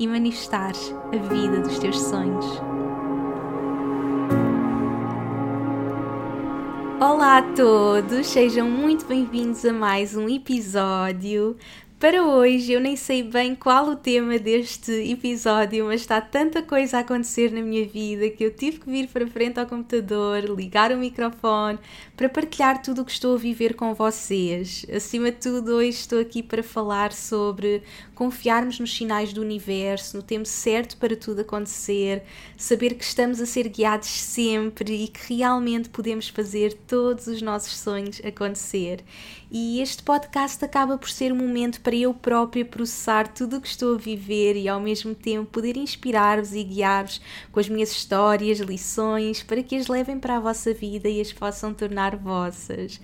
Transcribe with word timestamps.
e 0.00 0.08
manifestares 0.08 0.94
a 1.12 1.16
vida 1.28 1.60
dos 1.60 1.78
teus 1.78 2.00
sonhos. 2.00 2.46
Olá 6.98 7.38
a 7.38 7.42
todos, 7.54 8.26
sejam 8.26 8.68
muito 8.70 9.04
bem-vindos 9.04 9.62
a 9.66 9.72
mais 9.74 10.16
um 10.16 10.26
episódio. 10.26 11.54
Para 12.00 12.24
hoje, 12.24 12.72
eu 12.72 12.80
nem 12.80 12.96
sei 12.96 13.22
bem 13.22 13.54
qual 13.54 13.90
o 13.90 13.94
tema 13.94 14.38
deste 14.38 14.90
episódio, 14.90 15.84
mas 15.84 16.00
está 16.00 16.18
tanta 16.18 16.62
coisa 16.62 16.96
a 16.96 17.00
acontecer 17.00 17.52
na 17.52 17.60
minha 17.60 17.86
vida 17.86 18.30
que 18.30 18.42
eu 18.42 18.50
tive 18.50 18.78
que 18.78 18.90
vir 18.90 19.06
para 19.06 19.26
frente 19.26 19.60
ao 19.60 19.66
computador, 19.66 20.44
ligar 20.44 20.92
o 20.92 20.96
microfone 20.96 21.78
para 22.16 22.26
partilhar 22.26 22.80
tudo 22.80 23.02
o 23.02 23.04
que 23.04 23.12
estou 23.12 23.34
a 23.34 23.38
viver 23.38 23.74
com 23.74 23.92
vocês. 23.92 24.86
Acima 24.90 25.30
de 25.30 25.36
tudo, 25.36 25.74
hoje 25.74 25.90
estou 25.90 26.18
aqui 26.18 26.42
para 26.42 26.62
falar 26.62 27.12
sobre 27.12 27.82
confiarmos 28.14 28.80
nos 28.80 28.96
sinais 28.96 29.34
do 29.34 29.42
universo, 29.42 30.16
no 30.16 30.22
tempo 30.22 30.48
certo 30.48 30.96
para 30.96 31.14
tudo 31.14 31.42
acontecer, 31.42 32.22
saber 32.56 32.94
que 32.94 33.04
estamos 33.04 33.42
a 33.42 33.46
ser 33.46 33.68
guiados 33.68 34.08
sempre 34.08 35.04
e 35.04 35.08
que 35.08 35.34
realmente 35.34 35.90
podemos 35.90 36.30
fazer 36.30 36.72
todos 36.86 37.26
os 37.26 37.42
nossos 37.42 37.76
sonhos 37.76 38.22
acontecer. 38.24 39.04
E 39.52 39.80
este 39.80 40.00
podcast 40.00 40.64
acaba 40.64 40.96
por 40.96 41.10
ser 41.10 41.32
um 41.32 41.36
momento 41.36 41.80
para 41.80 41.96
eu 41.96 42.14
própria 42.14 42.64
processar 42.64 43.26
tudo 43.26 43.56
o 43.56 43.60
que 43.60 43.66
estou 43.66 43.96
a 43.96 43.98
viver 43.98 44.54
e 44.54 44.68
ao 44.68 44.78
mesmo 44.78 45.12
tempo 45.12 45.50
poder 45.50 45.76
inspirar-vos 45.76 46.52
e 46.52 46.62
guiar-vos 46.62 47.20
com 47.50 47.58
as 47.58 47.68
minhas 47.68 47.90
histórias, 47.90 48.60
lições, 48.60 49.42
para 49.42 49.60
que 49.60 49.74
as 49.74 49.88
levem 49.88 50.20
para 50.20 50.36
a 50.36 50.40
vossa 50.40 50.72
vida 50.72 51.08
e 51.08 51.20
as 51.20 51.32
possam 51.32 51.74
tornar 51.74 52.14
vossas. 52.14 53.00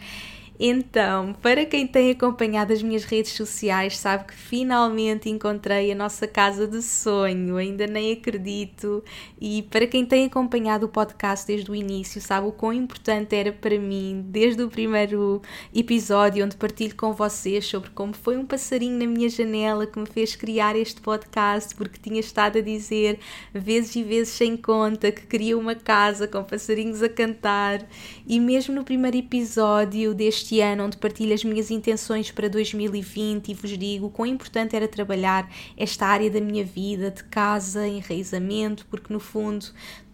Então, 0.59 1.35
para 1.43 1.67
quem 1.67 1.87
tem 1.87 2.11
acompanhado 2.11 2.73
as 2.73 2.83
minhas 2.83 3.05
redes 3.05 3.33
sociais, 3.33 3.99
sabe 3.99 4.25
que 4.25 4.35
finalmente 4.35 5.29
encontrei 5.29 5.93
a 5.93 5.95
nossa 5.95 6.27
casa 6.27 6.67
de 6.67 6.81
sonho, 6.81 7.57
ainda 7.57 7.87
nem 7.87 8.13
acredito. 8.13 9.05
E 9.39 9.63
para 9.65 9.87
quem 9.87 10.07
tem 10.07 10.25
acompanhado 10.25 10.87
o 10.87 10.89
podcast 10.89 11.47
desde 11.47 11.71
o 11.71 11.75
início, 11.75 12.21
sabe 12.23 12.47
o 12.47 12.53
quão 12.53 12.73
importante 12.73 13.37
era 13.37 13.53
para 13.53 13.79
mim, 13.79 14.25
desde 14.29 14.63
o 14.63 14.69
primeiro 14.69 15.43
episódio, 15.75 16.45
onde 16.45 16.57
partilho 16.57 16.97
com 16.97 17.13
vocês 17.13 17.67
sobre 17.67 17.91
como 17.91 18.15
foi 18.15 18.39
um 18.39 18.47
passarinho 18.47 18.99
na 18.99 19.07
minha 19.07 19.29
janela 19.29 19.87
que 19.87 19.99
me 19.99 20.07
fez 20.07 20.35
criar 20.35 20.75
este 20.75 21.03
podcast, 21.03 21.75
porque 21.75 22.01
tinha 22.01 22.21
estado 22.21 22.59
a 22.59 22.63
dizer 22.63 23.19
vezes 23.53 23.95
e 23.97 24.03
vezes 24.03 24.33
sem 24.33 24.57
conta 24.57 25.13
que 25.13 25.27
queria 25.27 25.59
uma 25.59 25.75
casa 25.75 26.27
com 26.27 26.43
passarinhos 26.43 27.03
a 27.03 27.09
cantar. 27.11 27.87
E 28.27 28.41
mesmo 28.41 28.75
no 28.75 28.85
primeiro 28.85 29.19
episódio 29.19 30.15
deste 30.15 30.46
este 30.47 30.61
ano, 30.61 30.85
onde 30.85 30.97
partilho 30.97 31.35
as 31.35 31.43
minhas 31.43 31.73
intenções 31.73 32.31
para 32.31 32.49
2020 32.49 33.49
e 33.49 33.55
vos 33.55 33.77
digo 33.77 34.11
quão 34.11 34.27
importante 34.27 34.77
era 34.77 34.87
trabalhar 34.87 35.51
esta 35.77 36.07
área 36.07 36.31
da 36.31 36.41
minha 36.41 36.65
vida, 36.65 37.11
de 37.11 37.25
casa, 37.25 37.87
enraizamento, 37.89 38.87
porque 38.89 39.13
no 39.13 39.19
fundo 39.19 39.67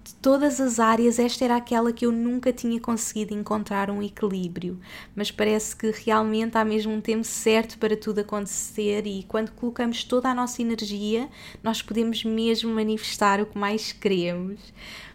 de 0.02 0.14
todas 0.14 0.58
as 0.58 0.80
áreas, 0.80 1.18
esta 1.18 1.44
era 1.44 1.56
aquela 1.56 1.92
que 1.92 2.06
eu 2.06 2.10
nunca 2.10 2.50
tinha 2.50 2.80
conseguido 2.80 3.34
encontrar 3.34 3.90
um 3.90 4.02
equilíbrio. 4.02 4.80
Mas 5.14 5.30
parece 5.30 5.76
que 5.76 5.90
realmente 5.90 6.56
há 6.56 6.64
mesmo 6.64 6.92
um 6.92 7.00
tempo 7.00 7.24
certo 7.24 7.78
para 7.78 7.94
tudo 7.94 8.20
acontecer, 8.20 9.06
e 9.06 9.24
quando 9.24 9.52
colocamos 9.52 10.02
toda 10.02 10.30
a 10.30 10.34
nossa 10.34 10.62
energia, 10.62 11.28
nós 11.62 11.82
podemos 11.82 12.24
mesmo 12.24 12.74
manifestar 12.74 13.38
o 13.38 13.46
que 13.46 13.58
mais 13.58 13.92
queremos 13.92 14.58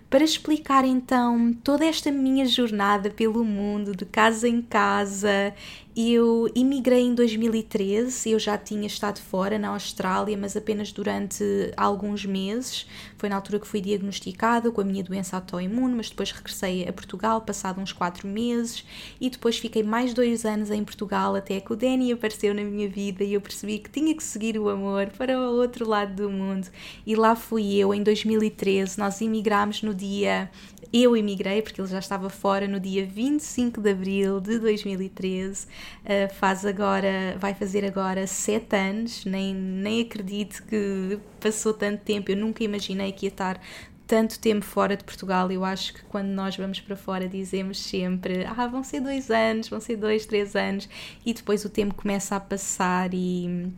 para 0.09 0.23
explicar 0.23 0.85
então 0.85 1.53
toda 1.63 1.85
esta 1.85 2.12
minha 2.12 2.45
jornada 2.45 3.09
pelo 3.09 3.44
mundo, 3.44 3.95
de 3.95 4.06
casa 4.06 4.47
em 4.47 4.62
casa 4.62 5.53
eu 6.00 6.47
imigrei 6.53 7.02
em 7.02 7.16
2013, 7.16 8.30
eu 8.30 8.38
já 8.38 8.56
tinha 8.56 8.85
estado 8.85 9.19
fora 9.19 9.58
na 9.58 9.69
Austrália, 9.69 10.38
mas 10.38 10.56
apenas 10.56 10.91
durante 10.91 11.44
alguns 11.75 12.24
meses. 12.24 12.85
Foi 13.18 13.28
na 13.28 13.35
altura 13.35 13.59
que 13.59 13.68
fui 13.68 13.81
diagnosticada 13.81 14.69
com 14.69 14.80
a 14.80 14.84
minha 14.84 15.03
doença 15.03 15.35
autoimune, 15.38 15.96
mas 15.96 16.12
depois 16.12 16.31
regressei 16.31 16.88
a 16.88 16.94
Portugal, 16.94 17.41
passado 17.41 17.81
uns 17.81 17.91
4 17.91 18.28
meses, 18.28 18.85
e 19.19 19.28
depois 19.28 19.58
fiquei 19.58 19.81
mais 19.81 20.13
dois 20.13 20.46
anos 20.46 20.69
em 20.69 20.84
Portugal 20.84 21.34
até 21.34 21.59
que 21.59 21.74
o 21.74 21.75
Danny 21.75 22.12
apareceu 22.12 22.53
na 22.53 22.62
minha 22.62 22.88
vida 22.88 23.24
e 23.24 23.34
eu 23.34 23.41
percebi 23.41 23.79
que 23.79 23.90
tinha 23.90 24.16
que 24.16 24.24
seguir 24.24 24.59
o 24.59 24.69
amor 24.69 25.08
para 25.18 25.35
o 25.40 25.56
outro 25.56 25.90
lado 25.90 26.14
do 26.14 26.29
mundo. 26.29 26.68
E 27.08 27.16
lá 27.16 27.35
fui 27.35 27.74
eu, 27.74 27.91
em 27.91 28.03
2013, 28.03 29.00
nós 29.00 29.19
imigramos 29.19 29.81
no 29.81 29.96
dia 29.96 30.52
eu 30.91 31.15
emigrei, 31.15 31.61
porque 31.61 31.81
ele 31.81 31.87
já 31.87 31.99
estava 31.99 32.29
fora 32.29 32.67
no 32.67 32.79
dia 32.79 33.05
25 33.05 33.81
de 33.81 33.91
abril 33.91 34.39
de 34.39 34.59
2013. 34.59 35.65
Uh, 35.65 35.67
eh, 36.05 36.27
faz 36.29 36.65
agora, 36.65 37.35
vai 37.39 37.53
fazer 37.53 37.85
agora 37.85 38.25
sete 38.27 38.75
anos, 38.75 39.25
nem, 39.25 39.53
nem 39.53 40.01
acredito 40.01 40.63
que 40.63 41.19
passou 41.39 41.73
tanto 41.73 42.03
tempo. 42.03 42.31
Eu 42.31 42.37
nunca 42.37 42.63
imaginei 42.63 43.11
que 43.11 43.25
ia 43.25 43.29
estar 43.29 43.59
tanto 44.07 44.39
tempo 44.39 44.65
fora 44.65 44.95
de 44.95 45.03
Portugal. 45.03 45.51
Eu 45.51 45.65
acho 45.65 45.93
que 45.93 46.03
quando 46.05 46.29
nós 46.29 46.55
vamos 46.55 46.79
para 46.79 46.95
fora 46.95 47.27
dizemos 47.27 47.79
sempre: 47.79 48.45
ah, 48.45 48.67
vão 48.67 48.83
ser 48.83 49.01
dois 49.01 49.29
anos, 49.29 49.67
vão 49.69 49.79
ser 49.79 49.97
dois, 49.97 50.25
três 50.25 50.55
anos, 50.55 50.87
e 51.25 51.33
depois 51.33 51.65
o 51.65 51.69
tempo 51.69 51.93
começa 51.93 52.35
a 52.35 52.39
passar 52.39 53.13
e 53.13 53.71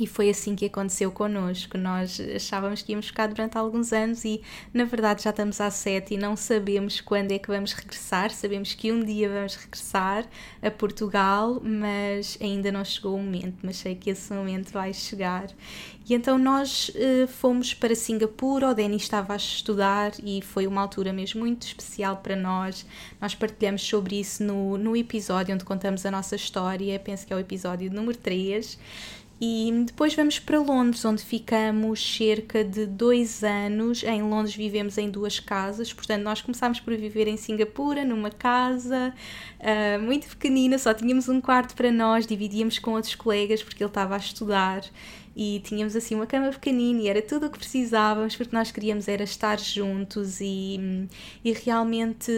e 0.00 0.06
foi 0.06 0.30
assim 0.30 0.54
que 0.54 0.66
aconteceu 0.66 1.10
connosco. 1.10 1.76
Nós 1.76 2.20
achávamos 2.34 2.82
que 2.82 2.92
íamos 2.92 3.08
ficar 3.08 3.28
durante 3.28 3.58
alguns 3.58 3.92
anos 3.92 4.24
e, 4.24 4.40
na 4.72 4.84
verdade, 4.84 5.22
já 5.24 5.30
estamos 5.30 5.60
há 5.60 5.70
sete 5.70 6.14
e 6.14 6.16
não 6.16 6.36
sabemos 6.36 7.00
quando 7.00 7.32
é 7.32 7.38
que 7.38 7.48
vamos 7.48 7.72
regressar. 7.72 8.30
Sabemos 8.30 8.74
que 8.74 8.92
um 8.92 9.04
dia 9.04 9.28
vamos 9.28 9.56
regressar 9.56 10.26
a 10.62 10.70
Portugal, 10.70 11.60
mas 11.62 12.38
ainda 12.40 12.70
não 12.70 12.84
chegou 12.84 13.16
o 13.16 13.22
momento. 13.22 13.58
Mas 13.62 13.76
sei 13.78 13.94
que 13.94 14.10
esse 14.10 14.32
momento 14.32 14.72
vai 14.72 14.92
chegar. 14.92 15.48
E 16.08 16.14
então 16.14 16.38
nós 16.38 16.90
uh, 16.90 17.28
fomos 17.28 17.74
para 17.74 17.94
Singapura. 17.94 18.70
O 18.70 18.74
Danny 18.74 18.96
estava 18.96 19.34
a 19.34 19.36
estudar 19.36 20.12
e 20.24 20.40
foi 20.40 20.66
uma 20.66 20.80
altura 20.80 21.12
mesmo 21.12 21.40
muito 21.40 21.66
especial 21.66 22.16
para 22.16 22.34
nós. 22.34 22.86
Nós 23.20 23.34
partilhamos 23.34 23.82
sobre 23.82 24.18
isso 24.18 24.42
no, 24.42 24.78
no 24.78 24.96
episódio 24.96 25.54
onde 25.54 25.64
contamos 25.64 26.06
a 26.06 26.10
nossa 26.10 26.34
história. 26.34 26.98
Penso 26.98 27.26
que 27.26 27.32
é 27.32 27.36
o 27.36 27.38
episódio 27.38 27.92
número 27.92 28.16
3. 28.16 28.78
E 29.40 29.84
depois 29.86 30.14
vamos 30.14 30.40
para 30.40 30.58
Londres, 30.58 31.04
onde 31.04 31.22
ficamos 31.22 32.16
cerca 32.16 32.64
de 32.64 32.86
dois 32.86 33.44
anos. 33.44 34.02
Em 34.02 34.20
Londres 34.20 34.56
vivemos 34.56 34.98
em 34.98 35.08
duas 35.08 35.38
casas, 35.38 35.92
portanto, 35.92 36.22
nós 36.22 36.40
começámos 36.40 36.80
por 36.80 36.96
viver 36.96 37.28
em 37.28 37.36
Singapura, 37.36 38.04
numa 38.04 38.30
casa 38.30 39.14
uh, 39.60 40.02
muito 40.02 40.28
pequenina, 40.28 40.76
só 40.76 40.92
tínhamos 40.92 41.28
um 41.28 41.40
quarto 41.40 41.76
para 41.76 41.92
nós, 41.92 42.26
dividíamos 42.26 42.80
com 42.80 42.92
outros 42.94 43.14
colegas 43.14 43.62
porque 43.62 43.82
ele 43.82 43.90
estava 43.90 44.16
a 44.16 44.18
estudar 44.18 44.82
e 45.36 45.60
tínhamos 45.60 45.94
assim 45.94 46.16
uma 46.16 46.26
cama 46.26 46.50
pequenina 46.50 47.02
e 47.02 47.08
era 47.08 47.22
tudo 47.22 47.46
o 47.46 47.50
que 47.50 47.60
precisávamos 47.60 48.34
porque 48.34 48.54
nós 48.54 48.72
queríamos 48.72 49.06
era 49.06 49.22
estar 49.22 49.60
juntos 49.60 50.40
e, 50.40 51.08
e 51.44 51.52
realmente 51.52 52.32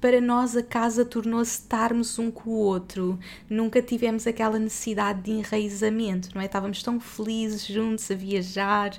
para 0.00 0.20
nós 0.20 0.56
a 0.56 0.62
casa 0.62 1.04
tornou-se 1.04 1.52
estarmos 1.52 2.18
um 2.18 2.30
com 2.30 2.50
o 2.50 2.58
outro. 2.58 3.18
Nunca 3.48 3.80
tivemos 3.80 4.26
aquela 4.26 4.58
necessidade 4.58 5.22
de 5.22 5.30
enraizamento, 5.30 6.28
não 6.34 6.42
é? 6.42 6.46
Estávamos 6.46 6.82
tão 6.82 7.00
felizes 7.00 7.66
juntos 7.66 8.10
a 8.10 8.14
viajar. 8.14 8.92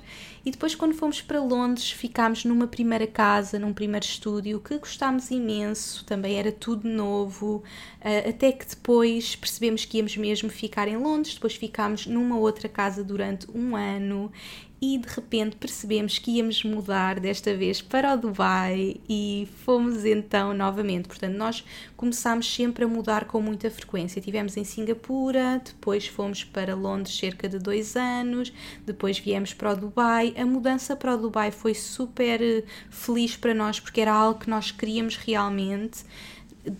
E 0.44 0.50
depois, 0.50 0.74
quando 0.74 0.94
fomos 0.94 1.20
para 1.20 1.40
Londres, 1.40 1.90
ficámos 1.90 2.44
numa 2.44 2.66
primeira 2.66 3.06
casa, 3.06 3.58
num 3.58 3.72
primeiro 3.72 4.04
estúdio, 4.04 4.60
que 4.60 4.78
gostámos 4.78 5.30
imenso, 5.30 6.04
também 6.04 6.38
era 6.38 6.50
tudo 6.50 6.88
novo. 6.88 7.62
Eh, 8.00 8.30
até 8.30 8.52
que 8.52 8.66
depois 8.66 9.36
percebemos 9.36 9.84
que 9.84 9.98
íamos 9.98 10.16
mesmo 10.16 10.48
ficar 10.50 10.88
em 10.88 10.96
Londres, 10.96 11.34
depois 11.34 11.54
ficámos 11.54 12.06
numa 12.06 12.38
outra 12.38 12.68
casa 12.68 13.04
durante 13.04 13.46
um 13.54 13.76
ano 13.76 14.32
e 14.80 14.96
de 14.98 15.08
repente 15.08 15.56
percebemos 15.56 16.18
que 16.18 16.32
íamos 16.32 16.62
mudar 16.62 17.18
desta 17.18 17.54
vez 17.54 17.82
para 17.82 18.14
o 18.14 18.16
Dubai 18.16 18.96
e 19.08 19.48
fomos 19.64 20.04
então 20.04 20.54
novamente. 20.54 21.08
Portanto, 21.08 21.34
nós 21.34 21.64
começámos 21.96 22.52
sempre 22.52 22.84
a 22.84 22.88
mudar 22.88 23.24
com 23.24 23.40
muita 23.40 23.70
frequência. 23.70 24.22
Tivemos 24.22 24.56
em 24.56 24.64
Singapura, 24.64 25.60
depois 25.64 26.06
fomos 26.06 26.44
para 26.44 26.74
Londres 26.74 27.16
cerca 27.16 27.48
de 27.48 27.58
dois 27.58 27.96
anos, 27.96 28.52
depois 28.86 29.18
viemos 29.18 29.52
para 29.52 29.72
o 29.72 29.76
Dubai. 29.76 30.32
A 30.36 30.46
mudança 30.46 30.94
para 30.94 31.14
o 31.14 31.18
Dubai 31.18 31.50
foi 31.50 31.74
super 31.74 32.40
eh, 32.40 32.62
feliz 32.90 33.36
para 33.36 33.52
nós 33.52 33.80
porque 33.80 34.00
era 34.00 34.12
algo 34.12 34.40
que 34.40 34.50
nós 34.50 34.70
queríamos 34.70 35.16
realmente. 35.16 36.04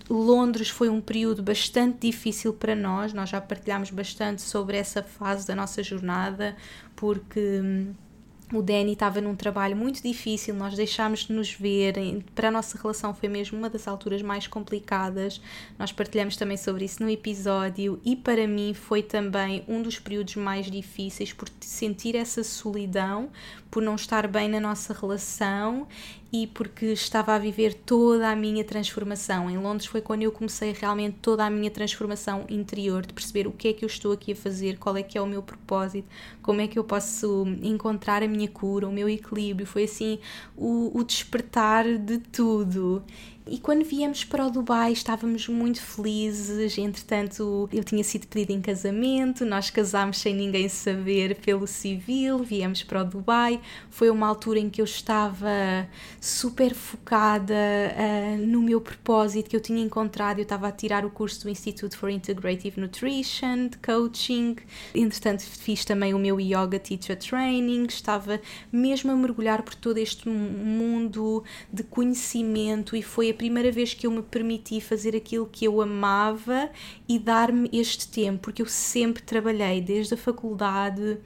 Londres 0.08 0.68
foi 0.68 0.88
um 0.88 1.00
período 1.00 1.42
bastante 1.42 1.98
difícil 2.08 2.52
para 2.52 2.74
nós, 2.74 3.12
nós 3.12 3.30
já 3.30 3.40
partilhámos 3.40 3.90
bastante 3.90 4.42
sobre 4.42 4.76
essa 4.76 5.02
fase 5.02 5.46
da 5.46 5.54
nossa 5.54 5.82
jornada, 5.82 6.56
porque 6.96 7.60
hum, 7.62 7.94
o 8.52 8.62
Danny 8.62 8.92
estava 8.92 9.20
num 9.20 9.36
trabalho 9.36 9.76
muito 9.76 10.02
difícil, 10.02 10.54
nós 10.54 10.74
deixámos 10.74 11.20
de 11.20 11.32
nos 11.32 11.52
ver, 11.52 11.94
para 12.34 12.48
a 12.48 12.50
nossa 12.50 12.78
relação 12.78 13.12
foi 13.12 13.28
mesmo 13.28 13.58
uma 13.58 13.68
das 13.68 13.86
alturas 13.86 14.22
mais 14.22 14.46
complicadas. 14.46 15.40
Nós 15.78 15.92
partilhamos 15.92 16.36
também 16.36 16.56
sobre 16.56 16.86
isso 16.86 17.02
no 17.02 17.10
episódio. 17.10 18.00
E 18.04 18.16
para 18.16 18.46
mim 18.46 18.72
foi 18.72 19.02
também 19.02 19.64
um 19.68 19.82
dos 19.82 19.98
períodos 19.98 20.36
mais 20.36 20.70
difíceis 20.70 21.32
por 21.32 21.48
sentir 21.60 22.16
essa 22.16 22.42
solidão, 22.42 23.30
por 23.70 23.82
não 23.82 23.94
estar 23.94 24.26
bem 24.26 24.48
na 24.48 24.60
nossa 24.60 24.92
relação 24.92 25.86
e 26.32 26.46
porque 26.46 26.86
estava 26.86 27.34
a 27.34 27.38
viver 27.38 27.72
toda 27.72 28.30
a 28.30 28.36
minha 28.36 28.62
transformação. 28.62 29.48
Em 29.48 29.56
Londres 29.56 29.86
foi 29.86 30.00
quando 30.00 30.22
eu 30.22 30.32
comecei 30.32 30.72
realmente 30.72 31.16
toda 31.22 31.44
a 31.44 31.50
minha 31.50 31.70
transformação 31.70 32.44
interior, 32.48 33.06
de 33.06 33.14
perceber 33.14 33.46
o 33.46 33.52
que 33.52 33.68
é 33.68 33.72
que 33.72 33.84
eu 33.84 33.86
estou 33.86 34.12
aqui 34.12 34.32
a 34.32 34.36
fazer, 34.36 34.78
qual 34.78 34.96
é 34.96 35.02
que 35.02 35.16
é 35.16 35.22
o 35.22 35.26
meu 35.26 35.42
propósito, 35.42 36.06
como 36.42 36.60
é 36.60 36.68
que 36.68 36.78
eu 36.78 36.84
posso 36.84 37.46
encontrar 37.62 38.22
a 38.22 38.28
minha 38.28 38.48
cura, 38.48 38.86
o 38.86 38.92
meu 38.92 39.08
equilíbrio. 39.08 39.66
Foi 39.66 39.84
assim 39.84 40.18
o, 40.56 40.90
o 40.98 41.02
despertar 41.02 41.84
de 41.98 42.18
tudo. 42.18 43.02
E 43.50 43.58
quando 43.58 43.82
viemos 43.82 44.24
para 44.24 44.46
o 44.46 44.50
Dubai 44.50 44.92
estávamos 44.92 45.48
muito 45.48 45.80
felizes. 45.80 46.76
Entretanto, 46.76 47.68
eu 47.72 47.82
tinha 47.82 48.04
sido 48.04 48.26
pedida 48.26 48.52
em 48.52 48.60
casamento, 48.60 49.44
nós 49.46 49.70
casámos 49.70 50.18
sem 50.18 50.34
ninguém 50.34 50.68
saber 50.68 51.36
pelo 51.36 51.66
civil, 51.66 52.40
viemos 52.40 52.82
para 52.82 53.02
o 53.02 53.04
Dubai. 53.04 53.58
Foi 53.88 54.10
uma 54.10 54.26
altura 54.26 54.58
em 54.58 54.68
que 54.68 54.82
eu 54.82 54.84
estava 54.84 55.88
super 56.20 56.74
focada 56.74 57.54
uh, 57.54 58.46
no 58.46 58.60
meu 58.60 58.82
propósito 58.82 59.48
que 59.48 59.56
eu 59.56 59.60
tinha 59.60 59.82
encontrado. 59.82 60.40
Eu 60.40 60.42
estava 60.42 60.68
a 60.68 60.72
tirar 60.72 61.06
o 61.06 61.10
curso 61.10 61.44
do 61.44 61.50
Institute 61.50 61.96
for 61.96 62.10
Integrative 62.10 62.78
Nutrition, 62.78 63.68
de 63.68 63.78
coaching. 63.78 64.56
Entretanto, 64.94 65.42
fiz 65.42 65.86
também 65.86 66.12
o 66.12 66.18
meu 66.18 66.38
Yoga 66.38 66.78
Teacher 66.78 67.16
Training. 67.16 67.86
Estava 67.86 68.40
mesmo 68.70 69.10
a 69.10 69.16
mergulhar 69.16 69.62
por 69.62 69.74
todo 69.74 69.96
este 69.96 70.28
mundo 70.28 71.42
de 71.72 71.82
conhecimento 71.82 72.94
e 72.94 73.02
foi 73.02 73.30
a 73.30 73.37
primeira 73.38 73.70
vez 73.70 73.94
que 73.94 74.06
eu 74.06 74.10
me 74.10 74.22
permiti 74.22 74.80
fazer 74.80 75.16
aquilo 75.16 75.46
que 75.46 75.64
eu 75.64 75.80
amava 75.80 76.68
e 77.08 77.18
dar-me 77.18 77.70
este 77.72 78.08
tempo, 78.08 78.40
porque 78.42 78.60
eu 78.60 78.66
sempre 78.66 79.22
trabalhei 79.22 79.80
desde 79.80 80.14
a 80.14 80.16
faculdade 80.16 81.18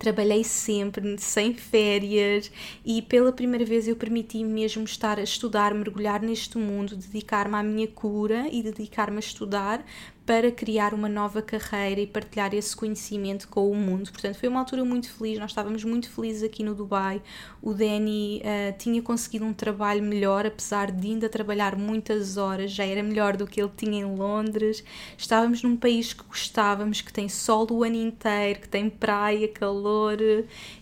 trabalhei 0.00 0.42
sempre, 0.42 1.18
sem 1.18 1.52
férias, 1.52 2.50
e 2.82 3.02
pela 3.02 3.30
primeira 3.30 3.66
vez 3.66 3.86
eu 3.86 3.94
permiti 3.94 4.42
mesmo 4.42 4.82
estar 4.82 5.18
a 5.18 5.22
estudar, 5.22 5.74
mergulhar 5.74 6.22
neste 6.22 6.56
mundo, 6.56 6.96
dedicar-me 6.96 7.54
à 7.54 7.62
minha 7.62 7.86
cura 7.86 8.48
e 8.50 8.62
dedicar-me 8.62 9.18
a 9.18 9.20
estudar 9.20 9.84
para 10.30 10.52
criar 10.52 10.94
uma 10.94 11.08
nova 11.08 11.42
carreira 11.42 12.00
e 12.00 12.06
partilhar 12.06 12.54
esse 12.54 12.76
conhecimento 12.76 13.48
com 13.48 13.68
o 13.68 13.74
mundo. 13.74 14.12
Portanto, 14.12 14.36
foi 14.36 14.48
uma 14.48 14.60
altura 14.60 14.84
muito 14.84 15.10
feliz, 15.10 15.40
nós 15.40 15.50
estávamos 15.50 15.82
muito 15.82 16.08
felizes 16.08 16.44
aqui 16.44 16.62
no 16.62 16.72
Dubai. 16.72 17.20
O 17.60 17.74
Danny 17.74 18.40
uh, 18.40 18.78
tinha 18.78 19.02
conseguido 19.02 19.44
um 19.44 19.52
trabalho 19.52 20.00
melhor, 20.04 20.46
apesar 20.46 20.92
de 20.92 21.08
ainda 21.08 21.28
trabalhar 21.28 21.74
muitas 21.74 22.36
horas, 22.36 22.70
já 22.70 22.84
era 22.84 23.02
melhor 23.02 23.36
do 23.36 23.44
que 23.44 23.60
ele 23.60 23.72
tinha 23.76 24.02
em 24.02 24.04
Londres. 24.04 24.84
Estávamos 25.18 25.64
num 25.64 25.76
país 25.76 26.12
que 26.12 26.22
gostávamos, 26.22 27.00
que 27.00 27.12
tem 27.12 27.28
sol 27.28 27.66
o 27.68 27.82
ano 27.82 27.96
inteiro, 27.96 28.60
que 28.60 28.68
tem 28.68 28.88
praia, 28.88 29.48
calor 29.48 30.16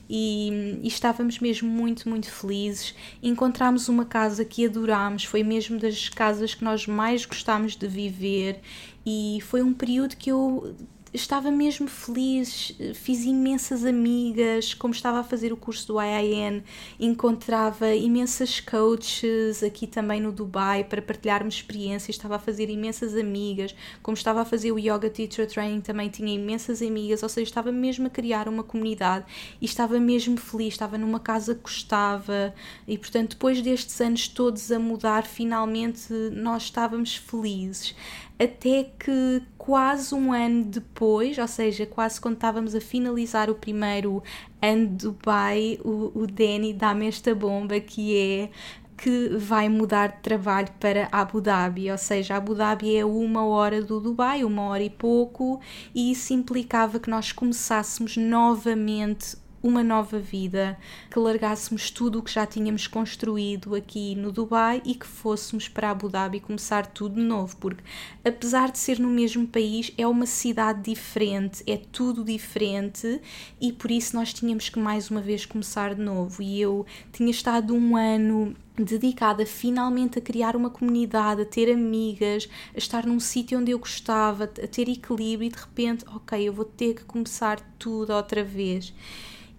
e, 0.09 0.79
e, 0.83 0.89
estávamos 0.89 1.39
mesmo 1.39 1.69
muito, 1.69 2.09
muito 2.09 2.31
felizes. 2.31 2.95
Encontramos 3.23 3.89
uma 3.89 4.05
casa 4.05 4.45
que 4.45 4.65
adorámos, 4.65 5.25
foi 5.25 5.43
mesmo 5.43 5.79
das 5.79 6.09
casas 6.09 6.55
que 6.55 6.65
nós 6.65 6.87
mais 6.87 7.27
gostámos 7.27 7.77
de 7.77 7.87
viver 7.87 8.61
e 9.05 9.39
foi 9.43 9.63
um 9.63 9.73
período 9.73 10.17
que 10.17 10.31
eu 10.31 10.75
estava 11.13 11.51
mesmo 11.51 11.89
feliz, 11.89 12.77
fiz 12.95 13.25
imensas 13.25 13.85
amigas, 13.85 14.75
como 14.75 14.93
estava 14.93 15.21
a 15.21 15.25
fazer 15.25 15.53
o 15.53 15.57
curso 15.57 15.87
do 15.89 16.01
IIN, 16.01 16.63
encontrava 17.01 17.95
imensas 17.95 18.61
coaches 18.61 19.63
aqui 19.63 19.87
também 19.87 20.21
no 20.21 20.33
Dubai 20.33 20.85
para 20.85 21.01
partilharmos 21.01 21.55
experiências, 21.55 22.17
estava 22.17 22.37
a 22.37 22.39
fazer 22.39 22.69
imensas 22.69 23.15
amigas, 23.15 23.75
como 24.03 24.17
estava 24.17 24.43
a 24.43 24.45
fazer 24.45 24.73
o 24.73 24.79
Yoga 24.79 25.09
Teacher 25.09 25.47
Training 25.47 25.81
também 25.81 26.09
tinha 26.09 26.35
imensas 26.35 26.83
amigas, 26.83 27.23
ou 27.23 27.29
seja, 27.29 27.49
estava 27.49 27.73
mesmo 27.73 28.07
a 28.07 28.11
criar 28.11 28.49
uma 28.49 28.63
comunidade 28.63 29.25
e 29.61 29.65
estava 29.65 29.99
mesmo 29.99 30.37
feliz, 30.37 30.75
estava 30.75 30.99
numa 30.99 31.21
casa 31.21 31.55
que 31.55 31.63
gostava. 31.63 32.55
E 32.87 32.99
portanto 32.99 33.31
depois 33.31 33.61
destes 33.63 34.01
anos 34.01 34.29
todos 34.29 34.71
a 34.71 34.79
mudar, 34.79 35.25
finalmente 35.25 36.13
nós 36.33 36.65
estávamos 36.65 37.17
felizes. 37.17 37.95
Até 38.39 38.85
que 38.85 39.43
quase 39.69 40.15
um 40.15 40.33
ano 40.33 40.65
depois, 40.65 41.37
ou 41.37 41.47
seja, 41.47 41.85
quase 41.85 42.19
quando 42.19 42.37
estávamos 42.37 42.75
a 42.75 42.81
finalizar 42.81 43.51
o 43.51 43.55
primeiro 43.55 44.23
ano 44.63 44.87
de 44.87 45.05
Dubai, 45.05 45.79
o, 45.85 46.11
o 46.15 46.27
Danny 46.27 46.73
dá-me 46.73 47.07
esta 47.07 47.35
bomba 47.35 47.79
que 47.79 48.17
é 48.17 48.51
que 48.97 49.29
vai 49.37 49.69
mudar 49.69 50.07
de 50.07 50.23
trabalho 50.23 50.69
para 50.81 51.07
Abu 51.13 51.43
Dhabi, 51.43 51.91
ou 51.91 51.99
seja, 51.99 52.37
Abu 52.37 52.55
Dhabi 52.55 52.97
é 52.97 53.05
uma 53.05 53.45
hora 53.45 53.83
do 53.83 54.01
Dubai, 54.01 54.43
uma 54.43 54.63
hora 54.63 54.83
e 54.83 54.89
pouco, 54.89 55.61
e 55.95 56.13
isso 56.13 56.33
implicava 56.33 56.99
que 56.99 57.11
nós 57.11 57.31
começássemos 57.31 58.17
novamente 58.17 59.37
uma 59.63 59.83
nova 59.83 60.19
vida, 60.19 60.79
que 61.11 61.19
largássemos 61.19 61.91
tudo 61.91 62.19
o 62.19 62.23
que 62.23 62.33
já 62.33 62.47
tínhamos 62.47 62.87
construído 62.87 63.75
aqui 63.75 64.15
no 64.15 64.31
Dubai 64.31 64.81
e 64.85 64.95
que 64.95 65.07
fôssemos 65.07 65.69
para 65.69 65.91
Abu 65.91 66.09
Dhabi 66.09 66.41
começar 66.41 66.87
tudo 66.87 67.17
de 67.17 67.23
novo, 67.23 67.57
porque 67.57 67.83
apesar 68.25 68.71
de 68.71 68.79
ser 68.79 68.99
no 68.99 69.09
mesmo 69.09 69.47
país, 69.47 69.93
é 69.97 70.07
uma 70.07 70.27
cidade 70.27 70.83
diferente, 70.91 71.63
é 71.67 71.77
tudo 71.77 72.25
diferente 72.25 73.21
e 73.61 73.73
por 73.73 73.91
isso 73.91 74.15
nós 74.17 74.33
tínhamos 74.33 74.69
que 74.69 74.79
mais 74.79 75.11
uma 75.11 75.21
vez 75.21 75.45
começar 75.45 75.95
de 75.95 76.03
novo. 76.03 76.43
E 76.43 76.61
eu 76.61 76.87
tinha 77.13 77.31
estado 77.31 77.75
um 77.75 77.97
ano 77.97 78.55
dedicada 78.85 79.45
finalmente 79.45 80.19
a 80.19 80.23
criar 80.23 80.55
uma 80.55 80.71
comunidade, 80.71 81.43
a 81.43 81.45
ter 81.45 81.73
amigas, 81.73 82.49
a 82.75 82.79
estar 82.79 83.07
num 83.07 83.21
sítio 83.21 83.59
onde 83.59 83.73
eu 83.73 83.79
gostava, 83.79 84.45
a 84.45 84.67
ter 84.67 84.89
equilíbrio 84.89 85.49
e 85.49 85.51
de 85.51 85.59
repente, 85.59 86.05
ok, 86.15 86.49
eu 86.49 86.53
vou 86.53 86.65
ter 86.65 86.95
que 86.95 87.05
começar 87.05 87.61
tudo 87.79 88.13
outra 88.13 88.45
vez. 88.45 88.93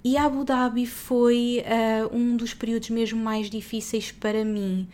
E 0.01 0.18
Abu 0.18 0.46
Dhabi 0.46 0.86
foi 0.86 1.62
uh, 1.66 2.16
um 2.16 2.38
dos 2.38 2.54
períodos 2.54 2.90
mesmo 2.90 3.22
mais 3.22 3.50
difíceis 3.50 4.12
para 4.12 4.46
mim. 4.46 4.88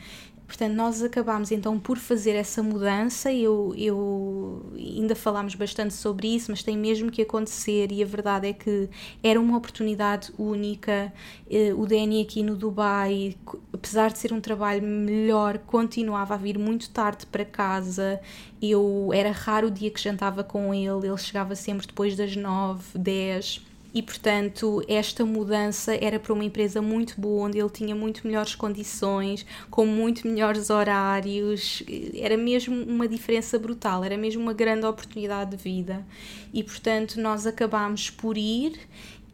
Portanto, 0.47 0.73
nós 0.73 1.01
acabámos 1.01 1.51
então 1.51 1.79
por 1.79 1.97
fazer 1.97 2.31
essa 2.31 2.61
mudança. 2.61 3.31
Eu, 3.31 3.73
eu 3.77 4.71
ainda 4.75 5.15
falámos 5.15 5.55
bastante 5.55 5.93
sobre 5.93 6.27
isso, 6.35 6.51
mas 6.51 6.63
tem 6.63 6.77
mesmo 6.77 7.11
que 7.11 7.21
acontecer. 7.21 7.91
E 7.91 8.01
a 8.01 8.05
verdade 8.05 8.47
é 8.47 8.53
que 8.53 8.89
era 9.23 9.39
uma 9.39 9.57
oportunidade 9.57 10.31
única. 10.37 11.13
Uh, 11.47 11.79
o 11.79 11.85
Danny 11.85 12.21
aqui 12.21 12.41
no 12.41 12.55
Dubai, 12.55 13.35
apesar 13.73 14.11
de 14.11 14.17
ser 14.17 14.33
um 14.33 14.41
trabalho 14.41 14.81
melhor, 14.83 15.59
continuava 15.59 16.33
a 16.33 16.37
vir 16.37 16.57
muito 16.57 16.89
tarde 16.89 17.27
para 17.27 17.45
casa. 17.45 18.19
Eu 18.61 19.11
era 19.13 19.31
raro 19.31 19.67
o 19.67 19.71
dia 19.71 19.91
que 19.91 20.01
jantava 20.01 20.43
com 20.43 20.73
ele, 20.73 21.07
ele 21.07 21.17
chegava 21.17 21.55
sempre 21.55 21.85
depois 21.85 22.15
das 22.15 22.35
nove, 22.35 22.83
dez 22.97 23.61
e 23.95 24.01
portanto 24.01 24.83
esta 24.89 25.25
mudança 25.25 25.95
era 25.95 26.19
para 26.19 26.33
uma 26.33 26.43
empresa 26.43 26.81
muito 26.81 27.19
boa, 27.19 27.47
onde 27.47 27.57
ele 27.57 27.69
tinha 27.69 27.95
muito 27.95 28.27
melhores 28.27 28.53
condições, 28.53 29.45
com 29.71 29.85
muito 29.85 30.27
melhores 30.27 30.69
horários, 30.69 31.81
era 32.13 32.35
mesmo 32.35 32.75
uma 32.83 33.07
diferença 33.07 33.57
brutal, 33.57 34.03
era 34.03 34.17
mesmo 34.17 34.41
uma 34.41 34.51
grande 34.51 34.85
oportunidade 34.85 35.51
de 35.51 35.63
vida. 35.63 36.05
E 36.53 36.61
portanto 36.61 37.21
nós 37.21 37.47
acabámos 37.47 38.09
por 38.09 38.37
ir 38.37 38.77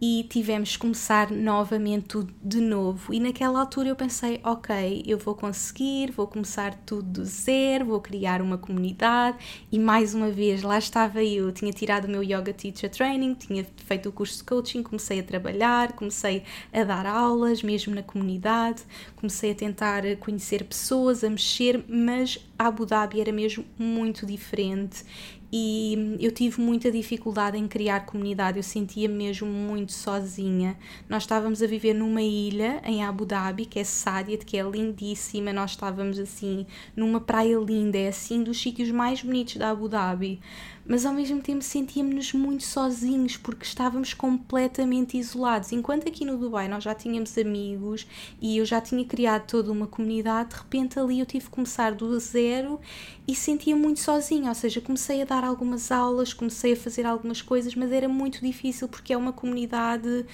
e 0.01 0.25
tivemos 0.27 0.71
que 0.71 0.79
começar 0.79 1.29
novamente 1.29 2.07
tudo 2.07 2.33
de 2.43 2.59
novo. 2.59 3.13
E 3.13 3.19
naquela 3.19 3.59
altura 3.59 3.89
eu 3.89 3.95
pensei: 3.95 4.39
ok, 4.43 5.03
eu 5.05 5.19
vou 5.19 5.35
conseguir, 5.35 6.11
vou 6.11 6.25
começar 6.25 6.73
tudo 6.85 7.21
do 7.21 7.25
zero, 7.25 7.85
vou 7.85 8.01
criar 8.01 8.41
uma 8.41 8.57
comunidade. 8.57 9.37
E 9.71 9.77
mais 9.77 10.15
uma 10.15 10.31
vez, 10.31 10.63
lá 10.63 10.79
estava 10.79 11.23
eu, 11.23 11.51
tinha 11.51 11.71
tirado 11.71 12.05
o 12.05 12.09
meu 12.09 12.23
Yoga 12.23 12.51
Teacher 12.51 12.89
Training, 12.89 13.35
tinha 13.35 13.63
feito 13.85 14.09
o 14.09 14.11
curso 14.11 14.39
de 14.39 14.43
coaching, 14.45 14.81
comecei 14.81 15.19
a 15.19 15.23
trabalhar, 15.23 15.91
comecei 15.91 16.43
a 16.73 16.83
dar 16.83 17.05
aulas 17.05 17.61
mesmo 17.61 17.93
na 17.93 18.01
comunidade, 18.01 18.81
comecei 19.15 19.51
a 19.51 19.55
tentar 19.55 20.03
conhecer 20.19 20.63
pessoas, 20.63 21.23
a 21.23 21.29
mexer, 21.29 21.85
mas 21.87 22.39
Abu 22.57 22.87
Dhabi 22.87 23.21
era 23.21 23.31
mesmo 23.31 23.63
muito 23.77 24.25
diferente 24.25 25.03
e 25.51 26.17
eu 26.19 26.31
tive 26.31 26.61
muita 26.61 26.89
dificuldade 26.89 27.57
em 27.57 27.67
criar 27.67 28.05
comunidade, 28.05 28.57
eu 28.57 28.63
sentia 28.63 29.09
mesmo 29.09 29.47
muito 29.47 29.91
sozinha. 29.91 30.77
Nós 31.09 31.23
estávamos 31.23 31.61
a 31.61 31.67
viver 31.67 31.93
numa 31.93 32.21
ilha 32.21 32.81
em 32.85 33.03
Abu 33.03 33.25
Dhabi, 33.25 33.65
que 33.65 33.79
é 33.79 33.83
Sadiat, 33.83 34.45
que 34.45 34.57
é 34.57 34.63
lindíssima, 34.63 35.51
nós 35.51 35.71
estávamos 35.71 36.17
assim 36.19 36.65
numa 36.95 37.19
praia 37.19 37.57
linda, 37.57 37.97
é 37.97 38.07
assim 38.07 38.43
dos 38.43 38.61
sítios 38.61 38.89
mais 38.91 39.21
bonitos 39.21 39.57
da 39.57 39.71
Abu 39.71 39.89
Dhabi 39.89 40.39
mas 40.85 41.05
ao 41.05 41.13
mesmo 41.13 41.41
tempo 41.41 41.63
sentíamos-nos 41.63 42.33
muito 42.33 42.63
sozinhos 42.63 43.37
porque 43.37 43.63
estávamos 43.63 44.13
completamente 44.13 45.17
isolados. 45.17 45.71
Enquanto 45.71 46.07
aqui 46.07 46.25
no 46.25 46.37
Dubai 46.37 46.67
nós 46.67 46.83
já 46.83 46.93
tínhamos 46.93 47.37
amigos 47.37 48.07
e 48.41 48.57
eu 48.57 48.65
já 48.65 48.81
tinha 48.81 49.05
criado 49.05 49.47
toda 49.47 49.71
uma 49.71 49.87
comunidade, 49.87 50.49
de 50.49 50.55
repente 50.55 50.99
ali 50.99 51.19
eu 51.19 51.25
tive 51.25 51.45
que 51.45 51.51
começar 51.51 51.93
do 51.93 52.19
zero 52.19 52.79
e 53.27 53.35
sentia 53.35 53.75
muito 53.75 53.99
sozinha, 53.99 54.49
ou 54.49 54.55
seja, 54.55 54.81
comecei 54.81 55.21
a 55.21 55.25
dar 55.25 55.43
algumas 55.43 55.91
aulas, 55.91 56.33
comecei 56.33 56.73
a 56.73 56.77
fazer 56.77 57.05
algumas 57.05 57.41
coisas, 57.41 57.75
mas 57.75 57.91
era 57.91 58.09
muito 58.09 58.41
difícil 58.41 58.87
porque 58.87 59.13
é 59.13 59.17
uma 59.17 59.31
comunidade 59.31 60.25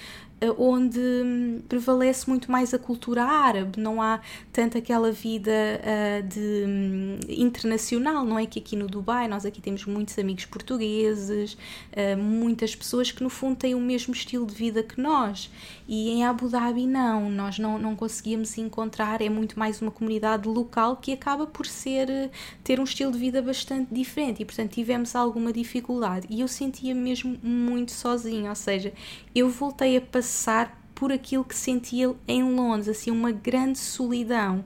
onde 0.56 1.00
hum, 1.00 1.60
prevalece 1.68 2.28
muito 2.28 2.50
mais 2.50 2.72
a 2.72 2.78
cultura 2.78 3.24
árabe, 3.24 3.80
não 3.80 4.00
há 4.00 4.20
tanto 4.52 4.78
aquela 4.78 5.10
vida 5.10 5.50
uh, 5.50 6.22
de 6.28 6.64
um, 6.66 7.18
internacional, 7.28 8.24
não 8.24 8.38
é? 8.38 8.46
Que 8.46 8.60
aqui 8.60 8.76
no 8.76 8.86
Dubai 8.86 9.26
nós 9.26 9.44
aqui 9.44 9.60
temos 9.60 9.84
muitos 9.84 10.16
amigos 10.18 10.44
portugueses, 10.44 11.54
uh, 11.54 12.16
muitas 12.16 12.74
pessoas 12.74 13.10
que 13.10 13.22
no 13.22 13.30
fundo 13.30 13.56
têm 13.56 13.74
o 13.74 13.80
mesmo 13.80 14.14
estilo 14.14 14.46
de 14.46 14.54
vida 14.54 14.82
que 14.82 15.00
nós. 15.00 15.50
E 15.88 16.10
em 16.10 16.24
Abu 16.24 16.48
Dhabi 16.48 16.86
não, 16.86 17.28
nós 17.30 17.58
não, 17.58 17.78
não 17.78 17.96
conseguíamos 17.96 18.56
encontrar, 18.58 19.20
é 19.20 19.28
muito 19.28 19.58
mais 19.58 19.82
uma 19.82 19.90
comunidade 19.90 20.46
local 20.46 20.96
que 20.96 21.12
acaba 21.12 21.46
por 21.46 21.66
ser 21.66 22.30
ter 22.62 22.78
um 22.78 22.84
estilo 22.84 23.10
de 23.10 23.18
vida 23.18 23.42
bastante 23.42 23.92
diferente. 23.92 24.42
E 24.42 24.44
portanto 24.44 24.70
tivemos 24.70 25.16
alguma 25.16 25.52
dificuldade. 25.52 26.26
E 26.30 26.40
eu 26.40 26.48
sentia 26.48 26.94
mesmo 26.94 27.36
muito 27.42 27.90
sozinha, 27.90 28.50
ou 28.50 28.56
seja, 28.56 28.92
eu 29.34 29.48
voltei 29.48 29.96
a 29.96 30.00
passar 30.00 30.27
passar 30.28 30.78
por 30.94 31.10
aquilo 31.10 31.42
que 31.42 31.56
sentia 31.56 32.14
em 32.26 32.42
Londres, 32.42 32.88
assim, 32.88 33.10
uma 33.10 33.32
grande 33.32 33.78
solidão. 33.78 34.62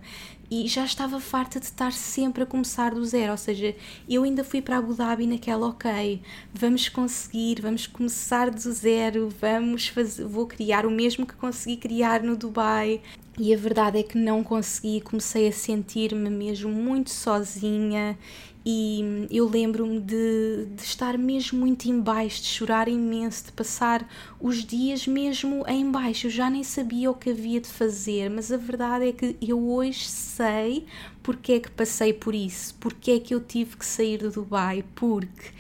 E 0.51 0.67
já 0.67 0.85
estava 0.85 1.21
farta 1.21 1.61
de 1.61 1.67
estar 1.67 1.93
sempre 1.93 2.43
a 2.43 2.47
começar 2.47 2.93
do 2.93 3.05
zero, 3.05 3.31
ou 3.31 3.39
seja, 3.39 3.75
eu 4.09 4.25
ainda 4.25 4.43
fui 4.43 4.61
para 4.61 4.79
Abu 4.79 4.93
Dhabi 4.93 5.27
naquela, 5.27 5.69
ok, 5.69 6.21
vamos 6.53 6.89
conseguir, 6.89 7.63
vamos 7.63 7.87
começar 7.87 8.51
do 8.51 8.59
zero, 8.73 9.33
vamos 9.41 9.89
fazer, 9.89 10.25
vou 10.25 10.47
criar 10.47 10.85
o 10.85 10.91
mesmo 10.91 11.25
que 11.25 11.35
consegui 11.35 11.77
criar 11.77 12.23
no 12.23 12.37
Dubai. 12.37 13.01
E 13.39 13.55
a 13.55 13.57
verdade 13.57 13.99
é 13.99 14.03
que 14.03 14.19
não 14.19 14.45
consegui, 14.45 15.01
comecei 15.01 15.49
a 15.49 15.53
sentir-me 15.53 16.29
mesmo 16.29 16.71
muito 16.71 17.09
sozinha 17.09 18.19
e 18.65 19.27
eu 19.31 19.49
lembro-me 19.49 19.99
de, 19.99 20.67
de, 20.75 20.83
estar 20.83 21.19
mesmo 21.19 21.59
muito 21.59 21.87
em 21.87 22.01
baixo, 22.01 22.43
de 22.43 22.49
chorar 22.49 22.87
imenso, 22.87 23.47
de 23.47 23.53
passar 23.53 24.09
os 24.41 24.65
dias 24.65 25.07
mesmo 25.07 25.65
em 25.67 25.91
baixo. 25.91 26.29
Eu 26.29 26.31
já 26.31 26.49
nem 26.49 26.63
sabia 26.63 27.11
o 27.11 27.15
que 27.15 27.31
havia 27.31 27.61
de 27.61 27.69
fazer, 27.69 28.31
mas 28.31 28.53
a 28.53 28.57
verdade 28.57 29.09
é 29.09 29.13
que 29.13 29.37
eu 29.43 29.69
hoje 29.69 30.05
sei 30.07 30.87
porque 31.23 31.53
é 31.53 31.61
que 31.61 31.71
passei 31.71 32.13
por 32.13 32.35
isso, 32.35 32.75
porque 32.79 33.13
é 33.13 33.21
que 33.21 33.35
eu 33.35 33.41
tive 33.41 33.77
que 33.77 33.87
sair 33.87 34.19
do 34.19 34.31
Dubai, 34.31 34.85
porque 34.95 35.51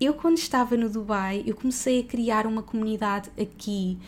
eu 0.00 0.14
quando 0.14 0.38
estava 0.38 0.76
no 0.76 0.88
Dubai, 0.88 1.42
eu 1.46 1.54
comecei 1.54 2.00
a 2.00 2.04
criar 2.04 2.46
uma 2.46 2.62
comunidade 2.62 3.30
aqui 3.38 3.98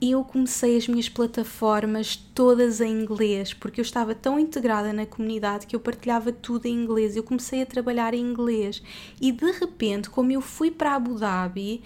eu 0.00 0.22
comecei 0.24 0.76
as 0.76 0.86
minhas 0.86 1.08
plataformas 1.08 2.16
todas 2.34 2.80
em 2.80 3.00
inglês, 3.00 3.54
porque 3.54 3.80
eu 3.80 3.82
estava 3.82 4.14
tão 4.14 4.38
integrada 4.38 4.92
na 4.92 5.06
comunidade 5.06 5.66
que 5.66 5.74
eu 5.74 5.80
partilhava 5.80 6.30
tudo 6.32 6.66
em 6.66 6.74
inglês. 6.74 7.16
Eu 7.16 7.22
comecei 7.22 7.62
a 7.62 7.66
trabalhar 7.66 8.12
em 8.12 8.20
inglês 8.20 8.82
e 9.20 9.32
de 9.32 9.50
repente, 9.52 10.10
como 10.10 10.30
eu 10.30 10.40
fui 10.40 10.70
para 10.70 10.94
Abu 10.94 11.14
Dhabi, 11.14 11.82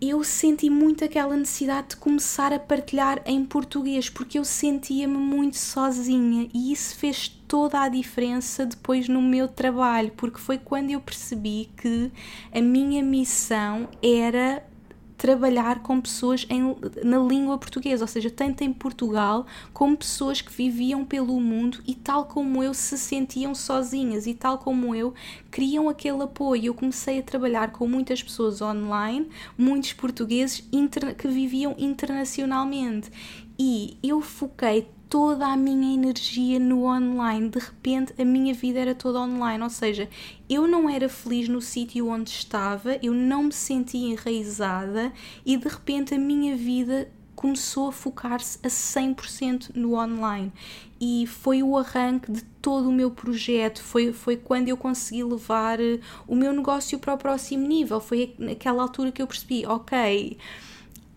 eu 0.00 0.22
senti 0.22 0.70
muito 0.70 1.04
aquela 1.04 1.36
necessidade 1.36 1.88
de 1.88 1.96
começar 1.96 2.52
a 2.52 2.58
partilhar 2.58 3.20
em 3.26 3.44
português, 3.44 4.08
porque 4.08 4.38
eu 4.38 4.44
sentia-me 4.44 5.16
muito 5.16 5.56
sozinha 5.56 6.48
e 6.54 6.72
isso 6.72 6.96
fez 6.96 7.28
toda 7.48 7.80
a 7.80 7.88
diferença 7.88 8.64
depois 8.64 9.08
no 9.08 9.20
meu 9.20 9.48
trabalho, 9.48 10.12
porque 10.16 10.38
foi 10.38 10.56
quando 10.56 10.90
eu 10.90 11.00
percebi 11.00 11.70
que 11.76 12.12
a 12.52 12.60
minha 12.60 13.02
missão 13.02 13.88
era 14.00 14.62
trabalhar 15.18 15.80
com 15.80 16.00
pessoas 16.00 16.46
em, 16.48 16.76
na 17.04 17.18
língua 17.18 17.58
portuguesa, 17.58 18.04
ou 18.04 18.08
seja, 18.08 18.30
tanto 18.30 18.62
em 18.62 18.72
Portugal 18.72 19.44
como 19.72 19.96
pessoas 19.96 20.40
que 20.40 20.52
viviam 20.52 21.04
pelo 21.04 21.38
mundo 21.40 21.80
e 21.84 21.94
tal 21.94 22.26
como 22.26 22.62
eu 22.62 22.72
se 22.72 22.96
sentiam 22.96 23.52
sozinhas 23.52 24.28
e 24.28 24.32
tal 24.32 24.58
como 24.58 24.94
eu 24.94 25.12
queriam 25.50 25.88
aquele 25.88 26.22
apoio. 26.22 26.66
Eu 26.66 26.74
comecei 26.74 27.18
a 27.18 27.22
trabalhar 27.22 27.72
com 27.72 27.86
muitas 27.88 28.22
pessoas 28.22 28.62
online, 28.62 29.28
muitos 29.58 29.92
portugueses 29.92 30.64
que 31.18 31.28
viviam 31.28 31.74
internacionalmente 31.76 33.10
e 33.58 33.98
eu 34.02 34.20
foquei 34.20 34.86
toda 35.08 35.46
a 35.46 35.56
minha 35.56 35.94
energia 35.94 36.58
no 36.58 36.84
online. 36.84 37.48
De 37.48 37.58
repente, 37.58 38.14
a 38.20 38.24
minha 38.24 38.54
vida 38.54 38.78
era 38.78 38.94
toda 38.94 39.20
online, 39.20 39.62
ou 39.62 39.70
seja, 39.70 40.08
eu 40.48 40.66
não 40.66 40.88
era 40.88 41.08
feliz 41.08 41.48
no 41.48 41.60
sítio 41.60 42.08
onde 42.08 42.30
estava, 42.30 42.98
eu 43.02 43.12
não 43.12 43.44
me 43.44 43.52
sentia 43.52 44.12
enraizada 44.12 45.12
e 45.44 45.56
de 45.56 45.68
repente 45.68 46.14
a 46.14 46.18
minha 46.18 46.56
vida 46.56 47.10
começou 47.34 47.88
a 47.88 47.92
focar-se 47.92 48.58
a 48.64 48.68
100% 48.68 49.70
no 49.74 49.94
online. 49.94 50.52
E 51.00 51.24
foi 51.28 51.62
o 51.62 51.76
arranque 51.78 52.32
de 52.32 52.42
todo 52.60 52.88
o 52.88 52.92
meu 52.92 53.12
projeto, 53.12 53.80
foi, 53.80 54.12
foi 54.12 54.36
quando 54.36 54.68
eu 54.68 54.76
consegui 54.76 55.22
levar 55.22 55.78
eh, 55.78 56.00
o 56.26 56.34
meu 56.34 56.52
negócio 56.52 56.98
para 56.98 57.14
o 57.14 57.16
próximo 57.16 57.64
nível, 57.64 58.00
foi 58.00 58.34
naquela 58.36 58.82
altura 58.82 59.12
que 59.12 59.22
eu 59.22 59.26
percebi, 59.28 59.64
ok, 59.64 60.36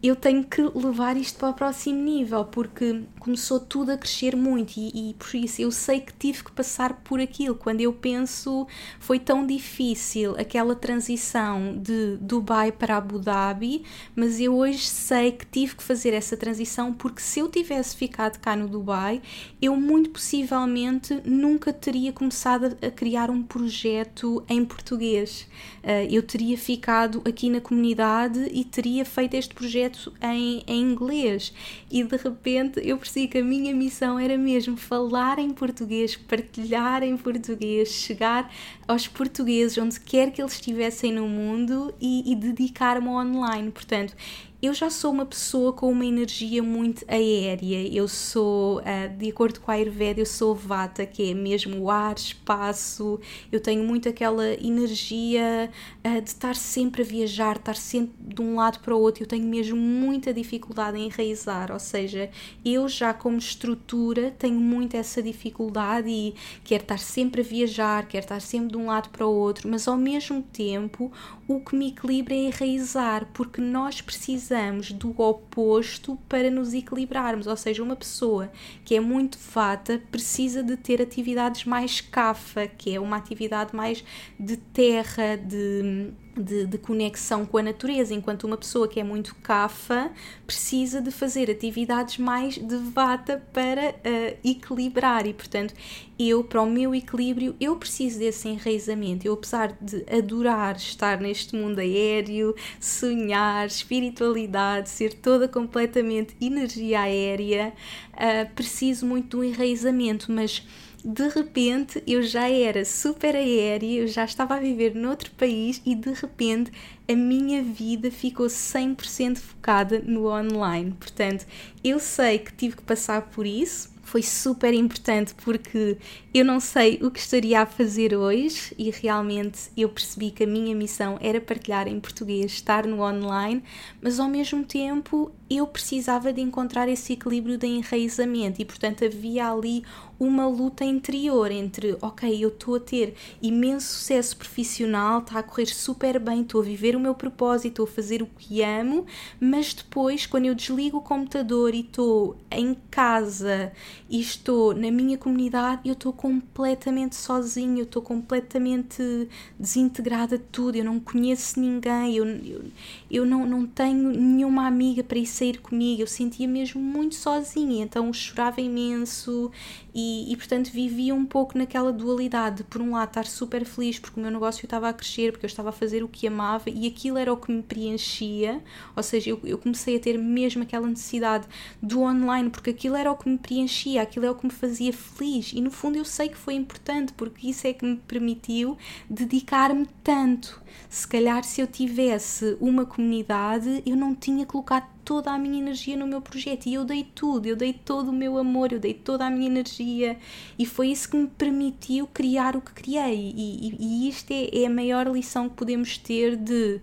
eu 0.04 0.16
tenho 0.16 0.44
que 0.44 0.62
levar 0.62 1.16
isto 1.16 1.38
para 1.38 1.50
o 1.50 1.54
próximo 1.54 2.02
nível, 2.02 2.44
porque 2.46 3.04
começou 3.20 3.60
tudo 3.60 3.92
a 3.92 3.98
crescer 3.98 4.36
muito 4.36 4.78
e, 4.78 5.12
e, 5.12 5.14
por 5.14 5.36
isso 5.36 5.62
eu 5.62 5.72
sei 5.72 6.00
que 6.00 6.12
tive 6.14 6.44
que 6.44 6.52
passar 6.52 6.94
por 7.04 7.20
aquilo. 7.20 7.54
Quando 7.54 7.82
eu 7.82 7.94
penso, 7.94 8.68
foi 9.00 9.20
tão 9.20 9.46
difícil 9.46 10.36
aquela 10.40 10.76
transição 10.76 11.78
de 11.78 12.18
Dubai 12.18 12.72
para 12.72 12.98
Abu 12.98 13.20
Dhabi, 13.20 13.84
mas 14.16 14.40
eu 14.40 14.56
hoje 14.56 14.88
sei 14.88 15.34
que 15.34 15.46
tive 15.46 15.76
que 15.76 15.84
fazer 15.84 16.14
essa 16.14 16.36
transição 16.36 16.92
porque 16.92 17.22
se 17.22 17.40
eu 17.40 17.48
tivesse 17.48 17.96
ficado 17.96 18.40
cá 18.40 18.56
no 18.56 18.68
Dubai, 18.68 19.22
eu 19.62 19.76
muito 19.76 20.10
possivelmente 20.10 21.22
nunca 21.24 21.72
teria 21.72 22.12
começado 22.12 22.76
a 22.82 22.90
criar 22.90 23.30
um 23.30 23.44
projeto 23.44 24.44
em 24.50 24.66
português. 24.66 25.48
Uh, 25.84 26.08
eu 26.10 26.24
teria 26.24 26.58
ficado 26.58 27.22
aqui 27.24 27.50
na 27.50 27.62
comunidade 27.62 28.50
e 28.52 28.64
teria 28.64 29.06
feito 29.06 29.36
este 29.36 29.54
projeto 29.54 29.91
em, 30.22 30.64
em 30.68 30.82
inglês 30.82 31.54
e 31.90 32.04
de 32.04 32.18
repente 32.18 32.80
eu 32.84 32.98
percebi 32.98 33.28
que 33.28 33.38
a 33.38 33.44
minha 33.44 33.74
missão 33.74 34.18
era 34.18 34.38
mesmo 34.38 34.78
falar 34.78 35.40
em 35.40 35.52
português, 35.52 36.16
partilhar 36.16 37.04
em 37.04 37.18
português, 37.18 37.90
chegar 37.90 38.52
aos 38.88 39.08
portugueses 39.08 39.78
onde 39.78 40.00
quer 40.00 40.32
que 40.32 40.42
eles 40.42 40.54
estivessem 40.54 41.12
no 41.12 41.28
mundo 41.28 41.94
e, 42.00 42.32
e 42.32 42.36
dedicar-me 42.36 43.08
online. 43.08 43.72
Portanto, 43.72 44.16
eu 44.62 44.76
já 44.76 44.92
sou 44.92 45.12
uma 45.12 45.26
pessoa 45.26 45.74
com 45.74 45.92
uma 45.92 46.06
energia 46.06 46.62
muito 46.62 47.04
aérea. 47.08 47.88
Eu 47.92 48.08
sou, 48.08 48.80
uh, 48.80 49.18
de 49.18 49.30
acordo 49.30 49.60
com 49.60 49.72
a 49.72 49.74
Ayurveda, 49.74 50.20
eu 50.20 50.26
sou 50.26 50.54
vata, 50.54 51.04
que 51.04 51.32
é 51.32 51.34
mesmo 51.34 51.90
ar, 51.90 52.16
espaço. 52.16 53.20
Eu 53.52 53.60
tenho 53.60 53.84
muito 53.84 54.08
aquela 54.08 54.48
energia 54.54 55.72
uh, 56.06 56.22
de 56.22 56.30
estar 56.30 56.56
sempre 56.56 57.02
a 57.02 57.06
viajar, 57.06 57.56
estar 57.56 57.76
sempre 57.76 58.14
de 58.20 58.40
um 58.40 58.56
lado 58.56 58.80
para 58.82 58.96
o 58.96 59.00
outro. 59.00 59.24
Eu 59.24 59.28
tenho 59.28 59.46
mesmo 59.46 59.76
muita 59.76 60.32
dificuldade 60.32 60.96
em 60.96 61.08
enraizar, 61.08 61.72
ou 61.72 61.80
seja, 61.80 62.30
eu 62.64 62.88
já 62.88 63.16
como 63.16 63.40
estrutura 63.40 64.30
tenho 64.38 64.60
muito 64.60 64.96
essa 64.96 65.24
dificuldade 65.24 66.08
e 66.08 66.36
quero 66.64 66.84
estar 66.84 67.00
sempre 67.00 67.42
a 67.42 67.44
viajar, 67.44 68.08
quero 68.08 68.26
estar 68.26 68.40
sempre 68.40 68.74
de 68.74 68.78
um 68.78 68.86
lado 68.86 69.10
para 69.10 69.26
o 69.26 69.34
outro, 69.34 69.68
mas 69.68 69.88
ao 69.88 69.98
mesmo 69.98 70.44
tempo 70.44 71.12
o 71.56 71.60
que 71.60 71.76
me 71.76 71.90
equilibra 71.90 72.34
é 72.34 72.38
enraizar, 72.38 73.28
porque 73.34 73.60
nós 73.60 74.02
precisamos 74.02 74.92
do 74.92 75.20
oposto 75.22 76.18
para 76.30 76.50
nos 76.50 76.74
equilibrarmos. 76.74 77.48
Ou 77.48 77.58
seja, 77.58 77.84
uma 77.84 77.96
pessoa 77.96 78.52
que 78.86 78.96
é 78.96 79.00
muito 79.00 79.38
vata 79.54 80.02
precisa 80.12 80.64
de 80.64 80.78
ter 80.78 81.02
atividades 81.02 81.66
mais 81.66 82.02
cafa, 82.02 82.68
que 82.68 82.96
é 82.96 83.00
uma 83.00 83.18
atividade 83.18 83.76
mais 83.76 84.04
de 84.40 84.58
terra, 84.58 85.36
de 85.36 86.12
de, 86.36 86.66
de, 86.66 86.78
conexão 86.78 87.46
com 87.46 87.58
a 87.58 87.64
natureza, 87.64 88.14
enquanto 88.14 88.46
uma 88.46 88.58
pessoa 88.58 88.88
que 88.88 89.00
é 89.00 89.04
muito 89.04 89.36
cafa 89.36 90.12
precisa 90.46 91.02
de 91.02 91.12
fazer 91.12 91.50
atividades 91.50 92.18
mais 92.18 92.56
de 92.56 92.78
vata 92.78 93.44
para 93.54 93.90
uh, 93.90 94.38
equilibrar 94.44 95.28
e, 95.28 95.34
portanto, 95.34 95.74
eu, 96.18 96.44
para 96.44 96.62
o 96.62 96.70
meu 96.70 96.94
equilíbrio, 96.94 97.56
eu 97.60 97.76
preciso 97.76 98.20
desse 98.20 98.48
enraizamento. 98.48 99.26
Eu, 99.26 99.34
apesar 99.34 99.76
de 99.82 100.06
adorar 100.12 100.76
estar 100.76 101.20
neste 101.20 101.56
mundo 101.56 101.80
aéreo, 101.80 102.56
sonhar, 102.80 103.66
espiritualidade, 103.66 104.90
ser 104.90 105.14
toda 105.14 105.48
completamente 105.48 106.36
energia 106.40 107.02
aérea, 107.02 107.74
uh, 108.14 108.54
preciso 108.54 109.06
muito 109.06 109.38
do 109.38 109.44
enraizamento, 109.44 110.32
mas 110.32 110.64
de 111.04 111.28
repente 111.30 112.02
eu 112.06 112.22
já 112.22 112.50
era 112.50 112.86
super 112.86 113.36
aérea, 113.36 114.02
eu 114.02 114.08
já 114.08 114.26
estava 114.26 114.56
a 114.56 114.60
viver 114.60 114.96
noutro 114.96 115.32
país 115.32 115.82
e 115.86 115.96
de 115.96 116.12
repente 116.14 116.72
a 117.10 117.16
minha 117.16 117.62
vida 117.62 118.12
ficou 118.12 118.48
100% 118.48 119.38
focada 119.38 120.00
no 120.00 120.28
online. 120.28 120.96
Portanto, 121.00 121.46
eu 121.84 122.00
sei 122.00 122.40
que 122.40 122.54
tive 122.54 122.78
que 122.78 122.84
passar 122.84 123.24
por 123.24 123.46
isso, 123.46 123.92
foi 124.12 124.22
super 124.22 124.74
importante 124.74 125.34
porque 125.36 125.98
eu 126.34 126.44
não 126.44 126.60
sei 126.60 127.00
o 127.02 127.10
que 127.10 127.20
estaria 127.20 127.62
a 127.62 127.66
fazer 127.66 128.14
hoje 128.14 128.76
e 128.78 128.92
realmente 128.92 129.70
eu 129.78 129.88
percebi 129.88 130.32
que 130.32 130.44
a 130.44 130.48
minha 130.48 130.76
missão 130.76 131.18
era 131.22 131.40
partilhar 131.40 131.88
em 131.88 131.98
português, 131.98 132.52
estar 132.52 132.86
no 132.86 133.02
online, 133.02 133.64
mas 134.02 134.20
ao 134.20 134.28
mesmo 134.28 134.66
tempo 134.66 135.32
eu 135.50 135.66
precisava 135.66 136.34
de 136.34 136.42
encontrar 136.42 136.90
esse 136.90 137.14
equilíbrio 137.14 137.58
de 137.58 137.68
enraizamento 137.68 138.62
e, 138.62 138.66
portanto, 138.66 139.06
havia 139.06 139.50
ali 139.50 139.82
uma 140.22 140.48
luta 140.48 140.86
interior 140.86 141.50
entre, 141.50 141.98
ok, 142.00 142.44
eu 142.44 142.50
estou 142.50 142.76
a 142.76 142.80
ter 142.80 143.16
imenso 143.42 143.88
sucesso 143.88 144.38
profissional, 144.38 145.18
está 145.18 145.40
a 145.40 145.44
correr 145.44 145.66
super 145.66 146.20
bem, 146.20 146.42
estou 146.42 146.62
a 146.62 146.64
viver 146.64 146.96
o 146.96 147.00
meu 147.00 147.16
propósito, 147.16 147.70
estou 147.70 147.86
a 147.86 147.88
fazer 147.88 148.22
o 148.22 148.28
que 148.28 148.62
amo, 148.62 149.08
mas 149.40 149.74
depois, 149.74 150.28
quando 150.28 150.46
eu 150.46 150.54
desligo 150.54 151.00
o 151.00 151.02
computador 151.02 151.74
e 151.74 151.80
estou 151.80 152.38
em 152.52 152.78
casa 152.92 153.72
e 154.08 154.22
estou 154.22 154.76
na 154.76 154.92
minha 154.92 155.18
comunidade, 155.18 155.82
eu 155.86 155.94
estou 155.94 156.14
completamente 156.14 157.16
sozinha, 157.16 157.80
eu 157.80 157.86
estou 157.86 158.04
completamente 158.04 159.28
desintegrada 159.60 160.38
de 160.38 160.44
tudo, 160.52 160.76
eu 160.76 160.86
não 160.86 161.00
conheço 161.00 161.60
ninguém, 161.60 162.16
eu, 162.16 162.28
eu, 162.28 162.62
eu 163.10 163.26
não, 163.26 163.48
não 163.48 163.66
tenho 163.66 164.12
nenhuma 164.12 164.68
amiga 164.68 165.04
para 165.04 165.18
ir 165.18 165.26
sair 165.26 165.58
comigo, 165.58 166.04
eu 166.04 166.08
sentia 166.08 166.48
mesmo 166.48 166.80
muito 166.80 167.16
sozinha, 167.16 167.84
então 167.84 168.14
chorava 168.14 168.62
imenso 168.62 169.50
e, 169.96 170.11
e, 170.30 170.36
portanto 170.36 170.70
vivia 170.72 171.14
um 171.14 171.26
pouco 171.26 171.58
naquela 171.58 171.92
dualidade. 171.92 172.58
De, 172.58 172.64
por 172.64 172.82
um 172.82 172.92
lado, 172.92 173.10
estar 173.10 173.26
super 173.26 173.66
feliz 173.66 174.00
porque 174.00 174.20
o 174.20 174.24
meu 174.24 174.32
negócio 174.32 174.66
estava 174.66 174.90
a 174.90 174.94
crescer, 174.94 175.32
porque 175.32 175.46
eu 175.46 175.50
estava 175.50 175.70
a 175.70 175.72
fazer 175.72 176.04
o 176.04 176.08
que 176.08 176.28
amava 176.28 176.70
e 176.70 176.88
aquilo 176.88 177.18
era 177.18 177.32
o 177.32 177.38
que 177.38 177.52
me 177.52 177.62
preenchia, 177.62 178.62
ou 178.96 179.04
seja, 179.04 179.30
eu, 179.30 179.40
eu 179.44 179.58
comecei 179.58 179.96
a 179.96 180.00
ter 180.00 180.18
mesmo 180.18 180.64
aquela 180.64 180.88
necessidade 180.88 181.48
do 181.82 182.02
online 182.02 182.50
porque 182.50 182.72
aquilo 182.72 182.96
era 182.96 183.12
o 183.12 183.16
que 183.16 183.30
me 183.30 183.38
preenchia, 183.38 184.02
aquilo 184.02 184.26
é 184.26 184.32
o 184.32 184.36
que 184.36 184.46
me 184.46 184.52
fazia 184.52 184.92
feliz. 184.92 185.52
E 185.54 185.62
no 185.62 185.72
fundo 185.72 185.98
eu 185.98 186.06
sei 186.06 186.30
que 186.30 186.38
foi 186.38 186.56
importante 186.56 187.14
porque 187.14 187.50
isso 187.50 187.66
é 187.68 187.74
que 187.74 187.86
me 187.86 187.98
permitiu 187.98 188.78
dedicar-me 189.10 189.88
tanto. 190.04 190.62
Se 190.90 191.08
calhar, 191.08 191.44
se 191.44 191.62
eu 191.62 191.68
tivesse 191.68 192.58
uma 192.60 192.86
comunidade, 192.86 193.82
eu 193.86 193.96
não 193.96 194.16
tinha 194.16 194.46
colocado 194.46 194.91
toda 195.04 195.32
a 195.32 195.38
minha 195.38 195.60
energia 195.60 195.98
no 195.98 196.08
meu 196.08 196.22
projeto 196.22 196.68
e 196.68 196.74
eu 196.74 196.86
dei 196.86 197.04
tudo, 197.04 197.46
eu 197.46 197.56
dei 197.56 197.74
todo 197.74 198.10
o 198.10 198.14
meu 198.14 198.38
amor, 198.38 198.72
eu 198.72 198.80
dei 198.80 198.94
toda 198.94 199.26
a 199.26 199.30
minha 199.30 199.48
energia 199.48 200.18
e 200.58 200.66
foi 200.66 200.88
isso 200.88 201.10
que 201.10 201.18
me 201.18 201.28
permitiu 201.28 202.08
criar 202.08 202.56
o 202.56 202.62
que 202.62 202.72
criei. 202.74 203.34
E, 203.36 203.68
e, 203.70 203.78
e 203.80 204.10
isto 204.10 204.32
é, 204.32 204.64
é 204.64 204.66
a 204.68 204.70
maior 204.70 205.08
lição 205.08 205.50
que 205.50 205.56
podemos 205.56 205.98
ter 205.98 206.36
de 206.36 206.82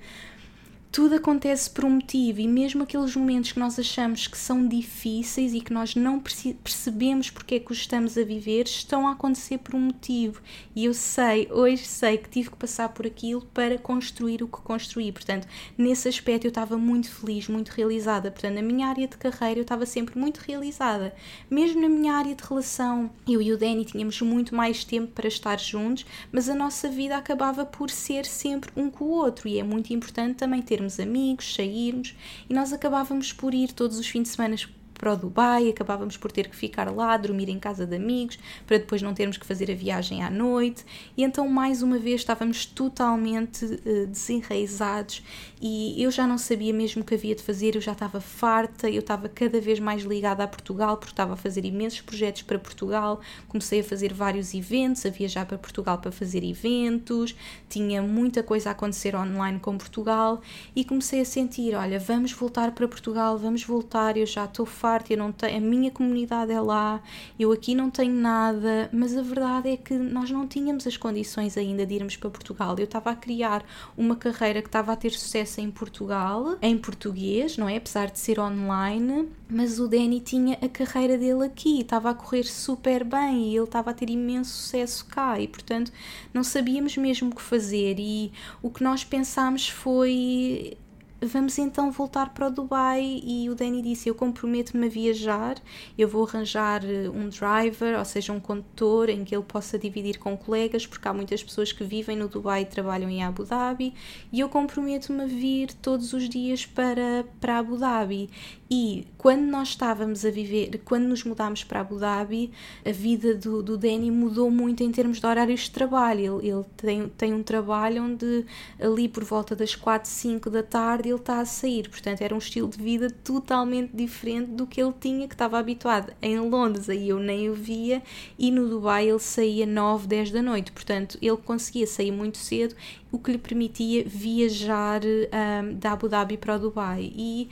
tudo 0.98 1.14
acontece 1.14 1.70
por 1.70 1.84
um 1.84 1.90
motivo 1.90 2.40
e 2.40 2.48
mesmo 2.48 2.82
aqueles 2.82 3.14
momentos 3.14 3.52
que 3.52 3.60
nós 3.60 3.78
achamos 3.78 4.26
que 4.26 4.36
são 4.36 4.66
difíceis 4.66 5.54
e 5.54 5.60
que 5.60 5.72
nós 5.72 5.94
não 5.94 6.18
percebemos 6.18 7.30
porque 7.30 7.54
é 7.54 7.60
que 7.60 7.70
os 7.70 7.78
estamos 7.78 8.18
a 8.18 8.24
viver, 8.24 8.64
estão 8.64 9.06
a 9.06 9.12
acontecer 9.12 9.58
por 9.58 9.76
um 9.76 9.80
motivo. 9.80 10.42
E 10.74 10.86
eu 10.86 10.92
sei, 10.92 11.46
hoje 11.52 11.84
sei 11.84 12.18
que 12.18 12.28
tive 12.28 12.50
que 12.50 12.56
passar 12.56 12.88
por 12.88 13.06
aquilo 13.06 13.42
para 13.54 13.78
construir 13.78 14.42
o 14.42 14.48
que 14.48 14.60
construí. 14.60 15.12
Portanto, 15.12 15.46
nesse 15.76 16.08
aspecto 16.08 16.46
eu 16.46 16.48
estava 16.48 16.76
muito 16.76 17.08
feliz, 17.08 17.46
muito 17.46 17.68
realizada. 17.68 18.32
Portanto, 18.32 18.54
na 18.54 18.62
minha 18.62 18.88
área 18.88 19.06
de 19.06 19.16
carreira 19.16 19.60
eu 19.60 19.62
estava 19.62 19.86
sempre 19.86 20.18
muito 20.18 20.38
realizada. 20.38 21.14
Mesmo 21.48 21.80
na 21.80 21.88
minha 21.88 22.14
área 22.14 22.34
de 22.34 22.42
relação, 22.42 23.08
eu 23.24 23.40
e 23.40 23.52
o 23.52 23.56
Danny 23.56 23.84
tínhamos 23.84 24.20
muito 24.20 24.52
mais 24.52 24.82
tempo 24.82 25.12
para 25.12 25.28
estar 25.28 25.60
juntos, 25.60 26.04
mas 26.32 26.48
a 26.48 26.56
nossa 26.56 26.88
vida 26.88 27.16
acabava 27.16 27.64
por 27.64 27.88
ser 27.88 28.26
sempre 28.26 28.72
um 28.74 28.90
com 28.90 29.04
o 29.04 29.10
outro 29.10 29.46
e 29.46 29.60
é 29.60 29.62
muito 29.62 29.92
importante 29.92 30.34
também 30.34 30.60
ter 30.60 30.87
amigos, 30.98 31.54
sairmos, 31.54 32.16
e 32.48 32.54
nós 32.54 32.72
acabávamos 32.72 33.32
por 33.32 33.52
ir 33.52 33.72
todos 33.72 33.98
os 33.98 34.06
fins 34.06 34.22
de 34.22 34.28
semana 34.30 34.56
para 34.98 35.12
o 35.12 35.16
Dubai, 35.16 35.68
acabávamos 35.68 36.16
por 36.16 36.30
ter 36.30 36.48
que 36.48 36.56
ficar 36.56 36.92
lá, 36.92 37.16
dormir 37.16 37.48
em 37.48 37.58
casa 37.58 37.86
de 37.86 37.96
amigos, 37.96 38.38
para 38.66 38.78
depois 38.78 39.00
não 39.00 39.14
termos 39.14 39.38
que 39.38 39.46
fazer 39.46 39.70
a 39.70 39.74
viagem 39.74 40.22
à 40.22 40.30
noite. 40.30 40.84
E 41.16 41.22
então, 41.22 41.48
mais 41.48 41.82
uma 41.82 41.98
vez, 41.98 42.20
estávamos 42.20 42.66
totalmente 42.66 43.64
uh, 43.64 44.06
desenraizados 44.06 45.22
e 45.60 46.00
eu 46.02 46.10
já 46.10 46.26
não 46.26 46.38
sabia 46.38 46.72
mesmo 46.72 47.02
o 47.02 47.04
que 47.04 47.14
havia 47.14 47.34
de 47.34 47.42
fazer, 47.42 47.74
eu 47.74 47.80
já 47.80 47.92
estava 47.92 48.20
farta, 48.20 48.88
eu 48.88 49.00
estava 49.00 49.28
cada 49.28 49.60
vez 49.60 49.80
mais 49.80 50.02
ligada 50.02 50.44
a 50.44 50.48
Portugal, 50.48 50.96
porque 50.96 51.12
estava 51.12 51.34
a 51.34 51.36
fazer 51.36 51.64
imensos 51.64 52.00
projetos 52.00 52.42
para 52.42 52.58
Portugal, 52.58 53.20
comecei 53.48 53.80
a 53.80 53.84
fazer 53.84 54.12
vários 54.12 54.54
eventos, 54.54 55.04
a 55.04 55.10
viajar 55.10 55.46
para 55.46 55.58
Portugal 55.58 55.98
para 55.98 56.12
fazer 56.12 56.44
eventos, 56.44 57.34
tinha 57.68 58.00
muita 58.02 58.42
coisa 58.42 58.68
a 58.70 58.72
acontecer 58.72 59.16
online 59.16 59.58
com 59.58 59.76
Portugal 59.76 60.40
e 60.76 60.84
comecei 60.84 61.20
a 61.20 61.24
sentir: 61.24 61.74
olha, 61.74 61.98
vamos 61.98 62.32
voltar 62.32 62.72
para 62.72 62.86
Portugal, 62.86 63.36
vamos 63.36 63.64
voltar, 63.64 64.16
eu 64.16 64.26
já 64.26 64.44
estou 64.44 64.66
farta 64.66 65.12
eu 65.12 65.18
não 65.18 65.32
tenho, 65.32 65.56
a 65.56 65.60
minha 65.60 65.90
comunidade 65.90 66.52
é 66.52 66.60
lá, 66.60 67.02
eu 67.38 67.50
aqui 67.52 67.74
não 67.74 67.90
tenho 67.90 68.14
nada, 68.14 68.88
mas 68.92 69.16
a 69.16 69.22
verdade 69.22 69.70
é 69.70 69.76
que 69.76 69.94
nós 69.94 70.30
não 70.30 70.46
tínhamos 70.46 70.86
as 70.86 70.96
condições 70.96 71.56
ainda 71.56 71.84
de 71.86 71.94
irmos 71.94 72.16
para 72.16 72.30
Portugal. 72.30 72.74
Eu 72.78 72.84
estava 72.84 73.10
a 73.10 73.16
criar 73.16 73.64
uma 73.96 74.16
carreira 74.16 74.60
que 74.60 74.68
estava 74.68 74.92
a 74.92 74.96
ter 74.96 75.10
sucesso 75.10 75.47
em 75.56 75.70
Portugal, 75.70 76.58
em 76.60 76.76
português, 76.76 77.56
não 77.56 77.68
é? 77.68 77.76
Apesar 77.76 78.10
de 78.10 78.18
ser 78.18 78.38
online, 78.38 79.28
mas 79.48 79.78
o 79.78 79.88
Danny 79.88 80.20
tinha 80.20 80.58
a 80.60 80.68
carreira 80.68 81.16
dele 81.16 81.44
aqui, 81.44 81.80
estava 81.80 82.10
a 82.10 82.14
correr 82.14 82.44
super 82.44 83.04
bem 83.04 83.48
e 83.48 83.56
ele 83.56 83.64
estava 83.64 83.90
a 83.90 83.94
ter 83.94 84.10
imenso 84.10 84.50
sucesso 84.50 85.06
cá 85.06 85.38
e, 85.40 85.46
portanto, 85.46 85.92
não 86.34 86.42
sabíamos 86.42 86.96
mesmo 86.96 87.30
o 87.30 87.34
que 87.34 87.42
fazer. 87.42 87.96
E 87.98 88.32
o 88.60 88.70
que 88.70 88.82
nós 88.82 89.04
pensámos 89.04 89.68
foi 89.68 90.76
vamos 91.20 91.58
então 91.58 91.90
voltar 91.90 92.32
para 92.32 92.46
o 92.46 92.50
Dubai 92.50 93.20
e 93.24 93.50
o 93.50 93.54
Danny 93.54 93.82
disse, 93.82 94.08
eu 94.08 94.14
comprometo-me 94.14 94.86
a 94.86 94.88
viajar, 94.88 95.56
eu 95.96 96.06
vou 96.06 96.24
arranjar 96.24 96.84
eh, 96.84 97.08
um 97.10 97.28
driver, 97.28 97.98
ou 97.98 98.04
seja, 98.04 98.32
um 98.32 98.38
condutor 98.38 99.08
em 99.08 99.24
que 99.24 99.34
ele 99.34 99.44
possa 99.44 99.78
dividir 99.78 100.18
com 100.18 100.36
colegas, 100.36 100.86
porque 100.86 101.08
há 101.08 101.12
muitas 101.12 101.42
pessoas 101.42 101.72
que 101.72 101.82
vivem 101.82 102.16
no 102.16 102.28
Dubai 102.28 102.62
e 102.62 102.66
trabalham 102.66 103.10
em 103.10 103.24
Abu 103.24 103.44
Dhabi, 103.44 103.94
e 104.32 104.40
eu 104.40 104.48
comprometo-me 104.48 105.22
a 105.22 105.26
vir 105.26 105.72
todos 105.74 106.12
os 106.12 106.28
dias 106.28 106.64
para, 106.64 107.24
para 107.40 107.58
Abu 107.58 107.76
Dhabi. 107.76 108.30
E 108.70 109.06
quando 109.16 109.42
nós 109.42 109.68
estávamos 109.68 110.24
a 110.26 110.30
viver, 110.30 110.78
quando 110.84 111.04
nos 111.04 111.24
mudámos 111.24 111.64
para 111.64 111.80
Abu 111.80 111.98
Dhabi, 111.98 112.52
a 112.84 112.92
vida 112.92 113.34
do, 113.34 113.62
do 113.62 113.78
Danny 113.78 114.10
mudou 114.10 114.50
muito 114.50 114.82
em 114.82 114.92
termos 114.92 115.20
de 115.20 115.26
horários 115.26 115.60
de 115.62 115.70
trabalho. 115.70 116.38
Ele, 116.38 116.50
ele 116.50 116.64
tem, 116.76 117.08
tem 117.08 117.32
um 117.32 117.42
trabalho 117.42 118.02
onde 118.04 118.44
ali 118.78 119.08
por 119.08 119.24
volta 119.24 119.56
das 119.56 119.74
4, 119.74 120.08
5 120.08 120.50
da 120.50 120.62
tarde 120.62 121.07
ele 121.08 121.18
está 121.18 121.40
a 121.40 121.44
sair. 121.44 121.88
Portanto, 121.88 122.22
era 122.22 122.34
um 122.34 122.38
estilo 122.38 122.68
de 122.68 122.78
vida 122.78 123.10
totalmente 123.10 123.90
diferente 123.94 124.50
do 124.52 124.66
que 124.66 124.80
ele 124.80 124.94
tinha, 125.00 125.26
que 125.26 125.34
estava 125.34 125.58
habituado 125.58 126.12
em 126.20 126.38
Londres, 126.38 126.88
aí 126.88 127.08
eu 127.08 127.18
nem 127.18 127.48
o 127.50 127.54
via, 127.54 128.02
e 128.38 128.50
no 128.50 128.68
Dubai 128.68 129.08
ele 129.08 129.18
saía 129.18 129.66
9, 129.66 130.06
10 130.06 130.30
da 130.30 130.42
noite. 130.42 130.72
Portanto, 130.72 131.18
ele 131.20 131.36
conseguia 131.38 131.86
sair 131.86 132.10
muito 132.10 132.38
cedo, 132.38 132.74
o 133.10 133.18
que 133.18 133.32
lhe 133.32 133.38
permitia 133.38 134.04
viajar 134.06 135.00
um, 135.04 135.74
da 135.74 135.92
Abu 135.92 136.08
Dhabi 136.08 136.36
para 136.36 136.56
o 136.56 136.58
Dubai. 136.58 137.12
E 137.14 137.48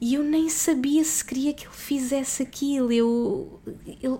e 0.00 0.14
eu 0.14 0.22
nem 0.22 0.48
sabia 0.48 1.02
se 1.02 1.24
queria 1.24 1.52
que 1.52 1.66
ele 1.66 1.74
fizesse 1.74 2.42
aquilo, 2.42 2.92
eu, 2.92 3.60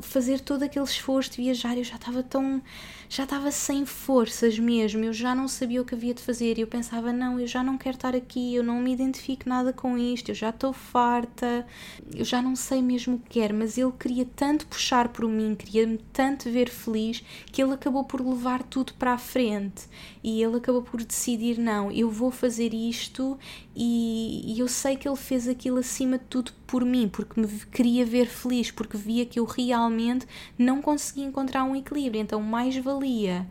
fazer 0.02 0.40
todo 0.40 0.64
aquele 0.64 0.84
esforço 0.84 1.30
de 1.30 1.36
viajar, 1.36 1.78
eu 1.78 1.84
já 1.84 1.94
estava 1.94 2.20
tão 2.20 2.60
já 3.08 3.24
estava 3.24 3.50
sem 3.50 3.86
forças 3.86 4.58
mesmo, 4.58 5.04
eu 5.04 5.12
já 5.12 5.34
não 5.34 5.48
sabia 5.48 5.80
o 5.80 5.84
que 5.84 5.94
havia 5.94 6.14
de 6.14 6.22
fazer 6.22 6.58
eu 6.58 6.66
pensava, 6.66 7.12
não, 7.12 7.38
eu 7.38 7.46
já 7.46 7.62
não 7.62 7.78
quero 7.78 7.96
estar 7.96 8.14
aqui, 8.14 8.54
eu 8.54 8.62
não 8.62 8.80
me 8.80 8.92
identifico 8.92 9.48
nada 9.48 9.72
com 9.72 9.96
isto, 9.96 10.30
eu 10.30 10.34
já 10.34 10.50
estou 10.50 10.72
farta, 10.72 11.66
eu 12.14 12.24
já 12.24 12.42
não 12.42 12.54
sei 12.54 12.82
mesmo 12.82 13.16
o 13.16 13.18
que 13.18 13.40
quero, 13.40 13.54
mas 13.54 13.78
ele 13.78 13.92
queria 13.98 14.26
tanto 14.36 14.66
puxar 14.66 15.08
por 15.08 15.26
mim, 15.28 15.54
queria-me 15.54 15.98
tanto 16.12 16.50
ver 16.50 16.68
feliz, 16.68 17.22
que 17.52 17.62
ele 17.62 17.72
acabou 17.72 18.04
por 18.04 18.20
levar 18.20 18.62
tudo 18.62 18.94
para 18.94 19.12
a 19.12 19.18
frente. 19.18 19.86
E 20.22 20.42
ele 20.42 20.56
acabou 20.56 20.82
por 20.82 21.02
decidir, 21.04 21.58
não, 21.58 21.90
eu 21.90 22.10
vou 22.10 22.30
fazer 22.30 22.74
isto 22.74 23.38
e, 23.74 24.54
e 24.54 24.60
eu 24.60 24.68
sei 24.68 24.96
que 24.96 25.08
ele 25.08 25.16
fez 25.16 25.48
aquilo 25.48 25.78
acima 25.78 26.18
de 26.18 26.24
tudo 26.24 26.52
por 26.68 26.84
mim, 26.84 27.08
porque 27.08 27.40
me 27.40 27.48
queria 27.72 28.04
ver 28.04 28.26
feliz, 28.26 28.70
porque 28.70 28.96
via 28.96 29.24
que 29.24 29.40
eu 29.40 29.44
realmente 29.44 30.26
não 30.56 30.80
conseguia 30.82 31.24
encontrar 31.24 31.64
um 31.64 31.74
equilíbrio. 31.74 32.20
Então, 32.20 32.40
mais 32.40 32.76
valia 32.76 33.46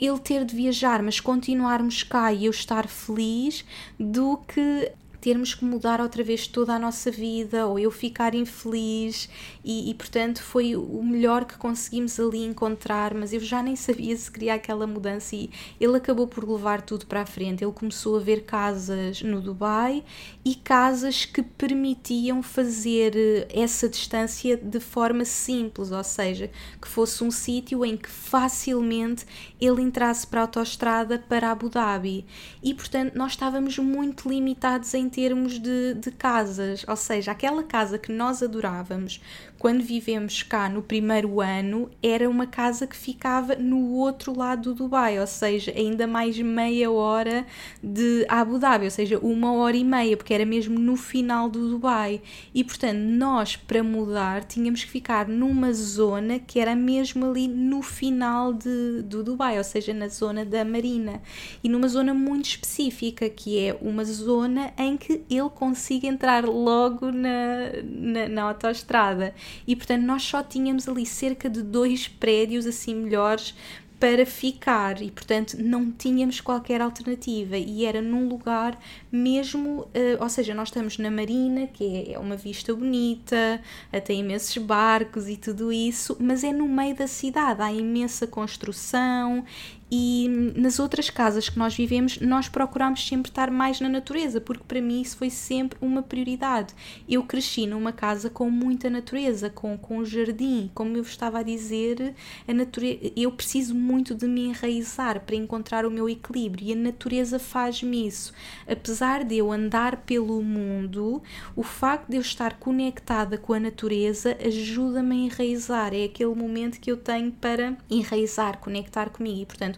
ele 0.00 0.18
ter 0.20 0.44
de 0.44 0.54
viajar, 0.54 1.02
mas 1.02 1.18
continuarmos 1.18 2.04
cá 2.04 2.32
e 2.32 2.44
eu 2.44 2.50
estar 2.52 2.86
feliz, 2.86 3.64
do 3.98 4.36
que 4.36 4.92
termos 5.28 5.52
que 5.52 5.62
mudar 5.62 6.00
outra 6.00 6.24
vez 6.24 6.46
toda 6.46 6.72
a 6.72 6.78
nossa 6.78 7.10
vida 7.10 7.66
ou 7.66 7.78
eu 7.78 7.90
ficar 7.90 8.34
infeliz 8.34 9.28
e, 9.62 9.90
e, 9.90 9.94
portanto 9.94 10.42
foi 10.42 10.74
o 10.74 11.02
melhor 11.04 11.44
que 11.44 11.58
conseguimos 11.58 12.18
ali 12.18 12.46
encontrar 12.46 13.12
mas 13.12 13.34
eu 13.34 13.40
já 13.40 13.62
nem 13.62 13.76
sabia 13.76 14.16
se 14.16 14.30
queria 14.30 14.54
aquela 14.54 14.86
mudança 14.86 15.36
e 15.36 15.50
ele 15.78 15.98
acabou 15.98 16.26
por 16.26 16.48
levar 16.48 16.80
tudo 16.80 17.04
para 17.04 17.20
a 17.20 17.26
frente. 17.26 17.62
Ele 17.62 17.72
começou 17.72 18.16
a 18.16 18.20
ver 18.20 18.44
casas 18.44 19.20
no 19.20 19.42
Dubai 19.42 20.02
e 20.42 20.54
casas 20.54 21.26
que 21.26 21.42
permitiam 21.42 22.42
fazer 22.42 23.14
eh, 23.14 23.48
essa 23.50 23.86
distância 23.86 24.56
de 24.56 24.80
forma 24.80 25.26
simples 25.26 25.90
ou 25.90 26.04
seja 26.04 26.50
que 26.80 26.88
fosse 26.88 27.22
um 27.22 27.30
sítio 27.30 27.84
em 27.84 27.98
que 27.98 28.08
facilmente 28.08 29.26
ele 29.60 29.82
entrasse 29.82 30.26
para 30.26 30.40
a 30.40 30.44
autoestrada 30.44 31.18
para 31.18 31.50
Abu 31.50 31.68
Dhabi. 31.68 32.24
E 32.62 32.72
portanto 32.72 33.14
nós 33.14 33.32
estávamos 33.32 33.76
muito 33.76 34.26
limitados 34.26 34.94
em 34.94 35.06
termos 35.18 35.58
de, 35.58 35.94
de 35.94 36.12
casas, 36.12 36.84
ou 36.86 36.94
seja, 36.94 37.32
aquela 37.32 37.64
casa 37.64 37.98
que 37.98 38.12
nós 38.12 38.40
adorávamos 38.40 39.20
quando 39.58 39.82
vivemos 39.82 40.42
cá 40.42 40.68
no 40.68 40.82
primeiro 40.82 41.40
ano, 41.40 41.90
era 42.00 42.30
uma 42.30 42.46
casa 42.46 42.86
que 42.86 42.96
ficava 42.96 43.56
no 43.56 43.90
outro 43.94 44.36
lado 44.36 44.72
do 44.72 44.84
Dubai, 44.84 45.18
ou 45.18 45.26
seja, 45.26 45.72
ainda 45.76 46.06
mais 46.06 46.38
meia 46.38 46.90
hora 46.90 47.44
de 47.82 48.24
Abu 48.28 48.58
Dhabi, 48.58 48.84
ou 48.84 48.90
seja, 48.90 49.18
uma 49.18 49.52
hora 49.54 49.76
e 49.76 49.84
meia, 49.84 50.16
porque 50.16 50.32
era 50.32 50.44
mesmo 50.44 50.78
no 50.78 50.96
final 50.96 51.48
do 51.48 51.70
Dubai. 51.70 52.20
E 52.54 52.62
portanto, 52.62 52.98
nós 52.98 53.56
para 53.56 53.82
mudar 53.82 54.44
tínhamos 54.44 54.84
que 54.84 54.90
ficar 54.90 55.26
numa 55.26 55.72
zona 55.72 56.38
que 56.38 56.60
era 56.60 56.76
mesmo 56.76 57.26
ali 57.26 57.48
no 57.48 57.82
final 57.82 58.52
de, 58.52 59.02
do 59.02 59.24
Dubai, 59.24 59.58
ou 59.58 59.64
seja, 59.64 59.92
na 59.92 60.06
zona 60.08 60.44
da 60.44 60.64
Marina. 60.64 61.20
E 61.64 61.68
numa 61.68 61.88
zona 61.88 62.14
muito 62.14 62.46
específica, 62.46 63.28
que 63.28 63.58
é 63.58 63.76
uma 63.80 64.04
zona 64.04 64.72
em 64.78 64.96
que 64.96 65.22
ele 65.28 65.50
consiga 65.50 66.06
entrar 66.06 66.44
logo 66.44 67.10
na, 67.10 67.72
na, 67.82 68.28
na 68.28 68.42
autoestrada 68.42 69.34
e 69.66 69.76
portanto 69.76 70.02
nós 70.02 70.22
só 70.22 70.42
tínhamos 70.42 70.88
ali 70.88 71.04
cerca 71.04 71.48
de 71.48 71.62
dois 71.62 72.08
prédios 72.08 72.66
assim 72.66 72.94
melhores 72.94 73.54
para 73.98 74.24
ficar. 74.24 75.02
E 75.02 75.10
portanto 75.10 75.56
não 75.58 75.90
tínhamos 75.90 76.40
qualquer 76.40 76.80
alternativa. 76.80 77.56
E 77.56 77.84
era 77.84 78.00
num 78.00 78.28
lugar 78.28 78.78
mesmo, 79.10 79.80
uh, 79.80 79.88
ou 80.20 80.28
seja, 80.28 80.54
nós 80.54 80.68
estamos 80.68 80.98
na 80.98 81.10
marina 81.10 81.66
que 81.66 82.12
é 82.12 82.18
uma 82.18 82.36
vista 82.36 82.74
bonita, 82.74 83.60
tem 84.04 84.20
imensos 84.20 84.56
barcos 84.58 85.28
e 85.28 85.36
tudo 85.36 85.72
isso, 85.72 86.16
mas 86.20 86.44
é 86.44 86.52
no 86.52 86.68
meio 86.68 86.94
da 86.94 87.06
cidade, 87.06 87.62
há 87.62 87.72
imensa 87.72 88.26
construção 88.26 89.44
e 89.90 90.28
nas 90.54 90.78
outras 90.78 91.08
casas 91.08 91.48
que 91.48 91.58
nós 91.58 91.74
vivemos, 91.74 92.18
nós 92.20 92.48
procuramos 92.48 93.06
sempre 93.06 93.30
estar 93.30 93.50
mais 93.50 93.80
na 93.80 93.88
natureza, 93.88 94.40
porque 94.40 94.64
para 94.66 94.80
mim 94.80 95.00
isso 95.00 95.16
foi 95.16 95.30
sempre 95.30 95.78
uma 95.80 96.02
prioridade. 96.02 96.74
Eu 97.08 97.22
cresci 97.22 97.66
numa 97.66 97.92
casa 97.92 98.28
com 98.28 98.50
muita 98.50 98.90
natureza, 98.90 99.48
com, 99.48 99.78
com 99.78 99.98
um 99.98 100.04
jardim, 100.04 100.70
como 100.74 100.96
eu 100.96 101.02
estava 101.02 101.38
a 101.38 101.42
dizer, 101.42 102.14
a 102.46 102.52
natureza, 102.52 103.12
eu 103.16 103.32
preciso 103.32 103.74
muito 103.74 104.14
de 104.14 104.26
me 104.26 104.46
enraizar 104.46 105.20
para 105.20 105.36
encontrar 105.36 105.86
o 105.86 105.90
meu 105.90 106.08
equilíbrio 106.08 106.66
e 106.68 106.72
a 106.72 106.76
natureza 106.76 107.38
faz-me 107.38 108.06
isso. 108.06 108.32
Apesar 108.66 109.24
de 109.24 109.36
eu 109.36 109.50
andar 109.50 110.02
pelo 110.02 110.42
mundo, 110.42 111.22
o 111.56 111.62
facto 111.62 112.08
de 112.08 112.16
eu 112.16 112.20
estar 112.20 112.58
conectada 112.58 113.38
com 113.38 113.54
a 113.54 113.60
natureza 113.60 114.36
ajuda-me 114.44 115.14
a 115.14 115.24
enraizar. 115.26 115.94
É 115.94 116.04
aquele 116.04 116.34
momento 116.34 116.78
que 116.78 116.90
eu 116.90 116.96
tenho 116.96 117.32
para 117.32 117.76
enraizar, 117.90 118.58
conectar 118.58 119.10
comigo 119.10 119.40
e, 119.40 119.46
portanto, 119.46 119.77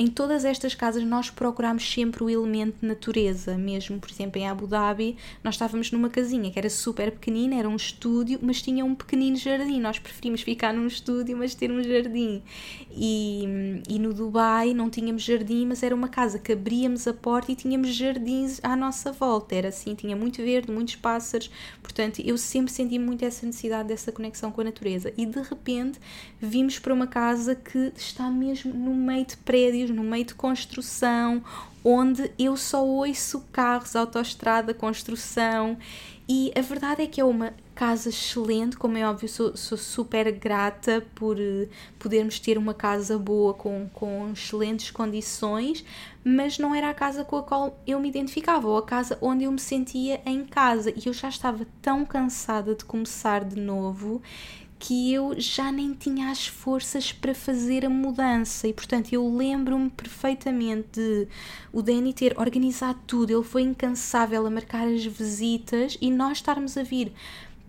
em 0.00 0.06
todas 0.06 0.46
estas 0.46 0.74
casas 0.74 1.04
nós 1.04 1.28
procuramos 1.28 1.86
sempre 1.86 2.24
o 2.24 2.30
elemento 2.30 2.78
natureza, 2.80 3.58
mesmo, 3.58 4.00
por 4.00 4.08
exemplo, 4.08 4.40
em 4.40 4.48
Abu 4.48 4.66
Dhabi, 4.66 5.18
nós 5.44 5.56
estávamos 5.56 5.92
numa 5.92 6.08
casinha 6.08 6.50
que 6.50 6.58
era 6.58 6.70
super 6.70 7.12
pequenina, 7.12 7.56
era 7.56 7.68
um 7.68 7.76
estúdio, 7.76 8.38
mas 8.40 8.62
tinha 8.62 8.82
um 8.82 8.94
pequenino 8.94 9.36
jardim. 9.36 9.78
Nós 9.78 9.98
preferimos 9.98 10.40
ficar 10.40 10.72
num 10.72 10.86
estúdio, 10.86 11.36
mas 11.36 11.54
ter 11.54 11.70
um 11.70 11.82
jardim. 11.82 12.42
E, 12.90 13.44
e 13.90 13.98
no 13.98 14.14
Dubai 14.14 14.72
não 14.72 14.88
tínhamos 14.88 15.22
jardim, 15.22 15.66
mas 15.66 15.82
era 15.82 15.94
uma 15.94 16.08
casa 16.08 16.38
que 16.38 16.52
abríamos 16.52 17.06
a 17.06 17.12
porta 17.12 17.52
e 17.52 17.54
tínhamos 17.54 17.94
jardins 17.94 18.58
à 18.62 18.74
nossa 18.74 19.12
volta. 19.12 19.54
Era 19.54 19.68
assim, 19.68 19.94
tinha 19.94 20.16
muito 20.16 20.42
verde, 20.42 20.72
muitos 20.72 20.96
pássaros. 20.96 21.50
Portanto, 21.82 22.22
eu 22.24 22.38
sempre 22.38 22.72
senti 22.72 22.98
muito 22.98 23.22
essa 23.22 23.44
necessidade 23.44 23.88
dessa 23.88 24.10
conexão 24.10 24.50
com 24.50 24.62
a 24.62 24.64
natureza. 24.64 25.12
E 25.14 25.26
de 25.26 25.42
repente 25.42 26.00
vimos 26.40 26.78
para 26.78 26.94
uma 26.94 27.06
casa 27.06 27.54
que 27.54 27.92
está 27.94 28.30
mesmo 28.30 28.72
no 28.72 28.94
meio 28.94 29.26
de 29.26 29.36
prédios 29.36 29.89
no 29.90 30.02
meio 30.02 30.24
de 30.24 30.34
construção, 30.34 31.42
onde 31.84 32.30
eu 32.38 32.56
só 32.56 32.84
ouço 32.84 33.44
carros, 33.52 33.96
autoestrada, 33.96 34.74
construção. 34.74 35.76
E 36.28 36.52
a 36.56 36.60
verdade 36.60 37.02
é 37.02 37.06
que 37.06 37.20
é 37.20 37.24
uma 37.24 37.52
casa 37.74 38.10
excelente, 38.10 38.76
como 38.76 38.96
é 38.96 39.08
óbvio, 39.08 39.28
sou, 39.28 39.56
sou 39.56 39.78
super 39.78 40.30
grata 40.30 41.04
por 41.14 41.36
uh, 41.36 41.68
podermos 41.98 42.38
ter 42.38 42.58
uma 42.58 42.74
casa 42.74 43.18
boa 43.18 43.54
com, 43.54 43.88
com 43.92 44.30
excelentes 44.32 44.90
condições, 44.90 45.84
mas 46.22 46.58
não 46.58 46.74
era 46.74 46.90
a 46.90 46.94
casa 46.94 47.24
com 47.24 47.36
a 47.36 47.42
qual 47.42 47.80
eu 47.86 47.98
me 47.98 48.08
identificava, 48.08 48.68
ou 48.68 48.76
a 48.76 48.82
casa 48.82 49.16
onde 49.20 49.44
eu 49.44 49.50
me 49.50 49.58
sentia 49.58 50.20
em 50.26 50.44
casa. 50.44 50.90
E 50.90 51.06
eu 51.06 51.12
já 51.12 51.30
estava 51.30 51.66
tão 51.80 52.04
cansada 52.04 52.74
de 52.74 52.84
começar 52.84 53.42
de 53.44 53.58
novo 53.58 54.22
que 54.80 55.12
eu 55.12 55.38
já 55.38 55.70
nem 55.70 55.92
tinha 55.92 56.30
as 56.30 56.46
forças 56.46 57.12
para 57.12 57.34
fazer 57.34 57.84
a 57.84 57.90
mudança. 57.90 58.66
E 58.66 58.72
portanto 58.72 59.12
eu 59.12 59.36
lembro-me 59.36 59.90
perfeitamente 59.90 60.88
de 60.92 61.28
o 61.70 61.82
Danny 61.82 62.14
ter 62.14 62.34
organizado 62.40 62.98
tudo, 63.06 63.30
ele 63.30 63.44
foi 63.44 63.62
incansável 63.62 64.46
a 64.46 64.50
marcar 64.50 64.88
as 64.88 65.04
visitas 65.04 65.98
e 66.00 66.10
nós 66.10 66.38
estarmos 66.38 66.78
a 66.78 66.82
vir 66.82 67.12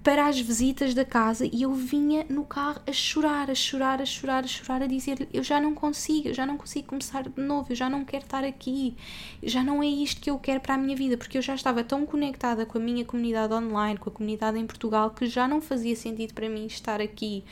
para 0.04 0.28
as 0.28 0.40
visitas 0.40 0.94
da 0.96 1.06
casa 1.06 1.48
e 1.52 1.62
eu 1.62 1.74
vinha 1.74 2.26
no 2.28 2.44
carro 2.44 2.82
a 2.88 2.92
chorar, 2.92 3.52
a 3.52 3.56
chorar, 3.56 4.02
a 4.02 4.06
chorar, 4.06 4.44
a 4.44 4.48
chorar, 4.48 4.82
a 4.82 4.88
dizer 4.88 5.28
eu 5.32 5.44
já 5.44 5.62
não 5.62 5.76
consigo, 5.76 6.30
eu 6.30 6.34
já 6.34 6.46
não 6.46 6.58
consigo 6.58 6.88
começar 6.88 7.24
de 7.24 7.42
novo, 7.42 7.72
eu 7.72 7.76
já 7.76 7.88
não 7.88 8.04
quero 8.04 8.24
estar 8.24 8.44
aqui, 8.44 8.96
já 9.44 9.64
não 9.64 9.84
é 9.84 9.86
isto 9.86 10.20
que 10.20 10.30
eu 10.32 10.40
quero 10.40 10.60
para 10.60 10.74
a 10.74 10.78
minha 10.78 10.96
vida, 10.96 11.18
porque 11.18 11.38
eu 11.38 11.42
já 11.42 11.54
estava 11.54 11.84
tão 11.84 12.06
conectada 12.06 12.66
com 12.66 12.80
a 12.80 12.82
minha 12.82 13.06
comunidade 13.06 13.54
online, 13.54 14.00
com 14.00 14.10
a 14.10 14.14
comunidade 14.14 14.58
em 14.58 14.66
Portugal, 14.66 15.12
que 15.12 15.28
já 15.28 15.48
não 15.48 15.62
fazia 15.62 15.96
sentido 15.96 16.34
para 16.34 16.50
mim 16.50 16.66
estar 16.66 17.00
aqui. 17.00 17.44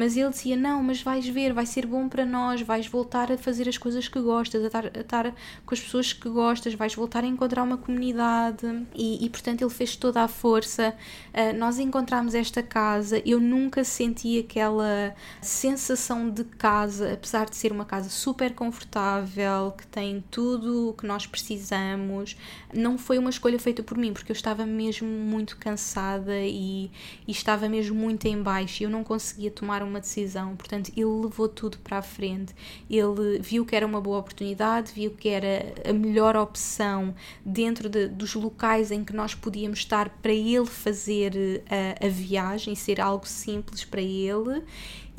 Mas 0.00 0.16
ele 0.16 0.30
dizia: 0.30 0.56
Não, 0.56 0.82
mas 0.82 1.02
vais 1.02 1.28
ver, 1.28 1.52
vai 1.52 1.66
ser 1.66 1.84
bom 1.84 2.08
para 2.08 2.24
nós, 2.24 2.62
vais 2.62 2.86
voltar 2.86 3.30
a 3.30 3.36
fazer 3.36 3.68
as 3.68 3.76
coisas 3.76 4.08
que 4.08 4.18
gostas, 4.18 4.62
a 4.62 4.66
estar, 4.68 4.86
a 4.86 5.00
estar 5.00 5.34
com 5.66 5.74
as 5.74 5.80
pessoas 5.82 6.10
que 6.14 6.26
gostas, 6.26 6.72
vais 6.72 6.94
voltar 6.94 7.22
a 7.22 7.26
encontrar 7.26 7.62
uma 7.62 7.76
comunidade. 7.76 8.66
E, 8.94 9.22
e 9.22 9.28
portanto, 9.28 9.60
ele 9.60 9.70
fez 9.70 9.96
toda 9.96 10.22
a 10.22 10.26
força. 10.26 10.96
Uh, 11.34 11.54
nós 11.58 11.78
encontramos 11.78 12.34
esta 12.34 12.62
casa, 12.62 13.20
eu 13.26 13.38
nunca 13.38 13.84
senti 13.84 14.38
aquela 14.38 15.14
sensação 15.42 16.30
de 16.30 16.44
casa, 16.44 17.12
apesar 17.12 17.50
de 17.50 17.56
ser 17.56 17.70
uma 17.70 17.84
casa 17.84 18.08
super 18.08 18.54
confortável, 18.54 19.74
que 19.76 19.86
tem 19.86 20.24
tudo 20.30 20.88
o 20.88 20.92
que 20.94 21.06
nós 21.06 21.26
precisamos. 21.26 22.38
Não 22.72 22.96
foi 22.96 23.18
uma 23.18 23.28
escolha 23.28 23.58
feita 23.58 23.82
por 23.82 23.98
mim, 23.98 24.14
porque 24.14 24.32
eu 24.32 24.34
estava 24.34 24.64
mesmo 24.64 25.06
muito 25.06 25.58
cansada 25.58 26.40
e, 26.40 26.90
e 27.28 27.32
estava 27.32 27.68
mesmo 27.68 27.94
muito 27.94 28.24
em 28.24 28.42
baixo 28.42 28.82
e 28.82 28.84
eu 28.84 28.90
não 28.90 29.04
conseguia 29.04 29.50
tomar 29.50 29.82
uma 29.82 29.89
decisão. 29.98 30.54
Portanto, 30.54 30.92
ele 30.96 31.04
levou 31.04 31.48
tudo 31.48 31.78
para 31.78 31.98
a 31.98 32.02
frente. 32.02 32.54
Ele 32.88 33.40
viu 33.40 33.64
que 33.64 33.74
era 33.74 33.86
uma 33.86 34.00
boa 34.00 34.18
oportunidade, 34.18 34.92
viu 34.92 35.10
que 35.10 35.28
era 35.28 35.72
a 35.88 35.92
melhor 35.92 36.36
opção 36.36 37.14
dentro 37.44 37.88
de, 37.88 38.06
dos 38.06 38.34
locais 38.34 38.90
em 38.90 39.02
que 39.02 39.12
nós 39.12 39.34
podíamos 39.34 39.80
estar 39.80 40.10
para 40.22 40.32
ele 40.32 40.66
fazer 40.66 41.62
a, 41.68 41.74
eh, 41.74 42.06
a 42.06 42.08
viagem, 42.08 42.74
ser 42.74 43.00
algo 43.00 43.26
simples 43.26 43.84
para 43.84 44.02
ele 44.02 44.62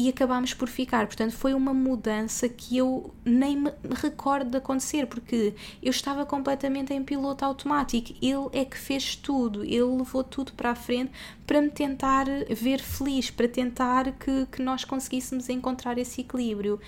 e 0.01 0.09
acabámos 0.09 0.53
por 0.53 0.67
ficar. 0.67 1.05
Portanto, 1.05 1.33
foi 1.33 1.53
uma 1.53 1.73
mudança 1.73 2.49
que 2.49 2.77
eu 2.77 3.13
nem 3.23 3.57
me 3.57 3.71
recordo 4.01 4.49
de 4.49 4.57
acontecer, 4.57 5.05
porque 5.05 5.53
eu 5.81 5.91
estava 5.91 6.25
completamente 6.25 6.93
em 6.93 7.03
piloto 7.03 7.45
automático. 7.45 8.13
Ele 8.21 8.49
é 8.53 8.65
que 8.65 8.77
fez 8.77 9.15
tudo, 9.15 9.63
ele 9.63 9.83
levou 9.83 10.23
tudo 10.23 10.53
para 10.53 10.71
a 10.71 10.75
frente 10.75 11.11
para 11.45 11.61
me 11.61 11.69
tentar 11.69 12.25
ver 12.49 12.79
feliz, 12.79 13.29
para 13.29 13.47
tentar 13.47 14.11
que, 14.13 14.45
que 14.51 14.61
nós 14.61 14.83
conseguíssemos 14.83 15.49
encontrar 15.49 15.97
esse 15.97 16.21
equilíbrio. 16.21 16.79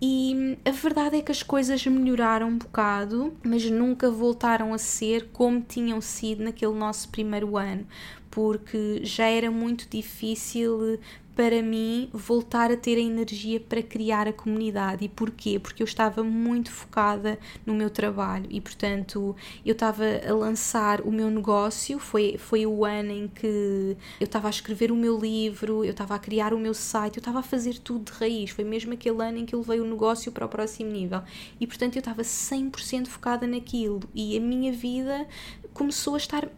E 0.00 0.56
a 0.64 0.70
verdade 0.70 1.16
é 1.16 1.22
que 1.22 1.32
as 1.32 1.42
coisas 1.42 1.84
melhoraram 1.86 2.48
um 2.48 2.58
bocado, 2.58 3.36
mas 3.42 3.68
nunca 3.68 4.08
voltaram 4.08 4.72
a 4.72 4.78
ser 4.78 5.30
como 5.32 5.60
tinham 5.60 6.00
sido 6.00 6.44
naquele 6.44 6.74
nosso 6.74 7.08
primeiro 7.08 7.56
ano, 7.56 7.84
porque 8.30 9.00
já 9.02 9.26
era 9.26 9.50
muito 9.50 9.88
difícil 9.90 11.00
para 11.38 11.62
mim 11.62 12.10
voltar 12.12 12.72
a 12.72 12.76
ter 12.76 12.96
a 12.96 13.00
energia 13.00 13.60
para 13.60 13.80
criar 13.80 14.26
a 14.26 14.32
comunidade. 14.32 15.04
E 15.04 15.08
porquê? 15.08 15.56
Porque 15.56 15.80
eu 15.80 15.84
estava 15.84 16.24
muito 16.24 16.68
focada 16.68 17.38
no 17.64 17.74
meu 17.74 17.88
trabalho 17.90 18.46
e, 18.50 18.60
portanto, 18.60 19.36
eu 19.64 19.70
estava 19.70 20.02
a 20.28 20.34
lançar 20.34 21.00
o 21.02 21.12
meu 21.12 21.30
negócio. 21.30 22.00
Foi, 22.00 22.34
foi 22.36 22.66
o 22.66 22.84
ano 22.84 23.12
em 23.12 23.28
que 23.28 23.96
eu 24.18 24.24
estava 24.24 24.48
a 24.48 24.50
escrever 24.50 24.90
o 24.90 24.96
meu 24.96 25.16
livro, 25.16 25.84
eu 25.84 25.92
estava 25.92 26.16
a 26.16 26.18
criar 26.18 26.52
o 26.52 26.58
meu 26.58 26.74
site, 26.74 27.18
eu 27.18 27.20
estava 27.20 27.38
a 27.38 27.42
fazer 27.44 27.78
tudo 27.78 28.10
de 28.10 28.18
raiz. 28.18 28.50
Foi 28.50 28.64
mesmo 28.64 28.94
aquele 28.94 29.22
ano 29.22 29.38
em 29.38 29.46
que 29.46 29.54
eu 29.54 29.60
levei 29.60 29.78
o 29.78 29.84
negócio 29.84 30.32
para 30.32 30.44
o 30.44 30.48
próximo 30.48 30.90
nível. 30.90 31.22
E, 31.60 31.68
portanto, 31.68 31.94
eu 31.94 32.00
estava 32.00 32.22
100% 32.22 33.06
focada 33.06 33.46
naquilo 33.46 34.00
e 34.12 34.36
a 34.36 34.40
minha 34.40 34.72
vida 34.72 35.24
começou 35.72 36.16
a 36.16 36.18
estar 36.18 36.48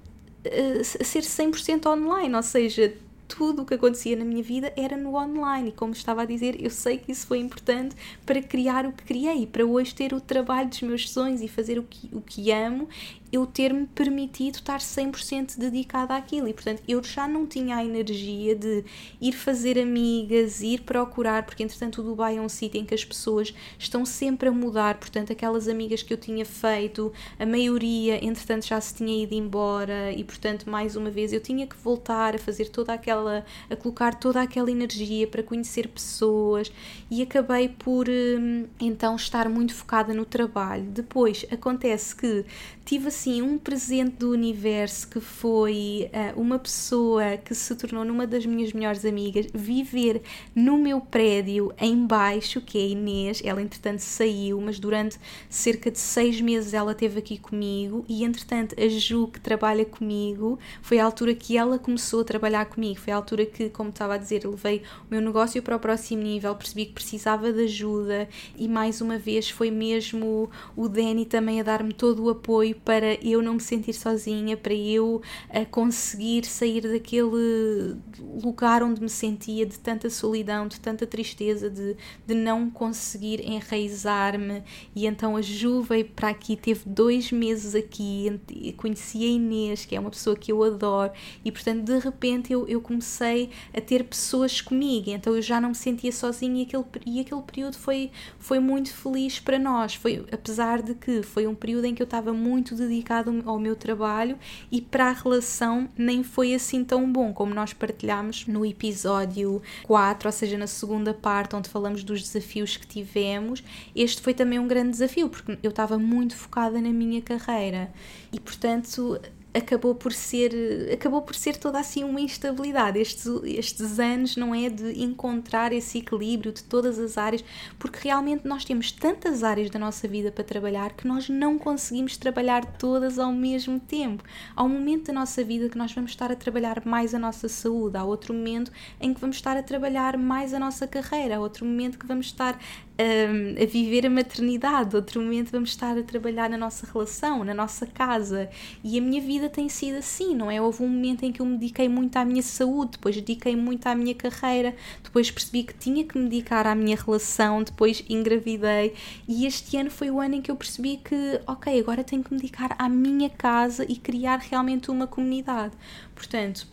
eh, 0.43 0.81
a 0.81 1.05
ser 1.05 1.21
100% 1.21 1.85
online, 1.85 2.35
ou 2.35 2.43
seja, 2.43 2.95
tudo 3.31 3.62
o 3.62 3.64
que 3.64 3.75
acontecia 3.75 4.16
na 4.16 4.25
minha 4.25 4.43
vida 4.43 4.73
era 4.77 4.97
no 4.97 5.14
online. 5.14 5.69
E 5.69 5.73
como 5.73 5.93
estava 5.93 6.23
a 6.23 6.25
dizer, 6.25 6.57
eu 6.61 6.69
sei 6.69 6.99
que 6.99 7.12
isso 7.12 7.27
foi 7.27 7.38
importante 7.38 7.95
para 8.27 8.43
criar 8.43 8.85
o 8.85 8.93
que 8.93 9.05
criei, 9.05 9.47
para 9.47 9.64
hoje 9.64 9.95
ter 9.95 10.12
o 10.12 10.21
trabalho 10.21 10.69
dos 10.69 10.83
meus 10.83 11.09
sonhos 11.09 11.40
e 11.40 11.49
fazer 11.49 11.79
o 11.79 11.85
que, 11.85 12.09
o 12.12 12.21
que 12.21 12.51
amo 12.51 12.88
eu 13.33 13.47
ter-me 13.47 13.87
permitido 13.87 14.57
estar 14.57 14.79
100% 14.79 15.59
dedicada 15.59 16.14
àquilo. 16.16 16.49
E 16.49 16.53
portanto 16.53 16.83
eu 16.88 17.03
já 17.03 17.29
não 17.29 17.47
tinha 17.47 17.77
a 17.77 17.85
energia 17.85 18.55
de 18.55 18.85
ir 19.21 19.33
fazer 19.33 19.79
amigas, 19.79 20.61
ir 20.61 20.83
procurar, 20.83 21.45
porque 21.45 21.62
entretanto 21.62 22.01
o 22.01 22.05
Dubai 22.05 22.37
é 22.37 22.40
um 22.40 22.49
sítio 22.49 22.81
em 22.81 22.85
que 22.85 22.95
as 22.95 23.05
pessoas 23.05 23.55
estão 23.79 24.05
sempre 24.05 24.49
a 24.49 24.53
mudar, 24.53 24.97
portanto 24.99 25.33
aquelas 25.33 25.69
amigas 25.69 26.03
que 26.03 26.12
eu 26.12 26.19
tinha 26.19 26.45
feito, 26.45 27.12
a 27.38 27.47
maioria 27.47 28.25
entretanto 28.25 28.66
já 28.66 28.81
se 28.81 28.95
tinha 28.95 29.23
ido 29.23 29.35
embora. 29.35 30.12
E 30.12 30.25
portanto 30.25 30.69
mais 30.69 30.97
uma 30.97 31.11
vez 31.11 31.33
eu 31.33 31.40
tinha 31.40 31.66
que 31.66 31.77
voltar 31.77 32.35
a 32.35 32.38
fazer 32.38 32.66
toda 32.66 32.93
aquela, 32.93 33.45
a 33.69 33.77
colocar 33.77 34.14
toda 34.14 34.40
aquela 34.40 34.71
energia 34.71 35.27
para 35.27 35.43
conhecer 35.43 35.88
pessoas. 35.88 36.73
E 37.11 37.23
acabei 37.23 37.69
por 37.69 38.09
hum, 38.09 38.66
então 38.81 39.16
estar 39.16 39.49
muito 39.49 39.75
focada 39.75 40.12
no 40.14 40.25
trabalho. 40.25 40.85
Depois 40.85 41.45
acontece 41.51 42.14
que 42.14 42.45
tive 42.90 43.07
assim 43.07 43.40
um 43.40 43.57
presente 43.57 44.16
do 44.16 44.33
universo 44.33 45.07
que 45.07 45.20
foi 45.20 46.11
uh, 46.12 46.40
uma 46.40 46.59
pessoa 46.59 47.37
que 47.37 47.55
se 47.55 47.72
tornou 47.76 48.05
numa 48.05 48.26
das 48.26 48.44
minhas 48.44 48.72
melhores 48.72 49.05
amigas 49.05 49.46
viver 49.55 50.22
no 50.57 50.76
meu 50.76 51.00
prédio 51.00 51.72
em 51.79 52.05
baixo, 52.05 52.61
que 52.61 52.76
é 52.76 52.81
a 52.81 52.87
Inês. 52.88 53.42
Ela 53.44 53.62
entretanto 53.62 54.00
saiu, 54.00 54.61
mas 54.61 54.81
durante 54.81 55.20
cerca 55.48 55.88
de 55.88 56.00
seis 56.00 56.40
meses 56.40 56.74
ela 56.74 56.90
esteve 56.90 57.20
aqui 57.20 57.38
comigo 57.38 58.05
e 58.09 58.24
entretanto 58.24 58.74
a 58.76 58.88
Ju 58.88 59.29
que 59.29 59.38
trabalha 59.38 59.85
comigo 59.85 60.59
foi 60.83 60.98
a 60.98 61.05
altura 61.05 61.33
que 61.33 61.57
ela 61.57 61.79
começou 61.79 62.22
a 62.22 62.24
trabalhar 62.24 62.64
comigo. 62.64 62.98
Foi 62.98 63.12
a 63.12 63.16
altura 63.16 63.46
que, 63.46 63.68
como 63.68 63.90
estava 63.90 64.14
a 64.14 64.18
dizer, 64.18 64.44
levei 64.44 64.83
o 65.09 65.12
meu 65.12 65.20
negócio 65.20 65.62
para 65.62 65.76
o 65.76 65.79
próximo 65.79 66.24
nível, 66.24 66.57
percebi 66.57 66.87
que 66.87 66.94
precisava 66.94 67.53
de 67.53 67.62
ajuda 67.62 68.29
e 68.59 68.66
mais 68.66 69.00
uma 69.00 69.16
vez 69.16 69.48
foi 69.48 69.70
mesmo 69.70 70.50
o 70.74 70.88
Danny 70.88 71.24
também 71.24 71.61
a 71.61 71.62
dar-me 71.62 71.92
todo 71.92 72.24
o 72.24 72.31
apoio 72.31 72.80
para 72.85 73.14
eu 73.25 73.43
não 73.43 73.55
me 73.55 73.61
sentir 73.61 73.93
sozinha, 73.93 74.57
para 74.57 74.75
eu 74.75 75.16
uh, 75.51 75.66
conseguir 75.71 76.45
sair 76.45 76.81
daquele 76.81 77.97
lugar 78.43 78.83
onde 78.83 79.01
me 79.01 79.09
sentia 79.09 79.66
de 79.66 79.79
tanta 79.79 80.09
solidão, 80.09 80.66
de 80.66 80.81
tanta 80.81 81.07
tristeza, 81.07 81.69
de, 81.69 81.97
de 82.27 82.35
não 82.35 82.71
conseguir 82.71 83.40
enraizar-me. 83.47 84.62
E 84.95 85.07
então 85.07 85.37
a 85.37 85.43
Ju 85.43 85.83
veio 85.83 86.07
para 86.07 86.29
aqui, 86.29 86.57
teve 86.57 86.83
dois 86.87 87.31
meses 87.33 87.75
aqui, 87.75 88.40
conheci 88.77 89.25
a 89.25 89.29
Inês, 89.29 89.85
que 89.85 89.95
é 89.95 90.01
uma 90.01 90.11
pessoa 90.11 90.37
que 90.37 90.53
eu 90.53 90.62
adoro, 90.62 91.12
e 91.45 91.53
portanto 91.53 91.83
de 91.85 91.99
repente 91.99 92.53
eu, 92.53 92.66
eu 92.66 92.81
comecei 92.81 93.51
a 93.75 93.81
ter 93.81 94.05
pessoas 94.05 94.61
comigo, 94.61 95.11
então 95.11 95.35
eu 95.35 95.43
já 95.43 95.61
não 95.61 95.71
me 95.71 95.75
sentia 95.75 96.12
sozinha 96.12 96.62
e 96.62 96.62
aquele, 96.62 96.85
e 97.07 97.21
aquele 97.21 97.43
período 97.43 97.77
foi, 97.77 98.11
foi 98.38 98.59
muito 98.59 98.93
feliz 98.93 99.38
para 99.38 99.59
nós. 99.59 99.95
Foi, 99.95 100.25
apesar 100.33 100.83
de 100.83 100.95
que 100.95 101.23
foi 101.23 101.47
um 101.47 101.55
período 101.55 101.85
em 101.85 101.95
que 101.95 102.03
eu 102.03 102.05
estava 102.05 102.33
muito 102.33 102.69
muito 102.70 102.76
dedicado 102.76 103.42
ao 103.44 103.59
meu 103.59 103.74
trabalho 103.74 104.38
e 104.70 104.80
para 104.80 105.06
a 105.09 105.12
relação 105.12 105.88
nem 105.96 106.22
foi 106.22 106.54
assim 106.54 106.85
tão 106.85 107.11
bom 107.11 107.33
como 107.33 107.52
nós 107.52 107.72
partilhámos 107.72 108.46
no 108.46 108.64
episódio 108.64 109.61
4, 109.85 110.28
ou 110.28 110.33
seja, 110.33 110.56
na 110.56 110.66
segunda 110.66 111.12
parte, 111.12 111.56
onde 111.56 111.68
falamos 111.68 112.04
dos 112.04 112.22
desafios 112.22 112.76
que 112.76 112.87
tivemos. 112.87 113.62
Este 113.94 114.22
foi 114.22 114.35
também 114.35 114.59
um 114.59 114.68
grande 114.68 114.90
desafio, 114.90 115.28
porque 115.28 115.59
eu 115.62 115.70
estava 115.70 115.98
muito 115.98 116.37
focada 116.37 116.80
na 116.80 116.90
minha 116.90 117.20
carreira 117.20 117.92
e, 118.33 118.38
portanto, 118.38 119.20
acabou 119.53 119.95
por 119.95 120.13
ser 120.13 120.53
acabou 120.93 121.23
por 121.23 121.35
ser 121.35 121.57
toda 121.57 121.79
assim 121.79 122.05
uma 122.05 122.21
instabilidade. 122.21 122.99
Estes, 122.99 123.27
estes 123.45 123.99
anos 123.99 124.37
não 124.37 124.55
é 124.55 124.69
de 124.69 125.03
encontrar 125.03 125.73
esse 125.73 125.99
equilíbrio 125.99 126.53
de 126.53 126.63
todas 126.63 126.99
as 126.99 127.19
áreas 127.19 127.45
porque 127.79 127.99
realmente 128.03 128.47
nós 128.47 128.65
temos 128.65 128.93
tantas 128.93 129.43
áreas 129.43 129.71
da 129.71 129.79
nossa 129.79 130.07
vida 130.07 130.31
para 130.31 130.45
trabalhar 130.45 130.93
que 130.93 131.07
nós 131.07 131.29
não 131.29 131.59
conseguimos 131.59 132.17
trabalhar 132.17 132.65
todas 132.65 133.19
ao 133.19 133.33
mesmo 133.33 133.81
tempo. 133.81 134.23
Há 134.55 134.63
um 134.63 134.69
momento 134.69 135.07
da 135.07 135.13
nossa 135.13 135.43
vida 135.43 135.69
que 135.69 135.79
nós 135.79 135.93
vamos 135.93 136.13
estar 136.13 136.31
a 136.31 136.37
trabalhar 136.37 136.85
mais 136.85 137.15
a 137.15 137.19
nossa 137.19 137.49
saúde 137.49 137.97
há 137.97 138.05
outro 138.05 138.33
momento 138.33 138.71
em 139.01 139.13
que 139.13 139.21
vamos 139.21 139.37
estar 139.37 139.57
a 139.57 139.63
trabalhar 139.63 140.17
mais 140.17 140.55
a 140.55 140.59
nossa 140.59 140.87
carreira 140.87 141.37
há 141.37 141.41
outro 141.41 141.65
momento 141.65 141.99
que 141.99 142.07
vamos 142.07 142.27
estar 142.27 142.59
a, 143.01 143.63
a 143.63 143.67
viver 143.67 144.07
a 144.07 144.11
maternidade, 144.11 144.95
outro 144.95 145.23
momento 145.23 145.51
vamos 145.51 145.71
estar 145.71 145.97
a 145.97 146.03
trabalhar 146.03 146.51
na 146.51 146.59
nossa 146.59 146.87
relação, 146.93 147.43
na 147.43 147.55
nossa 147.55 147.87
casa. 147.87 148.51
E 148.85 148.99
a 148.99 149.01
minha 149.01 149.21
vida 149.21 149.49
tem 149.49 149.69
sido 149.69 149.97
assim, 149.97 150.35
não 150.35 150.51
é? 150.51 150.61
Houve 150.61 150.83
um 150.83 150.89
momento 150.89 151.25
em 151.25 151.33
que 151.33 151.41
eu 151.41 151.47
me 151.47 151.57
dediquei 151.57 151.89
muito 151.89 152.17
à 152.17 152.25
minha 152.25 152.43
saúde, 152.43 152.93
depois 152.93 153.15
dediquei 153.15 153.57
muito 153.57 153.87
à 153.87 153.95
minha 153.95 154.15
carreira, 154.15 154.75
depois 155.03 155.31
percebi 155.31 155.63
que 155.63 155.75
tinha 155.75 156.05
que 156.05 156.19
me 156.19 156.29
dedicar 156.29 156.67
à 156.67 156.75
minha 156.75 156.97
relação, 156.97 157.63
depois 157.63 158.05
engravidei. 158.09 158.95
E 159.27 159.47
este 159.47 159.77
ano 159.77 159.91
foi 159.91 160.11
o 160.11 160.21
ano 160.21 160.35
em 160.35 160.43
que 160.43 160.51
eu 160.51 160.57
percebi 160.57 160.99
que, 160.99 161.41
ok, 161.47 161.79
agora 161.81 162.05
tenho 162.05 162.23
que 162.23 162.33
me 162.33 162.39
dedicar 162.39 162.77
à 162.79 162.89
minha 162.89 163.31
casa 163.31 163.87
e 163.89 163.97
criar 163.97 164.39
realmente 164.39 164.91
uma 164.91 165.07
comunidade. 165.07 165.73
Portanto, 166.15 166.67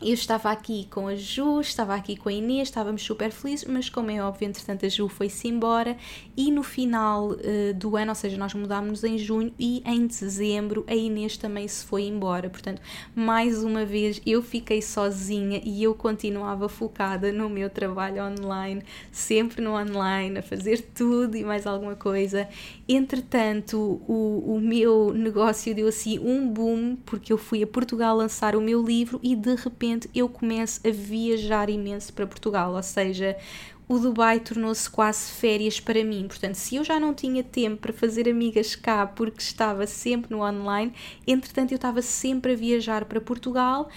eu 0.00 0.12
estava 0.12 0.50
aqui 0.50 0.86
com 0.90 1.08
a 1.08 1.14
Ju, 1.14 1.60
estava 1.60 1.94
aqui 1.94 2.16
com 2.16 2.28
a 2.28 2.32
Inês, 2.32 2.68
estávamos 2.68 3.02
super 3.02 3.30
felizes, 3.30 3.64
mas 3.66 3.88
como 3.88 4.10
é 4.10 4.22
óbvio, 4.22 4.46
entretanto 4.46 4.84
a 4.84 4.88
Ju 4.88 5.08
foi-se 5.08 5.48
embora 5.48 5.96
e 6.36 6.50
no 6.50 6.62
final 6.62 7.30
uh, 7.30 7.74
do 7.74 7.96
ano, 7.96 8.10
ou 8.10 8.14
seja, 8.14 8.36
nós 8.36 8.52
mudámos 8.52 9.02
em 9.04 9.16
junho 9.16 9.54
e 9.58 9.82
em 9.86 10.06
dezembro 10.06 10.84
a 10.86 10.94
Inês 10.94 11.38
também 11.38 11.66
se 11.66 11.84
foi 11.84 12.02
embora. 12.02 12.50
Portanto, 12.50 12.82
mais 13.14 13.64
uma 13.64 13.86
vez 13.86 14.20
eu 14.26 14.42
fiquei 14.42 14.82
sozinha 14.82 15.62
e 15.64 15.82
eu 15.82 15.94
continuava 15.94 16.68
focada 16.68 17.32
no 17.32 17.48
meu 17.48 17.70
trabalho 17.70 18.22
online, 18.22 18.82
sempre 19.10 19.62
no 19.62 19.72
online, 19.72 20.38
a 20.38 20.42
fazer 20.42 20.82
tudo 20.94 21.36
e 21.36 21.44
mais 21.44 21.66
alguma 21.66 21.96
coisa. 21.96 22.46
Entretanto, 22.86 24.02
o, 24.06 24.56
o 24.56 24.60
meu 24.60 25.12
negócio 25.14 25.74
deu 25.74 25.88
assim 25.88 26.18
um 26.18 26.46
boom 26.46 26.96
porque 26.96 27.32
eu 27.32 27.38
fui 27.38 27.62
a 27.62 27.66
Portugal 27.66 28.14
lançar 28.14 28.54
o 28.54 28.60
meu 28.60 28.82
livro 28.82 29.18
e 29.22 29.34
de 29.34 29.54
repente 29.54 29.85
repente 29.86 30.10
eu 30.14 30.28
começo 30.28 30.80
a 30.86 30.90
viajar 30.90 31.70
imenso 31.70 32.12
para 32.12 32.26
Portugal, 32.26 32.74
ou 32.74 32.82
seja, 32.82 33.36
o 33.88 33.98
Dubai 33.98 34.40
tornou-se 34.40 34.90
quase 34.90 35.30
férias 35.30 35.78
para 35.78 36.02
mim. 36.02 36.26
Portanto, 36.26 36.56
se 36.56 36.76
eu 36.76 36.84
já 36.84 36.98
não 36.98 37.14
tinha 37.14 37.42
tempo 37.42 37.82
para 37.82 37.92
fazer 37.92 38.28
amigas 38.28 38.74
cá 38.74 39.06
porque 39.06 39.40
estava 39.40 39.86
sempre 39.86 40.34
no 40.34 40.42
online, 40.42 40.92
entretanto 41.26 41.72
eu 41.72 41.76
estava 41.76 42.02
sempre 42.02 42.52
a 42.52 42.56
viajar 42.56 43.04
para 43.04 43.20
Portugal 43.20 43.88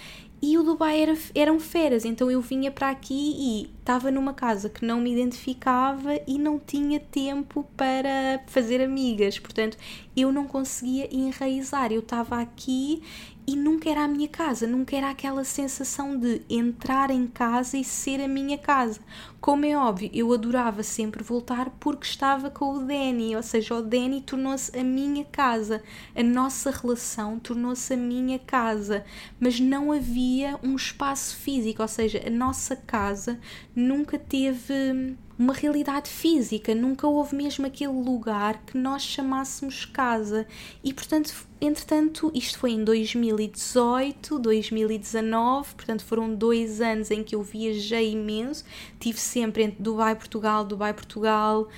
e 0.42 0.56
o 0.56 0.62
Dubai 0.62 1.02
era, 1.02 1.18
eram 1.34 1.60
férias, 1.60 2.06
então 2.06 2.30
eu 2.30 2.40
vinha 2.40 2.70
para 2.70 2.88
aqui 2.88 3.34
e 3.36 3.70
estava 3.78 4.10
numa 4.10 4.32
casa 4.32 4.70
que 4.70 4.86
não 4.86 4.98
me 4.98 5.12
identificava 5.12 6.18
e 6.26 6.38
não 6.38 6.58
tinha 6.58 6.98
tempo 6.98 7.68
para 7.76 8.42
fazer 8.46 8.80
amigas, 8.80 9.38
portanto 9.38 9.76
eu 10.16 10.32
não 10.32 10.46
conseguia 10.46 11.14
enraizar. 11.14 11.92
Eu 11.92 12.00
estava 12.00 12.40
aqui 12.40 13.02
e 13.46 13.56
nunca 13.56 13.90
era 13.90 14.04
a 14.04 14.08
minha 14.08 14.28
casa, 14.28 14.66
nunca 14.66 14.96
era 14.96 15.10
aquela 15.10 15.44
sensação 15.44 16.16
de 16.18 16.42
entrar 16.48 17.10
em 17.10 17.26
casa 17.26 17.76
e 17.76 17.84
ser 17.84 18.20
a 18.20 18.28
minha 18.28 18.58
casa. 18.58 19.00
Como 19.40 19.64
é 19.64 19.74
óbvio, 19.74 20.10
eu 20.12 20.30
adorava 20.34 20.82
sempre 20.82 21.22
voltar 21.22 21.70
porque 21.80 22.04
estava 22.04 22.50
com 22.50 22.74
o 22.74 22.84
Danny, 22.84 23.34
ou 23.34 23.42
seja, 23.42 23.74
o 23.74 23.80
Danny 23.80 24.20
tornou-se 24.20 24.78
a 24.78 24.84
minha 24.84 25.24
casa, 25.24 25.82
a 26.14 26.22
nossa 26.22 26.70
relação 26.70 27.38
tornou-se 27.38 27.94
a 27.94 27.96
minha 27.96 28.38
casa, 28.38 29.02
mas 29.40 29.58
não 29.58 29.92
havia 29.92 30.60
um 30.62 30.76
espaço 30.76 31.36
físico, 31.36 31.80
ou 31.80 31.88
seja, 31.88 32.22
a 32.26 32.28
nossa 32.28 32.76
casa 32.76 33.40
nunca 33.74 34.18
teve 34.18 35.16
uma 35.40 35.54
realidade 35.54 36.10
física, 36.10 36.74
nunca 36.74 37.06
houve 37.06 37.34
mesmo 37.34 37.64
aquele 37.64 37.94
lugar 37.94 38.62
que 38.66 38.76
nós 38.76 39.00
chamássemos 39.00 39.86
casa. 39.86 40.46
E 40.84 40.92
portanto, 40.92 41.32
entretanto, 41.58 42.30
isto 42.34 42.58
foi 42.58 42.72
em 42.72 42.84
2018, 42.84 44.38
2019, 44.38 45.74
portanto 45.74 46.04
foram 46.04 46.34
dois 46.34 46.82
anos 46.82 47.10
em 47.10 47.24
que 47.24 47.34
eu 47.34 47.42
viajei 47.42 48.12
imenso, 48.12 48.66
tive 48.98 49.18
sempre 49.30 49.62
entre 49.62 49.82
Dubai, 49.82 50.14
Portugal, 50.14 50.64
Dubai, 50.64 50.92
Portugal 50.92 51.68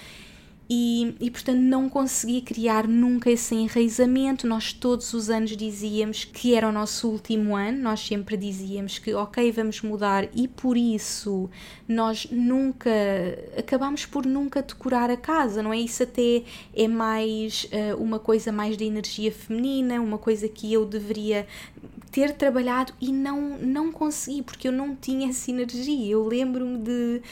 e, 0.74 1.14
e, 1.20 1.30
portanto 1.30 1.58
não 1.58 1.86
conseguia 1.86 2.40
criar 2.40 2.88
nunca 2.88 3.30
esse 3.30 3.54
enraizamento. 3.54 4.46
Nós 4.46 4.72
todos 4.72 5.12
os 5.12 5.28
anos 5.28 5.54
dizíamos 5.54 6.24
que 6.24 6.54
era 6.54 6.66
o 6.66 6.72
nosso 6.72 7.08
último 7.08 7.54
ano, 7.54 7.78
nós 7.82 8.00
sempre 8.00 8.38
dizíamos 8.38 8.98
que 8.98 9.12
ok, 9.12 9.52
vamos 9.52 9.82
mudar 9.82 10.28
e 10.34 10.48
por 10.48 10.78
isso 10.78 11.50
nós 11.86 12.26
nunca 12.30 12.90
acabámos 13.58 14.06
por 14.06 14.24
nunca 14.24 14.62
decorar 14.62 15.10
a 15.10 15.16
casa, 15.16 15.62
não 15.62 15.74
é? 15.74 15.78
Isso 15.78 16.04
até 16.04 16.42
é 16.74 16.88
mais 16.88 17.64
uh, 17.64 18.02
uma 18.02 18.18
coisa 18.18 18.50
mais 18.50 18.74
de 18.74 18.84
energia 18.84 19.30
feminina, 19.30 20.00
uma 20.00 20.16
coisa 20.16 20.48
que 20.48 20.72
eu 20.72 20.86
deveria 20.86 21.46
ter 22.12 22.32
trabalhado 22.34 22.92
e 23.00 23.10
não, 23.10 23.58
não 23.58 23.90
consegui, 23.90 24.42
porque 24.42 24.68
eu 24.68 24.72
não 24.72 24.94
tinha 24.94 25.30
essa 25.30 25.50
energia. 25.50 26.12
Eu 26.12 26.24
lembro-me 26.26 26.78
de, 26.78 27.22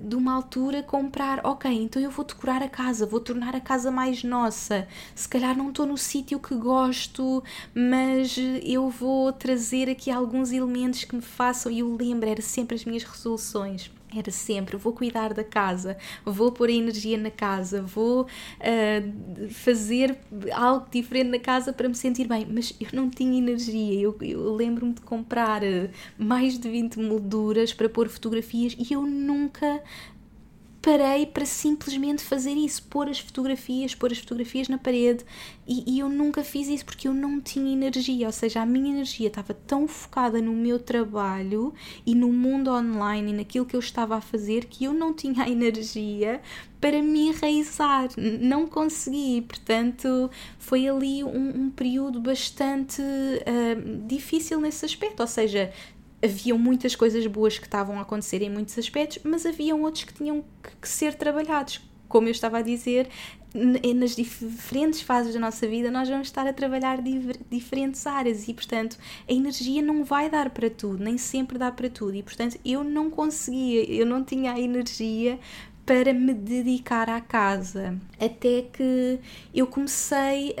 de 0.00 0.14
uma 0.14 0.32
altura 0.32 0.82
comprar, 0.82 1.44
ok, 1.44 1.70
então 1.70 2.00
eu 2.00 2.10
vou 2.10 2.24
decorar 2.24 2.62
a 2.62 2.68
casa, 2.68 3.04
vou 3.04 3.18
tornar 3.18 3.56
a 3.56 3.60
casa 3.60 3.90
mais 3.90 4.22
nossa. 4.22 4.86
Se 5.14 5.28
calhar 5.28 5.56
não 5.56 5.70
estou 5.70 5.84
no 5.84 5.98
sítio 5.98 6.38
que 6.38 6.54
gosto, 6.54 7.42
mas 7.74 8.36
eu 8.62 8.88
vou 8.88 9.32
trazer 9.32 9.90
aqui 9.90 10.10
alguns 10.10 10.52
elementos 10.52 11.02
que 11.04 11.16
me 11.16 11.22
façam. 11.22 11.72
E 11.72 11.80
eu 11.80 11.96
lembro, 11.96 12.28
era 12.28 12.40
sempre 12.40 12.76
as 12.76 12.84
minhas 12.84 13.02
resoluções 13.02 13.90
Era 14.16 14.30
sempre, 14.30 14.76
vou 14.76 14.92
cuidar 14.92 15.34
da 15.34 15.44
casa, 15.44 15.96
vou 16.24 16.50
pôr 16.50 16.70
energia 16.70 17.18
na 17.18 17.30
casa, 17.30 17.82
vou 17.82 18.22
uh, 18.22 19.48
fazer 19.50 20.16
algo 20.52 20.86
diferente 20.90 21.28
na 21.28 21.38
casa 21.38 21.72
para 21.72 21.88
me 21.88 21.94
sentir 21.94 22.26
bem. 22.26 22.46
Mas 22.50 22.74
eu 22.80 22.88
não 22.92 23.10
tinha 23.10 23.36
energia. 23.36 24.00
Eu, 24.00 24.16
eu 24.20 24.54
lembro-me 24.54 24.94
de 24.94 25.02
comprar 25.02 25.62
uh, 25.62 25.90
mais 26.16 26.58
de 26.58 26.68
20 26.68 26.98
molduras 26.98 27.72
para 27.72 27.88
pôr 27.88 28.08
fotografias 28.08 28.74
e 28.78 28.92
eu 28.92 29.02
nunca 29.02 29.82
parei 30.80 31.26
para 31.26 31.44
simplesmente 31.44 32.22
fazer 32.22 32.52
isso, 32.52 32.82
pôr 32.84 33.08
as 33.08 33.18
fotografias, 33.18 33.94
pôr 33.94 34.12
as 34.12 34.18
fotografias 34.18 34.68
na 34.68 34.78
parede 34.78 35.24
e, 35.66 35.84
e, 35.86 35.98
eu 35.98 36.08
nunca 36.08 36.42
fiz 36.42 36.68
isso 36.68 36.84
porque 36.84 37.08
eu 37.08 37.12
não 37.12 37.40
tinha 37.40 37.72
energia, 37.72 38.26
ou 38.26 38.32
seja, 38.32 38.62
a 38.62 38.66
minha 38.66 38.94
energia 38.94 39.28
estava 39.28 39.52
tão 39.52 39.86
focada 39.86 40.40
no 40.40 40.52
meu 40.52 40.78
trabalho 40.78 41.74
e 42.06 42.14
no 42.14 42.32
mundo 42.32 42.70
online 42.70 43.32
e 43.32 43.34
naquilo 43.34 43.66
que 43.66 43.76
eu 43.76 43.80
estava 43.80 44.16
a 44.16 44.20
fazer 44.20 44.66
que 44.66 44.84
eu 44.84 44.94
não 44.94 45.12
tinha 45.12 45.42
a 45.44 45.50
energia 45.50 46.40
para 46.80 47.02
me 47.02 47.28
enraizar, 47.28 48.08
não 48.40 48.66
consegui, 48.66 49.42
portanto 49.42 50.30
foi 50.58 50.88
ali 50.88 51.24
um, 51.24 51.64
um 51.64 51.70
período 51.70 52.20
bastante 52.20 53.02
uh, 53.02 54.06
difícil 54.06 54.60
nesse 54.60 54.84
aspecto, 54.84 55.20
ou 55.20 55.26
seja, 55.26 55.72
haviam 56.22 56.58
muitas 56.58 56.94
coisas 56.96 57.26
boas 57.26 57.58
que 57.58 57.66
estavam 57.66 57.98
a 57.98 58.02
acontecer 58.02 58.42
em 58.42 58.50
muitos 58.50 58.78
aspectos, 58.78 59.18
mas 59.24 59.46
haviam 59.46 59.82
outros 59.82 60.04
que 60.04 60.14
tinham 60.14 60.44
que, 60.62 60.70
que 60.80 60.88
ser 60.88 61.14
trabalhados. 61.14 61.80
Como 62.08 62.26
eu 62.26 62.32
estava 62.32 62.58
a 62.58 62.62
dizer, 62.62 63.08
nas 63.54 64.14
diferentes 64.14 65.00
fases 65.00 65.32
da 65.32 65.40
nossa 65.40 65.66
vida 65.66 65.90
nós 65.90 66.08
vamos 66.08 66.28
estar 66.28 66.46
a 66.46 66.52
trabalhar 66.52 66.98
diferentes 67.50 68.06
áreas 68.06 68.46
e 68.46 68.52
portanto 68.52 68.98
a 69.26 69.32
energia 69.32 69.80
não 69.80 70.04
vai 70.04 70.28
dar 70.28 70.50
para 70.50 70.68
tudo 70.68 71.02
nem 71.02 71.16
sempre 71.16 71.56
dá 71.56 71.72
para 71.72 71.88
tudo 71.88 72.14
e 72.14 72.22
portanto 72.22 72.58
eu 72.62 72.84
não 72.84 73.08
conseguia 73.08 73.90
eu 73.90 74.04
não 74.04 74.22
tinha 74.22 74.52
a 74.52 74.60
energia 74.60 75.38
para 75.88 76.12
me 76.12 76.34
dedicar 76.34 77.08
à 77.08 77.18
casa. 77.18 77.98
Até 78.20 78.60
que 78.60 79.18
eu 79.54 79.66
comecei, 79.66 80.54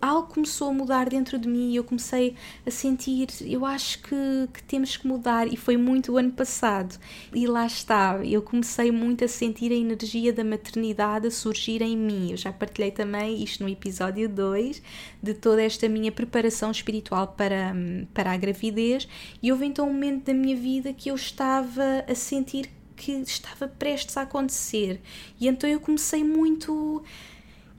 algo 0.00 0.26
começou 0.26 0.70
a 0.70 0.72
mudar 0.72 1.08
dentro 1.08 1.38
de 1.38 1.46
mim 1.46 1.70
e 1.70 1.76
eu 1.76 1.84
comecei 1.84 2.34
a 2.66 2.70
sentir, 2.72 3.28
eu 3.42 3.64
acho 3.64 4.02
que, 4.02 4.48
que 4.52 4.64
temos 4.64 4.96
que 4.96 5.06
mudar 5.06 5.46
e 5.46 5.56
foi 5.56 5.76
muito 5.76 6.10
o 6.10 6.16
ano 6.16 6.32
passado. 6.32 6.98
E 7.32 7.46
lá 7.46 7.64
está, 7.64 8.18
eu 8.24 8.42
comecei 8.42 8.90
muito 8.90 9.24
a 9.24 9.28
sentir 9.28 9.70
a 9.70 9.76
energia 9.76 10.32
da 10.32 10.42
maternidade 10.42 11.28
a 11.28 11.30
surgir 11.30 11.80
em 11.80 11.96
mim. 11.96 12.32
Eu 12.32 12.36
já 12.36 12.52
partilhei 12.52 12.90
também 12.90 13.40
isto 13.40 13.62
no 13.62 13.68
episódio 13.68 14.28
2 14.28 14.82
de 15.22 15.32
toda 15.34 15.62
esta 15.62 15.88
minha 15.88 16.10
preparação 16.10 16.72
espiritual 16.72 17.28
para, 17.28 17.72
para 18.12 18.32
a 18.32 18.36
gravidez 18.36 19.06
e 19.40 19.52
houve 19.52 19.64
então 19.64 19.88
um 19.88 19.92
momento 19.92 20.24
da 20.24 20.34
minha 20.34 20.56
vida 20.56 20.92
que 20.92 21.08
eu 21.08 21.14
estava 21.14 22.04
a 22.08 22.14
sentir 22.16 22.75
que 22.96 23.12
estava 23.12 23.68
prestes 23.68 24.16
a 24.16 24.22
acontecer. 24.22 25.00
E 25.38 25.46
então 25.46 25.68
eu 25.68 25.78
comecei 25.78 26.24
muito 26.24 27.04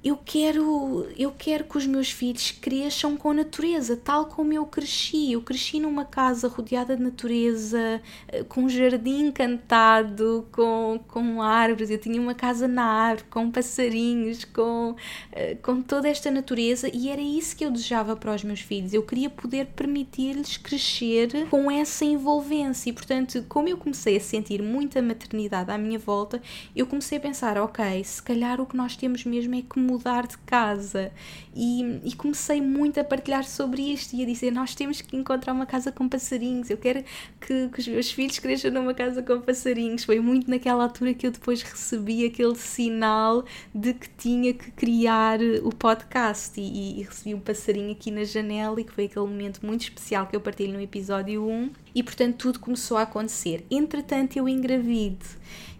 eu 0.08 0.18
quero, 0.24 1.06
eu 1.18 1.34
quero 1.38 1.66
que 1.66 1.78
os 1.78 1.86
meus 1.86 2.10
filhos 2.10 2.52
cresçam 2.52 3.18
com 3.18 3.32
a 3.32 3.34
natureza, 3.34 3.98
tal 3.98 4.28
como 4.28 4.54
eu 4.54 4.66
cresci. 4.66 5.34
Eu 5.34 5.42
cresci 5.42 5.82
numa 5.82 6.06
casa 6.06 6.48
rodeada 6.48 6.96
de 6.96 7.04
natureza, 7.04 8.02
eh, 8.30 8.44
com 8.44 8.62
um 8.62 8.70
jardim 8.70 9.28
encantado, 9.28 10.48
com, 10.50 10.98
com 11.10 11.42
árvores. 11.42 11.90
Eu 11.90 11.98
tinha 11.98 12.22
uma 12.22 12.34
casa 12.34 12.70
na 12.70 12.86
árvore, 12.86 13.28
com 13.30 13.52
passarinhos, 13.52 14.46
com, 14.46 14.96
eh, 15.34 15.56
com 15.56 15.82
toda 15.82 16.08
esta 16.08 16.32
natureza, 16.32 16.90
e 16.94 17.10
era 17.10 17.22
isso 17.22 17.58
que 17.58 17.66
eu 17.66 17.72
desejava 17.72 18.16
para 18.16 18.34
os 18.34 18.46
meus 18.46 18.62
filhos. 18.62 18.94
Eu 18.94 19.04
queria 19.04 19.30
poder 19.30 19.68
permitir-lhes 19.76 20.56
crescer 20.56 21.48
com 21.50 21.70
essa 21.70 22.06
envolvência. 22.06 22.90
E, 22.90 22.94
portanto, 22.94 23.44
como 23.50 23.68
eu 23.68 23.78
comecei 23.78 24.16
a 24.16 24.22
sentir 24.22 24.62
muita 24.62 25.02
maternidade 25.02 25.70
à 25.70 25.78
minha 25.78 26.00
volta, 26.00 26.42
eu 26.74 26.88
comecei 26.88 27.18
a 27.18 27.22
pensar: 27.22 27.58
ok, 27.58 28.02
se 28.06 28.24
calhar 28.24 28.62
o 28.62 28.66
que 28.66 28.78
nós 28.78 28.96
temos 28.96 29.26
mesmo 29.26 29.54
é 29.54 29.62
que 29.62 29.78
mudar 29.78 29.97
mudar 29.98 30.28
de 30.28 30.38
casa 30.40 31.12
e, 31.56 32.00
e, 32.04 32.14
comecei 32.14 32.62
muito 32.62 33.00
a 33.00 33.04
partilhar 33.04 33.44
sobre 33.44 33.82
isto 33.82 34.16
e 34.16 34.22
a 34.22 34.26
dizer: 34.26 34.52
Nós 34.52 34.76
temos 34.76 35.02
que 35.02 35.18
encontrar 35.18 35.54
uma 35.54 35.66
casa 35.66 35.92
com 35.92 36.08
passarinhos. 36.08 36.70
Eu 36.70 36.78
quero 36.78 37.04
que, 37.42 37.70
que 37.70 37.80
os 37.80 37.88
meus 37.88 38.12
filhos 38.12 38.38
cresçam 38.38 38.72
numa 38.72 38.94
casa 38.94 39.24
com 39.24 39.42
passarinhos. 39.42 40.04
Foi 40.04 40.20
muito 40.20 40.50
naquela 40.50 40.84
altura 40.84 41.14
que 41.14 41.26
eu 41.26 41.32
depois 41.32 41.64
recebi 41.64 42.26
aquele 42.26 42.56
sinal 42.56 43.44
de 43.74 43.94
que 43.94 44.08
tinha 44.10 44.54
que 44.54 44.72
criar 44.72 45.40
o 45.64 45.70
podcast 45.70 46.60
e, 46.62 47.00
e 47.00 47.04
recebi 47.04 47.34
um 47.34 47.40
passarinho 47.40 47.92
aqui 47.92 48.12
na 48.12 48.24
janela 48.24 48.80
e 48.80 48.84
que 48.84 48.94
foi 48.94 49.06
aquele 49.06 49.26
momento 49.26 49.66
muito 49.66 49.82
especial 49.82 50.28
que 50.28 50.36
eu 50.36 50.42
partilho 50.42 50.74
no 50.74 50.82
episódio 50.82 51.44
1 51.44 51.72
e 51.96 52.04
portanto 52.04 52.36
tudo 52.36 52.60
começou 52.60 52.98
a 52.98 53.02
acontecer. 53.02 53.66
Entretanto, 53.72 54.38
eu 54.38 54.48
engravido 54.48 55.26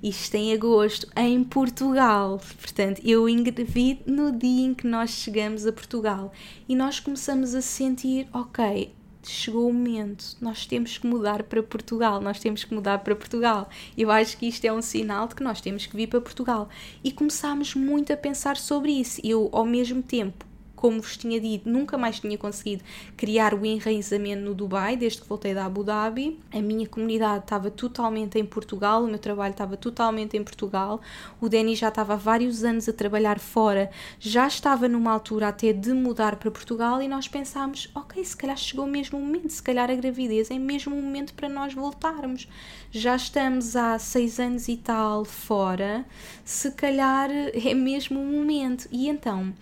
isto 0.02 0.36
em 0.36 0.54
agosto, 0.54 1.08
em 1.16 1.44
Portugal. 1.44 2.40
Portanto, 2.60 3.02
eu 3.04 3.28
engravido 3.28 4.12
no 4.12 4.32
dia 4.32 4.68
em 4.68 4.74
que 4.74 4.88
nós 4.88 5.12
chegamos 5.12 5.66
a 5.66 5.72
Portugal 5.72 6.32
e 6.68 6.76
nós 6.76 7.00
começamos 7.00 7.56
a 7.56 7.62
sentir, 7.62 8.28
ok, 8.32 8.94
chegou 9.24 9.70
o 9.70 9.74
momento, 9.74 10.38
nós 10.40 10.66
temos 10.66 10.98
que 10.98 11.06
mudar 11.06 11.44
para 11.44 11.62
Portugal, 11.62 12.22
nós 12.22 12.40
temos 12.40 12.64
que 12.64 12.74
mudar 12.74 13.00
para 13.00 13.16
Portugal. 13.16 13.70
Eu 13.98 14.10
acho 14.10 14.38
que 14.38 14.48
isto 14.48 14.64
é 14.66 14.72
um 14.72 14.82
sinal 14.82 15.28
de 15.28 15.36
que 15.36 15.44
nós 15.44 15.60
temos 15.62 15.86
que 15.86 15.96
vir 15.96 16.08
para 16.08 16.22
Portugal. 16.22 16.70
E 17.04 17.12
começámos 17.12 17.76
muito 17.76 18.14
a 18.14 18.18
pensar 18.18 18.58
sobre 18.58 18.92
isso. 18.92 19.20
Eu, 19.24 19.50
ao 19.52 19.66
mesmo 19.66 20.02
tempo, 20.02 20.46
como 20.78 21.02
vos 21.02 21.18
tinha 21.18 21.42
dito, 21.42 21.68
nunca 21.68 21.98
mais 21.98 22.20
tinha 22.20 22.38
conseguido 22.38 22.84
criar 23.18 23.56
o 23.56 23.66
enraizamento 23.66 24.44
no 24.44 24.54
Dubai, 24.54 24.96
desde 24.96 25.22
que 25.22 25.28
voltei 25.28 25.54
da 25.54 25.66
Abu 25.66 25.84
Dhabi. 25.84 26.40
A 26.54 26.62
minha 26.62 26.88
comunidade 26.88 27.44
estava 27.44 27.72
totalmente 27.72 28.38
em 28.38 28.46
Portugal, 28.46 29.04
o 29.04 29.08
meu 29.08 29.18
trabalho 29.18 29.52
estava 29.52 29.76
totalmente 29.76 30.38
em 30.38 30.44
Portugal. 30.44 31.02
O 31.42 31.50
Danny 31.50 31.76
já 31.76 31.88
estava 31.90 32.14
há 32.14 32.16
vários 32.16 32.64
anos 32.64 32.88
a 32.88 32.94
trabalhar 32.94 33.40
fora, 33.40 33.90
já 34.20 34.48
estava 34.48 34.88
numa 34.88 35.12
altura 35.12 35.48
até 35.48 35.74
de 35.74 35.92
mudar 35.94 36.36
para 36.36 36.52
Portugal 36.52 37.02
e 37.02 37.08
nós 37.08 37.28
pensámos: 37.28 37.90
ok, 37.96 38.24
se 38.24 38.38
calhar 38.38 38.56
chegou 38.56 38.86
mesmo 38.86 39.18
o 39.18 39.22
momento, 39.22 39.50
se 39.50 39.64
calhar 39.64 39.90
a 39.90 39.96
gravidez 39.96 40.52
é 40.52 40.60
mesmo 40.60 40.96
o 40.96 41.02
momento 41.02 41.34
para 41.34 41.50
nós 41.50 41.74
voltarmos. 41.74 42.48
Já 42.92 43.16
estamos 43.16 43.76
há 43.76 43.98
seis 43.98 44.40
anos 44.40 44.68
e 44.68 44.78
tal 44.78 45.26
fora, 45.26 46.06
se 46.46 46.70
calhar 46.72 47.32
é 47.32 47.74
mesmo 47.74 48.22
o 48.22 48.26
momento. 48.26 48.88
E 48.92 49.10
então 49.10 49.54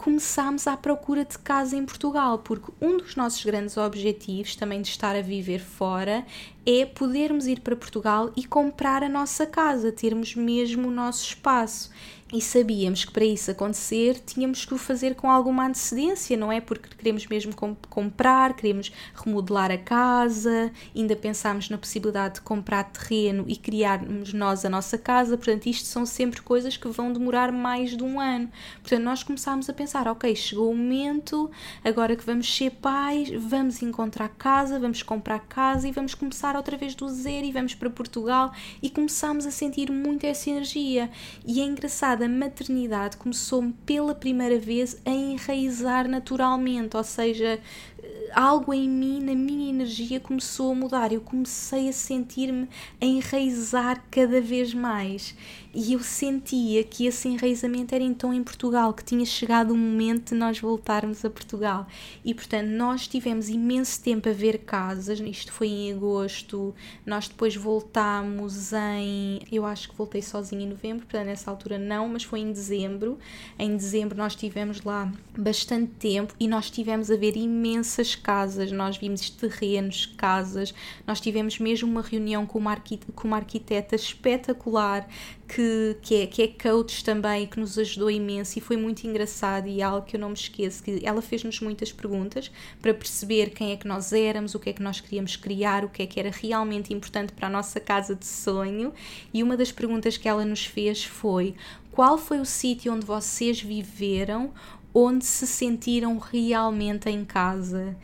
começámos 0.00 0.66
à 0.66 0.78
procura 0.78 1.26
de 1.26 1.38
casa 1.38 1.76
em 1.76 1.84
Portugal, 1.84 2.38
porque 2.38 2.72
um 2.80 2.96
dos 2.96 3.16
nossos 3.16 3.44
grandes 3.44 3.76
objetivos, 3.76 4.56
também 4.56 4.80
de 4.80 4.88
estar 4.88 5.14
a 5.14 5.20
viver 5.20 5.60
fora, 5.60 6.24
é 6.64 6.86
podermos 6.86 7.46
ir 7.46 7.60
para 7.60 7.76
Portugal 7.76 8.32
e 8.34 8.46
comprar 8.46 9.02
a 9.02 9.10
nossa 9.10 9.44
casa, 9.44 9.92
termos 9.92 10.34
mesmo 10.34 10.88
o 10.88 10.90
nosso 10.90 11.26
espaço 11.26 11.90
e 12.32 12.40
sabíamos 12.40 13.04
que 13.04 13.12
para 13.12 13.24
isso 13.24 13.50
acontecer 13.50 14.20
tínhamos 14.20 14.64
que 14.64 14.72
o 14.72 14.78
fazer 14.78 15.16
com 15.16 15.28
alguma 15.28 15.66
antecedência, 15.66 16.36
não 16.36 16.52
é? 16.52 16.60
Porque 16.60 16.88
queremos 16.96 17.26
mesmo 17.26 17.54
comp 17.54 17.84
comprar, 17.88 18.54
queremos 18.54 18.92
remodelar 19.14 19.70
a 19.70 19.78
casa, 19.78 20.70
ainda 20.94 21.16
pensámos 21.16 21.68
na 21.68 21.76
possibilidade 21.76 22.34
de 22.34 22.40
comprar 22.42 22.84
terreno 22.84 23.44
e 23.48 23.56
criarmos 23.56 24.32
nós 24.32 24.64
a 24.64 24.70
nossa 24.70 24.96
casa, 24.96 25.36
portanto, 25.36 25.66
isto 25.66 25.86
são 25.86 26.06
sempre 26.06 26.40
coisas 26.40 26.76
que 26.76 26.88
vão 26.88 27.12
demorar 27.12 27.50
mais 27.50 27.96
de 27.96 28.04
um 28.04 28.20
ano. 28.20 28.48
Portanto, 28.80 29.02
nós 29.02 29.22
começámos 29.22 29.68
a 29.68 29.72
pensar: 29.72 30.06
ok, 30.06 30.34
chegou 30.36 30.70
o 30.70 30.76
momento, 30.76 31.50
agora 31.84 32.14
que 32.14 32.24
vamos 32.24 32.54
ser 32.54 32.70
pais, 32.70 33.28
vamos 33.30 33.82
encontrar 33.82 34.28
casa, 34.28 34.78
vamos 34.78 35.02
comprar 35.02 35.40
casa 35.40 35.88
e 35.88 35.92
vamos 35.92 36.14
começar 36.14 36.54
outra 36.54 36.76
vez 36.76 36.94
do 36.94 37.08
zero 37.08 37.44
e 37.44 37.50
vamos 37.50 37.74
para 37.74 37.90
Portugal 37.90 38.52
e 38.80 38.88
começámos 38.88 39.46
a 39.46 39.50
sentir 39.50 39.90
muito 39.90 40.24
essa 40.24 40.48
energia. 40.48 41.10
E 41.44 41.60
é 41.60 41.64
engraçado 41.64 42.19
a 42.24 42.28
maternidade 42.28 43.16
começou-me 43.16 43.72
pela 43.84 44.14
primeira 44.14 44.58
vez 44.58 45.00
a 45.04 45.10
enraizar 45.10 46.08
naturalmente, 46.08 46.96
ou 46.96 47.04
seja, 47.04 47.60
algo 48.34 48.72
em 48.72 48.88
mim, 48.88 49.20
na 49.20 49.34
minha 49.34 49.70
energia, 49.70 50.20
começou 50.20 50.72
a 50.72 50.74
mudar. 50.74 51.12
Eu 51.12 51.20
comecei 51.20 51.88
a 51.88 51.92
sentir-me 51.92 52.68
enraizar 53.00 54.04
cada 54.10 54.40
vez 54.40 54.74
mais. 54.74 55.34
E 55.72 55.92
eu 55.92 56.00
sentia 56.00 56.82
que 56.82 57.06
esse 57.06 57.28
enraizamento 57.28 57.94
era 57.94 58.02
então 58.02 58.34
em 58.34 58.42
Portugal, 58.42 58.92
que 58.92 59.04
tinha 59.04 59.24
chegado 59.24 59.70
o 59.70 59.76
momento 59.76 60.30
de 60.30 60.34
nós 60.34 60.58
voltarmos 60.58 61.24
a 61.24 61.30
Portugal. 61.30 61.86
E 62.24 62.34
portanto, 62.34 62.66
nós 62.66 63.06
tivemos 63.06 63.48
imenso 63.48 64.02
tempo 64.02 64.28
a 64.28 64.32
ver 64.32 64.58
casas, 64.58 65.20
isto 65.20 65.52
foi 65.52 65.68
em 65.68 65.92
agosto, 65.92 66.74
nós 67.06 67.28
depois 67.28 67.54
voltámos 67.54 68.72
em. 68.72 69.40
Eu 69.50 69.64
acho 69.64 69.90
que 69.90 69.96
voltei 69.96 70.22
sozinha 70.22 70.64
em 70.64 70.68
novembro, 70.68 71.06
portanto, 71.06 71.26
nessa 71.26 71.50
altura 71.50 71.78
não, 71.78 72.08
mas 72.08 72.24
foi 72.24 72.40
em 72.40 72.50
dezembro. 72.50 73.16
Em 73.56 73.76
dezembro 73.76 74.18
nós 74.18 74.34
tivemos 74.34 74.82
lá 74.82 75.12
bastante 75.38 75.92
tempo 76.00 76.34
e 76.40 76.48
nós 76.48 76.68
tivemos 76.68 77.12
a 77.12 77.16
ver 77.16 77.36
imensas 77.36 78.16
casas, 78.20 78.70
nós 78.70 78.96
vimos 78.96 79.28
terrenos, 79.30 80.06
casas, 80.16 80.72
nós 81.06 81.20
tivemos 81.20 81.58
mesmo 81.58 81.90
uma 81.90 82.02
reunião 82.02 82.46
com 82.46 82.58
uma, 82.58 82.76
com 83.14 83.26
uma 83.26 83.38
arquiteta 83.38 83.96
espetacular 83.96 85.08
que, 85.48 85.96
que, 86.00 86.14
é, 86.14 86.26
que 86.26 86.42
é 86.42 86.48
coach 86.48 87.02
também, 87.02 87.46
que 87.46 87.58
nos 87.58 87.76
ajudou 87.76 88.08
imenso 88.10 88.58
e 88.58 88.60
foi 88.60 88.76
muito 88.76 89.04
engraçado 89.04 89.66
e 89.66 89.82
algo 89.82 90.06
que 90.06 90.14
eu 90.14 90.20
não 90.20 90.28
me 90.28 90.34
esqueço, 90.34 90.82
que 90.82 91.00
ela 91.04 91.20
fez-nos 91.20 91.58
muitas 91.60 91.90
perguntas 91.90 92.52
para 92.80 92.94
perceber 92.94 93.50
quem 93.50 93.72
é 93.72 93.76
que 93.76 93.88
nós 93.88 94.12
éramos, 94.12 94.54
o 94.54 94.60
que 94.60 94.70
é 94.70 94.72
que 94.72 94.82
nós 94.82 95.00
queríamos 95.00 95.34
criar, 95.34 95.84
o 95.84 95.88
que 95.88 96.02
é 96.02 96.06
que 96.06 96.20
era 96.20 96.30
realmente 96.30 96.94
importante 96.94 97.32
para 97.32 97.48
a 97.48 97.50
nossa 97.50 97.80
casa 97.80 98.14
de 98.14 98.26
sonho. 98.26 98.92
E 99.34 99.42
uma 99.42 99.56
das 99.56 99.72
perguntas 99.72 100.16
que 100.16 100.28
ela 100.28 100.44
nos 100.44 100.64
fez 100.64 101.02
foi 101.04 101.56
qual 101.90 102.16
foi 102.16 102.38
o 102.38 102.44
sítio 102.44 102.92
onde 102.92 103.04
vocês 103.04 103.60
viveram 103.60 104.52
onde 104.92 105.24
se 105.24 105.46
sentiram 105.46 106.18
realmente 106.18 107.08
em 107.08 107.24
casa? 107.24 107.96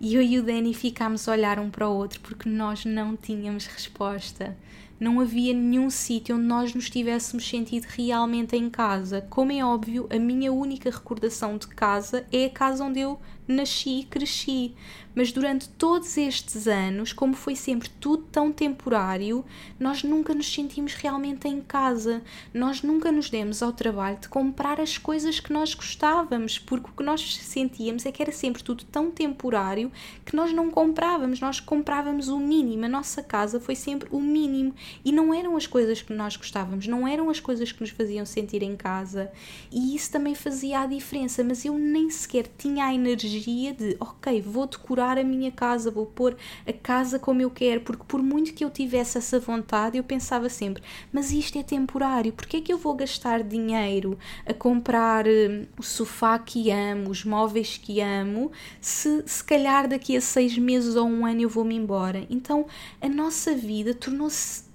E 0.00 0.14
eu 0.14 0.22
e 0.22 0.38
o 0.38 0.42
Danny 0.42 0.72
ficámos 0.72 1.28
a 1.28 1.32
olhar 1.32 1.58
um 1.58 1.70
para 1.70 1.88
o 1.88 1.94
outro 1.94 2.20
porque 2.20 2.48
nós 2.48 2.84
não 2.84 3.16
tínhamos 3.16 3.66
resposta. 3.66 4.56
Não 5.00 5.20
havia 5.20 5.52
nenhum 5.54 5.90
sítio 5.90 6.36
onde 6.36 6.44
nós 6.44 6.74
nos 6.74 6.90
tivéssemos 6.90 7.48
sentido 7.48 7.86
realmente 7.88 8.56
em 8.56 8.68
casa. 8.68 9.24
Como 9.30 9.52
é 9.52 9.64
óbvio, 9.64 10.08
a 10.10 10.18
minha 10.18 10.52
única 10.52 10.90
recordação 10.90 11.56
de 11.56 11.68
casa 11.68 12.26
é 12.32 12.46
a 12.46 12.50
casa 12.50 12.84
onde 12.84 13.00
eu 13.00 13.18
nasci 13.46 14.00
e 14.00 14.04
cresci. 14.04 14.74
Mas 15.18 15.32
durante 15.32 15.68
todos 15.70 16.16
estes 16.16 16.68
anos, 16.68 17.12
como 17.12 17.34
foi 17.34 17.56
sempre 17.56 17.88
tudo 17.88 18.22
tão 18.30 18.52
temporário, 18.52 19.44
nós 19.76 20.04
nunca 20.04 20.32
nos 20.32 20.46
sentimos 20.46 20.94
realmente 20.94 21.48
em 21.48 21.60
casa. 21.60 22.22
Nós 22.54 22.82
nunca 22.82 23.10
nos 23.10 23.28
demos 23.28 23.60
ao 23.60 23.72
trabalho 23.72 24.16
de 24.20 24.28
comprar 24.28 24.80
as 24.80 24.96
coisas 24.96 25.40
que 25.40 25.52
nós 25.52 25.74
gostávamos, 25.74 26.56
porque 26.56 26.88
o 26.88 26.92
que 26.92 27.02
nós 27.02 27.36
sentíamos 27.36 28.06
é 28.06 28.12
que 28.12 28.22
era 28.22 28.30
sempre 28.30 28.62
tudo 28.62 28.84
tão 28.84 29.10
temporário 29.10 29.90
que 30.24 30.36
nós 30.36 30.52
não 30.52 30.70
comprávamos, 30.70 31.40
nós 31.40 31.58
comprávamos 31.58 32.28
o 32.28 32.38
mínimo. 32.38 32.84
A 32.84 32.88
nossa 32.88 33.20
casa 33.20 33.58
foi 33.58 33.74
sempre 33.74 34.08
o 34.12 34.20
mínimo 34.20 34.72
e 35.04 35.10
não 35.10 35.34
eram 35.34 35.56
as 35.56 35.66
coisas 35.66 36.00
que 36.00 36.12
nós 36.12 36.36
gostávamos, 36.36 36.86
não 36.86 37.08
eram 37.08 37.28
as 37.28 37.40
coisas 37.40 37.72
que 37.72 37.80
nos 37.80 37.90
faziam 37.90 38.24
sentir 38.24 38.62
em 38.62 38.76
casa. 38.76 39.32
E 39.72 39.96
isso 39.96 40.12
também 40.12 40.36
fazia 40.36 40.78
a 40.78 40.86
diferença, 40.86 41.42
mas 41.42 41.64
eu 41.64 41.76
nem 41.76 42.08
sequer 42.08 42.46
tinha 42.56 42.84
a 42.84 42.94
energia 42.94 43.74
de, 43.74 43.96
ok, 43.98 44.40
vou 44.40 44.68
decorar 44.68 45.07
a 45.16 45.24
minha 45.24 45.52
casa, 45.52 45.90
vou 45.90 46.04
pôr 46.04 46.36
a 46.66 46.72
casa 46.72 47.18
como 47.18 47.40
eu 47.40 47.50
quero, 47.50 47.80
porque 47.82 48.04
por 48.06 48.22
muito 48.22 48.52
que 48.52 48.64
eu 48.64 48.70
tivesse 48.70 49.16
essa 49.16 49.38
vontade, 49.38 49.96
eu 49.96 50.04
pensava 50.04 50.48
sempre, 50.48 50.82
mas 51.12 51.30
isto 51.30 51.58
é 51.58 51.62
temporário, 51.62 52.32
porque 52.32 52.58
é 52.58 52.60
que 52.60 52.72
eu 52.72 52.78
vou 52.78 52.94
gastar 52.94 53.42
dinheiro 53.42 54.18
a 54.44 54.52
comprar 54.52 55.26
hum, 55.26 55.66
o 55.78 55.82
sofá 55.82 56.38
que 56.38 56.70
amo, 56.70 57.10
os 57.10 57.24
móveis 57.24 57.78
que 57.78 58.00
amo, 58.00 58.50
se 58.80 59.22
se 59.26 59.44
calhar 59.44 59.88
daqui 59.88 60.16
a 60.16 60.20
seis 60.20 60.58
meses 60.58 60.96
ou 60.96 61.06
um 61.06 61.24
ano 61.24 61.42
eu 61.42 61.48
vou-me 61.48 61.74
embora? 61.74 62.26
Então 62.28 62.66
a 63.00 63.08
nossa 63.08 63.54
vida 63.54 63.94
tornou-se 63.94 64.67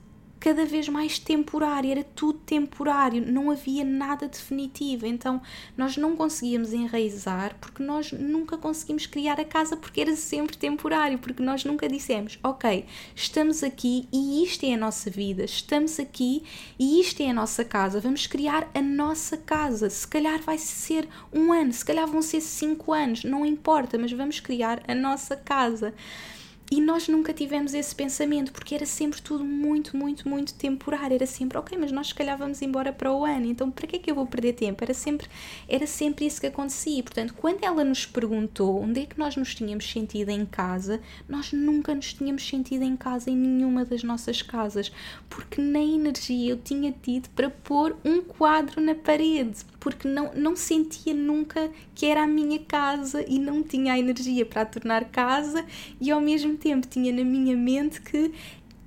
cada 0.44 0.66
vez 0.66 0.90
mais 0.90 1.18
temporário, 1.18 1.90
era 1.90 2.04
tudo 2.04 2.38
temporário, 2.40 3.26
não 3.26 3.50
havia 3.50 3.86
nada 3.86 4.28
definitivo. 4.28 5.06
Então 5.06 5.42
nós 5.78 5.96
não 5.96 6.18
conseguíamos 6.18 6.74
enraizar 6.74 7.56
porque 7.62 7.82
nós 7.82 8.12
nunca 8.12 8.58
conseguimos 8.58 9.06
criar 9.06 9.40
a 9.40 9.46
casa 9.46 9.78
porque 9.78 10.02
era 10.02 10.18
sempre 10.18 10.58
temporário, 10.58 11.18
porque 11.18 11.42
nós 11.42 11.64
nunca 11.64 11.88
dissemos, 11.88 12.38
ok, 12.44 12.86
estamos 13.16 13.64
aqui 13.64 14.06
e 14.12 14.44
isto 14.44 14.66
é 14.66 14.74
a 14.74 14.78
nossa 14.78 15.10
vida, 15.10 15.46
estamos 15.46 15.98
aqui 15.98 16.44
e 16.78 17.00
isto 17.00 17.24
é 17.24 17.30
a 17.30 17.34
nossa 17.34 17.64
casa, 17.64 18.02
vamos 18.02 18.28
criar 18.28 18.70
a 18.74 18.82
nossa 18.82 19.38
casa. 19.38 19.90
Se 19.90 20.06
calhar 20.06 20.42
vai 20.42 20.58
ser 20.58 21.08
um 21.32 21.54
ano, 21.54 21.72
se 21.72 21.86
calhar 21.86 22.06
vão 22.06 22.22
ser 22.22 22.42
cinco 22.42 22.92
anos, 22.92 23.24
não 23.24 23.46
importa, 23.46 23.98
mas 23.98 24.12
vamos 24.12 24.42
criar 24.42 24.84
a 24.90 24.94
nossa 24.94 25.38
casa. 25.38 25.94
E 26.72 26.82
nós 26.82 27.08
nunca 27.08 27.34
tivemos 27.34 27.74
esse 27.74 27.94
pensamento, 27.94 28.52
porque 28.52 28.74
era 28.74 28.86
sempre 28.86 29.22
tudo 29.22 29.44
muito, 29.44 29.96
muito, 29.96 30.28
muito 30.28 30.54
temporário. 30.56 31.14
Era 31.14 31.26
sempre, 31.26 31.58
ok, 31.58 31.78
mas 31.78 31.92
nós 31.92 32.08
se 32.08 32.16
calhar 32.16 32.38
vamos 32.38 32.62
embora 32.62 32.92
para 32.92 33.14
o 33.14 33.26
ano, 33.26 33.46
então 33.46 33.70
para 33.70 33.86
que 33.86 33.98
é 33.98 34.00
que 34.00 34.10
eu 34.10 34.16
vou 34.16 34.26
perder 34.26 34.54
tempo? 34.54 34.84
Era 34.84 34.94
sempre, 34.94 35.28
era 35.68 35.86
sempre 35.86 36.26
isso 36.26 36.42
que 36.42 36.48
acontecia. 36.48 37.00
E, 37.00 37.04
portanto, 37.04 37.34
quando 37.36 37.64
ela 37.64 37.84
nos 37.84 38.06
perguntou 38.06 38.82
onde 38.82 39.02
é 39.02 39.06
que 39.06 39.20
nós 39.20 39.36
nos 39.36 39.54
tínhamos 39.54 39.90
sentido 39.90 40.30
em 40.30 40.46
casa, 40.46 41.00
nós 41.28 41.52
nunca 41.52 41.94
nos 41.94 42.14
tínhamos 42.14 42.48
sentido 42.48 42.84
em 42.84 42.96
casa 42.96 43.30
em 43.30 43.36
nenhuma 43.36 43.86
das 43.86 44.04
nossas 44.04 44.42
casas, 44.42 44.92
porque 45.30 45.62
nem 45.62 45.96
energia 45.96 46.52
eu 46.52 46.58
tinha 46.58 46.92
tido 46.92 47.30
para 47.30 47.50
pôr 47.50 47.96
um 48.04 48.22
quadro 48.22 48.82
na 48.82 48.96
parede, 48.96 49.64
porque 49.80 50.08
não, 50.08 50.32
não 50.34 50.56
sentia 50.56 51.14
nunca 51.14 51.70
que 51.94 52.06
era 52.06 52.24
a 52.24 52.28
minha 52.28 52.60
casa 52.60 53.24
e 53.28 53.38
não 53.38 53.62
tinha 53.62 53.94
a 53.94 54.00
energia 54.00 54.46
para 54.46 54.62
a 54.62 54.66
tornar 54.66 55.06
casa 55.06 55.66
e 56.00 56.10
ao 56.10 56.22
mesmo 56.22 56.53
tempo 56.58 56.88
tinha 56.88 57.12
na 57.12 57.24
minha 57.24 57.56
mente 57.56 58.02
que 58.02 58.32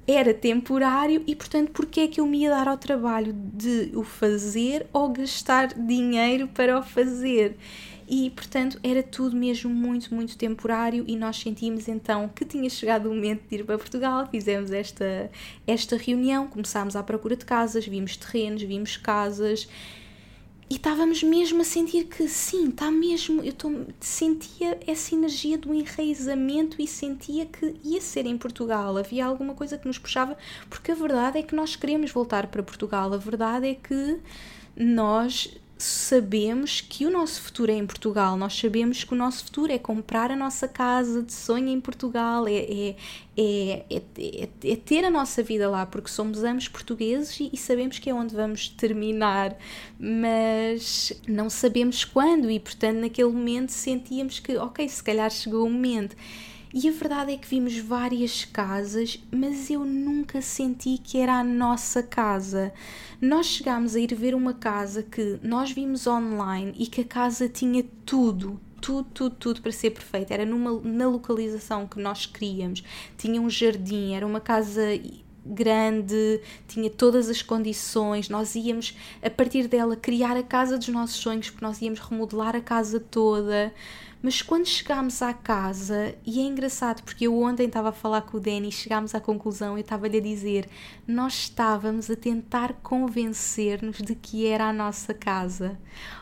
era 0.06 0.32
temporário 0.32 1.22
e, 1.26 1.34
portanto, 1.34 1.72
porque 1.72 2.00
é 2.00 2.08
que 2.08 2.20
eu 2.20 2.26
me 2.26 2.42
ia 2.42 2.50
dar 2.50 2.68
ao 2.68 2.78
trabalho 2.78 3.32
de 3.32 3.90
o 3.94 4.04
fazer 4.04 4.86
ou 4.92 5.08
gastar 5.08 5.74
dinheiro 5.74 6.46
para 6.48 6.78
o 6.78 6.82
fazer? 6.82 7.56
E, 8.08 8.30
portanto, 8.30 8.78
era 8.84 9.02
tudo 9.02 9.36
mesmo 9.36 9.68
muito, 9.68 10.14
muito 10.14 10.38
temporário 10.38 11.04
e 11.08 11.16
nós 11.16 11.38
sentimos 11.38 11.88
então 11.88 12.28
que 12.28 12.44
tinha 12.44 12.70
chegado 12.70 13.06
o 13.06 13.14
momento 13.14 13.42
de 13.48 13.56
ir 13.56 13.64
para 13.64 13.76
Portugal, 13.76 14.28
fizemos 14.30 14.70
esta, 14.70 15.28
esta 15.66 15.96
reunião, 15.96 16.46
começámos 16.46 16.94
à 16.94 17.02
procura 17.02 17.36
de 17.36 17.44
casas, 17.44 17.84
vimos 17.84 18.16
terrenos, 18.16 18.62
vimos 18.62 18.96
casas 18.96 19.68
e 20.68 20.74
estávamos 20.74 21.22
mesmo 21.22 21.62
a 21.62 21.64
sentir 21.64 22.04
que 22.04 22.28
sim, 22.28 22.68
está 22.68 22.90
mesmo. 22.90 23.42
Eu 23.42 23.52
tô, 23.52 23.70
sentia 24.00 24.78
essa 24.86 25.14
energia 25.14 25.56
do 25.56 25.72
enraizamento 25.72 26.82
e 26.82 26.86
sentia 26.88 27.46
que 27.46 27.76
ia 27.84 28.00
ser 28.00 28.26
em 28.26 28.36
Portugal. 28.36 28.96
Havia 28.96 29.26
alguma 29.26 29.54
coisa 29.54 29.78
que 29.78 29.86
nos 29.86 29.98
puxava, 29.98 30.36
porque 30.68 30.90
a 30.90 30.94
verdade 30.96 31.38
é 31.38 31.42
que 31.42 31.54
nós 31.54 31.76
queremos 31.76 32.10
voltar 32.10 32.48
para 32.48 32.62
Portugal. 32.64 33.12
A 33.12 33.16
verdade 33.16 33.68
é 33.68 33.74
que 33.74 34.18
nós 34.76 35.56
sabemos 35.78 36.80
que 36.80 37.04
o 37.04 37.10
nosso 37.10 37.42
futuro 37.42 37.70
é 37.70 37.74
em 37.74 37.86
Portugal, 37.86 38.36
nós 38.36 38.58
sabemos 38.58 39.04
que 39.04 39.12
o 39.12 39.16
nosso 39.16 39.44
futuro 39.44 39.70
é 39.70 39.78
comprar 39.78 40.30
a 40.30 40.36
nossa 40.36 40.66
casa 40.66 41.22
de 41.22 41.32
sonho 41.32 41.68
em 41.68 41.80
Portugal, 41.80 42.46
é, 42.48 42.96
é, 43.36 43.84
é, 43.90 44.48
é 44.64 44.76
ter 44.76 45.04
a 45.04 45.10
nossa 45.10 45.42
vida 45.42 45.68
lá, 45.68 45.84
porque 45.84 46.08
somos 46.08 46.42
ambos 46.42 46.66
portugueses 46.66 47.38
e, 47.40 47.50
e 47.52 47.56
sabemos 47.58 47.98
que 47.98 48.08
é 48.08 48.14
onde 48.14 48.34
vamos 48.34 48.70
terminar, 48.70 49.54
mas 49.98 51.12
não 51.28 51.50
sabemos 51.50 52.04
quando, 52.04 52.50
e 52.50 52.58
portanto, 52.58 52.96
naquele 52.96 53.30
momento 53.30 53.70
sentíamos 53.70 54.38
que, 54.38 54.56
ok, 54.56 54.88
se 54.88 55.02
calhar 55.02 55.30
chegou 55.30 55.66
o 55.66 55.70
momento. 55.70 56.16
E 56.74 56.88
a 56.88 56.92
verdade 56.92 57.32
é 57.32 57.36
que 57.36 57.46
vimos 57.46 57.78
várias 57.78 58.44
casas, 58.44 59.22
mas 59.30 59.70
eu 59.70 59.84
nunca 59.84 60.42
senti 60.42 60.98
que 60.98 61.18
era 61.18 61.38
a 61.38 61.44
nossa 61.44 62.02
casa. 62.02 62.72
Nós 63.20 63.46
chegámos 63.46 63.94
a 63.94 64.00
ir 64.00 64.14
ver 64.14 64.34
uma 64.34 64.52
casa 64.52 65.02
que 65.02 65.38
nós 65.42 65.70
vimos 65.70 66.06
online 66.06 66.74
e 66.76 66.86
que 66.86 67.00
a 67.00 67.04
casa 67.04 67.48
tinha 67.48 67.84
tudo, 68.04 68.60
tudo, 68.80 69.08
tudo, 69.14 69.36
tudo 69.36 69.62
para 69.62 69.72
ser 69.72 69.90
perfeita. 69.90 70.34
Era 70.34 70.44
numa, 70.44 70.80
na 70.80 71.08
localização 71.08 71.86
que 71.86 72.00
nós 72.00 72.26
queríamos. 72.26 72.82
Tinha 73.16 73.40
um 73.40 73.48
jardim, 73.48 74.14
era 74.14 74.26
uma 74.26 74.40
casa 74.40 74.82
grande, 75.46 76.40
tinha 76.66 76.90
todas 76.90 77.28
as 77.28 77.42
condições. 77.42 78.28
Nós 78.28 78.54
íamos, 78.54 78.96
a 79.22 79.30
partir 79.30 79.68
dela, 79.68 79.96
criar 79.96 80.36
a 80.36 80.42
casa 80.42 80.76
dos 80.76 80.88
nossos 80.88 81.16
sonhos, 81.16 81.48
porque 81.48 81.64
nós 81.64 81.80
íamos 81.80 82.00
remodelar 82.00 82.56
a 82.56 82.60
casa 82.60 82.98
toda. 82.98 83.72
Mas 84.26 84.42
quando 84.42 84.66
chegámos 84.66 85.22
à 85.22 85.32
casa, 85.32 86.12
e 86.26 86.40
é 86.40 86.42
engraçado 86.42 87.00
porque 87.04 87.28
eu 87.28 87.40
ontem 87.40 87.68
estava 87.68 87.90
a 87.90 87.92
falar 87.92 88.22
com 88.22 88.38
o 88.38 88.40
Danny, 88.40 88.72
chegámos 88.72 89.14
à 89.14 89.20
conclusão, 89.20 89.74
eu 89.74 89.82
estava-lhe 89.82 90.18
a 90.18 90.20
dizer, 90.20 90.68
nós 91.06 91.32
estávamos 91.34 92.10
a 92.10 92.16
tentar 92.16 92.72
convencer-nos 92.82 93.98
de 93.98 94.16
que 94.16 94.44
era 94.44 94.64
a 94.64 94.72
nossa 94.72 95.14
casa. 95.14 95.78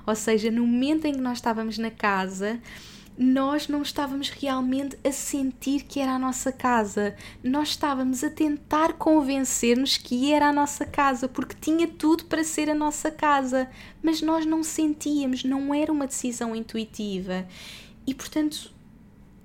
Ou 0.07 0.15
seja, 0.15 0.51
no 0.51 0.67
momento 0.67 1.07
em 1.07 1.15
que 1.15 1.21
nós 1.23 1.39
estávamos 1.39 1.79
na 1.79 1.91
casa, 1.91 2.61
nós 3.17 3.69
não 3.69 3.81
estávamos 3.81 4.29
realmente 4.29 4.99
a 5.03 5.11
sentir 5.11 5.85
que 5.85 5.99
era 5.99 6.13
a 6.13 6.19
nossa 6.19 6.53
casa. 6.53 7.15
Nós 7.43 7.69
estávamos 7.69 8.23
a 8.23 8.29
tentar 8.29 8.95
convencer-nos 8.95 9.97
que 9.97 10.31
era 10.31 10.49
a 10.49 10.53
nossa 10.53 10.85
casa, 10.85 11.29
porque 11.29 11.57
tinha 11.59 11.89
tudo 11.89 12.25
para 12.25 12.45
ser 12.45 12.69
a 12.69 12.75
nossa 12.75 13.11
casa, 13.11 13.71
mas 14.03 14.21
nós 14.21 14.45
não 14.45 14.63
sentíamos, 14.63 15.43
não 15.43 15.73
era 15.73 15.91
uma 15.91 16.07
decisão 16.07 16.55
intuitiva. 16.55 17.47
E 18.07 18.15
portanto, 18.15 18.74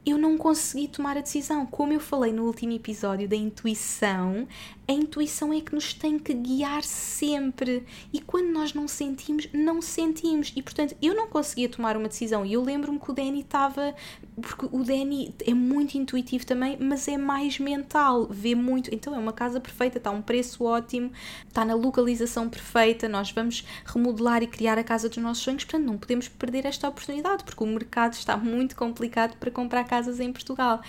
eu 0.10 0.18
não 0.18 0.38
consegui 0.38 0.88
tomar 0.88 1.18
a 1.18 1.22
decisão. 1.22 1.66
Como 1.66 1.94
eu 1.94 2.00
falei 2.00 2.32
no 2.32 2.46
último 2.46 2.74
episódio 2.74 3.28
da 3.28 3.36
intuição, 3.36 4.48
a 4.88 4.92
intuição 4.92 5.54
é 5.54 5.62
que 5.62 5.76
nos 5.76 5.94
tem 5.94 6.18
que 6.18 6.34
guiar 6.34 6.84
sempre. 6.84 7.86
E 8.12 8.20
quando 8.20 8.48
nós 8.48 8.74
não 8.74 8.88
sentimos, 8.88 9.48
não 9.54 9.84
sentimos. 9.84 10.52
E 10.56 10.64
portanto, 10.64 10.96
eu 11.00 11.16
não 11.16 11.28
conseguia 11.28 11.70
tomar 11.70 11.96
uma 11.96 12.08
decisão. 12.08 12.44
E 12.44 12.54
eu 12.54 12.64
lembro-me 12.64 13.00
que 13.00 13.12
o 13.12 13.14
Danny 13.14 13.42
estava. 13.42 13.94
Porque 14.42 14.66
o 14.72 14.84
Danny 14.84 15.36
é 15.46 15.54
muito 15.54 15.96
intuitivo 15.96 16.44
também, 16.44 16.76
mas 16.80 17.08
é 17.08 17.18
mais 17.18 17.60
mental. 17.60 18.28
Vê 18.32 18.56
muito. 18.56 18.94
Então 18.94 19.14
é 19.14 19.20
uma 19.20 19.34
casa 19.34 19.60
perfeita, 19.60 20.00
está 20.00 20.10
a 20.10 20.14
um 20.14 20.24
preço 20.24 20.64
ótimo, 20.64 21.12
está 21.48 21.64
na 21.64 21.76
localização 21.76 22.50
perfeita. 22.50 23.08
Nós 23.08 23.30
vamos 23.32 23.64
remodelar 23.86 24.42
e 24.42 24.48
criar 24.48 24.80
a 24.80 24.84
casa 24.84 25.08
dos 25.08 25.20
nossos 25.20 25.44
sonhos. 25.44 25.66
Portanto, 25.66 25.86
não 25.86 26.00
podemos 26.00 26.28
perder 26.28 26.66
esta 26.66 26.90
oportunidade, 26.90 27.44
porque 27.44 27.64
o 27.64 27.68
mercado 27.68 28.14
está 28.14 28.36
muito 28.36 28.76
complicado 28.76 29.38
para 29.38 29.52
comprar 29.52 29.84
casas 30.00 30.20
em 30.20 30.32
Portugal. 30.32 30.82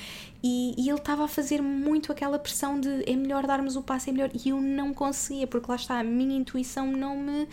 E, 0.42 0.74
e 0.78 0.88
ele 0.88 0.98
estava 0.98 1.24
a 1.24 1.28
fazer 1.28 1.60
muito 1.60 2.12
aquela 2.12 2.38
pressão 2.38 2.80
de 2.80 2.88
é 3.10 3.14
melhor 3.16 3.46
darmos 3.46 3.76
o 3.76 3.82
passo 3.82 4.08
é 4.08 4.12
melhor. 4.12 4.30
E 4.32 4.50
eu 4.50 4.60
não 4.60 4.94
conseguia, 4.94 5.46
porque 5.46 5.70
lá 5.70 5.76
está, 5.76 5.98
a 5.98 6.04
minha 6.04 6.36
intuição 6.36 6.90
não 6.90 7.16
me 7.16 7.48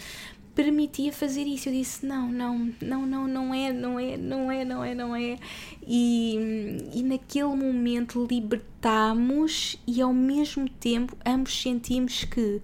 permitia 0.55 1.11
fazer 1.11 1.43
isso. 1.43 1.69
Eu 1.69 1.73
disse: 1.73 2.05
não, 2.05 2.31
não, 2.31 2.73
não, 2.81 3.05
não, 3.05 3.27
não 3.27 3.53
é, 3.53 3.73
não 3.73 3.99
é, 3.99 4.17
não 4.17 4.51
é, 4.51 4.65
não 4.65 4.83
é, 4.83 4.95
não 4.95 5.15
é. 5.15 5.37
E, 5.85 6.89
e 6.93 7.03
naquele 7.03 7.55
momento 7.55 8.25
libertámos 8.29 9.77
e 9.85 10.01
ao 10.01 10.13
mesmo 10.13 10.69
tempo 10.69 11.17
ambos 11.25 11.59
sentimos 11.61 12.23
que 12.23 12.61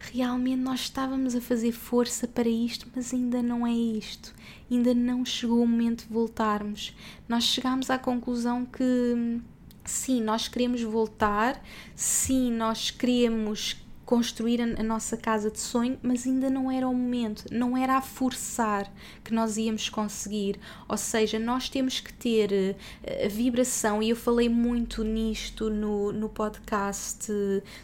realmente 0.00 0.62
nós 0.62 0.80
estávamos 0.80 1.36
a 1.36 1.40
fazer 1.42 1.72
força 1.72 2.26
para 2.26 2.48
isto, 2.48 2.88
mas 2.96 3.12
ainda 3.12 3.42
não 3.42 3.66
é 3.66 3.72
isto. 3.72 4.34
Ainda 4.70 4.94
não 4.94 5.24
chegou 5.24 5.62
o 5.62 5.66
momento 5.66 6.06
de 6.06 6.12
voltarmos. 6.12 6.94
Nós 7.28 7.44
chegámos 7.44 7.90
à 7.90 7.98
conclusão 7.98 8.64
que 8.64 9.40
sim, 9.84 10.22
nós 10.22 10.46
queremos 10.46 10.82
voltar, 10.82 11.60
sim, 11.94 12.52
nós 12.52 12.90
queremos 12.90 13.76
construir 14.10 14.60
a, 14.60 14.64
a, 14.64 14.82
nossa 14.82 15.16
casa 15.16 15.52
de 15.52 15.60
sonho, 15.60 15.96
mas 16.02 16.26
ainda 16.26 16.50
não 16.50 16.68
era 16.68 16.88
o 16.88 16.92
momento, 16.92 17.44
não 17.48 17.76
era 17.76 17.96
a 17.96 18.00
forçar 18.00 18.92
que 19.22 19.32
nós 19.32 19.56
íamos 19.56 19.88
conseguir. 19.88 20.58
Ou 20.88 20.96
seja, 20.96 21.38
nós 21.38 21.68
temos 21.68 22.00
que 22.00 22.12
ter 22.12 22.50
uh, 22.50 23.24
a 23.24 23.28
vibração, 23.28 24.02
e 24.02 24.10
eu 24.10 24.16
falei 24.16 24.48
muito 24.48 25.04
nisto 25.04 25.70
no, 25.70 26.10
no 26.10 26.28
podcast 26.28 27.32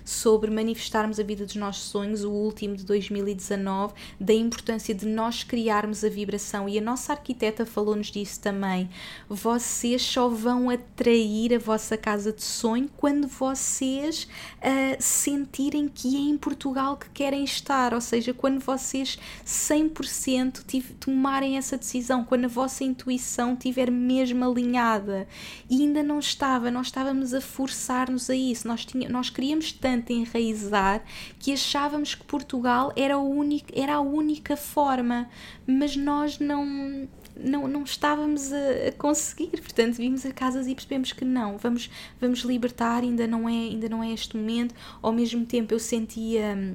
sobre 0.04 0.50
manifestarmos 0.50 1.20
a 1.20 1.22
vida 1.22 1.46
dos 1.46 1.54
nossos 1.54 1.84
sonhos, 1.84 2.24
o 2.24 2.30
último 2.32 2.74
de 2.74 2.84
2019, 2.84 3.94
da 4.18 4.34
importância 4.34 4.92
de 4.92 5.06
nós 5.06 5.44
criarmos 5.44 6.02
a 6.02 6.08
vibração. 6.08 6.68
E 6.68 6.76
a 6.76 6.82
nossa 6.82 7.12
arquiteta 7.12 7.64
falou-nos 7.64 8.08
disso 8.08 8.40
também. 8.40 8.90
Vocês 9.28 10.02
só 10.02 10.28
vão 10.28 10.70
atrair 10.70 11.54
a 11.54 11.58
vossa 11.60 11.96
casa 11.96 12.32
de 12.32 12.42
sonho 12.42 12.90
quando 12.96 13.28
vocês 13.28 14.24
uh, 14.58 14.96
sentirem 14.98 15.86
que 15.86 16.15
é 16.16 16.30
em 16.30 16.38
Portugal 16.38 16.96
que 16.96 17.08
querem 17.10 17.44
estar, 17.44 17.94
ou 17.94 18.00
seja, 18.00 18.32
quando 18.32 18.60
vocês 18.60 19.18
100% 19.44 20.96
tomarem 20.98 21.56
essa 21.56 21.76
decisão, 21.76 22.24
quando 22.24 22.46
a 22.46 22.48
vossa 22.48 22.84
intuição 22.84 23.54
estiver 23.54 23.90
mesmo 23.90 24.44
alinhada. 24.44 25.28
E 25.68 25.82
ainda 25.82 26.02
não 26.02 26.18
estava, 26.18 26.70
nós 26.70 26.86
estávamos 26.86 27.34
a 27.34 27.40
forçar-nos 27.40 28.30
a 28.30 28.34
isso, 28.34 28.66
nós, 28.66 28.84
tínhamos, 28.84 29.12
nós 29.12 29.30
queríamos 29.30 29.72
tanto 29.72 30.12
enraizar 30.12 31.02
que 31.38 31.52
achávamos 31.52 32.14
que 32.14 32.24
Portugal 32.24 32.92
era, 32.96 33.18
o 33.18 33.28
único, 33.28 33.68
era 33.74 33.96
a 33.96 34.00
única 34.00 34.56
forma, 34.56 35.28
mas 35.66 35.96
nós 35.96 36.38
não 36.38 37.08
não, 37.38 37.68
não 37.68 37.82
estávamos 37.82 38.52
a, 38.52 38.88
a, 38.88 38.92
conseguir, 38.92 39.48
portanto 39.48 39.96
vimos 39.96 40.24
a 40.24 40.32
casas 40.32 40.66
e 40.66 40.74
percebemos 40.74 41.12
que 41.12 41.24
não, 41.24 41.58
vamos, 41.58 41.90
vamos 42.20 42.40
libertar, 42.40 43.02
ainda 43.02 43.26
não, 43.26 43.48
é, 43.48 43.52
ainda 43.52 43.88
não 43.88 44.02
é 44.02 44.12
este 44.12 44.36
momento, 44.36 44.74
ao 45.02 45.12
mesmo 45.12 45.44
tempo 45.44 45.74
eu 45.74 45.78
sentia 45.78 46.56
hum, 46.56 46.74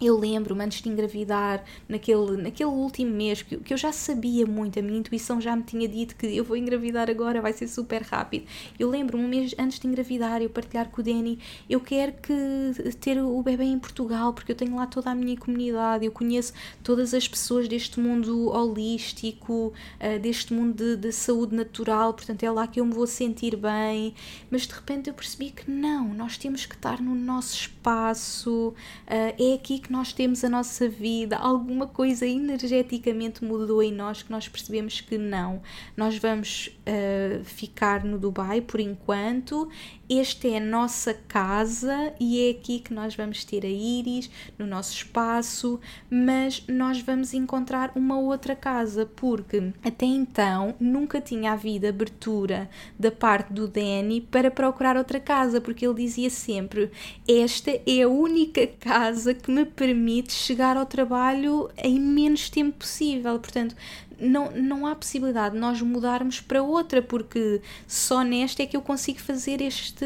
eu 0.00 0.16
lembro-me 0.16 0.64
antes 0.64 0.80
de 0.80 0.88
engravidar, 0.88 1.64
naquele, 1.88 2.42
naquele 2.42 2.70
último 2.70 3.10
mês, 3.10 3.42
que, 3.42 3.56
que 3.56 3.72
eu 3.72 3.76
já 3.76 3.92
sabia 3.92 4.46
muito, 4.46 4.78
a 4.78 4.82
minha 4.82 4.98
intuição 4.98 5.40
já 5.40 5.54
me 5.56 5.62
tinha 5.62 5.88
dito 5.88 6.14
que 6.16 6.26
eu 6.26 6.44
vou 6.44 6.56
engravidar 6.56 7.10
agora, 7.10 7.40
vai 7.40 7.52
ser 7.52 7.68
super 7.68 8.02
rápido. 8.02 8.46
Eu 8.78 8.88
lembro-me 8.88 9.24
um 9.24 9.28
mês 9.28 9.54
antes 9.58 9.78
de 9.78 9.86
engravidar, 9.86 10.40
eu 10.40 10.50
partilhar 10.50 10.88
com 10.88 11.00
o 11.00 11.04
Danny, 11.04 11.38
eu 11.68 11.80
quero 11.80 12.12
que 12.12 12.92
ter 13.00 13.20
o 13.20 13.42
bebê 13.42 13.64
em 13.64 13.78
Portugal, 13.78 14.32
porque 14.32 14.52
eu 14.52 14.56
tenho 14.56 14.76
lá 14.76 14.86
toda 14.86 15.10
a 15.10 15.14
minha 15.14 15.36
comunidade, 15.36 16.04
eu 16.04 16.12
conheço 16.12 16.52
todas 16.82 17.12
as 17.12 17.26
pessoas 17.26 17.66
deste 17.66 17.98
mundo 17.98 18.50
holístico, 18.50 19.72
uh, 20.00 20.18
deste 20.20 20.52
mundo 20.52 20.74
de, 20.74 20.96
de 20.96 21.12
saúde 21.12 21.54
natural, 21.54 22.14
portanto 22.14 22.42
é 22.42 22.50
lá 22.50 22.66
que 22.66 22.80
eu 22.80 22.86
me 22.86 22.94
vou 22.94 23.06
sentir 23.06 23.56
bem. 23.56 24.14
Mas 24.50 24.66
de 24.66 24.74
repente 24.74 25.08
eu 25.08 25.14
percebi 25.14 25.50
que 25.50 25.70
não, 25.70 26.14
nós 26.14 26.38
temos 26.38 26.66
que 26.66 26.74
estar 26.74 27.00
no 27.00 27.14
nosso 27.14 27.54
espaço, 27.54 28.68
uh, 28.68 28.74
é 29.08 29.54
aqui 29.54 29.78
que 29.78 29.87
que 29.88 29.92
nós 29.92 30.12
temos 30.12 30.44
a 30.44 30.50
nossa 30.50 30.86
vida, 30.86 31.38
alguma 31.38 31.86
coisa 31.86 32.26
energeticamente 32.26 33.42
mudou 33.42 33.82
em 33.82 33.90
nós 33.90 34.22
que 34.22 34.30
nós 34.30 34.46
percebemos 34.46 35.00
que 35.00 35.16
não. 35.16 35.62
Nós 35.96 36.18
vamos 36.18 36.68
uh, 36.86 37.42
ficar 37.42 38.04
no 38.04 38.18
Dubai 38.18 38.60
por 38.60 38.80
enquanto 38.80 39.66
esta 40.10 40.48
é 40.48 40.56
a 40.56 40.60
nossa 40.60 41.12
casa 41.12 42.14
e 42.18 42.48
é 42.48 42.50
aqui 42.52 42.80
que 42.80 42.94
nós 42.94 43.14
vamos 43.14 43.44
ter 43.44 43.62
a 43.66 43.68
Iris, 43.68 44.30
no 44.58 44.66
nosso 44.66 44.94
espaço, 44.94 45.78
mas 46.10 46.64
nós 46.66 47.02
vamos 47.02 47.34
encontrar 47.34 47.92
uma 47.94 48.18
outra 48.18 48.56
casa, 48.56 49.04
porque 49.04 49.70
até 49.84 50.06
então 50.06 50.74
nunca 50.80 51.20
tinha 51.20 51.52
havido 51.52 51.86
abertura 51.86 52.70
da 52.98 53.10
parte 53.10 53.52
do 53.52 53.68
Danny 53.68 54.22
para 54.22 54.50
procurar 54.50 54.96
outra 54.96 55.20
casa, 55.20 55.60
porque 55.60 55.86
ele 55.86 56.02
dizia 56.02 56.30
sempre: 56.30 56.90
Esta 57.28 57.70
é 57.86 58.02
a 58.02 58.08
única 58.08 58.66
casa 58.66 59.34
que 59.34 59.50
me 59.50 59.66
permite 59.78 60.32
chegar 60.32 60.76
ao 60.76 60.84
trabalho 60.84 61.70
em 61.78 62.00
menos 62.00 62.50
tempo 62.50 62.78
possível. 62.78 63.38
Portanto, 63.38 63.76
não, 64.18 64.50
não 64.50 64.84
há 64.84 64.96
possibilidade 64.96 65.54
de 65.54 65.60
nós 65.60 65.80
mudarmos 65.80 66.40
para 66.40 66.60
outra, 66.60 67.00
porque 67.00 67.62
só 67.86 68.24
nesta 68.24 68.64
é 68.64 68.66
que 68.66 68.76
eu 68.76 68.82
consigo 68.82 69.20
fazer 69.20 69.62
este, 69.62 70.04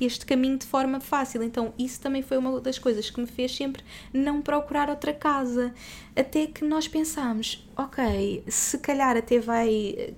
este 0.00 0.24
caminho 0.24 0.56
de 0.56 0.64
forma 0.64 1.00
fácil. 1.00 1.42
Então, 1.42 1.74
isso 1.78 2.00
também 2.00 2.22
foi 2.22 2.38
uma 2.38 2.58
das 2.62 2.78
coisas 2.78 3.10
que 3.10 3.20
me 3.20 3.26
fez 3.26 3.54
sempre 3.54 3.84
não 4.10 4.40
procurar 4.40 4.88
outra 4.88 5.12
casa. 5.12 5.74
Até 6.16 6.46
que 6.46 6.64
nós 6.64 6.88
pensámos, 6.88 7.68
ok, 7.76 8.42
se 8.48 8.78
calhar 8.78 9.18
até 9.18 9.38
vai. 9.38 10.14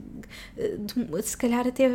Eh, 0.56 1.22
se 1.22 1.36
calhar 1.36 1.66
até 1.66 1.88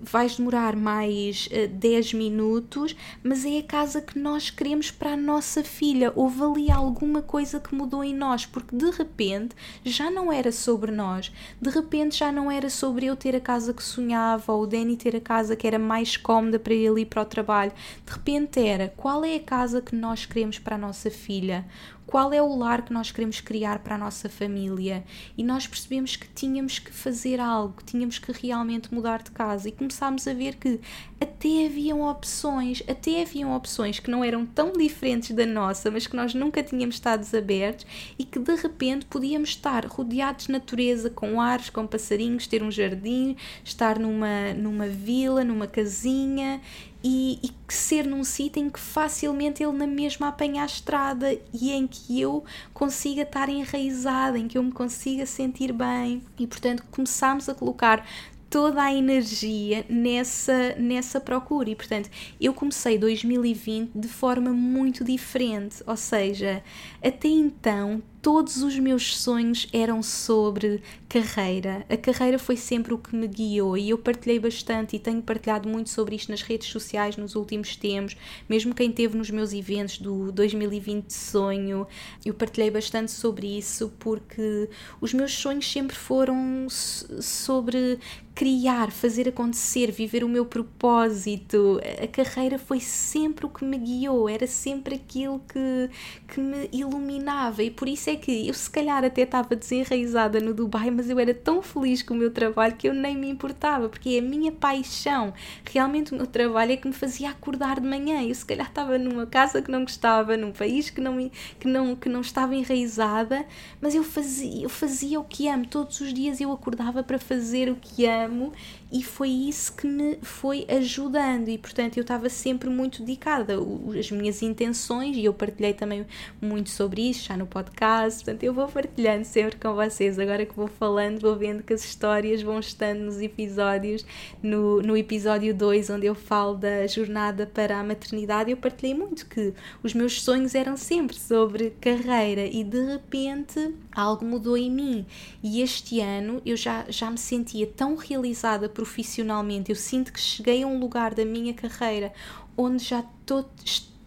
vais 0.00 0.36
demorar 0.36 0.76
mais 0.76 1.46
uh, 1.46 1.54
eh, 1.54 1.66
10 1.66 2.14
minutos, 2.14 2.94
mas 3.22 3.44
é 3.44 3.58
a 3.58 3.62
casa 3.62 4.00
que 4.00 4.18
nós 4.18 4.50
queremos 4.50 4.90
para 4.90 5.12
a 5.12 5.16
nossa 5.16 5.64
filha. 5.64 6.12
Houve 6.14 6.42
ali 6.42 6.70
alguma 6.70 7.22
coisa 7.22 7.60
que 7.60 7.74
mudou 7.74 8.02
em 8.04 8.14
nós, 8.14 8.46
porque 8.46 8.74
de 8.76 8.90
repente 8.90 9.54
já 9.84 10.10
não 10.10 10.32
era 10.32 10.52
sobre 10.52 10.92
nós, 10.92 11.32
de 11.60 11.70
repente 11.70 12.16
já 12.16 12.30
não 12.30 12.50
era 12.50 12.70
sobre 12.70 13.06
eu 13.06 13.16
ter 13.16 13.34
a 13.34 13.40
casa 13.40 13.74
que 13.74 13.82
sonhava 13.82 14.52
ou 14.52 14.62
o 14.62 14.66
Danny 14.66 14.96
ter 14.96 15.16
a 15.16 15.20
casa 15.20 15.56
que 15.56 15.66
era 15.66 15.78
mais 15.78 16.16
cómoda 16.16 16.58
para 16.58 16.74
ele 16.74 17.02
ir 17.02 17.06
para 17.06 17.22
o 17.22 17.26
trabalho. 17.26 17.72
De 18.04 18.12
repente 18.12 18.60
era 18.60 18.92
qual 18.96 19.24
é 19.24 19.36
a 19.36 19.40
casa 19.40 19.80
que 19.80 19.94
nós 19.94 20.24
queremos 20.24 20.58
para 20.58 20.76
a 20.76 20.78
nossa 20.78 21.10
filha? 21.10 21.64
Qual 22.08 22.32
é 22.32 22.40
o 22.40 22.56
lar 22.56 22.86
que 22.86 22.92
nós 22.92 23.10
queremos 23.10 23.38
criar 23.42 23.80
para 23.80 23.94
a 23.94 23.98
nossa 23.98 24.30
família. 24.30 25.04
E 25.36 25.44
nós 25.44 25.66
percebemos 25.66 26.16
que 26.16 26.26
tínhamos 26.28 26.78
que 26.78 26.90
fazer 26.90 27.38
algo, 27.38 27.82
tínhamos 27.84 28.18
que 28.18 28.32
realmente 28.32 28.92
mudar 28.92 29.22
de 29.22 29.30
casa 29.30 29.68
e 29.68 29.72
começámos 29.72 30.26
a 30.26 30.32
ver 30.32 30.56
que 30.56 30.80
até 31.20 31.66
haviam 31.66 32.02
opções, 32.02 32.82
até 32.88 33.22
haviam 33.22 33.54
opções 33.54 33.98
que 33.98 34.10
não 34.10 34.24
eram 34.24 34.46
tão 34.46 34.72
diferentes 34.72 35.30
da 35.32 35.46
nossa, 35.46 35.90
mas 35.90 36.06
que 36.06 36.16
nós 36.16 36.34
nunca 36.34 36.62
tínhamos 36.62 36.96
estado 36.96 37.26
abertos 37.36 37.86
e 38.18 38.24
que 38.24 38.38
de 38.38 38.54
repente 38.54 39.06
podíamos 39.06 39.50
estar 39.50 39.84
rodeados 39.86 40.46
de 40.46 40.52
natureza, 40.52 41.10
com 41.10 41.40
árvores, 41.40 41.70
com 41.70 41.86
passarinhos, 41.86 42.46
ter 42.46 42.62
um 42.62 42.70
jardim, 42.70 43.36
estar 43.64 43.98
numa, 43.98 44.52
numa 44.54 44.86
vila, 44.86 45.44
numa 45.44 45.66
casinha 45.66 46.60
e, 47.02 47.38
e 47.42 47.72
ser 47.72 48.06
num 48.06 48.24
sítio 48.24 48.62
em 48.62 48.70
que 48.70 48.80
facilmente 48.80 49.62
ele 49.62 49.72
na 49.72 49.86
mesma 49.86 50.28
apanha 50.28 50.62
a 50.62 50.66
estrada 50.66 51.32
e 51.52 51.70
em 51.70 51.86
que 51.86 52.20
eu 52.20 52.44
consiga 52.74 53.22
estar 53.22 53.48
enraizada, 53.48 54.38
em 54.38 54.48
que 54.48 54.58
eu 54.58 54.62
me 54.62 54.72
consiga 54.72 55.26
sentir 55.26 55.72
bem. 55.72 56.22
E 56.38 56.46
portanto 56.46 56.84
começámos 56.90 57.48
a 57.48 57.54
colocar 57.54 58.04
toda 58.50 58.82
a 58.82 58.94
energia 58.94 59.84
nessa, 59.88 60.74
nessa 60.76 61.20
procura. 61.20 61.70
E, 61.70 61.76
portanto, 61.76 62.10
eu 62.40 62.54
comecei 62.54 62.98
2020 62.98 63.90
de 63.94 64.08
forma 64.08 64.50
muito 64.50 65.04
diferente, 65.04 65.82
ou 65.86 65.96
seja, 65.96 66.62
até 67.02 67.28
então 67.28 68.02
todos 68.20 68.62
os 68.62 68.78
meus 68.78 69.16
sonhos 69.16 69.68
eram 69.72 70.02
sobre 70.02 70.82
carreira. 71.08 71.84
A 71.88 71.96
carreira 71.96 72.38
foi 72.38 72.56
sempre 72.56 72.92
o 72.92 72.98
que 72.98 73.14
me 73.14 73.26
guiou 73.26 73.76
e 73.76 73.90
eu 73.90 73.98
partilhei 73.98 74.38
bastante 74.38 74.96
e 74.96 74.98
tenho 74.98 75.22
partilhado 75.22 75.68
muito 75.68 75.90
sobre 75.90 76.16
isto 76.16 76.30
nas 76.30 76.42
redes 76.42 76.68
sociais 76.68 77.16
nos 77.16 77.34
últimos 77.34 77.76
tempos, 77.76 78.16
mesmo 78.48 78.74
quem 78.74 78.92
teve 78.92 79.16
nos 79.16 79.30
meus 79.30 79.52
eventos 79.52 79.98
do 79.98 80.30
2020 80.32 81.06
de 81.06 81.14
sonho, 81.14 81.86
eu 82.24 82.34
partilhei 82.34 82.70
bastante 82.70 83.10
sobre 83.10 83.58
isso 83.58 83.92
porque 83.98 84.68
os 85.00 85.14
meus 85.14 85.32
sonhos 85.32 85.70
sempre 85.70 85.96
foram 85.96 86.66
sobre 86.70 87.98
criar, 88.38 88.92
fazer 88.92 89.28
acontecer, 89.28 89.90
viver 89.90 90.22
o 90.22 90.28
meu 90.28 90.46
propósito. 90.46 91.80
A 92.00 92.06
carreira 92.06 92.56
foi 92.56 92.78
sempre 92.78 93.46
o 93.46 93.48
que 93.48 93.64
me 93.64 93.76
guiou, 93.76 94.28
era 94.28 94.46
sempre 94.46 94.94
aquilo 94.94 95.40
que, 95.40 95.90
que 96.28 96.38
me 96.40 96.68
iluminava 96.70 97.64
e 97.64 97.70
por 97.70 97.88
isso 97.88 98.07
é 98.10 98.16
que 98.16 98.48
eu 98.48 98.54
se 98.54 98.70
calhar 98.70 99.04
até 99.04 99.22
estava 99.22 99.54
desenraizada 99.54 100.40
no 100.40 100.54
Dubai, 100.54 100.90
mas 100.90 101.10
eu 101.10 101.18
era 101.18 101.34
tão 101.34 101.62
feliz 101.62 102.02
com 102.02 102.14
o 102.14 102.16
meu 102.16 102.30
trabalho 102.30 102.76
que 102.76 102.88
eu 102.88 102.94
nem 102.94 103.16
me 103.16 103.28
importava, 103.28 103.88
porque 103.88 104.10
é 104.10 104.18
a 104.18 104.22
minha 104.22 104.52
paixão. 104.52 105.32
Realmente 105.70 106.12
o 106.12 106.16
meu 106.16 106.26
trabalho 106.26 106.72
é 106.72 106.76
que 106.76 106.86
me 106.86 106.94
fazia 106.94 107.30
acordar 107.30 107.80
de 107.80 107.86
manhã. 107.86 108.22
Eu 108.22 108.34
se 108.34 108.44
calhar 108.44 108.68
estava 108.68 108.98
numa 108.98 109.26
casa 109.26 109.62
que 109.62 109.70
não 109.70 109.82
gostava, 109.82 110.36
num 110.36 110.52
país 110.52 110.90
que 110.90 111.00
não, 111.00 111.30
que 111.58 111.68
não, 111.68 111.94
que 111.94 112.08
não 112.08 112.20
estava 112.20 112.54
enraizada, 112.54 113.44
mas 113.80 113.94
eu 113.94 114.02
fazia, 114.02 114.64
eu 114.64 114.68
fazia 114.68 115.20
o 115.20 115.24
que 115.24 115.48
amo. 115.48 115.66
Todos 115.66 116.00
os 116.00 116.12
dias 116.12 116.40
eu 116.40 116.52
acordava 116.52 117.02
para 117.02 117.18
fazer 117.18 117.70
o 117.70 117.76
que 117.76 118.06
amo 118.06 118.52
e 118.90 119.02
foi 119.02 119.28
isso 119.28 119.74
que 119.74 119.86
me 119.86 120.18
foi 120.22 120.66
ajudando 120.68 121.48
e 121.48 121.58
portanto 121.58 121.98
eu 121.98 122.02
estava 122.02 122.30
sempre 122.30 122.70
muito 122.70 123.02
dedicada 123.02 123.54
as 123.98 124.10
minhas 124.10 124.40
intenções 124.40 125.14
e 125.14 125.24
eu 125.26 125.34
partilhei 125.34 125.74
também 125.74 126.06
muito 126.40 126.70
sobre 126.70 127.02
isso 127.02 127.26
já 127.26 127.36
no 127.36 127.46
podcast 127.46 127.68
portanto 128.06 128.42
eu 128.42 128.52
vou 128.52 128.68
partilhando 128.68 129.24
sempre 129.24 129.56
com 129.56 129.74
vocês 129.74 130.18
agora 130.18 130.46
que 130.46 130.54
vou 130.54 130.68
falando 130.68 131.20
vou 131.20 131.36
vendo 131.36 131.62
que 131.62 131.72
as 131.72 131.84
histórias 131.84 132.42
vão 132.42 132.58
estando 132.60 133.00
nos 133.00 133.20
episódios 133.20 134.04
no, 134.42 134.80
no 134.82 134.96
episódio 134.96 135.54
2 135.54 135.90
onde 135.90 136.06
eu 136.06 136.14
falo 136.14 136.54
da 136.54 136.86
jornada 136.86 137.46
para 137.46 137.78
a 137.78 137.84
maternidade 137.84 138.50
eu 138.50 138.56
partilhei 138.56 138.94
muito 138.94 139.26
que 139.26 139.52
os 139.82 139.94
meus 139.94 140.22
sonhos 140.22 140.54
eram 140.54 140.76
sempre 140.76 141.16
sobre 141.16 141.70
carreira 141.80 142.46
e 142.46 142.64
de 142.64 142.84
repente 142.84 143.74
algo 143.92 144.24
mudou 144.24 144.56
em 144.56 144.70
mim. 144.70 145.06
E 145.42 145.60
este 145.60 146.00
ano 146.00 146.40
eu 146.44 146.56
já, 146.56 146.84
já 146.88 147.10
me 147.10 147.18
sentia 147.18 147.66
tão 147.66 147.96
realizada 147.96 148.68
profissionalmente, 148.68 149.70
eu 149.70 149.76
sinto 149.76 150.12
que 150.12 150.20
cheguei 150.20 150.62
a 150.62 150.66
um 150.66 150.78
lugar 150.78 151.14
da 151.14 151.24
minha 151.24 151.54
carreira 151.54 152.12
onde 152.56 152.84
já 152.84 153.00
estou, 153.00 153.48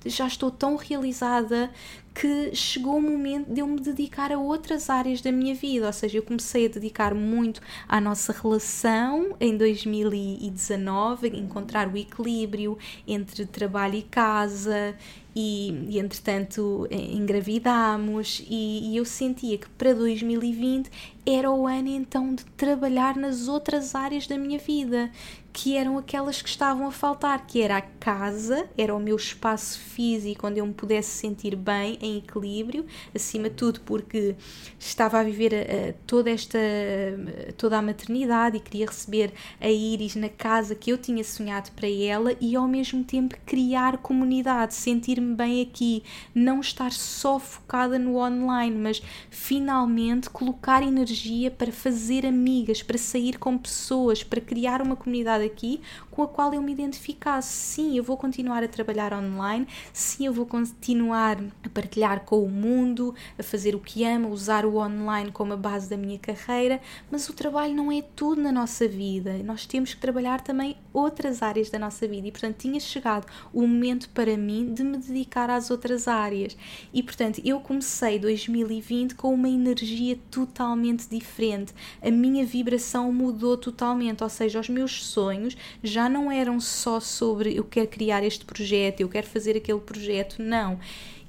já 0.06 0.28
estou 0.28 0.52
tão 0.52 0.76
realizada 0.76 1.72
que 2.14 2.54
chegou 2.54 2.98
o 2.98 3.02
momento 3.02 3.52
de 3.52 3.62
eu 3.62 3.68
me 3.68 3.80
dedicar 3.80 4.32
a 4.32 4.38
outras 4.38 4.90
áreas 4.90 5.22
da 5.22 5.32
minha 5.32 5.56
vida, 5.56 5.88
ou 5.88 5.94
seja, 5.94 6.18
eu 6.18 6.24
comecei 6.24 6.66
a 6.66 6.70
dedicar 6.70 7.16
muito 7.16 7.62
à 7.88 8.02
nossa 8.02 8.34
relação 8.34 9.36
em 9.40 9.56
2019, 9.58 11.30
encontrar 11.30 11.88
o 11.88 11.98
equilíbrio 11.98 12.78
entre 13.08 13.46
trabalho 13.46 13.96
e 13.96 14.02
casa 14.04 14.96
e, 15.36 15.88
e 15.90 16.00
entretanto 16.00 16.88
engravidámos 16.92 18.44
e, 18.50 18.92
e, 18.92 18.98
eu 18.98 19.06
sentia 19.06 19.58
que 19.58 19.70
para 19.70 19.94
2020 19.94 20.90
era 21.26 21.50
o 21.50 21.66
ano 21.66 21.88
então 21.88 22.36
de 22.36 22.44
trabalhar 22.58 23.16
nas 23.16 23.48
outras 23.48 23.96
áreas 23.96 24.28
da 24.28 24.38
minha 24.38 24.60
vida 24.60 25.10
que 25.54 25.76
eram 25.76 25.98
aquelas 25.98 26.42
que 26.42 26.50
estavam 26.50 26.88
a 26.88 26.92
faltar, 26.92 27.46
que 27.46 27.62
era 27.62 27.78
a 27.78 27.82
casa, 27.82 28.70
era 28.78 28.96
o 28.96 29.00
meu 29.00 29.16
espaço 29.16 29.80
físico 29.80 30.48
onde 30.48 30.60
eu 30.60 30.66
me 30.66 30.74
pudesse 30.74 31.10
sentir 31.10 31.56
bem, 31.56 31.98
em 32.02 32.18
equilíbrio, 32.18 32.86
acima 33.14 33.50
de 33.50 33.56
tudo 33.56 33.82
porque 33.82 34.36
estava 34.80 35.20
a 35.20 35.24
viver 35.24 35.54
uh, 35.54 35.94
toda 36.08 36.30
esta 36.30 36.58
toda 37.58 37.78
a 37.78 37.82
maternidade 37.82 38.58
e 38.58 38.60
queria 38.60 38.86
receber 38.86 39.34
a 39.60 39.70
Iris 39.70 40.16
na 40.16 40.30
casa 40.30 40.76
que 40.76 40.92
eu 40.92 40.98
tinha 40.98 41.24
sonhado 41.24 41.72
para 41.72 41.88
ela 41.88 42.36
e 42.40 42.56
ao 42.56 42.68
mesmo 42.68 43.04
tempo 43.04 43.36
criar 43.46 43.98
comunidade, 43.98 44.74
sentir-me 44.74 45.36
bem 45.36 45.62
aqui, 45.62 46.04
não 46.34 46.60
estar 46.62 46.92
só 46.92 47.40
focada 47.40 48.00
no 48.00 48.18
online, 48.18 48.78
mas 48.78 49.02
finalmente 49.30 50.30
colocar 50.30 50.84
energia 50.84 51.52
para 51.52 51.72
fazer 51.72 52.26
amigas, 52.26 52.82
para 52.82 52.98
sair 52.98 53.38
com 53.38 53.58
pessoas, 53.58 54.24
para 54.24 54.42
criar 54.42 54.82
uma 54.82 54.96
comunidade 54.96 55.41
aqui 55.42 55.82
com 56.10 56.24
a 56.24 56.28
qual 56.28 56.54
eu 56.54 56.62
me 56.62 56.72
identificasse. 56.72 57.52
Sim, 57.52 57.98
eu 57.98 58.04
vou 58.04 58.18
continuar 58.18 58.64
a 58.64 58.68
trabalhar 58.68 59.14
online, 59.14 59.68
sim, 59.92 60.26
eu 60.26 60.34
vou 60.34 60.46
continuar 60.46 61.38
a 61.64 61.70
partilhar 61.70 62.22
com 62.22 62.44
o 62.44 62.50
mundo, 62.50 63.16
a 63.38 63.44
fazer 63.44 63.76
o 63.76 63.80
que 63.80 64.04
amo, 64.04 64.30
usar 64.30 64.66
o 64.66 64.78
online 64.78 65.32
como 65.32 65.54
a 65.54 65.58
base 65.58 65.90
da 65.90 65.98
minha 65.98 66.20
carreira, 66.20 66.80
mas 67.10 67.28
o 67.30 67.34
trabalho 67.34 67.74
não 67.74 67.92
é 67.92 68.02
tudo 68.02 68.42
na 68.42 68.52
nossa 68.52 68.88
vida. 68.88 69.38
Nós 69.44 69.66
temos 69.66 69.94
que 69.94 70.00
trabalhar 70.00 70.42
também 70.42 70.76
outras 70.94 71.42
áreas 71.42 71.70
da 71.70 71.80
nossa 71.80 72.08
vida 72.08 72.28
e, 72.28 72.32
portanto, 72.32 72.58
tinha 72.58 72.80
chegado 72.80 73.26
o 73.54 73.62
momento 73.62 74.10
para 74.10 74.36
mim 74.38 74.74
de 74.74 74.84
me 74.84 74.98
dedicar 74.98 75.50
às 75.50 75.72
outras 75.72 76.08
áreas. 76.08 76.56
E, 76.94 77.02
portanto, 77.02 77.42
eu 77.44 77.60
comecei 77.60 78.20
2020 78.20 79.16
com 79.16 79.34
uma 79.34 79.50
energia 79.50 80.18
totalmente 80.30 81.08
diferente. 81.10 81.74
A 82.02 82.12
minha 82.12 82.46
vibração 82.46 83.12
mudou 83.12 83.58
totalmente, 83.58 84.24
ou 84.24 84.30
seja, 84.30 84.60
os 84.60 84.70
meus 84.70 85.04
sonhos 85.04 85.31
já 85.84 86.10
não 86.10 86.32
eram 86.32 86.60
só 86.60 87.00
sobre 87.00 87.58
eu 87.58 87.64
quero 87.64 87.88
criar 87.88 88.24
este 88.24 88.46
projeto, 88.46 89.02
eu 89.02 89.10
quero 89.10 89.28
fazer 89.28 89.56
aquele 89.58 89.80
projeto, 89.80 90.42
não. 90.42 90.80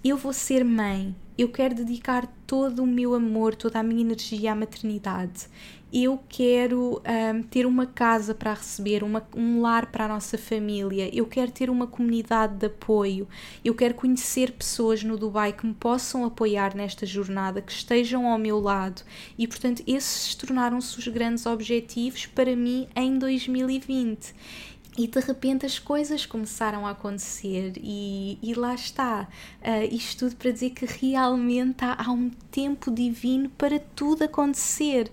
Eu 0.04 0.16
vou 0.16 0.32
ser 0.32 0.64
mãe, 0.64 1.14
eu 1.38 1.48
quero 1.48 1.74
dedicar 1.74 2.26
todo 2.46 2.82
o 2.82 2.86
meu 2.86 3.14
amor, 3.14 3.54
toda 3.54 3.78
a 3.78 3.82
minha 3.82 4.00
energia 4.00 4.52
à 4.52 4.54
maternidade 4.54 5.46
eu 5.92 6.18
quero 6.26 7.02
um, 7.34 7.42
ter 7.42 7.66
uma 7.66 7.84
casa 7.84 8.34
para 8.34 8.54
receber, 8.54 9.04
uma, 9.04 9.22
um 9.36 9.60
lar 9.60 9.86
para 9.86 10.06
a 10.06 10.08
nossa 10.08 10.38
família, 10.38 11.14
eu 11.14 11.26
quero 11.26 11.52
ter 11.52 11.68
uma 11.68 11.86
comunidade 11.86 12.54
de 12.56 12.66
apoio, 12.66 13.28
eu 13.62 13.74
quero 13.74 13.92
conhecer 13.92 14.52
pessoas 14.52 15.04
no 15.04 15.18
Dubai 15.18 15.52
que 15.52 15.66
me 15.66 15.74
possam 15.74 16.24
apoiar 16.24 16.74
nesta 16.74 17.04
jornada, 17.04 17.60
que 17.60 17.72
estejam 17.72 18.26
ao 18.26 18.38
meu 18.38 18.58
lado 18.58 19.02
e, 19.36 19.46
portanto, 19.46 19.82
esses 19.86 20.34
tornaram-se 20.34 20.98
os 20.98 21.06
grandes 21.08 21.44
objetivos 21.44 22.24
para 22.24 22.56
mim 22.56 22.88
em 22.96 23.18
2020. 23.18 24.34
E 24.96 25.06
de 25.06 25.20
repente 25.20 25.64
as 25.64 25.78
coisas 25.78 26.26
começaram 26.26 26.86
a 26.86 26.90
acontecer, 26.90 27.72
e, 27.78 28.38
e 28.42 28.52
lá 28.52 28.74
está. 28.74 29.26
Uh, 29.62 29.94
isto 29.94 30.26
tudo 30.26 30.36
para 30.36 30.50
dizer 30.50 30.70
que 30.70 30.84
realmente 30.84 31.82
há, 31.82 31.96
há 31.98 32.10
um 32.10 32.28
tempo 32.50 32.90
divino 32.90 33.48
para 33.56 33.78
tudo 33.78 34.24
acontecer 34.24 35.10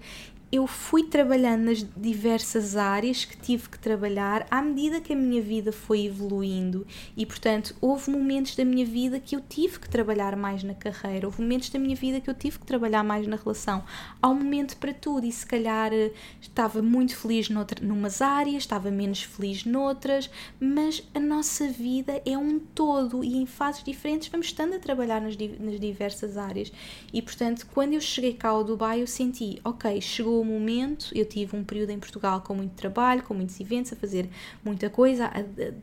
eu 0.52 0.66
fui 0.66 1.04
trabalhando 1.04 1.66
nas 1.66 1.86
diversas 1.96 2.76
áreas 2.76 3.24
que 3.24 3.38
tive 3.38 3.70
que 3.70 3.78
trabalhar 3.78 4.48
à 4.50 4.62
medida 4.62 5.00
que 5.00 5.14
a 5.14 5.16
minha 5.16 5.42
vida 5.42 5.72
foi 5.72 6.06
evoluindo 6.06 6.88
e, 7.16 7.24
portanto, 7.24 7.76
houve 7.80 8.10
momentos 8.10 8.56
da 8.56 8.66
minha 8.66 8.86
vida 8.86 9.20
que 9.20 9.36
eu 9.36 9.42
tive 9.42 9.80
que 9.80 9.88
trabalhar 9.88 10.36
mais 10.36 10.64
na 10.64 10.74
carreira, 10.74 11.28
houve 11.28 11.42
momentos 11.42 11.70
da 11.70 11.78
minha 11.78 11.96
vida 11.96 12.20
que 12.20 12.30
eu 12.30 12.34
tive 12.34 12.58
que 12.58 12.66
trabalhar 12.66 13.04
mais 13.04 13.28
na 13.28 13.36
relação. 13.36 13.84
Há 14.20 14.28
um 14.28 14.36
momento 14.36 14.76
para 14.78 14.92
tudo 14.92 15.26
e, 15.26 15.32
se 15.32 15.46
calhar, 15.46 15.94
eh, 15.94 16.12
estava 16.42 16.82
muito 16.82 17.16
feliz 17.16 17.50
noutra, 17.50 17.86
numas 17.86 18.20
áreas, 18.20 18.64
estava 18.64 18.90
menos 18.90 19.22
feliz 19.22 19.66
noutras, 19.66 20.32
mas 20.60 21.04
a 21.14 21.20
nossa 21.20 21.68
vida 21.68 22.22
é 22.26 22.36
um 22.36 22.58
todo 22.60 23.24
e 23.24 23.38
em 23.38 23.46
fases 23.46 23.84
diferentes 23.84 24.30
vamos 24.30 24.48
estando 24.48 24.76
a 24.76 24.80
trabalhar 24.80 25.22
nas, 25.22 25.38
nas 25.38 25.80
diversas 25.80 26.38
áreas. 26.38 26.72
E, 27.14 27.22
portanto, 27.22 27.68
quando 27.72 27.94
eu 27.94 28.02
cheguei 28.02 28.34
cá 28.34 28.50
ao 28.50 28.64
Dubai, 28.64 29.02
eu 29.02 29.08
senti, 29.08 29.60
ok, 29.64 30.02
chegou 30.02 30.39
o 30.40 30.46
momento, 30.46 31.12
eu 31.14 31.26
tive 31.26 31.56
um 31.56 31.64
período 31.64 31.92
em 31.92 32.00
Portugal 32.00 32.42
com 32.42 32.54
muito 32.54 32.72
trabalho, 32.74 33.24
com 33.24 33.34
muitos 33.34 33.60
eventos, 33.60 33.94
a 33.94 33.96
fazer 33.96 34.30
muita 34.64 34.90
coisa, 34.90 35.26
a, 35.26 35.42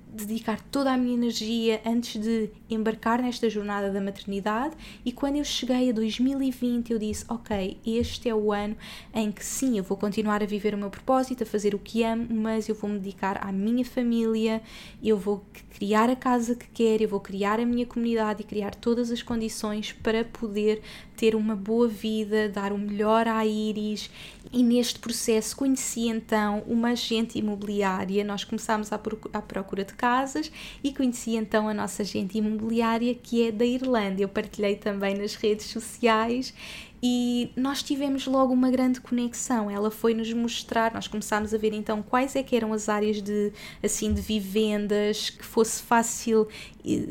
dedicar 0.09 0.61
toda 0.71 0.93
a 0.93 0.97
minha 0.97 1.15
energia 1.15 1.81
antes 1.85 2.21
de 2.21 2.51
embarcar 2.69 3.21
nesta 3.21 3.49
jornada 3.49 3.91
da 3.91 4.01
maternidade. 4.01 4.75
E 5.05 5.13
quando 5.13 5.37
eu 5.37 5.45
cheguei 5.45 5.91
a 5.91 5.93
2020, 5.93 6.93
eu 6.93 6.99
disse: 6.99 7.25
Ok, 7.29 7.79
este 7.87 8.29
é 8.29 8.35
o 8.35 8.53
ano 8.53 8.77
em 9.15 9.31
que 9.31 9.45
sim, 9.45 9.79
eu 9.79 9.85
vou 9.85 9.97
continuar 9.97 10.43
a 10.43 10.47
viver 10.47 10.75
o 10.75 10.79
meu 10.79 10.91
propósito, 10.91 11.43
a 11.43 11.47
fazer 11.47 11.75
o 11.75 11.79
que 11.79 12.03
amo, 12.03 12.27
mas 12.31 12.69
eu 12.69 12.75
vou 12.75 12.91
me 12.91 12.99
dedicar 12.99 13.39
à 13.47 13.53
minha 13.53 13.85
família, 13.85 14.63
eu 15.03 15.17
vou 15.17 15.45
criar 15.71 16.09
a 16.09 16.17
casa 16.17 16.55
que 16.55 16.67
quero, 16.69 17.03
eu 17.03 17.09
vou 17.09 17.21
criar 17.21 17.61
a 17.61 17.67
minha 17.67 17.85
comunidade 17.85 18.43
e 18.43 18.45
criar 18.45 18.75
todas 18.75 19.11
as 19.11 19.23
condições 19.23 19.93
para 19.93 20.25
poder 20.25 20.83
ter 21.17 21.35
uma 21.35 21.57
boa 21.57 21.89
vida, 21.89 22.49
dar 22.49 22.73
o 22.73 22.79
melhor 22.79 23.27
à 23.27 23.45
Iris. 23.45 24.11
E 24.53 24.63
neste 24.63 24.99
processo 24.99 25.57
conheci 25.57 26.09
então 26.09 26.63
uma 26.67 26.91
agente 26.91 27.39
imobiliária. 27.39 28.23
Nós 28.23 28.45
começámos 28.45 28.93
à 28.93 28.99
procura 28.99 29.85
de 29.85 29.95
casas 29.95 30.53
e 30.85 30.93
conheci 30.93 31.35
então 31.35 31.69
a 31.69 31.75
nossa 31.75 32.03
agente 32.03 32.39
imobiliária 32.39 33.15
que 33.15 33.49
é 33.49 33.51
da 33.51 33.65
Irlanda. 33.65 34.23
Eu 34.23 34.29
partilhei 34.29 34.77
também 34.77 35.17
nas 35.17 35.35
redes 35.35 35.67
sociais 35.67 36.55
e 37.03 37.51
nós 37.57 37.83
tivemos 37.83 38.27
logo 38.27 38.53
uma 38.53 38.71
grande 38.71 39.01
conexão. 39.01 39.71
Ela 39.71 39.91
foi 39.91 40.15
nos 40.15 40.33
mostrar, 40.33 40.93
nós 40.95 41.07
começámos 41.07 41.53
a 41.53 41.59
ver 41.59 41.73
então 41.73 42.03
quais 42.03 42.37
é 42.37 42.43
que 42.43 42.57
eram 42.57 42.73
as 42.73 42.89
áreas 42.89 43.21
de 43.23 43.53
assim 43.83 44.13
de 44.13 44.21
vivendas 44.21 45.31
que 45.31 45.45
fosse 45.45 45.83
fácil 45.83 46.49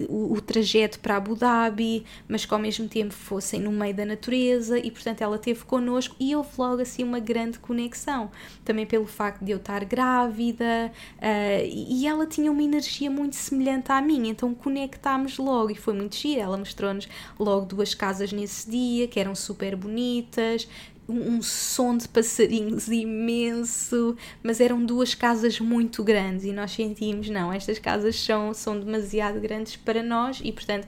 o, 0.09 0.33
o 0.33 0.41
trajeto 0.41 0.99
para 0.99 1.17
Abu 1.17 1.36
Dhabi, 1.36 2.05
mas 2.27 2.45
que 2.45 2.53
ao 2.53 2.59
mesmo 2.59 2.88
tempo 2.88 3.13
fossem 3.13 3.59
no 3.59 3.71
meio 3.71 3.93
da 3.93 4.05
natureza 4.05 4.79
e 4.79 4.89
portanto 4.89 5.21
ela 5.21 5.38
teve 5.38 5.63
connosco 5.65 6.15
e 6.19 6.36
houve 6.36 6.49
logo 6.57 6.81
assim 6.81 7.03
uma 7.03 7.19
grande 7.19 7.59
conexão. 7.59 8.31
Também 8.63 8.86
pelo 8.86 9.05
facto 9.05 9.43
de 9.43 9.51
eu 9.51 9.57
estar 9.57 9.83
grávida 9.86 10.91
uh, 11.17 11.65
e 11.65 12.07
ela 12.07 12.25
tinha 12.25 12.51
uma 12.51 12.63
energia 12.63 13.11
muito 13.11 13.36
semelhante 13.36 13.91
à 13.91 14.01
minha, 14.01 14.31
então 14.31 14.53
conectámos 14.53 15.38
logo 15.38 15.71
e 15.71 15.75
foi 15.75 15.93
muito 15.93 16.15
giro. 16.15 16.41
Ela 16.41 16.57
mostrou-nos 16.57 17.07
logo 17.39 17.65
duas 17.65 17.93
casas 17.93 18.31
nesse 18.31 18.69
dia 18.69 19.07
que 19.07 19.19
eram 19.19 19.36
super 19.36 19.74
bonitas 19.76 20.67
um 21.07 21.41
som 21.41 21.95
de 21.95 22.07
passarinhos 22.07 22.88
imenso, 22.88 24.17
mas 24.41 24.59
eram 24.59 24.84
duas 24.84 25.13
casas 25.13 25.59
muito 25.59 26.03
grandes 26.03 26.45
e 26.45 26.51
nós 26.51 26.71
sentimos, 26.71 27.30
não, 27.30 27.53
estas 27.53 27.78
casas 27.78 28.15
são, 28.19 28.53
são 28.53 28.80
demasiado 28.80 29.39
grandes 29.39 29.76
para 29.76 30.01
nós 30.01 30.41
e, 30.43 30.51
portanto, 30.51 30.88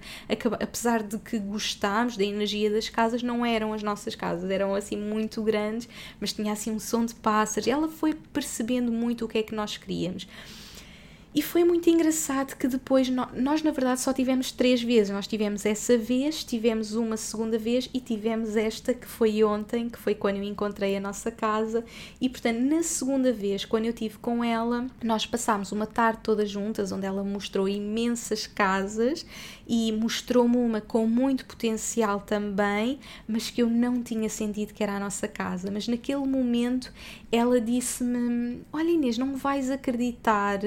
apesar 0.59 1.03
de 1.03 1.19
que 1.19 1.37
gostámos 1.37 2.17
da 2.17 2.23
energia 2.23 2.71
das 2.71 2.89
casas, 2.89 3.21
não 3.21 3.45
eram 3.45 3.73
as 3.73 3.83
nossas 3.83 4.15
casas, 4.15 4.49
eram 4.49 4.73
assim 4.73 4.97
muito 4.97 5.41
grandes, 5.43 5.87
mas 6.19 6.33
tinha 6.33 6.53
assim 6.53 6.71
um 6.71 6.79
som 6.79 7.05
de 7.05 7.13
pássaros. 7.13 7.67
Ela 7.67 7.87
foi 7.87 8.13
percebendo 8.13 8.91
muito 8.91 9.25
o 9.25 9.27
que 9.27 9.37
é 9.37 9.43
que 9.43 9.53
nós 9.53 9.77
queríamos. 9.77 10.27
E 11.37 11.41
foi 11.43 11.63
muito 11.63 11.87
engraçado 11.87 12.55
que 12.55 12.67
depois 12.67 13.09
nós, 13.09 13.29
nós, 13.35 13.61
na 13.61 13.69
verdade, 13.69 14.01
só 14.01 14.11
tivemos 14.11 14.51
três 14.51 14.81
vezes. 14.81 15.13
Nós 15.13 15.27
tivemos 15.27 15.67
essa 15.67 15.95
vez, 15.95 16.43
tivemos 16.43 16.95
uma 16.95 17.15
segunda 17.15 17.59
vez 17.59 17.87
e 17.93 17.99
tivemos 17.99 18.55
esta 18.55 18.91
que 18.91 19.05
foi 19.05 19.43
ontem, 19.43 19.87
que 19.87 19.99
foi 19.99 20.15
quando 20.15 20.37
eu 20.37 20.43
encontrei 20.43 20.97
a 20.97 20.99
nossa 20.99 21.29
casa. 21.29 21.85
E 22.19 22.27
portanto, 22.27 22.57
na 22.61 22.81
segunda 22.81 23.31
vez, 23.31 23.65
quando 23.65 23.85
eu 23.85 23.93
tive 23.93 24.17
com 24.17 24.43
ela, 24.43 24.87
nós 25.03 25.27
passámos 25.27 25.71
uma 25.71 25.85
tarde 25.85 26.21
todas 26.23 26.49
juntas, 26.49 26.91
onde 26.91 27.05
ela 27.05 27.23
mostrou 27.23 27.69
imensas 27.69 28.47
casas 28.47 29.23
e 29.67 29.91
mostrou-me 29.91 30.57
uma 30.57 30.81
com 30.81 31.05
muito 31.05 31.45
potencial 31.45 32.19
também, 32.21 32.97
mas 33.27 33.51
que 33.51 33.61
eu 33.61 33.69
não 33.69 34.01
tinha 34.01 34.27
sentido 34.27 34.73
que 34.73 34.81
era 34.81 34.95
a 34.95 34.99
nossa 34.99 35.27
casa. 35.27 35.69
Mas 35.69 35.87
naquele 35.87 36.25
momento 36.25 36.91
ela 37.31 37.61
disse-me: 37.61 38.63
Olha, 38.73 38.89
Inês, 38.89 39.19
não 39.19 39.35
vais 39.35 39.69
acreditar 39.69 40.61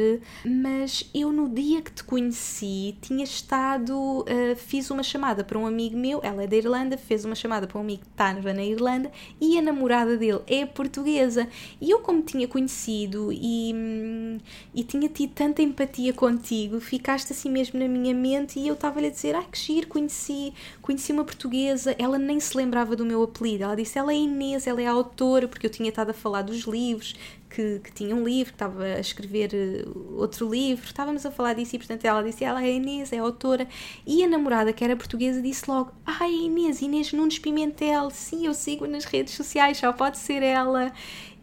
mas 0.61 1.09
eu 1.15 1.33
no 1.33 1.49
dia 1.49 1.81
que 1.81 1.91
te 1.91 2.05
conheci 2.05 2.95
tinha 3.01 3.25
estado, 3.25 3.95
uh, 3.95 4.57
fiz 4.57 4.91
uma 4.91 5.03
chamada 5.03 5.43
para 5.43 5.59
um 5.59 5.67
amigo 5.67 5.97
meu, 5.97 6.21
ela 6.23 6.43
é 6.43 6.47
da 6.47 6.57
Irlanda, 6.57 6.99
fez 6.99 7.25
uma 7.25 7.35
chamada 7.35 7.67
para 7.67 7.79
um 7.79 7.81
amigo 7.81 8.03
que 8.03 8.09
estava 8.09 8.53
na 8.53 8.63
Irlanda 8.63 9.11
e 9.41 9.59
a 9.59 9.63
namorada 9.63 10.19
dele 10.19 10.41
é 10.47 10.67
portuguesa. 10.67 11.49
E 11.81 11.91
eu, 11.91 12.01
como 12.01 12.23
tinha 12.23 12.47
conhecido 12.47 13.33
e, 13.33 13.73
hum, 13.75 14.39
e 14.75 14.85
tinha 14.85 15.09
tido 15.09 15.33
tanta 15.33 15.63
empatia 15.63 16.13
contigo, 16.13 16.79
ficaste 16.79 17.33
assim 17.33 17.51
mesmo 17.51 17.81
na 17.81 17.89
minha 17.89 18.15
mente 18.15 18.59
e 18.59 18.69
eu 18.69 18.75
estava-lhe 18.75 19.07
a 19.07 19.11
dizer: 19.11 19.35
Ai 19.35 19.47
que 19.51 19.59
giro, 19.59 19.87
conheci, 19.87 20.53
conheci 20.83 21.11
uma 21.11 21.25
portuguesa, 21.25 21.97
ela 21.99 22.19
nem 22.19 22.39
se 22.39 22.55
lembrava 22.57 22.95
do 22.95 23.07
meu 23.07 23.23
apelido. 23.23 23.65
Ela 23.65 23.77
disse: 23.77 23.99
Ela 23.99 24.13
é 24.13 24.17
Inês, 24.17 24.67
ela 24.67 24.83
é 24.83 24.87
autora, 24.87 25.49
porque 25.49 25.67
eu 25.67 25.71
tinha 25.71 25.89
estado 25.89 26.11
a 26.11 26.15
falar 26.15 26.43
dos 26.43 26.61
livros 26.65 27.15
que, 27.51 27.81
que 27.81 27.93
tinha 27.93 28.15
um 28.15 28.23
livro, 28.23 28.53
que 28.53 28.57
estava 28.57 28.85
a 28.85 29.01
escrever 29.01 29.51
eh, 29.53 29.85
outro 30.17 30.49
livro, 30.49 30.85
estávamos 30.85 31.27
a 31.27 31.31
falar 31.31 31.55
disso 31.55 31.75
e, 31.75 31.79
portanto, 31.79 32.05
ela 32.05 32.23
disse: 32.23 32.45
Ela 32.45 32.63
é 32.65 32.73
Inês, 32.73 33.13
é 33.13 33.19
autora. 33.19 33.67
E 34.07 34.23
a 34.25 34.29
namorada, 34.29 34.73
que 34.73 34.85
era 34.85 34.97
portuguesa, 34.97 35.43
disse 35.43 35.69
logo: 35.69 35.93
Ai, 36.07 36.33
Inês, 36.33 36.81
Inês 36.81 37.13
Nunes 37.13 37.39
Pimentel, 37.39 38.09
sim, 38.11 38.47
eu 38.47 38.55
sigo 38.55 38.87
nas 38.87 39.05
redes 39.05 39.35
sociais, 39.35 39.79
só 39.79 39.93
pode 39.93 40.19
ser 40.19 40.43
ela. 40.43 40.93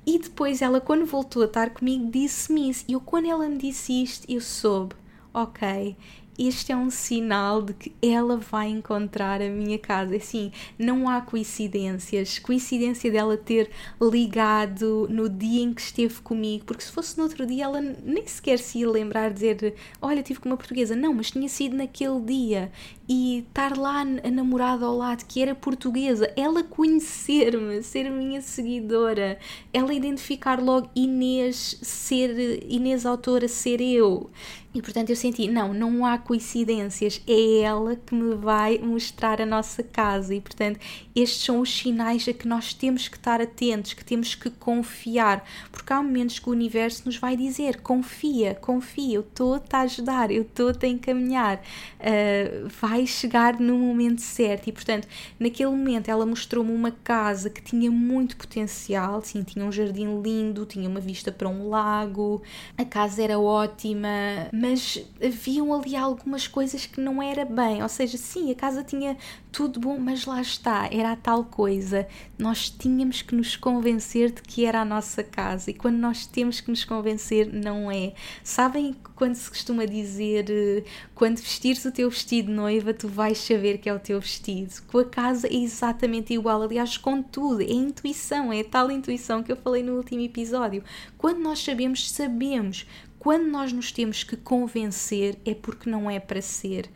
E 0.05 0.17
depois 0.17 0.61
ela, 0.61 0.79
quando 0.79 1.05
voltou 1.05 1.41
a 1.41 1.45
estar 1.45 1.69
comigo, 1.71 2.09
disse-me 2.09 2.69
isso. 2.69 2.85
E 2.87 2.93
eu, 2.93 3.01
quando 3.01 3.27
ela 3.29 3.47
me 3.49 3.57
disse 3.57 4.01
isto, 4.01 4.25
eu 4.31 4.39
soube: 4.39 4.95
Ok, 5.33 5.97
este 6.37 6.71
é 6.71 6.75
um 6.77 6.89
sinal 6.89 7.61
de 7.61 7.73
que 7.73 7.93
ela 8.01 8.37
vai 8.37 8.69
encontrar 8.69 9.41
a 9.41 9.49
minha 9.49 9.79
casa. 9.79 10.15
Assim, 10.15 10.51
não 10.77 11.09
há 11.09 11.21
coincidências. 11.21 12.39
Coincidência 12.39 13.11
dela 13.11 13.37
ter 13.37 13.69
ligado 14.01 15.07
no 15.09 15.27
dia 15.27 15.63
em 15.63 15.73
que 15.73 15.81
esteve 15.81 16.21
comigo, 16.21 16.65
porque 16.65 16.83
se 16.83 16.91
fosse 16.91 17.17
no 17.17 17.23
outro 17.23 17.45
dia 17.45 17.65
ela 17.65 17.81
nem 17.81 18.25
sequer 18.27 18.59
se 18.59 18.79
ia 18.79 18.89
lembrar 18.89 19.29
de 19.29 19.35
dizer: 19.35 19.75
Olha, 20.01 20.21
tive 20.21 20.39
com 20.39 20.49
uma 20.49 20.57
portuguesa. 20.57 20.95
Não, 20.95 21.13
mas 21.13 21.31
tinha 21.31 21.49
sido 21.49 21.75
naquele 21.75 22.21
dia. 22.21 22.71
E 23.09 23.39
estar 23.39 23.77
lá 23.77 24.01
a 24.01 24.31
namorada 24.31 24.85
ao 24.85 24.97
lado, 24.97 25.25
que 25.25 25.41
era 25.41 25.55
portuguesa, 25.55 26.31
ela 26.35 26.61
conhecer-me, 26.61 27.81
ser 27.81 28.09
minha 28.09 28.41
seguidora, 28.41 29.39
ela 29.73 29.93
identificar 29.93 30.61
logo 30.61 30.89
Inês, 30.93 31.79
ser 31.81 32.61
Inês 32.69 33.05
autora, 33.05 33.47
ser 33.47 33.79
eu. 33.79 34.29
E 34.77 34.81
portanto 34.81 35.09
eu 35.09 35.15
senti, 35.15 35.47
não, 35.47 35.73
não 35.73 36.05
há 36.05 36.19
coincidências, 36.19 37.19
é 37.25 37.61
ela 37.61 37.95
que 37.95 38.13
me 38.13 38.35
vai 38.35 38.77
mostrar 38.77 39.41
a 39.41 39.45
nossa 39.45 39.81
casa. 39.81 40.35
E 40.35 40.39
portanto, 40.39 40.79
estes 41.15 41.43
são 41.43 41.61
os 41.61 41.75
sinais 41.75 42.27
a 42.27 42.33
que 42.33 42.47
nós 42.47 42.75
temos 42.75 43.07
que 43.07 43.17
estar 43.17 43.41
atentos, 43.41 43.93
que 43.93 44.05
temos 44.05 44.35
que 44.35 44.51
confiar, 44.51 45.43
porque 45.71 45.91
há 45.91 46.03
momentos 46.03 46.37
que 46.37 46.47
o 46.47 46.51
universo 46.51 47.03
nos 47.07 47.17
vai 47.17 47.35
dizer: 47.35 47.81
confia, 47.81 48.53
confia, 48.53 49.15
eu 49.15 49.21
estou-te 49.21 49.75
a 49.75 49.79
ajudar, 49.81 50.29
eu 50.29 50.43
estou-te 50.43 50.85
a 50.85 50.89
encaminhar, 50.89 51.57
uh, 51.57 52.67
vai 52.79 52.96
chegar 53.05 53.59
no 53.59 53.77
momento 53.77 54.21
certo. 54.21 54.67
E 54.67 54.71
portanto, 54.71 55.07
naquele 55.39 55.69
momento 55.69 56.09
ela 56.09 56.25
mostrou-me 56.25 56.71
uma 56.71 56.91
casa 56.91 57.49
que 57.49 57.61
tinha 57.61 57.91
muito 57.91 58.37
potencial, 58.37 59.21
sim, 59.21 59.43
tinha 59.43 59.65
um 59.65 59.71
jardim 59.71 60.21
lindo, 60.21 60.65
tinha 60.65 60.89
uma 60.89 60.99
vista 60.99 61.31
para 61.31 61.47
um 61.47 61.69
lago, 61.69 62.41
a 62.77 62.85
casa 62.85 63.21
era 63.21 63.37
ótima, 63.37 64.09
mas 64.51 65.05
haviam 65.23 65.73
ali 65.73 65.95
algumas 65.95 66.47
coisas 66.47 66.85
que 66.85 66.99
não 66.99 67.21
era 67.21 67.45
bem, 67.45 67.83
ou 67.83 67.89
seja, 67.89 68.17
sim, 68.17 68.49
a 68.51 68.55
casa 68.55 68.83
tinha 68.83 69.17
tudo 69.51 69.79
bom, 69.79 69.97
mas 69.99 70.25
lá 70.25 70.39
está, 70.41 70.87
era 70.91 71.13
a 71.13 71.15
tal 71.15 71.43
coisa. 71.43 72.07
Nós 72.37 72.69
tínhamos 72.69 73.21
que 73.21 73.33
nos 73.33 73.55
convencer 73.55 74.31
de 74.31 74.41
que 74.41 74.65
era 74.65 74.81
a 74.81 74.85
nossa 74.85 75.23
casa 75.23 75.71
e 75.71 75.73
quando 75.73 75.97
nós 75.97 76.27
temos 76.27 76.61
que 76.61 76.69
nos 76.69 76.85
convencer, 76.85 77.51
não 77.51 77.91
é. 77.91 78.13
Sabem 78.43 78.95
quando 79.15 79.35
se 79.35 79.49
costuma 79.49 79.85
dizer 79.85 80.45
eh, 80.49 80.83
quando 81.15 81.37
vestires 81.37 81.83
o 81.85 81.91
teu 81.91 82.09
vestido 82.09 82.49
de 82.49 82.53
noiva, 82.53 82.86
tu 82.93 83.07
vais 83.07 83.37
saber 83.37 83.77
que 83.77 83.89
é 83.89 83.93
o 83.93 83.99
teu 83.99 84.19
vestido. 84.19 84.73
Com 84.87 84.99
a 84.99 85.05
casa 85.05 85.47
é 85.47 85.55
exatamente 85.55 86.33
igual, 86.33 86.61
aliás, 86.61 86.97
com 86.97 87.21
tudo, 87.21 87.61
é 87.61 87.71
intuição, 87.71 88.51
é 88.51 88.61
a 88.61 88.63
tal 88.63 88.91
intuição 88.91 89.43
que 89.43 89.51
eu 89.51 89.55
falei 89.55 89.83
no 89.83 89.95
último 89.95 90.21
episódio. 90.21 90.83
Quando 91.17 91.39
nós 91.39 91.59
sabemos, 91.59 92.09
sabemos. 92.11 92.85
Quando 93.19 93.47
nós 93.47 93.73
nos 93.73 93.91
temos 93.91 94.23
que 94.23 94.37
convencer, 94.37 95.37
é 95.45 95.53
porque 95.53 95.89
não 95.89 96.09
é 96.09 96.19
para 96.19 96.41
ser 96.41 96.89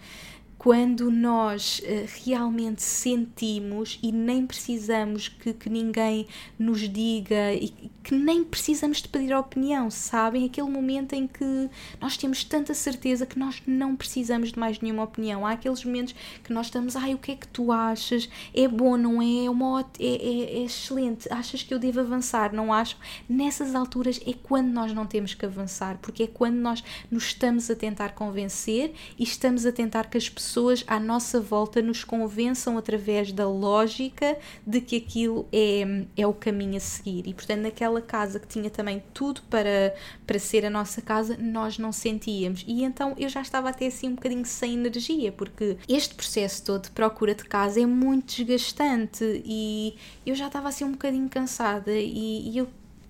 quando 0.61 1.09
nós 1.09 1.79
uh, 1.79 2.07
realmente 2.23 2.83
sentimos 2.83 3.97
e 4.03 4.11
nem 4.11 4.45
precisamos 4.45 5.27
que, 5.27 5.53
que, 5.53 5.67
ninguém 5.67 6.27
nos 6.59 6.81
diga 6.87 7.51
e 7.51 7.69
que 8.03 8.13
nem 8.13 8.43
precisamos 8.43 9.01
de 9.01 9.07
pedir 9.07 9.33
opinião, 9.33 9.89
sabem? 9.89 10.45
Aquele 10.45 10.69
momento 10.69 11.13
em 11.13 11.25
que 11.25 11.67
nós 11.99 12.15
temos 12.15 12.43
tanta 12.43 12.75
certeza 12.75 13.25
que 13.25 13.39
nós 13.39 13.59
não 13.65 13.95
precisamos 13.95 14.51
de 14.51 14.59
mais 14.59 14.79
nenhuma 14.79 15.01
opinião. 15.01 15.47
Há 15.47 15.53
aqueles 15.53 15.83
momentos 15.83 16.13
que 16.43 16.53
nós 16.53 16.67
estamos, 16.67 16.95
ai, 16.95 17.15
o 17.15 17.17
que 17.17 17.31
é 17.31 17.35
que 17.35 17.47
tu 17.47 17.71
achas? 17.71 18.29
É 18.53 18.67
bom, 18.67 18.97
não 18.97 19.19
é? 19.19 19.45
É, 19.45 19.49
uma, 19.49 19.81
é, 19.99 20.05
é, 20.05 20.59
é 20.59 20.63
excelente. 20.63 21.27
Achas 21.33 21.63
que 21.63 21.73
eu 21.73 21.79
devo 21.79 22.01
avançar? 22.01 22.53
Não 22.53 22.71
acho? 22.71 22.97
Nessas 23.27 23.73
alturas 23.73 24.19
é 24.27 24.33
quando 24.33 24.67
nós 24.67 24.93
não 24.93 25.07
temos 25.07 25.33
que 25.33 25.43
avançar, 25.43 25.97
porque 26.03 26.21
é 26.21 26.27
quando 26.27 26.57
nós 26.57 26.83
nos 27.09 27.23
estamos 27.23 27.67
a 27.71 27.75
tentar 27.75 28.09
convencer 28.09 28.93
e 29.17 29.23
estamos 29.23 29.65
a 29.65 29.71
tentar 29.71 30.07
que 30.07 30.19
as 30.19 30.29
pessoas 30.29 30.50
pessoas 30.51 30.83
à 30.85 30.99
nossa 30.99 31.39
volta 31.39 31.81
nos 31.81 32.03
convençam 32.03 32.77
através 32.77 33.31
da 33.31 33.47
lógica 33.47 34.37
de 34.67 34.81
que 34.81 34.97
aquilo 34.97 35.47
é, 35.51 36.05
é 36.17 36.27
o 36.27 36.33
caminho 36.33 36.75
a 36.75 36.79
seguir. 36.79 37.25
E 37.25 37.33
portanto, 37.33 37.61
naquela 37.61 38.01
casa 38.01 38.37
que 38.37 38.47
tinha 38.47 38.69
também 38.69 39.01
tudo 39.13 39.41
para, 39.43 39.95
para 40.27 40.37
ser 40.37 40.65
a 40.65 40.69
nossa 40.69 41.01
casa, 41.01 41.37
nós 41.39 41.77
não 41.77 41.93
sentíamos. 41.93 42.65
E 42.67 42.83
então 42.83 43.15
eu 43.17 43.29
já 43.29 43.41
estava 43.41 43.69
até 43.69 43.87
assim 43.87 44.09
um 44.09 44.15
bocadinho 44.15 44.45
sem 44.45 44.73
energia, 44.73 45.31
porque 45.31 45.77
este 45.87 46.13
processo 46.13 46.65
todo 46.65 46.83
de 46.83 46.91
procura 46.91 47.33
de 47.33 47.45
casa 47.45 47.79
é 47.79 47.85
muito 47.85 48.35
desgastante 48.35 49.41
e 49.45 49.95
eu 50.25 50.35
já 50.35 50.47
estava 50.47 50.67
assim 50.67 50.83
um 50.83 50.91
bocadinho 50.91 51.29
cansada 51.29 51.93
e, 51.93 52.49
e 52.49 52.57
eu 52.57 52.67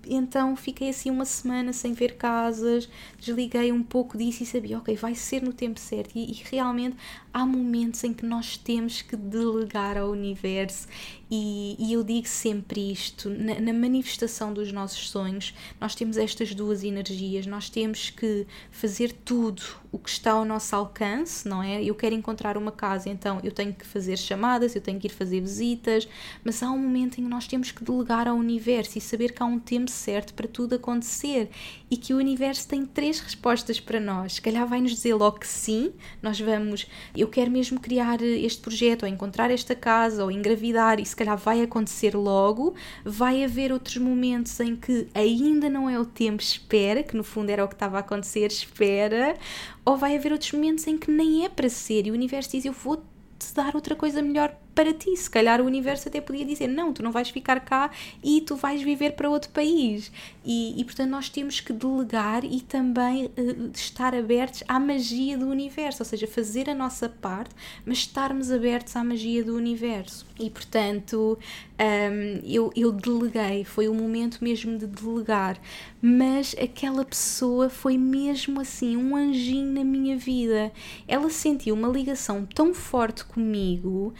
então 0.07 0.55
fiquei 0.55 0.89
assim 0.89 1.09
uma 1.09 1.25
semana 1.25 1.73
sem 1.73 1.93
ver 1.93 2.15
casas, 2.15 2.89
desliguei 3.19 3.71
um 3.71 3.83
pouco 3.83 4.17
disso 4.17 4.43
e 4.43 4.45
sabia, 4.45 4.77
ok, 4.77 4.95
vai 4.95 5.15
ser 5.15 5.41
no 5.41 5.53
tempo 5.53 5.79
certo. 5.79 6.11
E, 6.15 6.31
e 6.31 6.43
realmente 6.49 6.97
há 7.33 7.45
momentos 7.45 8.03
em 8.03 8.13
que 8.13 8.25
nós 8.25 8.57
temos 8.57 9.01
que 9.01 9.15
delegar 9.15 9.97
ao 9.97 10.09
universo 10.09 10.87
e, 11.33 11.77
e 11.79 11.93
eu 11.93 12.03
digo 12.03 12.27
sempre 12.27 12.91
isto: 12.91 13.29
na, 13.29 13.57
na, 13.61 13.71
manifestação 13.71 14.53
dos 14.53 14.69
nossos 14.73 15.09
sonhos, 15.09 15.53
nós 15.79 15.95
temos 15.95 16.17
estas 16.17 16.53
duas 16.53 16.83
energias, 16.83 17.47
nós 17.47 17.69
temos 17.69 18.09
que 18.09 18.45
fazer 18.69 19.13
tudo 19.13 19.63
o 19.93 19.97
que 19.97 20.09
está 20.09 20.33
ao 20.33 20.43
nosso 20.43 20.75
alcance, 20.75 21.47
não 21.47 21.63
é? 21.63 21.81
Eu 21.81 21.95
quero 21.95 22.13
encontrar 22.13 22.57
uma 22.57 22.71
casa, 22.71 23.09
então 23.09 23.39
eu 23.43 23.51
tenho 23.51 23.73
que 23.73 23.85
fazer 23.85 24.17
chamadas, 24.17 24.75
eu 24.75 24.81
tenho 24.81 24.99
que 24.99 25.07
ir 25.07 25.11
fazer 25.11 25.39
visitas, 25.39 26.05
mas 26.43 26.61
há 26.61 26.69
um 26.69 26.77
momento 26.77 27.19
em 27.19 27.23
que 27.23 27.29
nós 27.29 27.47
temos 27.47 27.71
que 27.71 27.81
delegar 27.81 28.27
ao 28.27 28.35
universo 28.35 28.97
e 28.97 29.01
saber 29.01 29.31
que 29.31 29.41
há 29.41 29.45
um 29.45 29.59
tempo 29.59 29.89
certo 29.89 30.33
para 30.33 30.49
tudo 30.49 30.75
acontecer 30.75 31.49
e 31.91 31.97
que 31.97 32.13
o 32.13 32.17
universo 32.17 32.65
tem 32.69 32.85
três 32.85 33.19
respostas 33.19 33.77
para 33.77 33.99
nós. 33.99 34.35
Se 34.35 34.41
calhar 34.41 34.65
vai 34.65 34.79
nos 34.79 34.91
dizer 34.91 35.13
logo 35.13 35.39
que 35.39 35.47
sim, 35.47 35.91
nós 36.21 36.39
vamos, 36.39 36.87
eu 37.13 37.27
quero 37.27 37.51
mesmo 37.51 37.81
criar 37.81 38.21
este 38.21 38.61
projeto, 38.61 39.03
ou 39.03 39.09
encontrar 39.09 39.51
esta 39.51 39.75
casa, 39.75 40.23
ou 40.23 40.31
engravidar, 40.31 41.01
e 41.01 41.05
se 41.05 41.13
calhar 41.13 41.37
vai 41.37 41.61
acontecer 41.61 42.15
logo. 42.15 42.73
Vai 43.03 43.43
haver 43.43 43.73
outros 43.73 43.97
momentos 43.97 44.57
em 44.61 44.73
que 44.73 45.09
ainda 45.13 45.69
não 45.69 45.89
é 45.89 45.99
o 45.99 46.05
tempo, 46.05 46.41
espera, 46.41 47.03
que 47.03 47.17
no 47.17 47.25
fundo 47.25 47.49
era 47.49 47.65
o 47.65 47.67
que 47.67 47.75
estava 47.75 47.97
a 47.97 47.99
acontecer, 47.99 48.47
espera. 48.47 49.35
Ou 49.83 49.97
vai 49.97 50.15
haver 50.15 50.31
outros 50.31 50.53
momentos 50.53 50.87
em 50.87 50.97
que 50.97 51.11
nem 51.11 51.43
é 51.43 51.49
para 51.49 51.67
ser, 51.67 52.07
e 52.07 52.11
o 52.11 52.13
universo 52.13 52.51
diz: 52.51 52.63
Eu 52.63 52.71
vou 52.71 53.03
te 53.37 53.53
dar 53.53 53.75
outra 53.75 53.95
coisa 53.95 54.21
melhor 54.21 54.55
para 54.73 54.93
ti. 54.93 55.15
Se 55.15 55.29
calhar 55.29 55.61
o 55.61 55.65
universo 55.65 56.07
até 56.07 56.21
podia 56.21 56.45
dizer: 56.45 56.67
não, 56.67 56.93
tu 56.93 57.03
não 57.03 57.11
vais 57.11 57.29
ficar 57.29 57.59
cá 57.59 57.91
e 58.23 58.41
tu 58.41 58.55
vais 58.55 58.81
viver 58.81 59.11
para 59.11 59.29
outro 59.29 59.49
país. 59.51 60.11
E, 60.43 60.79
e 60.79 60.83
portanto, 60.83 61.09
nós 61.09 61.29
temos 61.29 61.59
que 61.59 61.71
delegar 61.71 62.43
e 62.43 62.61
também 62.61 63.25
uh, 63.25 63.71
estar 63.73 64.15
abertos 64.15 64.63
à 64.67 64.79
magia 64.79 65.37
do 65.37 65.47
universo, 65.47 66.01
ou 66.01 66.05
seja, 66.05 66.27
fazer 66.27 66.69
a 66.69 66.75
nossa 66.75 67.07
parte, 67.07 67.53
mas 67.85 67.99
estarmos 67.99 68.51
abertos 68.51 68.95
à 68.95 69.03
magia 69.03 69.43
do 69.43 69.55
universo. 69.55 70.25
E 70.39 70.49
portanto, 70.49 71.37
um, 71.79 72.41
eu, 72.43 72.71
eu 72.75 72.91
deleguei, 72.91 73.63
foi 73.63 73.87
o 73.87 73.93
momento 73.93 74.39
mesmo 74.41 74.77
de 74.77 74.87
delegar, 74.87 75.59
mas 76.01 76.55
aquela 76.61 77.05
pessoa 77.05 77.69
foi 77.69 77.97
mesmo 77.97 78.59
assim 78.59 78.97
um 78.97 79.15
anjinho 79.15 79.71
na 79.71 79.83
minha 79.83 80.17
vida. 80.17 80.71
Ela 81.07 81.29
sentiu 81.29 81.75
uma 81.75 81.87
ligação 81.87 82.45
tão 82.45 82.73
forte 82.73 83.23
comigo 83.25 84.13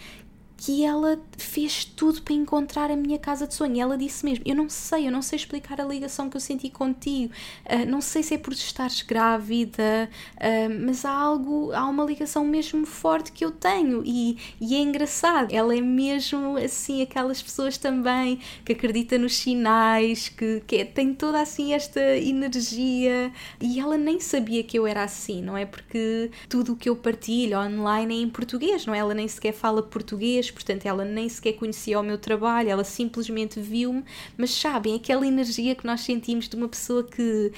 que 0.64 0.86
ela 0.86 1.20
fez 1.40 1.84
tudo 1.84 2.22
para 2.22 2.36
encontrar 2.36 2.92
a 2.92 2.96
minha 2.96 3.18
casa 3.18 3.48
de 3.48 3.54
sonho. 3.56 3.76
E 3.78 3.80
ela 3.80 3.98
disse 3.98 4.24
mesmo: 4.24 4.44
Eu 4.48 4.56
não 4.56 4.70
sei, 4.70 5.08
eu 5.08 5.12
não 5.12 5.24
sei 5.24 5.38
explicar 5.38 5.82
a 5.82 5.84
ligação 5.84 6.30
que 6.30 6.38
eu 6.38 6.42
senti 6.42 6.70
contigo, 6.70 7.34
uh, 7.66 7.90
não 7.90 8.00
sei 8.00 8.22
se 8.22 8.36
é 8.36 8.38
por 8.38 8.54
estares 8.54 9.02
grávida, 9.02 10.08
uh, 10.36 10.86
mas 10.86 11.04
há 11.04 11.12
algo, 11.12 11.72
há 11.74 11.90
uma 11.90 12.04
ligação 12.04 12.46
mesmo 12.46 12.86
forte 12.86 13.32
que 13.32 13.44
eu 13.44 13.50
tenho. 13.50 14.04
E, 14.06 14.38
e 14.62 14.76
é 14.76 14.80
engraçado, 14.80 15.52
ela 15.52 15.76
é 15.76 15.82
mesmo 15.82 16.56
assim, 16.58 17.02
aquelas 17.02 17.42
pessoas 17.42 17.76
também 17.80 18.40
que 18.64 18.74
acredita 18.74 19.18
nos 19.18 19.36
sinais, 19.38 20.30
que, 20.30 20.62
que 20.68 20.76
é, 20.76 20.86
tem 20.86 21.12
toda 21.12 21.42
assim 21.42 21.74
esta 21.74 22.00
energia. 22.18 23.32
E 23.60 23.80
ela 23.80 23.98
nem 23.98 24.20
sabia 24.20 24.64
que 24.64 24.78
eu 24.78 24.86
era 24.86 25.04
assim, 25.04 25.42
não 25.42 25.58
é? 25.58 25.66
Porque 25.66 26.30
tudo 26.48 26.74
o 26.74 26.76
que 26.76 26.88
eu 26.88 26.96
partilho 26.96 27.58
online 27.58 28.14
é 28.14 28.22
em 28.22 28.30
português, 28.30 28.86
não 28.86 28.94
é? 28.94 29.00
Ela 29.00 29.16
nem 29.16 29.28
sequer 29.28 29.54
fala 29.54 29.82
português 29.82 30.51
portanto 30.52 30.86
ela 30.86 31.04
nem 31.06 31.28
sequer 31.28 31.54
conhecia 31.54 32.00
o 32.00 32.04
meu 32.04 32.18
trabalho, 32.18 32.70
ela 32.70 32.84
simplesmente 32.84 33.60
viu-me, 33.60 34.04
mas 34.38 34.52
sabem, 34.52 34.96
aquela 34.96 35.26
energia 35.26 35.76
que 35.76 35.86
nós 35.86 36.02
sentimos 36.02 36.48
de 36.48 36.56
uma 36.56 36.68
pessoa 36.68 37.04
que 37.04 37.52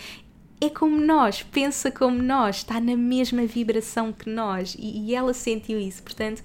é 0.61 0.69
como 0.69 0.97
nós, 0.99 1.43
pensa 1.43 1.91
como 1.91 2.21
nós, 2.21 2.57
está 2.57 2.79
na 2.79 2.95
mesma 2.95 3.45
vibração 3.45 4.13
que 4.13 4.29
nós 4.29 4.75
e, 4.79 5.07
e 5.07 5.15
ela 5.15 5.33
sentiu 5.33 5.79
isso, 5.79 6.01
portanto 6.01 6.41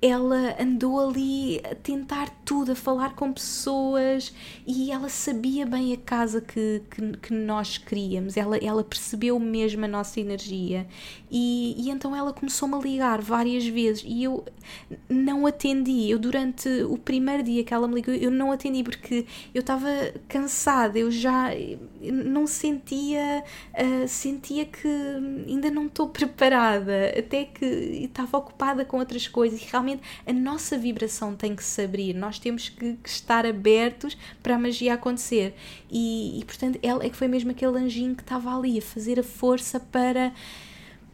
ela 0.00 0.56
andou 0.60 1.08
ali 1.08 1.60
a 1.64 1.74
tentar 1.74 2.30
tudo, 2.44 2.72
a 2.72 2.74
falar 2.74 3.14
com 3.14 3.32
pessoas 3.32 4.32
e 4.66 4.92
ela 4.92 5.08
sabia 5.08 5.66
bem 5.66 5.92
a 5.92 5.96
casa 5.96 6.40
que, 6.40 6.82
que, 6.88 7.16
que 7.16 7.34
nós 7.34 7.78
queríamos, 7.78 8.36
ela, 8.36 8.56
ela 8.58 8.84
percebeu 8.84 9.38
mesmo 9.40 9.84
a 9.84 9.88
nossa 9.88 10.20
energia. 10.20 10.86
E, 11.30 11.74
e 11.76 11.90
então 11.90 12.14
ela 12.14 12.32
começou-me 12.32 12.74
a 12.76 12.78
ligar 12.78 13.20
várias 13.20 13.66
vezes. 13.66 14.04
E 14.06 14.22
eu 14.22 14.44
não 15.08 15.46
atendi. 15.46 16.08
Eu, 16.08 16.18
durante 16.18 16.68
o 16.84 16.96
primeiro 16.96 17.42
dia 17.42 17.64
que 17.64 17.74
ela 17.74 17.88
me 17.88 17.96
ligou, 17.96 18.14
eu 18.14 18.30
não 18.30 18.52
atendi 18.52 18.82
porque 18.82 19.26
eu 19.54 19.60
estava 19.60 19.88
cansada, 20.28 20.98
eu 20.98 21.10
já 21.10 21.50
não 22.00 22.46
sentia, 22.46 23.42
uh, 23.74 24.08
sentia 24.08 24.64
que 24.64 24.88
ainda 25.46 25.70
não 25.70 25.86
estou 25.86 26.08
preparada, 26.08 27.12
até 27.18 27.44
que 27.44 27.64
estava 27.64 28.38
ocupada 28.38 28.84
com 28.84 28.98
outras 28.98 29.26
coisas. 29.26 29.60
E 29.60 29.64
realmente 29.64 29.87
a 30.26 30.32
nossa 30.32 30.76
vibração 30.76 31.34
tem 31.34 31.54
que 31.54 31.64
se 31.64 31.82
abrir, 31.82 32.14
nós 32.14 32.38
temos 32.38 32.68
que, 32.68 32.94
que 32.94 33.08
estar 33.08 33.46
abertos 33.46 34.16
para 34.42 34.56
a 34.56 34.58
magia 34.58 34.94
acontecer. 34.94 35.54
E, 35.90 36.40
e 36.40 36.44
portanto, 36.44 36.78
ela 36.82 37.04
é 37.04 37.08
que 37.08 37.16
foi 37.16 37.28
mesmo 37.28 37.50
aquele 37.50 37.78
anjinho 37.78 38.14
que 38.14 38.22
estava 38.22 38.56
ali 38.56 38.78
a 38.78 38.82
fazer 38.82 39.18
a 39.18 39.22
força 39.22 39.78
para 39.78 40.32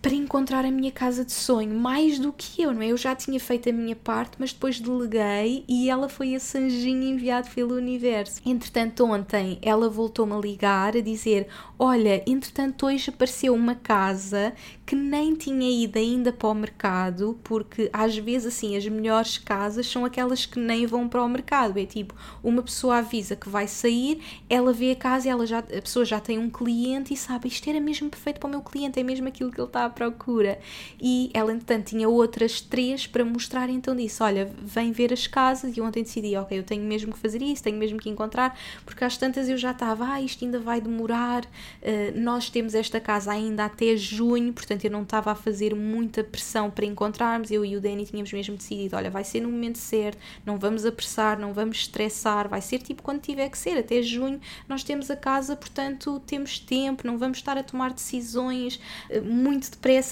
para 0.04 0.12
encontrar 0.12 0.66
a 0.66 0.70
minha 0.70 0.92
casa 0.92 1.24
de 1.24 1.32
sonho, 1.32 1.74
mais 1.74 2.18
do 2.18 2.30
que 2.30 2.60
eu, 2.60 2.74
não 2.74 2.82
é? 2.82 2.88
Eu 2.88 2.96
já 2.98 3.16
tinha 3.16 3.40
feito 3.40 3.70
a 3.70 3.72
minha 3.72 3.96
parte, 3.96 4.36
mas 4.38 4.52
depois 4.52 4.78
deleguei 4.78 5.64
e 5.66 5.88
ela 5.88 6.10
foi 6.10 6.34
esse 6.34 6.58
anjinho 6.58 7.04
enviado 7.04 7.48
pelo 7.54 7.74
universo. 7.74 8.38
Entretanto, 8.44 9.02
ontem 9.06 9.58
ela 9.62 9.88
voltou-me 9.88 10.34
a 10.34 10.36
ligar 10.36 10.94
a 10.94 11.00
dizer: 11.00 11.48
Olha, 11.78 12.22
entretanto, 12.26 12.84
hoje 12.84 13.08
apareceu 13.08 13.54
uma 13.54 13.74
casa 13.74 14.52
que 14.84 14.94
nem 14.94 15.34
tinha 15.34 15.70
ido 15.70 15.98
ainda 15.98 16.30
para 16.30 16.50
o 16.50 16.54
mercado, 16.54 17.38
porque 17.42 17.88
às 17.90 18.14
vezes, 18.14 18.54
assim, 18.54 18.76
as 18.76 18.86
melhores 18.86 19.38
casas 19.38 19.86
são 19.86 20.04
aquelas 20.04 20.44
que 20.44 20.58
nem 20.58 20.84
vão 20.84 21.08
para 21.08 21.24
o 21.24 21.28
mercado. 21.30 21.78
É 21.78 21.86
tipo, 21.86 22.14
uma 22.42 22.62
pessoa 22.62 22.98
avisa 22.98 23.34
que 23.34 23.48
vai 23.48 23.66
sair, 23.66 24.20
ela 24.50 24.70
vê 24.70 24.90
a 24.90 24.96
casa 24.96 25.28
e 25.28 25.30
ela 25.30 25.46
já, 25.46 25.60
a 25.60 25.62
pessoa 25.62 26.04
já 26.04 26.20
tem 26.20 26.38
um 26.38 26.50
cliente 26.50 27.14
e 27.14 27.16
sabe: 27.16 27.48
Isto 27.48 27.70
era 27.70 27.80
mesmo 27.80 28.10
perfeito 28.10 28.38
para 28.38 28.48
o 28.48 28.50
meu 28.50 28.60
cliente, 28.60 29.00
é 29.00 29.02
mesmo 29.02 29.26
aquilo 29.28 29.50
que 29.50 29.58
ele 29.58 29.66
está 29.66 29.93
procura. 29.94 30.58
E 31.00 31.30
ela, 31.32 31.52
entretanto, 31.52 31.86
tinha 31.86 32.08
outras 32.08 32.60
três 32.60 33.06
para 33.06 33.24
mostrar, 33.24 33.70
então 33.70 33.94
disse: 33.94 34.22
Olha, 34.22 34.50
vem 34.62 34.92
ver 34.92 35.12
as 35.12 35.26
casas. 35.26 35.76
E 35.76 35.80
ontem 35.80 36.02
decidi: 36.02 36.36
Ok, 36.36 36.58
eu 36.58 36.62
tenho 36.62 36.82
mesmo 36.82 37.12
que 37.12 37.18
fazer 37.18 37.40
isso, 37.42 37.62
tenho 37.62 37.76
mesmo 37.78 37.98
que 37.98 38.10
encontrar, 38.10 38.58
porque 38.84 39.04
às 39.04 39.16
tantas 39.16 39.48
eu 39.48 39.56
já 39.56 39.70
estava: 39.70 40.04
Ah, 40.06 40.20
isto 40.20 40.44
ainda 40.44 40.58
vai 40.58 40.80
demorar. 40.80 41.44
Uh, 41.44 42.18
nós 42.18 42.50
temos 42.50 42.74
esta 42.74 43.00
casa 43.00 43.32
ainda 43.32 43.64
até 43.64 43.96
junho, 43.96 44.52
portanto 44.52 44.84
eu 44.84 44.90
não 44.90 45.02
estava 45.02 45.32
a 45.32 45.34
fazer 45.34 45.74
muita 45.74 46.24
pressão 46.24 46.70
para 46.70 46.84
encontrarmos. 46.84 47.50
Eu 47.50 47.64
e 47.64 47.76
o 47.76 47.80
Danny 47.80 48.04
tínhamos 48.04 48.32
mesmo 48.32 48.56
decidido: 48.56 48.96
Olha, 48.96 49.10
vai 49.10 49.24
ser 49.24 49.40
no 49.40 49.50
momento 49.50 49.78
certo, 49.78 50.18
não 50.44 50.58
vamos 50.58 50.84
apressar, 50.84 51.38
não 51.38 51.52
vamos 51.52 51.78
estressar, 51.78 52.48
vai 52.48 52.60
ser 52.60 52.78
tipo 52.78 53.02
quando 53.02 53.20
tiver 53.20 53.48
que 53.48 53.58
ser, 53.58 53.78
até 53.78 54.02
junho 54.02 54.40
nós 54.68 54.82
temos 54.82 55.10
a 55.10 55.16
casa, 55.16 55.54
portanto 55.54 56.20
temos 56.26 56.58
tempo, 56.58 57.06
não 57.06 57.18
vamos 57.18 57.38
estar 57.38 57.56
a 57.56 57.62
tomar 57.62 57.92
decisões 57.92 58.80
uh, 59.10 59.22
muito 59.22 59.64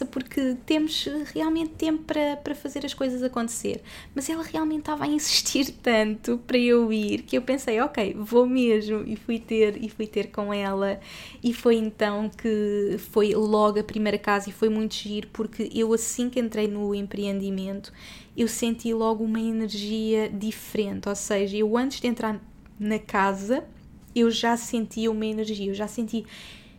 porque 0.06 0.56
temos 0.66 1.08
realmente 1.32 1.70
tempo 1.70 2.02
para, 2.04 2.36
para 2.36 2.54
fazer 2.54 2.84
as 2.84 2.92
coisas 2.92 3.22
acontecer. 3.22 3.82
Mas 4.14 4.28
ela 4.28 4.42
realmente 4.42 4.80
estava 4.80 5.04
a 5.04 5.06
insistir 5.06 5.70
tanto 5.82 6.38
para 6.46 6.58
eu 6.58 6.92
ir 6.92 7.22
que 7.22 7.36
eu 7.36 7.42
pensei, 7.42 7.80
ok, 7.80 8.14
vou 8.18 8.46
mesmo. 8.46 9.02
E 9.06 9.16
fui 9.16 9.38
ter 9.38 9.82
e 9.82 9.88
fui 9.88 10.06
ter 10.06 10.30
com 10.30 10.52
ela. 10.52 11.00
E 11.42 11.54
foi 11.54 11.76
então 11.76 12.28
que 12.28 12.96
foi 13.10 13.34
logo 13.34 13.80
a 13.80 13.84
primeira 13.84 14.18
casa 14.18 14.50
e 14.50 14.52
foi 14.52 14.68
muito 14.68 14.94
giro 14.94 15.28
porque 15.32 15.70
eu 15.74 15.92
assim 15.92 16.28
que 16.28 16.38
entrei 16.38 16.68
no 16.68 16.94
empreendimento 16.94 17.92
eu 18.36 18.48
senti 18.48 18.92
logo 18.94 19.24
uma 19.24 19.40
energia 19.40 20.28
diferente, 20.28 21.08
ou 21.08 21.14
seja, 21.14 21.56
eu 21.56 21.76
antes 21.76 22.00
de 22.00 22.06
entrar 22.06 22.40
na 22.78 22.98
casa 22.98 23.64
eu 24.14 24.30
já 24.30 24.56
sentia 24.56 25.10
uma 25.10 25.24
energia, 25.24 25.70
eu 25.70 25.74
já 25.74 25.88
senti 25.88 26.24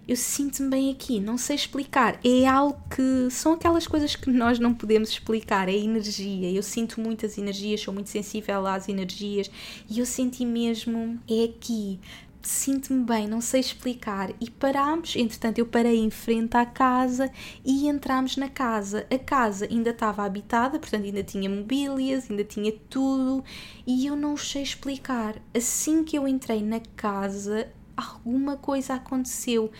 eu 0.07 0.15
sinto-me 0.15 0.69
bem 0.69 0.91
aqui, 0.91 1.19
não 1.19 1.37
sei 1.37 1.55
explicar. 1.55 2.19
É 2.23 2.45
algo 2.45 2.77
que 2.89 3.29
são 3.31 3.53
aquelas 3.53 3.87
coisas 3.87 4.15
que 4.15 4.29
nós 4.29 4.59
não 4.59 4.73
podemos 4.73 5.09
explicar, 5.09 5.69
é 5.69 5.75
energia. 5.75 6.51
Eu 6.51 6.63
sinto 6.63 6.99
muitas 6.99 7.37
energias, 7.37 7.81
sou 7.81 7.93
muito 7.93 8.09
sensível 8.09 8.65
às 8.67 8.89
energias 8.89 9.49
e 9.89 9.99
eu 9.99 10.05
senti 10.05 10.45
mesmo, 10.45 11.19
é 11.29 11.45
aqui. 11.45 11.99
Sinto-me 12.41 13.05
bem, 13.05 13.25
não 13.25 13.39
sei 13.39 13.61
explicar. 13.61 14.33
E 14.41 14.51
parámos, 14.51 15.15
entretanto, 15.15 15.59
eu 15.59 15.65
parei 15.65 15.97
em 15.97 16.09
frente 16.09 16.57
à 16.57 16.65
casa 16.65 17.31
e 17.63 17.87
entramos 17.87 18.35
na 18.35 18.49
casa. 18.49 19.07
A 19.09 19.17
casa 19.17 19.65
ainda 19.71 19.91
estava 19.91 20.25
habitada, 20.25 20.77
portanto, 20.77 21.05
ainda 21.05 21.23
tinha 21.23 21.49
mobílias, 21.49 22.29
ainda 22.29 22.43
tinha 22.43 22.73
tudo, 22.89 23.41
e 23.87 24.05
eu 24.05 24.17
não 24.17 24.35
sei 24.35 24.61
explicar. 24.61 25.41
Assim 25.55 26.03
que 26.03 26.17
eu 26.17 26.27
entrei 26.27 26.61
na 26.61 26.81
casa, 26.97 27.71
alguma 27.95 28.57
coisa 28.57 28.95
aconteceu. 28.95 29.71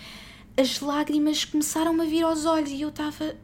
As 0.56 0.80
lágrimas 0.80 1.46
começaram 1.46 2.00
a 2.00 2.06
vir 2.06 2.24
aos 2.24 2.46
olhos 2.46 2.70
e 2.72 2.82
eu 2.82 2.90
estava. 2.90 3.36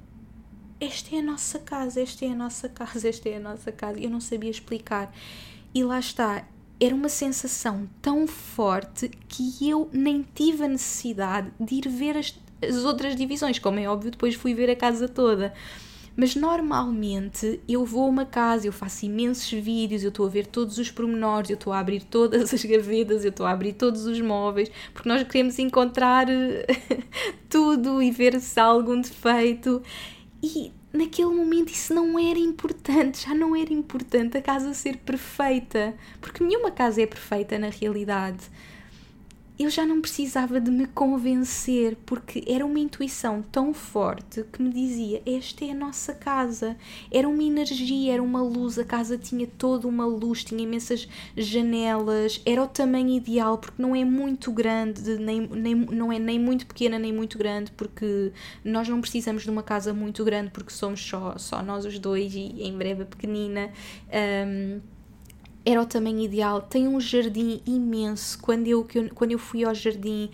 Esta 0.79 1.15
é 1.15 1.19
a 1.19 1.23
nossa 1.23 1.59
casa, 1.59 2.01
esta 2.01 2.25
é 2.25 2.29
a 2.29 2.35
nossa 2.35 2.69
casa, 2.69 3.09
esta 3.09 3.27
é 3.27 3.37
a 3.37 3.39
nossa 3.39 3.71
casa. 3.71 3.99
Eu 3.99 4.09
não 4.09 4.21
sabia 4.21 4.49
explicar. 4.49 5.13
E 5.73 5.83
lá 5.83 5.99
está. 5.99 6.45
Era 6.79 6.95
uma 6.95 7.09
sensação 7.09 7.89
tão 8.01 8.25
forte 8.25 9.09
que 9.27 9.69
eu 9.69 9.89
nem 9.91 10.25
tive 10.33 10.63
a 10.63 10.67
necessidade 10.67 11.51
de 11.59 11.75
ir 11.75 11.89
ver 11.89 12.15
as, 12.15 12.33
as 12.63 12.85
outras 12.85 13.15
divisões. 13.15 13.59
Como 13.59 13.79
é 13.79 13.89
óbvio, 13.89 14.11
depois 14.11 14.35
fui 14.35 14.53
ver 14.53 14.69
a 14.69 14.75
casa 14.75 15.09
toda. 15.09 15.53
Mas 16.19 16.35
normalmente 16.35 17.61
eu 17.65 17.85
vou 17.85 18.03
a 18.03 18.07
uma 18.07 18.25
casa, 18.25 18.67
eu 18.67 18.73
faço 18.73 19.05
imensos 19.05 19.49
vídeos, 19.51 20.03
eu 20.03 20.09
estou 20.09 20.25
a 20.25 20.29
ver 20.29 20.47
todos 20.47 20.77
os 20.77 20.91
pormenores, 20.91 21.49
eu 21.49 21.53
estou 21.53 21.71
a 21.71 21.79
abrir 21.79 22.03
todas 22.03 22.53
as 22.53 22.65
gavetas, 22.65 23.23
eu 23.23 23.29
estou 23.29 23.45
a 23.45 23.51
abrir 23.51 23.71
todos 23.71 24.05
os 24.05 24.19
móveis, 24.19 24.69
porque 24.93 25.07
nós 25.07 25.23
queremos 25.23 25.57
encontrar 25.59 26.27
tudo 27.47 28.03
e 28.03 28.11
ver 28.11 28.37
se 28.41 28.59
há 28.59 28.65
algum 28.65 28.99
defeito. 28.99 29.81
E 30.43 30.73
naquele 30.91 31.29
momento 31.29 31.69
isso 31.69 31.93
não 31.93 32.19
era 32.19 32.37
importante, 32.37 33.25
já 33.25 33.33
não 33.33 33.55
era 33.55 33.71
importante 33.71 34.37
a 34.37 34.41
casa 34.41 34.73
ser 34.73 34.97
perfeita, 34.97 35.95
porque 36.19 36.43
nenhuma 36.43 36.69
casa 36.69 37.01
é 37.01 37.05
perfeita 37.05 37.57
na 37.57 37.69
realidade. 37.69 38.43
Eu 39.59 39.69
já 39.69 39.85
não 39.85 39.99
precisava 39.99 40.61
de 40.61 40.71
me 40.71 40.87
convencer, 40.87 41.97
porque 42.05 42.41
era 42.47 42.65
uma 42.65 42.79
intuição 42.79 43.43
tão 43.51 43.73
forte 43.73 44.45
que 44.53 44.61
me 44.61 44.69
dizia: 44.69 45.21
Esta 45.25 45.65
é 45.65 45.71
a 45.71 45.75
nossa 45.75 46.13
casa. 46.13 46.77
Era 47.11 47.27
uma 47.27 47.43
energia, 47.43 48.13
era 48.13 48.23
uma 48.23 48.41
luz, 48.41 48.79
a 48.79 48.85
casa 48.85 49.17
tinha 49.17 49.45
toda 49.45 49.85
uma 49.85 50.05
luz, 50.05 50.45
tinha 50.45 50.63
imensas 50.63 51.09
janelas, 51.35 52.41
era 52.45 52.63
o 52.63 52.67
tamanho 52.67 53.09
ideal, 53.09 53.57
porque 53.57 53.81
não 53.81 53.93
é 53.93 54.05
muito 54.05 54.49
grande, 54.49 55.17
nem, 55.17 55.41
nem, 55.41 55.75
não 55.75 56.09
é 56.09 56.17
nem 56.17 56.39
muito 56.39 56.65
pequena, 56.65 56.97
nem 56.97 57.11
muito 57.11 57.37
grande, 57.37 57.69
porque 57.73 58.31
nós 58.63 58.87
não 58.87 59.01
precisamos 59.01 59.43
de 59.43 59.49
uma 59.49 59.61
casa 59.61 59.93
muito 59.93 60.23
grande, 60.23 60.51
porque 60.51 60.71
somos 60.71 61.01
só, 61.05 61.37
só 61.37 61.61
nós 61.61 61.85
os 61.85 61.99
dois 61.99 62.33
e 62.33 62.63
em 62.63 62.77
breve 62.77 63.03
a 63.03 63.05
pequenina. 63.05 63.71
Um, 64.47 64.79
era 65.65 65.81
o 65.81 65.85
tamanho 65.85 66.19
ideal. 66.19 66.61
Tem 66.61 66.87
um 66.87 66.99
jardim 66.99 67.61
imenso. 67.65 68.39
Quando 68.39 68.67
eu, 68.67 68.87
quando 69.13 69.31
eu 69.31 69.39
fui 69.39 69.63
ao 69.63 69.73
jardim, 69.75 70.29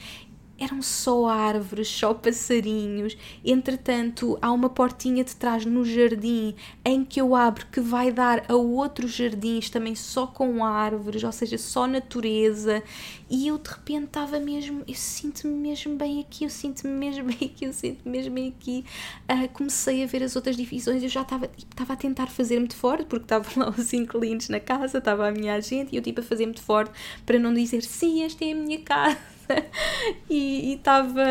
eram 0.57 0.82
só 0.82 1.28
árvores, 1.28 1.88
só 1.88 2.13
passarinhos. 2.13 3.17
Entretanto, 3.43 4.38
há 4.41 4.51
uma 4.51 4.69
portinha 4.69 5.23
de 5.23 5.36
trás 5.36 5.65
no 5.65 5.84
jardim 5.84 6.55
em 6.84 7.03
que 7.03 7.19
eu 7.19 7.36
abro 7.36 7.65
que 7.67 7.82
vai 7.82 8.11
dar 8.11 8.45
a 8.47 8.55
outros 8.55 9.11
jardins 9.11 9.69
também 9.69 9.95
só 9.95 10.28
com 10.28 10.63
árvores, 10.63 11.23
ou 11.23 11.32
seja, 11.32 11.57
só 11.57 11.86
natureza. 11.86 12.82
E 13.30 13.47
eu 13.47 13.57
de 13.57 13.69
repente 13.69 14.05
estava 14.05 14.39
mesmo, 14.39 14.84
eu 14.88 14.93
sinto-me 14.93 15.53
mesmo 15.53 15.95
bem 15.95 16.21
aqui, 16.21 16.43
eu 16.43 16.49
sinto-me 16.49 16.93
mesmo 16.93 17.23
bem 17.32 17.49
aqui, 17.51 17.65
eu 17.65 17.73
sinto-me 17.73 18.17
mesmo 18.17 18.36
bem 18.36 18.49
aqui. 18.49 18.86
Uh, 19.30 19.49
comecei 19.49 20.03
a 20.03 20.07
ver 20.07 20.23
as 20.23 20.36
outras 20.36 20.55
divisões, 20.55 21.01
eu 21.01 21.09
já 21.09 21.21
estava 21.21 21.49
estava 21.57 21.93
a 21.93 21.95
tentar 21.95 22.28
fazer-me 22.28 22.67
de 22.67 22.76
forte, 22.76 23.05
porque 23.05 23.26
estavam 23.26 23.65
lá 23.65 23.69
os 23.78 23.93
inquilinos 23.93 24.49
na 24.49 24.59
casa, 24.59 24.99
estava 24.99 25.28
a 25.28 25.32
minha 25.32 25.59
gente 25.61 25.93
e 25.93 25.97
eu 25.97 26.01
tipo 26.01 26.21
a 26.21 26.23
fazer-me 26.23 26.53
de 26.53 26.61
forte 26.61 26.91
para 27.26 27.39
não 27.39 27.53
dizer 27.53 27.82
sim, 27.84 28.23
esta 28.23 28.45
é 28.45 28.51
a 28.51 28.55
minha 28.55 28.80
casa 28.82 29.17
e 30.30 30.73
estava 30.73 31.23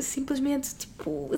simplesmente 0.00 0.74
tipo 0.74 1.30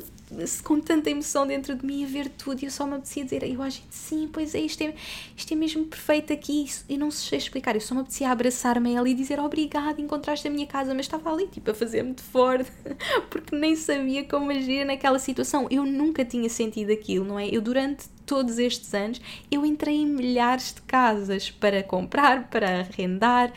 com 0.65 0.81
tanta 0.81 1.09
emoção 1.09 1.47
dentro 1.47 1.75
de 1.75 1.87
mim 1.87 2.05
a 2.05 2.09
ver 2.09 2.29
tudo 2.31 2.61
e 2.63 2.65
eu 2.65 2.71
só 2.71 2.85
me 2.87 2.95
apetecia 2.95 3.25
dizer 3.25 3.43
eu 3.45 3.63
a 3.63 3.69
gente 3.69 3.95
sim, 3.95 4.29
pois 4.33 4.55
é, 4.55 4.61
isto 4.61 4.83
é, 4.83 4.95
isto 5.37 5.53
é 5.53 5.57
mesmo 5.57 5.85
perfeito 5.85 6.33
aqui 6.33 6.67
e 6.89 6.99
não 6.99 7.11
sei 7.11 7.39
explicar, 7.39 7.75
eu 7.75 7.81
só 7.81 7.95
me 7.95 8.01
apetecia 8.01 8.31
abraçar-me 8.31 8.95
a 8.95 8.99
ela 8.99 9.09
e 9.09 9.15
dizer 9.15 9.39
obrigada, 9.39 9.96
encontraste 10.01 10.47
a 10.47 10.51
minha 10.51 10.67
casa, 10.67 10.95
mas 10.95 11.07
estava 11.07 11.33
ali 11.33 11.47
tipo 11.47 11.71
a 11.71 11.75
fazer-me 11.75 12.15
de 12.15 12.23
fora 12.23 12.65
porque 13.31 13.55
nem 13.55 13.77
sabia 13.77 14.25
como 14.25 14.51
agir 14.51 14.85
naquela 14.85 15.19
situação, 15.19 15.67
eu 15.71 15.85
nunca 15.85 16.25
tinha 16.25 16.49
sentido 16.49 16.93
aquilo, 16.93 17.25
não 17.25 17.39
é? 17.39 17.49
Eu 17.49 17.61
durante 17.61 18.09
todos 18.25 18.59
estes 18.59 18.93
anos 18.93 19.21
eu 19.51 19.65
entrei 19.65 19.97
em 19.97 20.07
milhares 20.07 20.75
de 20.75 20.83
casas 20.83 21.51
para 21.51 21.83
comprar, 21.83 22.49
para 22.49 22.81
arrendar 22.81 23.53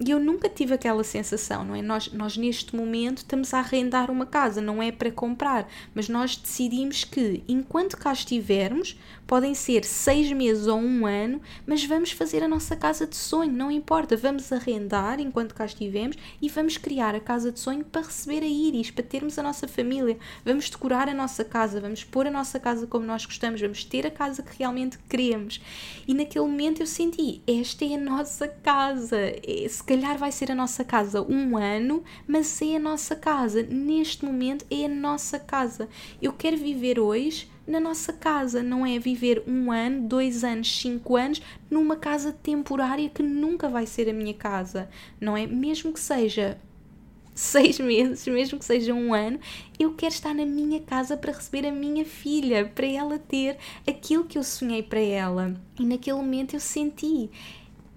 e 0.00 0.10
eu 0.10 0.18
nunca 0.18 0.48
tive 0.48 0.74
aquela 0.74 1.04
sensação, 1.04 1.64
não 1.64 1.74
é? 1.74 1.82
Nós, 1.82 2.12
nós 2.12 2.36
neste 2.36 2.74
momento 2.74 3.18
estamos 3.18 3.54
a 3.54 3.58
arrendar 3.58 4.10
uma 4.10 4.26
casa, 4.26 4.60
não 4.60 4.82
é 4.82 4.90
para 4.90 5.10
comprar, 5.10 5.68
mas 5.94 6.08
nós 6.08 6.36
decidimos 6.36 7.04
que 7.04 7.42
enquanto 7.46 7.96
cá 7.96 8.12
estivermos, 8.12 8.98
podem 9.26 9.54
ser 9.54 9.84
seis 9.84 10.30
meses 10.32 10.66
ou 10.66 10.78
um 10.78 11.06
ano, 11.06 11.40
mas 11.66 11.84
vamos 11.84 12.10
fazer 12.10 12.42
a 12.42 12.48
nossa 12.48 12.74
casa 12.76 13.06
de 13.06 13.16
sonho, 13.16 13.52
não 13.52 13.70
importa, 13.70 14.16
vamos 14.16 14.52
arrendar 14.52 15.20
enquanto 15.20 15.54
cá 15.54 15.64
estivemos 15.64 16.16
e 16.40 16.48
vamos 16.48 16.76
criar 16.76 17.14
a 17.14 17.20
casa 17.20 17.52
de 17.52 17.60
sonho 17.60 17.84
para 17.84 18.02
receber 18.02 18.42
a 18.42 18.46
Iris, 18.46 18.90
para 18.90 19.04
termos 19.04 19.38
a 19.38 19.42
nossa 19.42 19.68
família, 19.68 20.18
vamos 20.44 20.68
decorar 20.68 21.08
a 21.08 21.14
nossa 21.14 21.44
casa, 21.44 21.80
vamos 21.80 22.04
pôr 22.04 22.26
a 22.26 22.30
nossa 22.30 22.58
casa 22.58 22.86
como 22.86 23.06
nós 23.06 23.24
gostamos, 23.24 23.60
vamos 23.60 23.84
ter 23.84 24.06
a 24.06 24.10
casa 24.10 24.42
que 24.42 24.58
realmente 24.58 24.98
queremos. 25.08 25.60
E 26.06 26.12
naquele 26.12 26.44
momento 26.44 26.80
eu 26.80 26.86
senti, 26.86 27.40
esta 27.46 27.84
é 27.84 27.94
a 27.94 27.98
nossa 27.98 28.48
casa, 28.48 29.16
é, 29.18 29.66
se 29.68 29.82
calhar 29.92 30.16
vai 30.16 30.32
ser 30.32 30.50
a 30.50 30.54
nossa 30.54 30.82
casa 30.82 31.20
um 31.20 31.54
ano, 31.54 32.02
mas 32.26 32.62
é 32.62 32.76
a 32.76 32.80
nossa 32.80 33.14
casa. 33.14 33.62
Neste 33.62 34.24
momento 34.24 34.64
é 34.70 34.86
a 34.86 34.88
nossa 34.88 35.38
casa. 35.38 35.86
Eu 36.20 36.32
quero 36.32 36.56
viver 36.56 36.98
hoje 36.98 37.50
na 37.66 37.78
nossa 37.78 38.10
casa, 38.10 38.62
não 38.62 38.86
é 38.86 38.98
viver 38.98 39.42
um 39.46 39.70
ano, 39.70 40.08
dois 40.08 40.44
anos, 40.44 40.80
cinco 40.80 41.14
anos 41.14 41.42
numa 41.70 41.94
casa 41.94 42.32
temporária 42.32 43.08
que 43.10 43.22
nunca 43.22 43.68
vai 43.68 43.86
ser 43.86 44.08
a 44.08 44.14
minha 44.14 44.32
casa, 44.32 44.88
não 45.20 45.36
é? 45.36 45.46
Mesmo 45.46 45.92
que 45.92 46.00
seja 46.00 46.58
seis 47.34 47.78
meses, 47.78 48.26
mesmo 48.26 48.58
que 48.58 48.64
seja 48.64 48.94
um 48.94 49.12
ano, 49.12 49.38
eu 49.78 49.92
quero 49.92 50.14
estar 50.14 50.34
na 50.34 50.46
minha 50.46 50.80
casa 50.80 51.18
para 51.18 51.32
receber 51.32 51.66
a 51.66 51.72
minha 51.72 52.04
filha, 52.04 52.70
para 52.74 52.86
ela 52.86 53.18
ter 53.18 53.58
aquilo 53.86 54.24
que 54.24 54.38
eu 54.38 54.42
sonhei 54.42 54.82
para 54.82 55.00
ela. 55.00 55.54
E 55.78 55.84
naquele 55.84 56.16
momento 56.16 56.54
eu 56.54 56.60
senti 56.60 57.30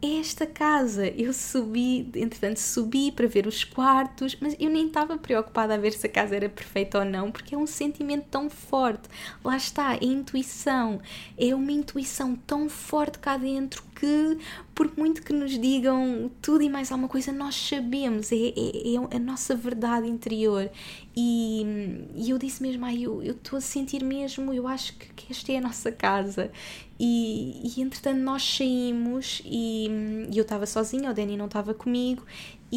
esta 0.05 0.45
casa. 0.45 1.07
Eu 1.07 1.33
subi, 1.33 2.09
entretanto, 2.15 2.59
subi 2.59 3.11
para 3.11 3.27
ver 3.27 3.47
os 3.47 3.63
quartos, 3.63 4.37
mas 4.39 4.55
eu 4.59 4.69
nem 4.69 4.87
estava 4.87 5.17
preocupada 5.17 5.75
a 5.75 5.77
ver 5.77 5.93
se 5.93 6.07
a 6.07 6.09
casa 6.09 6.35
era 6.35 6.49
perfeita 6.49 6.99
ou 6.99 7.05
não, 7.05 7.31
porque 7.31 7.55
é 7.55 7.57
um 7.57 7.67
sentimento 7.67 8.25
tão 8.29 8.49
forte. 8.49 9.09
Lá 9.43 9.57
está, 9.57 9.89
a 9.89 10.03
intuição. 10.03 11.01
É 11.37 11.53
uma 11.53 11.71
intuição 11.71 12.35
tão 12.35 12.69
forte 12.69 13.19
cá 13.19 13.37
dentro 13.37 13.83
que, 13.95 14.37
por 14.75 14.91
muito 14.97 15.23
que 15.23 15.31
nos 15.31 15.57
digam 15.57 16.29
tudo 16.41 16.61
e 16.61 16.69
mais 16.69 16.91
alguma 16.91 17.07
coisa, 17.07 17.31
nós 17.31 17.55
sabemos, 17.55 18.29
é, 18.33 18.35
é, 18.35 18.93
é 18.93 19.15
a 19.15 19.19
nossa 19.19 19.55
verdade 19.55 20.05
interior. 20.05 20.69
E, 21.15 21.65
e 22.13 22.29
eu 22.29 22.37
disse 22.37 22.61
mesmo, 22.61 22.85
ai, 22.85 23.03
eu 23.03 23.21
estou 23.23 23.57
a 23.57 23.61
sentir 23.61 24.03
mesmo, 24.03 24.53
eu 24.53 24.67
acho 24.67 24.93
que, 24.97 25.07
que 25.13 25.31
esta 25.31 25.53
é 25.53 25.57
a 25.57 25.61
nossa 25.61 25.93
casa. 25.93 26.51
E, 26.99 27.61
e 27.63 27.81
entretanto 27.81 28.19
nós 28.19 28.43
saímos 28.43 29.41
e, 29.45 29.89
e 30.29 30.37
eu 30.37 30.41
estava 30.43 30.65
sozinha, 30.65 31.09
o 31.09 31.13
Danny 31.13 31.37
não 31.37 31.45
estava 31.45 31.73
comigo 31.73 32.23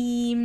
e, 0.00 0.36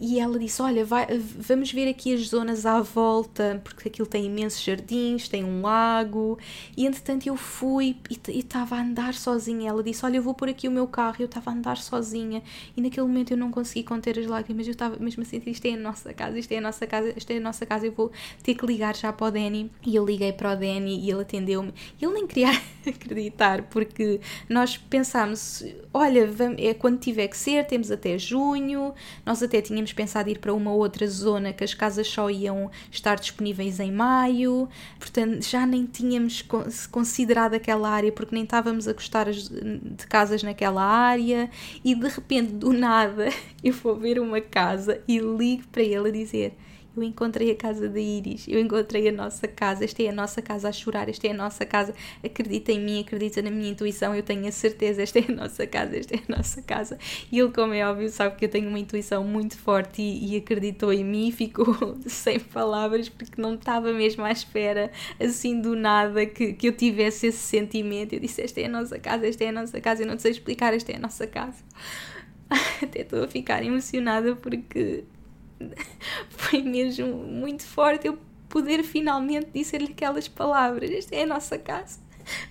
e 0.00 0.20
ela 0.20 0.38
disse: 0.38 0.62
Olha, 0.62 0.84
vai, 0.84 1.06
vamos 1.18 1.70
ver 1.72 1.88
aqui 1.88 2.14
as 2.14 2.28
zonas 2.28 2.64
à 2.64 2.80
volta, 2.80 3.60
porque 3.62 3.88
aquilo 3.88 4.06
tem 4.06 4.24
imensos 4.24 4.62
jardins, 4.62 5.28
tem 5.28 5.44
um 5.44 5.60
lago. 5.60 6.38
E 6.74 6.86
entretanto 6.86 7.26
eu 7.26 7.36
fui 7.36 7.96
e 8.08 8.38
estava 8.38 8.76
a 8.76 8.80
andar 8.80 9.12
sozinha. 9.12 9.68
Ela 9.68 9.82
disse: 9.82 10.04
Olha, 10.06 10.16
eu 10.16 10.22
vou 10.22 10.34
pôr 10.34 10.48
aqui 10.48 10.66
o 10.70 10.72
meu 10.72 10.86
carro. 10.86 11.16
E 11.18 11.22
eu 11.22 11.26
estava 11.26 11.50
a 11.50 11.54
andar 11.54 11.76
sozinha. 11.76 12.42
E 12.76 12.80
naquele 12.80 13.06
momento 13.06 13.32
eu 13.32 13.36
não 13.36 13.50
consegui 13.50 13.84
conter 13.84 14.18
as 14.18 14.26
lágrimas. 14.26 14.66
Eu 14.66 14.72
estava 14.72 14.96
mesmo 14.98 15.22
a 15.22 15.26
sentir: 15.26 15.50
Isto 15.50 15.66
é 15.66 15.74
a 15.74 15.76
nossa 15.76 16.14
casa, 16.14 16.38
isto 16.38 16.52
é 16.52 16.58
a 16.58 16.60
nossa 16.60 16.86
casa, 16.86 17.12
isto 17.16 17.30
é 17.30 17.36
a 17.36 17.40
nossa 17.40 17.66
casa. 17.66 17.86
Eu 17.86 17.92
vou 17.92 18.10
ter 18.42 18.54
que 18.54 18.66
ligar 18.66 18.96
já 18.96 19.12
para 19.12 19.26
o 19.26 19.30
Danny. 19.30 19.70
E 19.84 19.94
eu 19.96 20.04
liguei 20.04 20.32
para 20.32 20.52
o 20.52 20.56
Danny 20.56 21.00
e 21.00 21.10
ele 21.10 21.22
atendeu-me. 21.22 21.74
Ele 22.00 22.12
nem 22.12 22.26
queria 22.26 22.50
acreditar, 22.86 23.62
porque 23.62 24.20
nós 24.48 24.76
pensámos: 24.76 25.64
Olha, 25.92 26.26
vamos, 26.26 26.56
é 26.60 26.72
quando 26.74 26.98
tiver 26.98 27.28
que 27.28 27.36
ser, 27.36 27.66
temos 27.66 27.90
até 27.90 28.16
junho. 28.16 28.94
Nós 29.26 29.42
até 29.42 29.60
tínhamos 29.60 29.92
pensado 29.92 30.30
ir 30.30 30.38
para 30.38 30.54
uma 30.54 30.72
outra 30.72 31.06
zona 31.06 31.52
que 31.52 31.64
as 31.64 31.74
casas 31.74 32.06
só 32.06 32.30
iam 32.30 32.70
estar 32.90 33.16
disponíveis 33.16 33.80
em 33.80 33.92
maio, 33.92 34.68
portanto 34.98 35.42
já 35.42 35.66
nem 35.66 35.86
tínhamos 35.86 36.42
considerado 36.90 37.54
aquela 37.54 37.90
área 37.90 38.12
porque 38.12 38.34
nem 38.34 38.44
estávamos 38.44 38.86
a 38.86 38.92
gostar 38.92 39.30
de 39.30 40.06
casas 40.08 40.42
naquela 40.42 40.59
área 40.68 41.50
e 41.84 41.94
de 41.94 42.08
repente 42.08 42.52
do 42.52 42.72
nada 42.72 43.28
eu 43.62 43.72
vou 43.72 43.96
ver 43.96 44.18
uma 44.18 44.40
casa 44.40 45.00
e 45.08 45.18
ligo 45.18 45.66
para 45.72 45.82
ele 45.82 46.08
a 46.08 46.12
dizer 46.12 46.56
eu 46.96 47.02
encontrei 47.02 47.50
a 47.50 47.56
casa 47.56 47.88
da 47.88 48.00
Iris, 48.00 48.46
eu 48.48 48.58
encontrei 48.58 49.08
a 49.08 49.12
nossa 49.12 49.46
casa, 49.46 49.84
esta 49.84 50.02
é 50.02 50.08
a 50.08 50.12
nossa 50.12 50.42
casa 50.42 50.68
a 50.68 50.72
chorar, 50.72 51.08
esta 51.08 51.26
é 51.26 51.30
a 51.30 51.34
nossa 51.34 51.64
casa, 51.64 51.94
acredita 52.24 52.72
em 52.72 52.80
mim, 52.80 53.00
acredita 53.00 53.40
na 53.40 53.50
minha 53.50 53.70
intuição, 53.70 54.14
eu 54.14 54.22
tenho 54.22 54.46
a 54.46 54.52
certeza, 54.52 55.02
esta 55.02 55.18
é 55.18 55.24
a 55.28 55.32
nossa 55.32 55.66
casa, 55.66 55.96
esta 55.96 56.14
é 56.14 56.18
a 56.18 56.36
nossa 56.36 56.62
casa. 56.62 56.98
E 57.30 57.38
ele, 57.38 57.50
como 57.52 57.72
é 57.72 57.88
óbvio, 57.88 58.08
sabe 58.08 58.36
que 58.36 58.44
eu 58.44 58.48
tenho 58.48 58.68
uma 58.68 58.78
intuição 58.78 59.22
muito 59.24 59.56
forte 59.56 60.02
e, 60.02 60.34
e 60.34 60.36
acreditou 60.36 60.92
em 60.92 61.04
mim, 61.04 61.30
ficou 61.30 61.96
sem 62.06 62.40
palavras, 62.40 63.08
porque 63.08 63.40
não 63.40 63.54
estava 63.54 63.92
mesmo 63.92 64.24
à 64.24 64.32
espera, 64.32 64.90
assim 65.20 65.60
do 65.60 65.76
nada, 65.76 66.26
que, 66.26 66.54
que 66.54 66.68
eu 66.68 66.72
tivesse 66.72 67.28
esse 67.28 67.38
sentimento. 67.38 68.12
Eu 68.12 68.20
disse: 68.20 68.42
Esta 68.42 68.60
é 68.60 68.64
a 68.66 68.68
nossa 68.68 68.98
casa, 68.98 69.26
esta 69.26 69.44
é 69.44 69.48
a 69.48 69.52
nossa 69.52 69.80
casa, 69.80 70.02
eu 70.02 70.06
não 70.06 70.18
sei 70.18 70.32
explicar, 70.32 70.74
esta 70.74 70.92
é 70.92 70.96
a 70.96 71.00
nossa 71.00 71.26
casa. 71.26 71.62
Até 72.82 73.02
estou 73.02 73.22
a 73.22 73.28
ficar 73.28 73.64
emocionada 73.64 74.34
porque 74.34 75.04
foi 76.30 76.62
mesmo 76.62 77.06
muito 77.06 77.64
forte 77.64 78.06
eu 78.06 78.18
poder 78.48 78.82
finalmente 78.82 79.48
dizer-lhe 79.54 79.92
aquelas 79.92 80.28
palavras. 80.28 80.90
Esta 80.90 81.16
é 81.16 81.22
a 81.22 81.26
nossa 81.26 81.58
casa. 81.58 81.98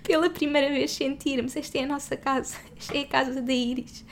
Pela 0.03 0.29
primeira 0.29 0.69
vez 0.69 0.91
sentirmos, 0.91 1.55
esta 1.55 1.77
é 1.77 1.83
a 1.83 1.87
nossa 1.87 2.17
casa, 2.17 2.57
esta 2.77 2.97
é 2.97 3.01
a 3.01 3.07
casa 3.07 3.41
da 3.41 3.53
Iris. 3.53 4.03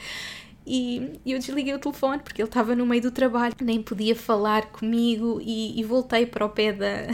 E 0.69 1.13
eu 1.25 1.39
desliguei 1.39 1.73
o 1.73 1.79
telefone 1.79 2.19
porque 2.21 2.41
ele 2.41 2.49
estava 2.49 2.75
no 2.75 2.85
meio 2.85 3.01
do 3.01 3.09
trabalho, 3.09 3.55
nem 3.61 3.81
podia 3.81 4.13
falar 4.13 4.65
comigo 4.65 5.39
e, 5.41 5.79
e 5.79 5.83
voltei 5.85 6.25
para 6.25 6.45
o 6.45 6.49
pé 6.49 6.73
da, 6.73 7.07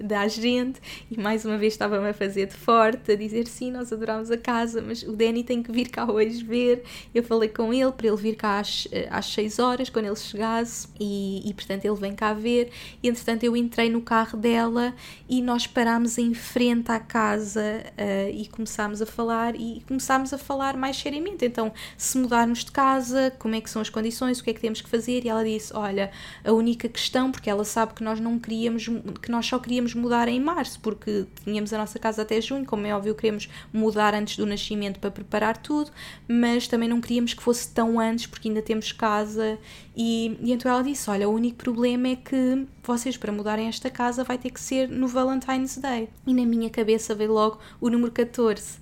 da 0.00 0.28
gente 0.28 0.80
e 1.10 1.18
mais 1.18 1.44
uma 1.44 1.58
vez 1.58 1.74
estava-me 1.74 2.08
a 2.08 2.14
fazer 2.14 2.46
de 2.46 2.54
forte, 2.54 3.12
a 3.12 3.16
dizer 3.16 3.46
sim, 3.46 3.70
nós 3.70 3.92
adorámos 3.92 4.30
a 4.30 4.36
casa, 4.36 4.82
mas 4.82 5.02
o 5.02 5.12
Danny 5.12 5.44
tem 5.44 5.62
que 5.62 5.72
vir 5.72 5.88
cá 5.88 6.10
hoje 6.10 6.42
ver. 6.44 6.82
Eu 7.14 7.22
falei 7.22 7.48
com 7.48 7.72
ele 7.72 7.92
para 7.92 8.06
ele 8.06 8.16
vir 8.16 8.36
cá 8.36 8.58
às, 8.58 8.86
eh, 8.92 9.08
às 9.10 9.26
6 9.26 9.58
horas, 9.58 9.90
quando 9.90 10.06
ele 10.06 10.16
chegasse, 10.16 10.88
e, 10.98 11.48
e 11.48 11.54
portanto 11.54 11.84
ele 11.84 11.96
vem 11.96 12.14
cá 12.14 12.32
ver. 12.32 12.70
E 13.02 13.08
entretanto 13.08 13.44
eu 13.44 13.56
entrei 13.56 13.90
no 13.90 14.00
carro 14.00 14.38
dela 14.38 14.94
e 15.28 15.40
nós 15.42 15.66
parámos 15.66 16.18
em 16.18 16.34
frente 16.34 16.90
à 16.90 17.00
casa 17.00 17.84
uh, 17.98 18.30
e 18.30 18.46
começámos 18.48 19.02
a 19.02 19.06
falar 19.06 19.54
e 19.56 19.82
começámos 19.86 20.32
a 20.32 20.38
falar 20.38 20.76
mais 20.76 20.96
seriamente. 20.96 21.44
Então, 21.44 21.72
se 21.96 22.18
mudarmos 22.18 22.64
de 22.64 22.70
casa, 22.70 23.32
como 23.38 23.54
é 23.54 23.60
que 23.60 23.70
são 23.70 23.82
as 23.82 23.88
condições, 23.88 24.40
o 24.40 24.44
que 24.44 24.50
é 24.50 24.54
que 24.54 24.60
temos 24.60 24.80
que 24.80 24.88
fazer? 24.88 25.24
E 25.24 25.28
ela 25.28 25.44
disse: 25.44 25.74
Olha, 25.74 26.10
a 26.44 26.52
única 26.52 26.88
questão, 26.88 27.30
porque 27.30 27.48
ela 27.48 27.64
sabe 27.64 27.94
que 27.94 28.04
nós 28.04 28.20
não 28.20 28.38
queríamos, 28.38 28.86
que 29.20 29.30
nós 29.30 29.46
só 29.46 29.58
queríamos 29.58 29.71
mudar 29.94 30.28
em 30.28 30.40
março, 30.40 30.78
porque 30.80 31.26
tínhamos 31.44 31.72
a 31.72 31.78
nossa 31.78 31.98
casa 31.98 32.22
até 32.22 32.40
junho, 32.40 32.64
como 32.66 32.86
é 32.86 32.94
óbvio, 32.94 33.14
queremos 33.14 33.48
mudar 33.72 34.14
antes 34.14 34.36
do 34.36 34.44
nascimento 34.44 34.98
para 34.98 35.10
preparar 35.10 35.56
tudo, 35.56 35.90
mas 36.28 36.68
também 36.68 36.88
não 36.88 37.00
queríamos 37.00 37.32
que 37.32 37.42
fosse 37.42 37.72
tão 37.72 37.98
antes, 37.98 38.26
porque 38.26 38.48
ainda 38.48 38.60
temos 38.60 38.92
casa. 38.92 39.58
E, 39.96 40.36
e 40.42 40.52
então 40.52 40.70
ela 40.70 40.82
disse: 40.82 41.08
Olha, 41.08 41.28
o 41.28 41.32
único 41.32 41.56
problema 41.56 42.08
é 42.08 42.16
que 42.16 42.66
vocês, 42.82 43.16
para 43.16 43.32
mudarem 43.32 43.68
esta 43.68 43.88
casa, 43.88 44.24
vai 44.24 44.36
ter 44.36 44.50
que 44.50 44.60
ser 44.60 44.88
no 44.88 45.06
Valentine's 45.06 45.76
Day. 45.78 46.08
E 46.26 46.34
na 46.34 46.44
minha 46.44 46.68
cabeça 46.68 47.14
veio 47.14 47.32
logo 47.32 47.58
o 47.80 47.88
número 47.88 48.10
14. 48.10 48.80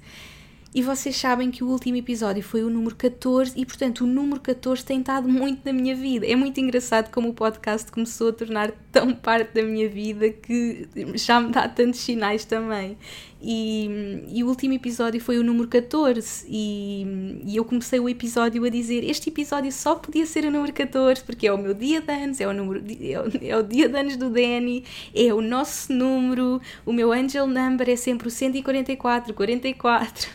E 0.73 0.83
vocês 0.83 1.17
sabem 1.17 1.51
que 1.51 1.65
o 1.65 1.69
último 1.69 1.97
episódio 1.97 2.45
foi 2.45 2.63
o 2.63 2.71
número 2.71 2.95
14 2.95 3.55
e, 3.57 3.67
portanto, 3.67 4.05
o 4.05 4.07
número 4.07 4.41
14 4.41 4.85
tem 4.85 5.01
estado 5.01 5.29
muito 5.29 5.65
na 5.65 5.73
minha 5.73 5.97
vida. 5.97 6.25
É 6.25 6.37
muito 6.37 6.61
engraçado 6.61 7.11
como 7.11 7.31
o 7.31 7.35
podcast 7.35 7.91
começou 7.91 8.29
a 8.29 8.33
tornar 8.33 8.71
tão 8.93 9.13
parte 9.13 9.53
da 9.53 9.65
minha 9.65 9.89
vida 9.89 10.31
que 10.31 10.89
já 11.17 11.41
me 11.41 11.51
dá 11.51 11.69
tantos 11.69 11.99
sinais 11.99 12.45
também. 12.45 12.97
E, 13.43 14.23
e, 14.29 14.45
o 14.45 14.49
último 14.49 14.75
episódio 14.75 15.19
foi 15.19 15.39
o 15.39 15.43
número 15.43 15.67
14 15.67 16.45
e, 16.47 17.41
e, 17.47 17.57
eu 17.57 17.65
comecei 17.65 17.99
o 17.99 18.07
episódio 18.07 18.63
a 18.67 18.69
dizer 18.69 19.03
este 19.03 19.31
episódio 19.31 19.73
só 19.73 19.95
podia 19.95 20.27
ser 20.27 20.45
o 20.45 20.51
número 20.51 20.75
14 20.75 21.23
porque 21.25 21.47
é 21.47 21.53
o 21.53 21.57
meu 21.57 21.73
dia 21.73 22.03
de 22.03 22.13
anos, 22.13 22.39
é 22.39 22.47
o, 22.47 22.53
número, 22.53 22.85
é 23.01 23.19
o, 23.19 23.47
é 23.47 23.57
o 23.57 23.63
dia 23.63 23.89
de 23.89 23.99
anos 23.99 24.17
do 24.19 24.29
Danny, 24.29 24.85
é 25.15 25.33
o 25.33 25.41
nosso 25.41 25.91
número, 25.91 26.61
o 26.85 26.93
meu 26.93 27.13
angel 27.13 27.47
number 27.47 27.89
é 27.89 27.97
sempre 27.97 28.29
o 28.29 28.31
144, 28.31 29.33
44 29.33 30.29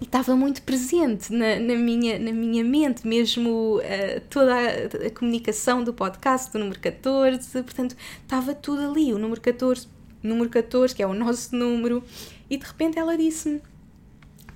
e 0.00 0.04
estava 0.04 0.34
muito 0.34 0.62
presente 0.62 1.32
na, 1.32 1.60
na, 1.60 1.76
minha, 1.76 2.18
na 2.18 2.32
minha 2.32 2.64
mente 2.64 3.06
mesmo 3.06 3.76
uh, 3.76 4.20
toda 4.28 4.56
a, 4.56 5.06
a 5.06 5.10
comunicação 5.10 5.84
do 5.84 5.92
podcast 5.92 6.50
do 6.50 6.58
número 6.58 6.80
14, 6.80 7.62
portanto 7.62 7.94
estava 8.22 8.54
tudo 8.54 8.90
ali, 8.90 9.14
o 9.14 9.18
número 9.18 9.40
14 9.40 10.00
número 10.22 10.50
14, 10.50 10.94
que 10.94 11.02
é 11.02 11.06
o 11.06 11.14
nosso 11.14 11.54
número, 11.56 12.02
e 12.50 12.56
de 12.56 12.66
repente 12.66 12.98
ela 12.98 13.16
disse-me: 13.16 13.62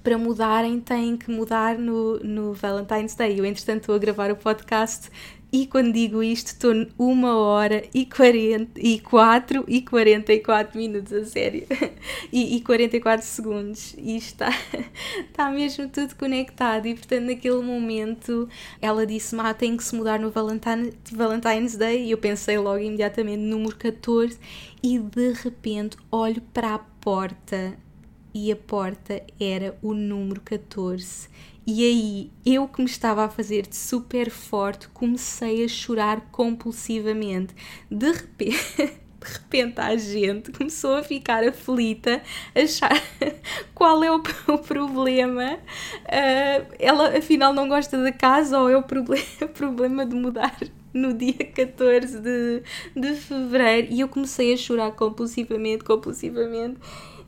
para 0.04 0.18
mudarem 0.18 0.80
têm 0.80 1.16
que 1.16 1.30
mudar 1.30 1.78
no, 1.78 2.18
no 2.18 2.52
Valentine's 2.52 3.14
Day. 3.14 3.40
Eu, 3.40 3.44
entretanto, 3.46 3.80
estou 3.80 3.94
a 3.94 3.98
gravar 3.98 4.30
o 4.30 4.36
podcast 4.36 5.10
e 5.56 5.66
quando 5.66 5.92
digo 5.92 6.20
isto 6.20 6.48
estou 6.48 6.74
uma 6.98 7.36
hora 7.36 7.84
e 7.94 8.04
44 8.04 9.64
e 9.68 9.82
44 9.82 10.76
minutos, 10.76 11.12
a 11.12 11.24
sério, 11.24 11.64
e, 12.32 12.56
e 12.56 12.60
44 12.60 13.24
segundos. 13.24 13.94
E 13.96 14.16
está, 14.16 14.50
está 15.30 15.50
mesmo 15.50 15.88
tudo 15.88 16.16
conectado. 16.16 16.86
E 16.86 16.94
portanto 16.94 17.26
naquele 17.26 17.62
momento 17.62 18.48
ela 18.82 19.06
disse-me, 19.06 19.42
ah, 19.42 19.54
tem 19.54 19.76
que 19.76 19.84
se 19.84 19.94
mudar 19.94 20.18
no 20.18 20.28
Valentine, 20.28 20.92
Valentine's 21.12 21.76
Day. 21.76 22.04
E 22.06 22.10
eu 22.10 22.18
pensei 22.18 22.58
logo 22.58 22.80
imediatamente 22.80 23.40
número 23.40 23.76
14 23.76 24.36
e 24.82 24.98
de 24.98 25.32
repente 25.34 25.96
olho 26.10 26.42
para 26.52 26.74
a 26.74 26.78
porta 26.78 27.83
e 28.34 28.50
a 28.50 28.56
porta 28.56 29.22
era 29.40 29.78
o 29.80 29.94
número 29.94 30.40
14. 30.40 31.28
E 31.66 31.82
aí, 31.82 32.30
eu 32.44 32.68
que 32.68 32.82
me 32.82 32.86
estava 32.86 33.24
a 33.24 33.28
fazer 33.28 33.66
de 33.66 33.76
super 33.76 34.28
forte, 34.28 34.88
comecei 34.88 35.64
a 35.64 35.68
chorar 35.68 36.28
compulsivamente. 36.30 37.54
De 37.90 38.10
repente, 38.10 38.76
de 38.76 39.32
repente 39.32 39.80
a 39.80 39.96
gente 39.96 40.52
começou 40.52 40.96
a 40.96 41.02
ficar 41.02 41.42
aflita, 41.42 42.20
a 42.54 42.60
achar 42.60 43.02
qual 43.74 44.04
é 44.04 44.10
o, 44.10 44.22
o 44.48 44.58
problema. 44.58 45.54
Uh, 45.54 46.74
ela 46.78 47.16
afinal 47.16 47.54
não 47.54 47.68
gosta 47.68 48.02
da 48.02 48.12
casa 48.12 48.58
ou 48.58 48.68
é 48.68 48.76
o 48.76 48.82
problema, 48.82 49.24
problema 49.54 50.04
de 50.04 50.14
mudar 50.16 50.58
no 50.92 51.14
dia 51.14 51.32
14 51.32 52.20
de, 52.20 52.62
de 52.94 53.14
fevereiro 53.14 53.88
e 53.90 54.00
eu 54.00 54.08
comecei 54.08 54.52
a 54.52 54.56
chorar 54.56 54.92
compulsivamente, 54.92 55.82
compulsivamente. 55.82 56.78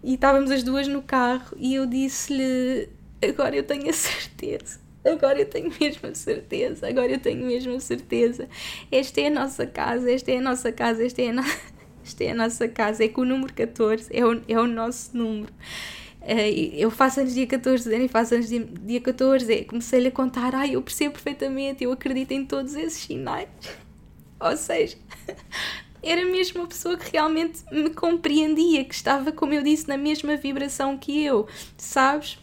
E 0.02 0.14
estávamos 0.14 0.50
as 0.50 0.62
duas 0.62 0.86
no 0.86 1.02
carro 1.02 1.56
e 1.56 1.74
eu 1.74 1.86
disse-lhe: 1.86 2.88
Agora 3.22 3.56
eu 3.56 3.62
tenho 3.62 3.88
a 3.88 3.92
certeza, 3.92 4.80
agora 5.04 5.40
eu 5.40 5.46
tenho 5.46 5.72
mesmo 5.80 6.08
a 6.08 6.14
certeza, 6.14 6.88
agora 6.88 7.12
eu 7.12 7.18
tenho 7.18 7.46
mesmo 7.46 7.74
a 7.74 7.80
certeza. 7.80 8.48
Esta 8.90 9.20
é 9.20 9.26
a 9.28 9.30
nossa 9.30 9.66
casa, 9.66 10.10
esta 10.10 10.30
é 10.30 10.38
a 10.38 10.42
nossa 10.42 10.72
casa, 10.72 11.04
esta 11.04 11.22
é 11.22 11.28
a, 11.30 11.32
no... 11.32 11.42
esta 12.04 12.24
é 12.24 12.30
a 12.30 12.34
nossa 12.34 12.68
casa. 12.68 13.04
É 13.04 13.08
que 13.08 13.20
o 13.20 13.24
número 13.24 13.52
14 13.52 14.08
é 14.12 14.24
o, 14.24 14.40
é 14.48 14.60
o 14.60 14.66
nosso 14.66 15.16
número. 15.16 15.52
Eh, 16.28 16.74
eu 16.74 16.90
faço 16.90 17.20
anos 17.20 17.34
dia 17.34 17.46
14, 17.46 17.88
Dani 17.88 18.08
faz 18.08 18.32
anos 18.32 18.48
dia 18.48 19.00
14, 19.00 19.64
comecei-lhe 19.64 20.08
a 20.08 20.10
contar, 20.10 20.54
ai, 20.56 20.74
eu 20.74 20.82
percebo 20.82 21.12
perfeitamente, 21.12 21.84
eu 21.84 21.92
acredito 21.92 22.32
em 22.32 22.44
todos 22.44 22.74
esses 22.74 23.04
sinais. 23.04 23.48
Ou 24.40 24.56
seja, 24.56 24.98
era 26.06 26.24
mesmo 26.24 26.60
uma 26.60 26.68
pessoa 26.68 26.96
que 26.96 27.12
realmente 27.12 27.62
me 27.70 27.90
compreendia, 27.90 28.84
que 28.84 28.94
estava, 28.94 29.32
como 29.32 29.52
eu 29.52 29.62
disse, 29.62 29.88
na 29.88 29.96
mesma 29.96 30.36
vibração 30.36 30.96
que 30.96 31.24
eu, 31.24 31.46
sabes? 31.76 32.38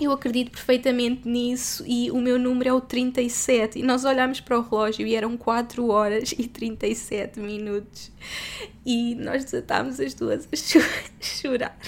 Eu 0.00 0.10
acredito 0.10 0.50
perfeitamente 0.50 1.28
nisso 1.28 1.84
e 1.86 2.10
o 2.10 2.20
meu 2.20 2.36
número 2.36 2.68
é 2.68 2.72
o 2.72 2.80
37. 2.80 3.78
E 3.78 3.82
nós 3.82 4.04
olhámos 4.04 4.40
para 4.40 4.58
o 4.58 4.62
relógio 4.62 5.06
e 5.06 5.14
eram 5.14 5.36
4 5.36 5.86
horas 5.88 6.34
e 6.36 6.48
37 6.48 7.38
minutos. 7.38 8.10
E 8.84 9.14
nós 9.14 9.44
desatámos 9.44 10.00
as 10.00 10.12
duas 10.12 10.48
a 10.52 10.56
chorar 11.22 11.78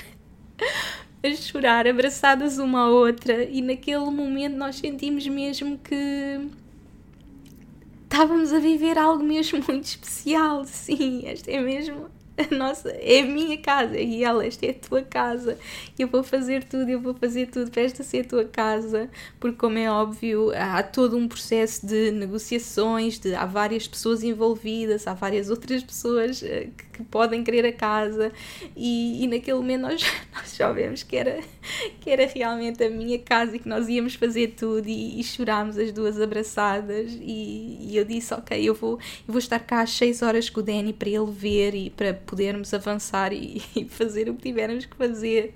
a 1.32 1.36
chorar, 1.36 1.86
abraçadas 1.86 2.58
uma 2.58 2.82
à 2.82 2.88
outra, 2.88 3.44
e 3.44 3.60
naquele 3.60 4.04
momento 4.10 4.56
nós 4.56 4.76
sentimos 4.76 5.26
mesmo 5.26 5.78
que 5.78 6.40
estávamos 8.16 8.50
a 8.50 8.58
viver 8.58 8.96
algo 8.96 9.22
mesmo 9.22 9.62
muito 9.68 9.84
especial. 9.84 10.64
Sim, 10.64 11.22
esta 11.26 11.50
é 11.50 11.60
mesmo 11.60 12.08
nossa, 12.50 12.90
é 12.90 13.20
a 13.20 13.24
minha 13.24 13.56
casa 13.58 13.98
e 13.98 14.22
ela, 14.22 14.44
esta 14.44 14.66
é 14.66 14.70
a 14.70 14.74
tua 14.74 15.02
casa. 15.02 15.58
Eu 15.98 16.08
vou 16.08 16.22
fazer 16.22 16.64
tudo, 16.64 16.88
eu 16.90 17.00
vou 17.00 17.14
fazer 17.14 17.46
tudo 17.46 17.70
para 17.70 17.82
esta 17.82 18.02
ser 18.02 18.20
a 18.20 18.28
tua 18.28 18.44
casa, 18.44 19.08
porque, 19.40 19.56
como 19.56 19.78
é 19.78 19.90
óbvio, 19.90 20.52
há 20.54 20.82
todo 20.82 21.16
um 21.16 21.26
processo 21.26 21.86
de 21.86 22.10
negociações, 22.10 23.18
de, 23.18 23.34
há 23.34 23.46
várias 23.46 23.88
pessoas 23.88 24.22
envolvidas, 24.22 25.06
há 25.06 25.14
várias 25.14 25.48
outras 25.48 25.82
pessoas 25.82 26.42
eh, 26.42 26.68
que 26.76 26.86
que 26.96 27.04
podem 27.04 27.44
querer 27.44 27.66
a 27.66 27.72
casa 27.72 28.32
e, 28.74 29.22
e 29.22 29.26
naquele 29.26 29.58
momento 29.58 29.82
nós, 29.82 30.02
nós 30.34 30.56
já 30.56 30.72
vemos 30.72 31.02
que 31.02 31.16
era, 31.16 31.40
que 32.00 32.10
era 32.10 32.26
realmente 32.26 32.82
a 32.82 32.90
minha 32.90 33.18
casa 33.18 33.56
e 33.56 33.58
que 33.58 33.68
nós 33.68 33.88
íamos 33.88 34.14
fazer 34.14 34.54
tudo 34.56 34.88
e, 34.88 35.20
e 35.20 35.24
chorámos 35.24 35.76
as 35.76 35.92
duas 35.92 36.18
abraçadas 36.20 37.12
e, 37.20 37.90
e, 37.90 37.96
eu 37.96 38.04
disse, 38.04 38.32
ok, 38.32 38.58
eu 38.62 38.74
vou, 38.74 38.92
eu 38.92 39.32
vou 39.32 39.38
estar 39.38 39.58
cá 39.58 39.82
às 39.82 39.90
6 39.90 40.22
horas 40.22 40.48
com 40.48 40.60
o 40.60 40.62
Danny 40.62 40.92
para 40.92 41.08
ele 41.08 41.30
ver 41.30 41.74
e 41.74 41.90
para 41.90 42.14
podermos 42.26 42.74
avançar 42.74 43.32
e, 43.32 43.62
e 43.74 43.84
fazer 43.86 44.28
o 44.28 44.34
que 44.34 44.42
tivermos 44.42 44.84
que 44.84 44.96
fazer 44.96 45.54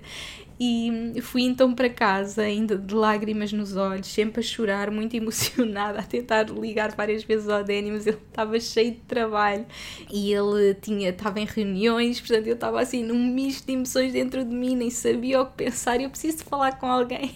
e 0.63 1.19
fui 1.23 1.41
então 1.41 1.73
para 1.73 1.89
casa, 1.89 2.43
ainda 2.43 2.77
de 2.77 2.93
lágrimas 2.93 3.51
nos 3.51 3.75
olhos, 3.75 4.05
sempre 4.05 4.41
a 4.41 4.43
chorar, 4.43 4.91
muito 4.91 5.15
emocionada, 5.17 5.97
a 5.97 6.03
tentar 6.03 6.51
ligar 6.51 6.95
várias 6.95 7.23
vezes 7.23 7.49
ao 7.49 7.63
Danny, 7.63 7.89
mas 7.89 8.05
ele 8.05 8.19
estava 8.27 8.59
cheio 8.59 8.91
de 8.91 8.99
trabalho 8.99 9.65
e 10.11 10.31
ele 10.31 10.75
tinha, 10.75 11.09
estava 11.09 11.39
em 11.39 11.45
reuniões, 11.45 12.19
portanto 12.19 12.45
eu 12.45 12.53
estava 12.53 12.79
assim 12.79 13.03
num 13.03 13.33
misto 13.33 13.65
de 13.65 13.73
emoções 13.73 14.13
dentro 14.13 14.45
de 14.45 14.53
mim, 14.53 14.75
nem 14.75 14.91
sabia 14.91 15.41
o 15.41 15.47
que 15.47 15.53
pensar, 15.53 15.99
eu 15.99 16.11
preciso 16.11 16.43
falar 16.43 16.77
com 16.77 16.85
alguém. 16.85 17.33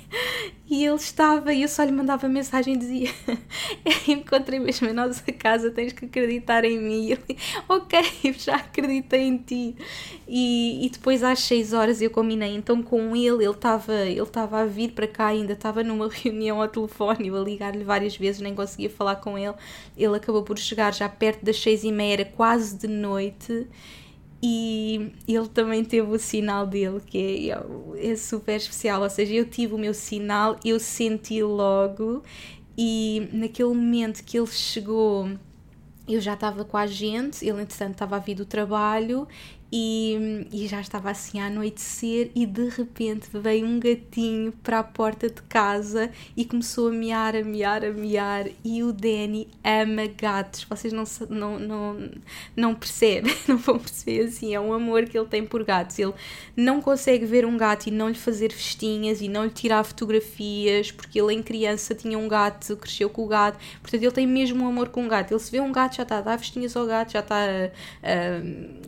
E 0.67 0.83
ele 0.83 0.95
estava, 0.95 1.53
e 1.53 1.61
eu 1.61 1.67
só 1.67 1.83
lhe 1.83 1.91
mandava 1.91 2.27
mensagem 2.27 2.73
e 2.73 2.77
dizia: 2.77 3.09
Encontrei 4.07 4.59
mesmo 4.59 4.89
a 4.89 4.93
nossa 4.93 5.31
casa, 5.31 5.69
tens 5.69 5.93
que 5.93 6.05
acreditar 6.05 6.65
em 6.65 6.79
mim. 6.79 7.05
E 7.05 7.11
ele, 7.11 7.37
ok, 7.69 8.01
já 8.37 8.55
acreditei 8.55 9.21
em 9.21 9.37
ti. 9.37 9.75
E, 10.27 10.85
e 10.85 10.89
depois 10.89 11.23
às 11.23 11.39
6 11.39 11.71
horas 11.73 12.01
eu 12.01 12.09
combinei 12.09 12.55
então 12.55 12.81
com 12.81 13.15
ele, 13.15 13.43
ele 13.43 13.51
estava 13.51 13.93
ele 13.93 14.19
estava 14.21 14.61
a 14.61 14.65
vir 14.65 14.93
para 14.93 15.07
cá, 15.07 15.27
ainda 15.27 15.53
estava 15.53 15.83
numa 15.83 16.09
reunião 16.09 16.59
ao 16.59 16.67
telefone, 16.67 17.27
eu 17.27 17.35
a 17.35 17.39
ligar-lhe 17.39 17.83
várias 17.83 18.17
vezes, 18.17 18.41
nem 18.41 18.55
conseguia 18.55 18.89
falar 18.89 19.17
com 19.17 19.37
ele. 19.37 19.53
Ele 19.95 20.15
acabou 20.17 20.41
por 20.41 20.57
chegar 20.57 20.93
já 20.93 21.07
perto 21.07 21.45
das 21.45 21.61
6 21.61 21.83
e 21.83 21.91
meia, 21.91 22.13
era 22.13 22.25
quase 22.25 22.75
de 22.75 22.87
noite 22.87 23.67
e 24.47 25.11
ele 25.27 25.47
também 25.47 25.83
teve 25.83 26.07
o 26.07 26.19
sinal 26.19 26.67
dele, 26.67 27.01
que 27.03 27.49
é, 27.49 28.11
é 28.11 28.15
super 28.15 28.55
especial. 28.55 29.01
Ou 29.01 29.09
seja, 29.09 29.33
eu 29.33 29.49
tive 29.49 29.73
o 29.73 29.77
meu 29.77 29.91
sinal, 29.91 30.55
eu 30.63 30.79
senti 30.79 31.41
logo, 31.41 32.21
e 32.77 33.27
naquele 33.33 33.69
momento 33.69 34.23
que 34.23 34.37
ele 34.37 34.45
chegou, 34.45 35.31
eu 36.07 36.21
já 36.21 36.35
estava 36.35 36.63
com 36.63 36.77
a 36.77 36.85
gente, 36.85 37.43
ele 37.43 37.59
entretanto 37.59 37.93
estava 37.93 38.17
a 38.17 38.19
vir 38.19 38.35
do 38.35 38.45
trabalho 38.45 39.27
e, 39.77 40.47
e 40.53 40.67
já 40.67 40.79
estava 40.79 41.11
assim 41.11 41.41
a 41.41 41.47
anoitecer 41.47 42.31
e 42.33 42.45
de 42.45 42.69
repente 42.69 43.27
veio 43.33 43.67
um 43.67 43.77
gatinho 43.77 44.53
para 44.63 44.79
a 44.79 44.83
porta 44.83 45.29
de 45.29 45.41
casa 45.41 46.09
e 46.37 46.45
começou 46.45 46.87
a 46.87 46.91
miar, 46.91 47.35
a 47.35 47.43
miar, 47.43 47.83
a 47.83 47.91
miar. 47.91 48.45
E 48.63 48.81
o 48.81 48.93
Danny 48.93 49.49
ama 49.61 50.07
gatos, 50.07 50.63
vocês 50.63 50.93
não, 50.93 51.03
não, 51.29 51.59
não, 51.59 52.11
não 52.55 52.73
percebem, 52.73 53.35
não 53.49 53.57
vão 53.57 53.77
perceber 53.77 54.21
assim, 54.21 54.55
é 54.55 54.59
um 54.61 54.71
amor 54.71 55.03
que 55.07 55.19
ele 55.19 55.27
tem 55.27 55.45
por 55.45 55.61
gatos, 55.65 55.99
ele 55.99 56.13
não 56.55 56.81
consegue 56.81 57.25
ver 57.25 57.45
um 57.45 57.57
gato 57.57 57.87
e 57.87 57.91
não 57.91 58.07
lhe 58.07 58.15
fazer 58.15 58.53
festinhas 58.53 59.19
e 59.19 59.27
não 59.27 59.43
lhe 59.43 59.51
tirar 59.51 59.83
fotografias, 59.83 60.89
porque 60.89 61.19
ele 61.19 61.33
em 61.33 61.43
criança 61.43 61.93
tinha 61.93 62.17
um 62.17 62.29
gato, 62.29 62.77
cresceu 62.77 63.09
com 63.09 63.25
o 63.25 63.27
gato, 63.27 63.59
portanto 63.81 64.01
ele 64.01 64.11
tem 64.11 64.25
mesmo 64.25 64.63
um 64.63 64.69
amor 64.69 64.87
com 64.87 65.05
o 65.05 65.09
gato, 65.09 65.33
ele 65.33 65.39
se 65.41 65.51
vê 65.51 65.59
um 65.59 65.73
gato 65.73 65.97
já 65.97 66.03
está 66.03 66.19
a 66.19 66.21
dar 66.21 66.39
festinhas 66.39 66.77
ao 66.77 66.85
gato, 66.85 67.11
já 67.11 67.19
está 67.19 67.35
a, 67.35 67.65
a 68.03 68.41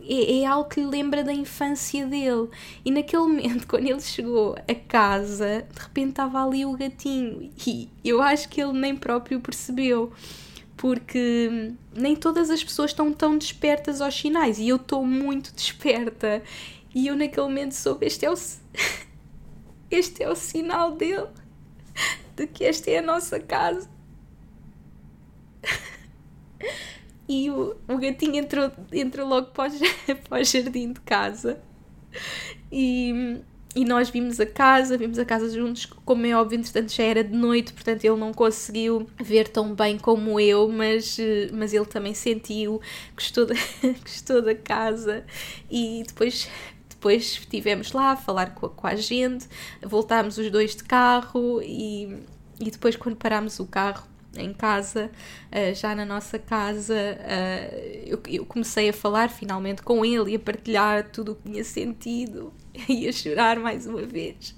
é, 0.08 0.40
é, 0.40 0.46
algo 0.46 0.70
que 0.70 0.77
lhe 0.78 0.86
lembra 0.86 1.24
da 1.24 1.32
infância 1.32 2.06
dele. 2.06 2.48
E 2.84 2.90
naquele 2.90 3.22
momento, 3.22 3.66
quando 3.68 3.86
ele 3.86 4.00
chegou 4.00 4.56
a 4.56 4.74
casa, 4.74 5.66
de 5.72 5.80
repente 5.80 6.10
estava 6.10 6.44
ali 6.44 6.64
o 6.64 6.76
gatinho. 6.76 7.50
E 7.66 7.88
eu 8.04 8.22
acho 8.22 8.48
que 8.48 8.60
ele 8.60 8.72
nem 8.72 8.96
próprio 8.96 9.40
percebeu. 9.40 10.12
Porque 10.76 11.72
nem 11.92 12.14
todas 12.14 12.50
as 12.50 12.62
pessoas 12.62 12.92
estão 12.92 13.12
tão 13.12 13.36
despertas 13.36 14.00
aos 14.00 14.14
sinais. 14.14 14.58
E 14.58 14.68
eu 14.68 14.76
estou 14.76 15.04
muito 15.04 15.52
desperta. 15.56 16.42
E 16.94 17.06
eu 17.06 17.16
naquele 17.16 17.46
momento 17.46 17.72
soube: 17.72 18.06
este 18.06 18.24
é 18.24 18.30
o, 18.30 18.34
este 19.90 20.22
é 20.22 20.30
o 20.30 20.36
sinal 20.36 20.92
dele. 20.92 21.28
De 22.36 22.46
que 22.46 22.64
esta 22.64 22.90
é 22.90 22.98
a 22.98 23.02
nossa 23.02 23.40
casa. 23.40 23.88
E 27.28 27.50
o, 27.50 27.76
o 27.86 27.98
gatinho 27.98 28.36
entrou, 28.36 28.70
entrou 28.92 29.28
logo 29.28 29.48
para 29.48 29.70
o, 29.70 30.16
para 30.28 30.40
o 30.40 30.44
jardim 30.44 30.92
de 30.92 31.00
casa. 31.00 31.60
E, 32.72 33.40
e 33.76 33.84
nós 33.84 34.08
vimos 34.08 34.40
a 34.40 34.46
casa, 34.46 34.96
vimos 34.96 35.18
a 35.18 35.24
casa 35.24 35.50
juntos, 35.50 35.86
como 35.86 36.26
é 36.26 36.34
óbvio, 36.34 36.58
entretanto 36.58 36.90
já 36.90 37.04
era 37.04 37.22
de 37.22 37.36
noite, 37.36 37.72
portanto 37.72 38.02
ele 38.04 38.16
não 38.16 38.32
conseguiu 38.32 39.06
ver 39.22 39.48
tão 39.48 39.74
bem 39.74 39.98
como 39.98 40.40
eu, 40.40 40.68
mas, 40.68 41.18
mas 41.52 41.74
ele 41.74 41.84
também 41.84 42.14
sentiu, 42.14 42.80
gostou 43.14 43.46
da, 43.46 43.54
gostou 44.02 44.40
da 44.40 44.54
casa 44.54 45.24
e 45.70 46.02
depois 46.06 46.48
depois 46.88 47.22
estivemos 47.22 47.92
lá 47.92 48.12
a 48.12 48.16
falar 48.16 48.54
com 48.54 48.66
a, 48.66 48.70
com 48.70 48.86
a 48.86 48.96
gente, 48.96 49.46
voltámos 49.80 50.36
os 50.36 50.50
dois 50.50 50.74
de 50.74 50.82
carro 50.82 51.62
e, 51.62 52.24
e 52.58 52.70
depois 52.72 52.96
quando 52.96 53.14
parámos 53.14 53.60
o 53.60 53.66
carro 53.66 54.07
em 54.36 54.52
casa, 54.52 55.10
uh, 55.50 55.74
já 55.74 55.94
na 55.94 56.04
nossa 56.04 56.38
casa, 56.38 56.94
uh, 56.94 57.74
eu, 58.06 58.20
eu, 58.28 58.44
comecei 58.44 58.88
a 58.88 58.92
falar 58.92 59.30
finalmente 59.30 59.82
com 59.82 60.04
ele 60.04 60.32
e 60.32 60.36
a 60.36 60.38
partilhar 60.38 61.10
tudo 61.10 61.32
o 61.32 61.34
que 61.36 61.50
tinha 61.50 61.64
sentido 61.64 62.52
e 62.88 63.08
a 63.08 63.12
chorar 63.12 63.58
mais 63.58 63.86
uma 63.86 64.02
vez 64.02 64.54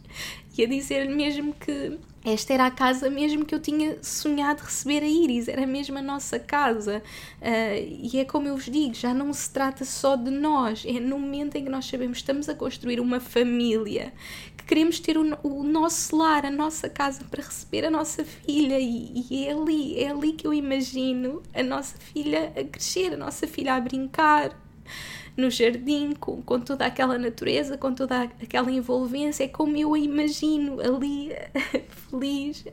e 0.56 0.64
a 0.64 0.66
dizer-lhe 0.66 1.14
mesmo 1.14 1.54
que 1.54 1.98
esta 2.24 2.52
era 2.52 2.66
a 2.66 2.70
casa 2.70 3.08
mesmo 3.08 3.46
que 3.46 3.54
eu 3.54 3.60
tinha 3.60 3.96
sonhado 4.02 4.62
receber 4.62 5.02
a 5.02 5.08
Iris, 5.08 5.48
era 5.48 5.66
mesmo 5.66 5.96
a 5.96 6.02
nossa 6.02 6.38
casa. 6.38 7.02
Uh, 7.40 8.08
e 8.12 8.18
é 8.18 8.24
como 8.24 8.46
eu 8.46 8.56
vos 8.56 8.66
digo, 8.66 8.94
já 8.94 9.14
não 9.14 9.32
se 9.32 9.50
trata 9.50 9.84
só 9.84 10.16
de 10.16 10.30
nós, 10.30 10.84
é 10.86 11.00
no 11.00 11.18
momento 11.18 11.56
em 11.56 11.64
que 11.64 11.70
nós 11.70 11.86
sabemos 11.86 12.18
que 12.18 12.22
estamos 12.22 12.48
a 12.48 12.54
construir 12.54 13.00
uma 13.00 13.20
família, 13.20 14.12
que 14.54 14.64
queremos 14.64 15.00
ter 15.00 15.16
o, 15.16 15.38
o 15.42 15.62
nosso 15.62 16.14
lar, 16.14 16.44
a 16.44 16.50
nossa 16.50 16.90
casa 16.90 17.24
para 17.24 17.42
receber 17.42 17.86
a 17.86 17.90
nossa 17.90 18.22
filha. 18.22 18.78
E, 18.78 19.26
e 19.30 19.46
é 19.46 19.52
ali, 19.52 19.98
é 19.98 20.10
ali 20.10 20.32
que 20.32 20.46
eu 20.46 20.52
imagino 20.52 21.42
a 21.54 21.62
nossa 21.62 21.96
filha 21.98 22.52
a 22.54 22.64
crescer, 22.64 23.14
a 23.14 23.16
nossa 23.16 23.46
filha 23.46 23.74
a 23.74 23.80
brincar 23.80 24.54
no 25.40 25.50
jardim, 25.50 26.12
com, 26.12 26.42
com 26.42 26.60
toda 26.60 26.86
aquela 26.86 27.18
natureza, 27.18 27.76
com 27.76 27.92
toda 27.94 28.22
aquela 28.22 28.70
envolvência, 28.70 29.44
é 29.44 29.48
como 29.48 29.76
eu 29.76 29.94
a 29.94 29.98
imagino 29.98 30.80
ali, 30.80 31.30
feliz. 32.10 32.64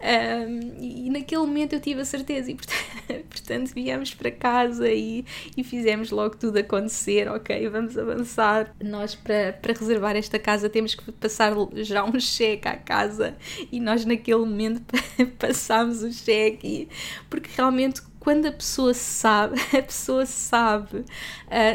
Um, 0.00 0.80
e 0.80 1.10
naquele 1.10 1.42
momento 1.42 1.74
eu 1.74 1.80
tive 1.80 2.00
a 2.00 2.04
certeza, 2.04 2.50
e 2.50 2.54
portanto, 2.54 3.24
portanto 3.28 3.74
viemos 3.74 4.14
para 4.14 4.30
casa 4.30 4.90
e, 4.90 5.24
e 5.56 5.64
fizemos 5.64 6.10
logo 6.10 6.36
tudo 6.36 6.58
acontecer. 6.58 7.28
Ok, 7.28 7.68
vamos 7.68 7.98
avançar. 7.98 8.74
Nós, 8.82 9.14
para, 9.14 9.52
para 9.52 9.72
reservar 9.72 10.16
esta 10.16 10.38
casa, 10.38 10.68
temos 10.68 10.94
que 10.94 11.10
passar 11.12 11.52
já 11.74 12.04
um 12.04 12.18
cheque 12.20 12.68
à 12.68 12.76
casa, 12.76 13.36
e 13.70 13.80
nós, 13.80 14.04
naquele 14.04 14.38
momento, 14.38 14.82
passámos 15.38 16.02
o 16.02 16.12
cheque, 16.12 16.88
porque 17.28 17.50
realmente 17.56 18.02
quando 18.22 18.46
a 18.46 18.52
pessoa 18.52 18.94
sabe, 18.94 19.56
a 19.76 19.82
pessoa 19.82 20.24
sabe, 20.24 20.98
uh, 20.98 21.04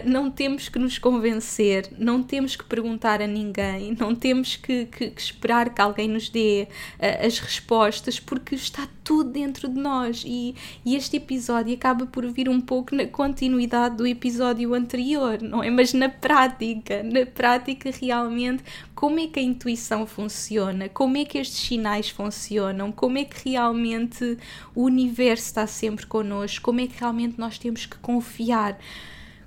não 0.06 0.32
temos 0.32 0.70
que 0.70 0.80
nos 0.80 0.98
convencer, 0.98 1.90
não 2.00 2.24
temos 2.24 2.56
que 2.56 2.64
perguntar 2.64 3.22
a 3.22 3.28
ninguém, 3.28 3.94
não 4.00 4.16
temos 4.16 4.56
que, 4.56 4.86
que, 4.86 5.10
que 5.10 5.22
esperar 5.22 5.74
que 5.74 5.82
alguém 5.82 6.08
nos 6.08 6.30
dê 6.30 6.66
uh, 7.00 7.28
as 7.28 7.40
respostas, 7.40 8.18
porque 8.18 8.56
está 8.56 8.88
tudo 9.04 9.30
dentro 9.30 9.68
de 9.68 9.78
nós. 9.78 10.24
E, 10.26 10.56
e 10.86 10.96
este 10.96 11.18
episódio 11.18 11.74
acaba 11.74 12.06
por 12.06 12.26
vir 12.28 12.48
um 12.48 12.62
pouco 12.62 12.96
na 12.96 13.06
continuidade 13.06 13.98
do 13.98 14.08
episódio 14.08 14.74
anterior, 14.74 15.42
não 15.42 15.62
é? 15.62 15.70
Mas 15.70 15.94
na 15.94 16.08
prática, 16.08 17.04
na 17.04 17.26
prática 17.26 17.90
realmente, 17.92 18.64
como 18.98 19.20
é 19.20 19.28
que 19.28 19.40
a 19.40 19.44
intuição 19.44 20.08
funciona, 20.08 20.90
como 20.90 21.18
é 21.18 21.24
que 21.24 21.38
estes 21.38 21.68
sinais 21.68 22.10
funcionam, 22.10 22.92
como 22.92 23.20
é 23.20 23.26
que 23.26 23.52
realmente 23.52 24.40
o 24.74 24.86
universo 24.86 25.46
está 25.46 25.68
sempre 25.68 26.08
connosco, 26.08 26.64
como 26.64 26.82
é 26.82 26.88
que 26.88 27.00
realmente 27.00 27.38
nós 27.38 27.60
temos 27.60 27.86
que 27.86 27.96
confiar? 28.00 28.76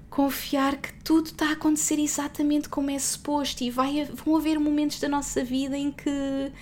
Confiar 0.09 0.77
que 0.77 0.93
tudo 1.03 1.27
está 1.27 1.49
a 1.49 1.53
acontecer 1.55 1.99
exatamente 1.99 2.69
como 2.69 2.93
é 2.93 2.99
suposto 3.01 3.65
e 3.65 3.73
vai, 3.73 4.05
vão 4.05 4.37
haver 4.37 4.61
momentos 4.61 5.01
da 5.01 5.09
nossa 5.09 5.43
vida 5.43 5.77
em 5.77 5.91
que 5.91 6.53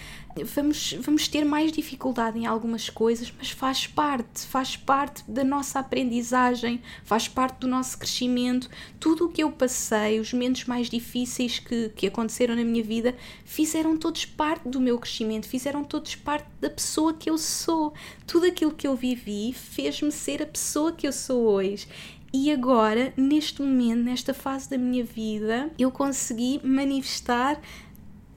vamos, 0.44 0.94
vamos 1.00 1.28
ter 1.28 1.44
mais 1.44 1.72
dificuldade 1.72 2.38
em 2.38 2.46
algumas 2.46 2.88
coisas, 2.90 3.32
mas 3.36 3.50
faz 3.50 3.86
parte, 3.86 4.46
faz 4.46 4.76
parte 4.76 5.22
da 5.28 5.44
nossa 5.44 5.78
aprendizagem, 5.78 6.80
faz 7.04 7.28
parte 7.28 7.60
do 7.60 7.66
nosso 7.66 7.98
crescimento. 7.98 8.68
Tudo 8.98 9.26
o 9.26 9.28
que 9.28 9.42
eu 9.42 9.50
passei, 9.50 10.20
os 10.20 10.32
momentos 10.32 10.64
mais 10.64 10.88
difíceis 10.88 11.58
que, 11.58 11.90
que 11.90 12.06
aconteceram 12.06 12.54
na 12.54 12.64
minha 12.64 12.82
vida, 12.82 13.14
fizeram 13.44 13.96
todos 13.96 14.24
parte 14.24 14.68
do 14.68 14.80
meu 14.80 14.98
crescimento, 14.98 15.48
fizeram 15.48 15.84
todos 15.84 16.14
parte 16.14 16.46
da 16.60 16.70
pessoa 16.70 17.14
que 17.14 17.30
eu 17.30 17.38
sou. 17.38 17.92
Tudo 18.26 18.46
aquilo 18.46 18.72
que 18.72 18.86
eu 18.86 18.94
vivi 18.96 19.52
fez-me 19.52 20.12
ser 20.12 20.42
a 20.42 20.46
pessoa 20.46 20.92
que 20.92 21.06
eu 21.06 21.12
sou 21.12 21.42
hoje. 21.46 21.86
E 22.32 22.52
agora, 22.52 23.12
neste 23.16 23.62
momento, 23.62 24.02
nesta 24.02 24.34
fase 24.34 24.68
da 24.68 24.76
minha 24.76 25.02
vida, 25.02 25.70
eu 25.78 25.90
consegui 25.90 26.60
manifestar 26.62 27.58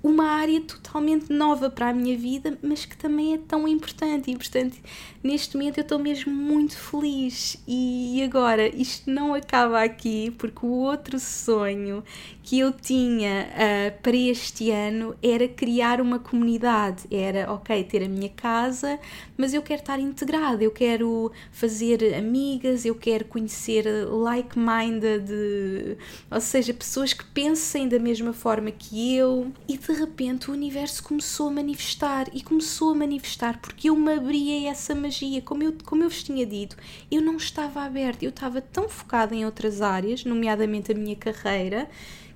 uma 0.04 0.26
área 0.26 0.60
totalmente 0.62 1.32
nova 1.32 1.70
para 1.70 1.90
a 1.90 1.94
minha 1.94 2.18
vida, 2.18 2.58
mas 2.62 2.86
que 2.86 2.98
também 2.98 3.34
é 3.34 3.38
tão 3.38 3.68
importante. 3.68 4.32
E, 4.32 4.36
portanto, 4.36 4.78
neste 5.24 5.56
momento 5.56 5.78
eu 5.78 5.84
estou 5.84 6.00
mesmo 6.00 6.34
muito 6.34 6.76
feliz. 6.76 7.62
E 7.68 8.22
agora, 8.24 8.68
isto 8.76 9.10
não 9.12 9.34
acaba 9.34 9.84
aqui, 9.84 10.32
porque 10.38 10.66
o 10.66 10.70
outro 10.70 11.20
sonho 11.20 12.04
que 12.44 12.60
eu 12.60 12.72
tinha 12.72 13.48
uh, 13.52 14.02
para 14.02 14.18
este 14.18 14.72
ano 14.72 15.16
era 15.22 15.48
criar 15.48 16.02
uma 16.02 16.18
comunidade. 16.18 17.04
Era, 17.12 17.52
ok, 17.52 17.84
ter 17.84 18.04
a 18.04 18.10
minha 18.10 18.30
casa, 18.30 19.00
mas 19.38 19.54
eu 19.54 19.62
quero 19.62 19.82
estar 19.82 20.00
integrada, 20.00 20.64
eu 20.64 20.72
quero 20.72 21.32
fazer 21.52 22.16
amigas, 22.16 22.86
eu 22.86 22.96
quero 22.96 23.26
conhecer 23.26 23.86
like-minded, 24.10 25.98
ou 26.30 26.42
seja, 26.42 26.74
pessoas 26.74 27.14
que 27.14 27.24
pensem 27.26 27.88
da 27.88 28.00
mesma 28.00 28.34
forma 28.34 28.72
que 28.72 29.16
eu. 29.16 29.52
E 29.68 29.78
de 29.78 29.91
repente 29.94 30.50
o 30.50 30.54
universo 30.54 31.04
começou 31.04 31.48
a 31.48 31.52
manifestar 31.52 32.28
e 32.34 32.42
começou 32.42 32.92
a 32.92 32.96
manifestar 32.96 33.60
porque 33.60 33.90
eu 33.90 33.96
me 33.96 34.14
abri 34.14 34.66
a 34.66 34.70
essa 34.70 34.94
magia. 34.94 35.42
Como 35.42 35.64
eu, 35.64 35.76
como 35.84 36.04
eu 36.04 36.10
vos 36.10 36.24
tinha 36.24 36.46
dito, 36.46 36.76
eu 37.10 37.22
não 37.22 37.38
estava 37.38 37.82
aberta, 37.82 38.26
eu 38.26 38.30
estava 38.30 38.62
tão 38.62 38.90
focada 38.90 39.36
em 39.36 39.46
outras 39.46 39.82
áreas, 39.82 40.24
nomeadamente 40.26 40.92
a 40.92 40.96
minha 40.96 41.16
carreira 41.16 41.90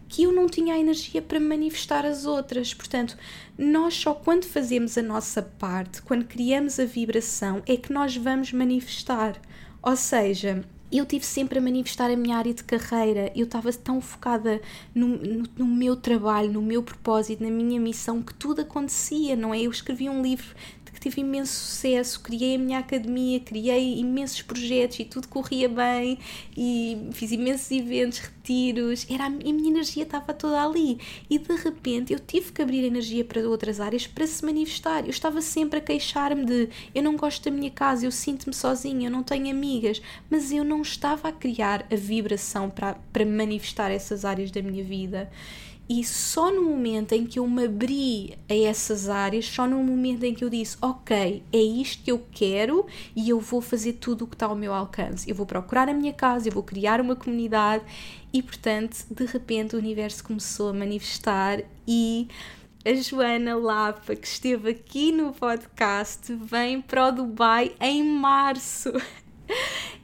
que 0.08 0.24
eu 0.24 0.32
não 0.32 0.48
tinha 0.48 0.76
a 0.76 0.80
energia 0.80 1.22
para 1.22 1.40
manifestar 1.40 2.06
as 2.06 2.26
outras. 2.26 2.74
Portanto, 2.74 3.18
nós 3.58 3.96
só 3.96 4.14
quando 4.14 4.46
fazemos 4.46 4.98
a 4.98 5.02
nossa 5.02 5.42
parte, 5.42 6.02
quando 6.02 6.26
criamos 6.26 6.80
a 6.80 6.86
vibração, 6.86 7.62
é 7.66 7.76
que 7.76 7.92
nós 7.92 8.16
vamos 8.16 8.52
manifestar. 8.52 9.36
Ou 9.82 9.96
seja, 9.96 10.64
eu 10.92 11.06
tive 11.06 11.26
sempre 11.26 11.60
a 11.60 11.62
manifestar 11.62 12.10
a 12.12 12.16
minha 12.16 12.38
área 12.38 12.54
de 12.54 12.64
carreira, 12.64 13.32
eu 13.36 13.46
estava 13.46 13.72
tão 13.74 14.00
focada 14.00 14.62
no, 14.94 15.08
no, 15.08 15.44
no, 15.58 15.66
meu 15.66 15.96
trabalho, 15.96 16.52
no 16.52 16.62
meu 16.62 16.84
propósito, 16.84 17.44
na 17.44 17.50
minha 17.50 17.80
missão, 17.80 18.22
que 18.22 18.34
tudo 18.34 18.62
acontecia, 18.62 19.36
não 19.36 19.54
é? 19.54 19.62
Eu 19.62 19.72
escrevi 19.72 20.10
um 20.10 20.22
livro 20.22 20.56
tive 21.06 21.22
imenso 21.22 21.54
sucesso, 21.54 22.20
criei 22.20 22.56
a 22.56 22.58
minha 22.58 22.80
academia, 22.80 23.40
criei 23.40 24.00
imensos 24.00 24.42
projetos 24.42 25.00
e 25.00 25.06
tudo 25.06 25.28
corria 25.28 25.70
bem 25.70 26.18
e 26.58 27.10
fiz 27.12 27.32
imensos 27.32 27.70
eventos, 27.70 28.18
retiros, 28.18 29.06
era 29.08 29.26
a 29.26 29.30
minha 29.30 29.70
energia 29.70 30.02
estava 30.02 30.34
toda 30.34 30.64
ali. 30.64 30.98
E 31.30 31.38
de 31.38 31.56
repente 31.58 32.12
eu 32.12 32.20
tive 32.20 32.52
que 32.52 32.62
abrir 32.62 32.84
energia 32.84 33.24
para 33.24 33.48
outras 33.48 33.80
áreas 33.80 34.08
para 34.08 34.26
se 34.26 34.44
manifestar. 34.44 35.04
Eu 35.04 35.12
estava 35.12 35.42
sempre 35.42 35.78
a 35.78 35.82
queixar-me 35.82 36.44
de 36.44 36.70
eu 36.96 37.04
não 37.04 37.16
gosto 37.16 37.44
da 37.44 37.52
minha 37.52 37.70
casa, 37.70 38.08
eu 38.08 38.12
sinto-me 38.12 38.54
sozinha, 38.56 39.08
eu 39.08 39.12
não 39.12 39.22
tenho 39.22 39.52
amigas, 39.52 40.02
mas 40.28 40.52
eu 40.52 40.64
não 40.64 40.82
estava 40.82 41.30
a 41.30 41.32
criar 41.32 41.86
a 41.92 41.96
vibração 41.96 42.68
para, 42.68 42.96
para 43.14 43.26
manifestar 43.26 43.92
essas 43.92 44.26
áreas 44.26 44.50
da 44.50 44.62
minha 44.64 44.84
vida. 44.84 45.30
E 45.88 46.04
só 46.04 46.52
no 46.52 46.64
momento 46.64 47.14
em 47.14 47.26
que 47.26 47.38
eu 47.38 47.48
me 47.48 47.66
abri 47.66 48.38
a 48.50 48.56
essas 48.56 49.08
áreas, 49.08 49.46
só 49.46 49.68
no 49.68 49.84
momento 49.84 50.24
em 50.24 50.34
que 50.34 50.44
eu 50.44 50.50
disse, 50.50 50.78
ok, 50.82 51.44
é 51.54 51.58
isto 51.58 52.04
que 52.04 52.12
eu 52.12 52.26
quero 52.32 52.88
e 53.16 53.30
eu 53.30 53.40
vou 53.40 53.62
fazer 53.62 53.94
tudo 53.94 54.26
o 54.26 54.28
que 54.28 54.36
está 54.36 54.48
ao 54.48 54.56
meu 54.56 54.74
alcance. 54.74 55.30
Eu 55.30 55.36
vou 55.36 55.46
procurar 55.46 55.88
a 55.88 55.94
minha 55.94 56.14
casa, 56.14 56.50
eu 56.50 56.54
vou 56.54 56.64
criar 56.64 57.00
uma 57.00 57.16
comunidade 57.16 57.84
e, 58.34 58.42
portanto, 58.42 59.06
de 59.12 59.26
repente 59.26 59.76
o 59.76 59.80
universo 59.80 60.24
começou 60.24 60.70
a 60.70 60.74
manifestar 60.74 61.62
e 61.88 62.28
a 62.84 62.94
Joana 62.94 63.56
Lapa, 63.56 64.16
que 64.16 64.28
esteve 64.28 64.70
aqui 64.70 65.12
no 65.12 65.34
podcast, 65.34 66.34
vem 66.36 66.82
para 66.82 67.08
o 67.08 67.12
Dubai 67.12 67.76
em 67.80 68.04
março. 68.04 68.92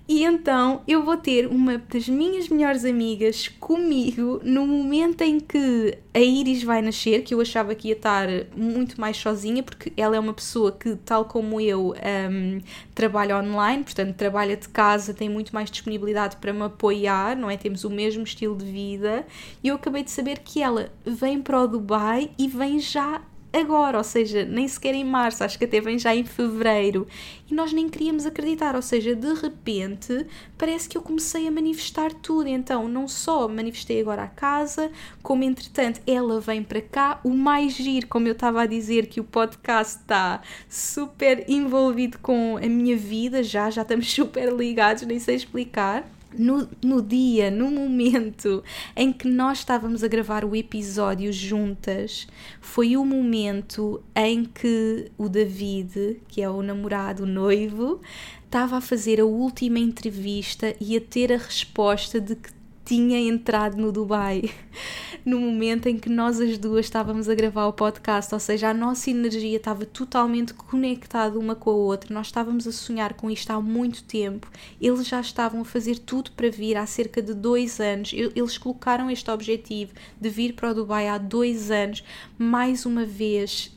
E 0.07 0.25
então 0.25 0.81
eu 0.85 1.03
vou 1.03 1.15
ter 1.15 1.47
uma 1.47 1.77
das 1.77 2.09
minhas 2.09 2.49
melhores 2.49 2.83
amigas 2.83 3.47
comigo 3.47 4.41
no 4.43 4.67
momento 4.67 5.21
em 5.21 5.39
que 5.39 5.97
a 6.13 6.19
Iris 6.19 6.63
vai 6.63 6.81
nascer, 6.81 7.23
que 7.23 7.33
eu 7.33 7.39
achava 7.39 7.73
que 7.73 7.87
ia 7.87 7.93
estar 7.93 8.27
muito 8.53 8.99
mais 8.99 9.15
sozinha, 9.15 9.63
porque 9.63 9.93
ela 9.95 10.15
é 10.15 10.19
uma 10.19 10.33
pessoa 10.33 10.71
que, 10.73 10.97
tal 10.97 11.23
como 11.23 11.61
eu, 11.61 11.93
um, 12.29 12.59
trabalha 12.93 13.37
online, 13.37 13.85
portanto, 13.85 14.13
trabalha 14.15 14.57
de 14.57 14.67
casa, 14.67 15.13
tem 15.13 15.29
muito 15.29 15.55
mais 15.55 15.71
disponibilidade 15.71 16.35
para 16.35 16.51
me 16.51 16.63
apoiar, 16.63 17.37
não 17.37 17.49
é? 17.49 17.55
Temos 17.55 17.85
o 17.85 17.89
mesmo 17.89 18.23
estilo 18.23 18.57
de 18.57 18.65
vida. 18.65 19.25
E 19.63 19.69
eu 19.69 19.75
acabei 19.75 20.03
de 20.03 20.11
saber 20.11 20.39
que 20.39 20.61
ela 20.61 20.91
vem 21.05 21.41
para 21.41 21.61
o 21.61 21.67
Dubai 21.67 22.31
e 22.37 22.49
vem 22.49 22.79
já 22.79 23.21
agora, 23.53 23.97
ou 23.97 24.03
seja, 24.03 24.45
nem 24.45 24.67
sequer 24.67 24.95
em 24.95 25.03
março, 25.03 25.43
acho 25.43 25.57
que 25.57 25.65
até 25.65 25.81
vem 25.81 25.99
já 25.99 26.15
em 26.15 26.23
fevereiro. 26.23 27.07
E 27.49 27.53
nós 27.53 27.73
nem 27.73 27.89
queríamos 27.89 28.25
acreditar, 28.25 28.75
ou 28.75 28.81
seja, 28.81 29.13
de 29.13 29.33
repente 29.33 30.25
parece 30.57 30.87
que 30.87 30.97
eu 30.97 31.01
comecei 31.01 31.47
a 31.47 31.51
manifestar 31.51 32.13
tudo. 32.13 32.47
Então, 32.47 32.87
não 32.87 33.07
só 33.07 33.47
manifestei 33.47 33.99
agora 33.99 34.23
a 34.23 34.27
casa, 34.27 34.89
como 35.21 35.43
entretanto 35.43 36.01
ela 36.07 36.39
vem 36.39 36.63
para 36.63 36.81
cá. 36.81 37.19
O 37.23 37.31
mais 37.31 37.73
giro, 37.73 38.07
como 38.07 38.27
eu 38.27 38.33
estava 38.33 38.61
a 38.61 38.65
dizer, 38.65 39.07
que 39.07 39.19
o 39.19 39.23
podcast 39.23 39.99
está 39.99 40.41
super 40.69 41.45
envolvido 41.49 42.17
com 42.19 42.57
a 42.57 42.67
minha 42.67 42.95
vida, 42.95 43.43
já, 43.43 43.69
já 43.69 43.81
estamos 43.81 44.09
super 44.11 44.53
ligados, 44.53 45.03
nem 45.03 45.19
sei 45.19 45.35
explicar 45.35 46.07
no, 46.37 46.67
no 46.83 47.01
dia, 47.01 47.51
no 47.51 47.69
momento 47.69 48.63
em 48.95 49.11
que 49.11 49.27
nós 49.27 49.59
estávamos 49.59 50.03
a 50.03 50.07
gravar 50.07 50.45
o 50.45 50.55
episódio 50.55 51.31
juntas, 51.31 52.27
foi 52.59 52.95
o 52.95 53.05
momento 53.05 54.01
em 54.15 54.45
que 54.45 55.11
o 55.17 55.27
David, 55.27 56.21
que 56.27 56.41
é 56.41 56.49
o 56.49 56.61
namorado, 56.61 57.25
noivo, 57.25 58.01
estava 58.45 58.77
a 58.77 58.81
fazer 58.81 59.19
a 59.19 59.25
última 59.25 59.79
entrevista 59.79 60.75
e 60.79 60.95
a 60.97 61.01
ter 61.01 61.31
a 61.31 61.37
resposta 61.37 62.19
de 62.19 62.35
que 62.35 62.60
tinha 62.91 63.17
entrado 63.17 63.77
no 63.77 63.89
Dubai 63.89 64.51
no 65.23 65.39
momento 65.39 65.87
em 65.87 65.97
que 65.97 66.09
nós 66.09 66.41
as 66.41 66.57
duas 66.57 66.87
estávamos 66.87 67.29
a 67.29 67.33
gravar 67.33 67.67
o 67.67 67.71
podcast, 67.71 68.33
ou 68.33 68.39
seja, 68.39 68.69
a 68.69 68.73
nossa 68.73 69.09
energia 69.09 69.55
estava 69.55 69.85
totalmente 69.85 70.53
conectada 70.53 71.39
uma 71.39 71.55
com 71.55 71.69
a 71.69 71.73
outra, 71.73 72.13
nós 72.13 72.27
estávamos 72.27 72.67
a 72.67 72.71
sonhar 72.73 73.13
com 73.13 73.31
isto 73.31 73.49
há 73.49 73.61
muito 73.61 74.03
tempo, 74.03 74.51
eles 74.81 75.07
já 75.07 75.21
estavam 75.21 75.61
a 75.61 75.65
fazer 75.65 75.99
tudo 75.99 76.31
para 76.31 76.49
vir 76.49 76.75
há 76.75 76.85
cerca 76.85 77.21
de 77.21 77.33
dois 77.33 77.79
anos, 77.79 78.11
eles 78.13 78.57
colocaram 78.57 79.09
este 79.09 79.31
objetivo 79.31 79.93
de 80.19 80.29
vir 80.29 80.51
para 80.51 80.71
o 80.71 80.73
Dubai 80.73 81.07
há 81.07 81.17
dois 81.17 81.71
anos, 81.71 82.03
mais 82.37 82.85
uma 82.85 83.05
vez 83.05 83.71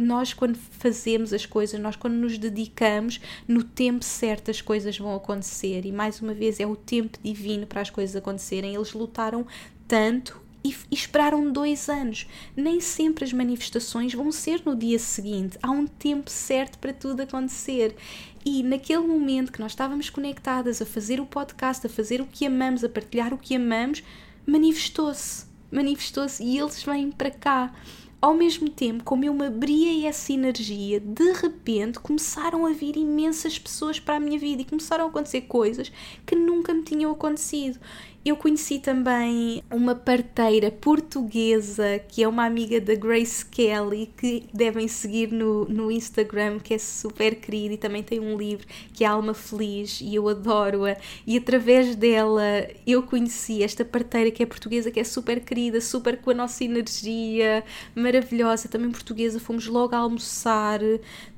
nós 0.00 0.32
quando 0.32 0.56
fazemos 0.56 1.32
as 1.32 1.46
coisas, 1.46 1.80
nós 1.80 1.96
quando 1.96 2.14
nos 2.14 2.38
dedicamos, 2.38 3.20
no 3.46 3.62
tempo 3.62 4.04
certo 4.04 4.50
as 4.50 4.60
coisas 4.60 4.98
vão 4.98 5.14
acontecer 5.14 5.84
e 5.84 5.92
mais 5.92 6.20
uma 6.20 6.34
vez 6.34 6.60
é 6.60 6.66
o 6.66 6.76
tempo 6.76 7.18
divino 7.22 7.66
para 7.66 7.80
as 7.80 7.90
coisas 7.90 8.16
acontecerem. 8.16 8.74
Eles 8.74 8.92
lutaram 8.92 9.46
tanto 9.86 10.40
e, 10.64 10.74
esperaram 10.90 11.50
dois 11.50 11.88
anos. 11.88 12.26
Nem 12.56 12.80
sempre 12.80 13.24
as 13.24 13.32
manifestações 13.32 14.14
vão 14.14 14.30
ser 14.30 14.62
no 14.64 14.76
dia 14.76 14.98
seguinte. 14.98 15.58
Há 15.62 15.70
um 15.70 15.86
tempo 15.86 16.30
certo 16.30 16.78
para 16.78 16.92
tudo 16.92 17.22
acontecer. 17.22 17.96
E 18.44 18.62
naquele 18.62 19.06
momento 19.06 19.52
que 19.52 19.60
nós 19.60 19.72
estávamos 19.72 20.08
conectadas 20.08 20.80
a 20.80 20.86
fazer 20.86 21.20
o 21.20 21.26
podcast, 21.26 21.86
a 21.86 21.90
fazer 21.90 22.20
o 22.20 22.26
que 22.26 22.46
amamos, 22.46 22.84
a 22.84 22.88
partilhar 22.88 23.34
o 23.34 23.38
que 23.38 23.54
amamos, 23.54 24.02
manifestou-se. 24.46 25.46
Manifestou-se 25.70 26.42
e 26.42 26.58
eles 26.58 26.82
vêm 26.82 27.10
para 27.10 27.30
cá 27.30 27.72
ao 28.20 28.34
mesmo 28.34 28.68
tempo, 28.68 29.02
como 29.02 29.24
eu 29.24 29.32
me 29.32 29.46
abria 29.46 30.06
essa 30.06 30.32
energia, 30.32 31.00
de 31.00 31.32
repente 31.32 31.98
começaram 31.98 32.66
a 32.66 32.70
vir 32.70 32.96
imensas 32.96 33.58
pessoas 33.58 33.98
para 33.98 34.16
a 34.16 34.20
minha 34.20 34.38
vida 34.38 34.60
e 34.60 34.64
começaram 34.66 35.06
a 35.06 35.08
acontecer 35.08 35.42
coisas 35.42 35.90
que 36.26 36.36
nunca 36.36 36.74
me 36.74 36.82
tinham 36.82 37.10
acontecido. 37.10 37.78
Eu 38.22 38.36
conheci 38.36 38.78
também 38.78 39.62
uma 39.70 39.94
parteira 39.94 40.70
portuguesa 40.70 41.98
que 42.06 42.22
é 42.22 42.28
uma 42.28 42.44
amiga 42.44 42.78
da 42.78 42.94
Grace 42.94 43.46
Kelly, 43.46 44.12
que 44.14 44.44
devem 44.52 44.86
seguir 44.88 45.32
no, 45.32 45.64
no 45.64 45.90
Instagram, 45.90 46.58
que 46.58 46.74
é 46.74 46.78
super 46.78 47.36
querida 47.36 47.72
e 47.74 47.78
também 47.78 48.02
tem 48.02 48.20
um 48.20 48.36
livro 48.36 48.66
que 48.92 49.04
é 49.04 49.06
Alma 49.06 49.32
Feliz 49.32 50.02
e 50.02 50.14
eu 50.14 50.28
adoro-a. 50.28 50.98
E 51.26 51.38
através 51.38 51.96
dela 51.96 52.42
eu 52.86 53.02
conheci 53.02 53.62
esta 53.62 53.86
parteira 53.86 54.30
que 54.30 54.42
é 54.42 54.46
portuguesa, 54.46 54.90
que 54.90 55.00
é 55.00 55.04
super 55.04 55.40
querida, 55.40 55.80
super 55.80 56.18
com 56.18 56.30
a 56.30 56.34
nossa 56.34 56.62
energia, 56.62 57.64
maravilhosa, 57.94 58.68
também 58.68 58.90
portuguesa. 58.90 59.40
Fomos 59.40 59.66
logo 59.66 59.94
a 59.94 59.98
almoçar. 59.98 60.80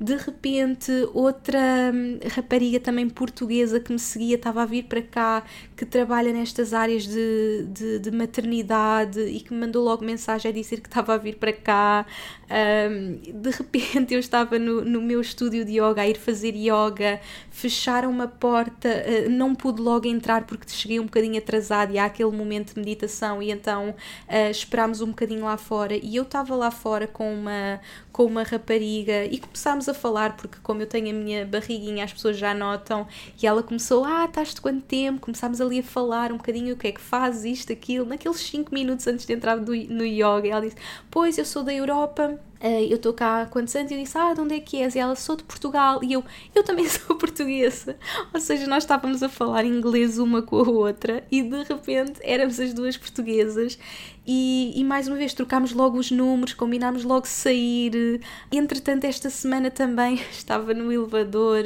De 0.01 0.17
repente, 0.17 0.91
outra 1.15 1.93
hum, 1.95 2.19
rapariga 2.29 2.81
também 2.81 3.09
portuguesa 3.09 3.79
que 3.79 3.93
me 3.93 4.01
seguia 4.01 4.35
estava 4.35 4.63
a 4.63 4.67
vir 4.67 4.87
para 4.87 5.03
cá, 5.03 5.45
que 5.77 5.87
trabalha 5.87 6.33
nestas 6.33 6.72
áreas 6.73 7.05
de, 7.05 7.67
de, 7.69 7.99
de, 7.99 8.11
maternidade 8.11 9.21
e 9.21 9.41
que 9.41 9.53
me 9.53 9.61
mandou 9.61 9.85
logo 9.85 10.05
mensagem 10.05 10.51
a 10.51 10.55
dizer 10.55 10.81
que 10.81 10.89
estava 10.89 11.15
a 11.15 11.17
vir 11.19 11.37
para 11.37 11.53
cá. 11.53 12.07
Um, 12.51 13.41
de 13.41 13.51
repente 13.51 14.13
eu 14.13 14.21
estava 14.21 14.59
no, 14.59 14.85
no 14.85 15.01
meu 15.01 15.21
estúdio 15.21 15.65
de 15.65 15.81
yoga 15.81 16.03
a 16.03 16.09
ir 16.09 16.19
fazer 16.19 16.55
yoga, 16.55 17.21
fecharam 17.51 18.11
uma 18.11 18.29
porta, 18.29 18.89
uh, 18.89 19.31
não 19.31 19.55
pude 19.55 19.81
logo 19.81 20.07
entrar 20.07 20.45
porque 20.45 20.69
cheguei 20.69 21.01
um 21.01 21.05
bocadinho 21.05 21.39
atrasado 21.39 21.93
e 21.93 21.99
há 21.99 22.05
aquele 22.05 22.31
momento 22.31 22.75
de 22.75 22.81
meditação 22.81 23.43
e 23.43 23.51
então 23.51 23.91
uh, 23.91 24.51
esperámos 24.51 25.01
um 25.01 25.09
bocadinho 25.09 25.45
lá 25.45 25.57
fora. 25.57 25.97
E 25.97 26.17
eu 26.17 26.25
estava 26.25 26.55
lá 26.55 26.71
fora 26.71 27.07
com 27.07 27.33
uma, 27.33 27.81
com 28.13 28.25
uma 28.25 28.43
rapariga 28.43 29.25
e 29.25 29.39
começámos 29.39 29.89
a 29.89 29.95
falar, 29.95 30.37
porque 30.37 30.59
como 30.63 30.83
eu 30.83 30.87
tenho 30.87 31.11
a 31.11 31.13
minha 31.13 31.47
barriguinha, 31.47 32.05
as 32.05 32.13
pessoas 32.13 32.37
já 32.37 32.53
notam, 32.53 33.07
e 33.43 33.47
ela 33.47 33.63
começou, 33.63 34.05
ah, 34.05 34.27
estás 34.27 34.55
de 34.55 34.61
quanto 34.61 34.83
tempo? 34.83 35.21
Começámos 35.21 35.61
ali 35.61 35.81
a 35.81 35.83
falar 35.83 36.31
um 36.31 36.37
bocadinho 36.37 36.75
o 36.75 36.77
que 36.77 36.89
é 36.89 36.93
que 36.93 37.01
fazes, 37.01 37.61
isto, 37.61 37.73
aquilo, 37.73 38.07
naqueles 38.07 38.39
5 38.41 38.73
minutos 38.73 39.07
antes 39.07 39.25
de 39.25 39.33
entrar 39.33 39.57
no, 39.57 39.75
no 39.75 40.05
yoga, 40.05 40.49
ela 40.49 40.61
disse, 40.61 40.77
pois, 41.11 41.39
eu 41.39 41.45
sou 41.45 41.63
da 41.63 41.73
Europa, 41.73 42.39
eu 42.63 42.97
estou 42.97 43.13
cá 43.13 43.43
há 43.43 43.47
quantos 43.47 43.75
anos? 43.75 43.91
E 43.91 43.95
eu 43.95 44.03
disse, 44.03 44.17
ah, 44.17 44.33
de 44.33 44.41
onde 44.41 44.55
é 44.55 44.61
que 44.61 44.81
és? 44.81 44.95
E 44.95 44.99
ela, 44.99 45.17
sou 45.17 45.35
de 45.35 45.43
Portugal. 45.43 46.03
E 46.03 46.13
eu, 46.13 46.25
eu 46.55 46.63
também 46.63 46.87
sou 46.89 47.17
portuguesa. 47.17 47.97
Ou 48.33 48.41
seja, 48.41 48.67
nós 48.69 48.85
estávamos 48.85 49.23
a 49.23 49.29
falar 49.29 49.65
inglês 49.65 50.19
uma 50.19 50.43
com 50.43 50.57
a 50.57 50.69
outra 50.69 51.25
e 51.31 51.43
de 51.43 51.63
repente 51.65 52.21
éramos 52.23 52.61
as 52.61 52.73
duas 52.73 52.97
portuguesas. 52.97 53.79
E, 54.25 54.73
e 54.77 54.85
mais 54.85 55.09
uma 55.09 55.17
vez 55.17 55.35
trocámos 55.35 55.73
logo 55.73 55.99
os 55.99 56.13
números, 56.13 56.55
combinámos 56.55 57.03
logo 57.03 57.27
sair. 57.27 58.21
Entretanto, 58.53 59.05
esta 59.05 59.29
semana 59.29 59.71
também 59.71 60.15
estava 60.31 60.73
no 60.73 60.93
elevador 60.93 61.65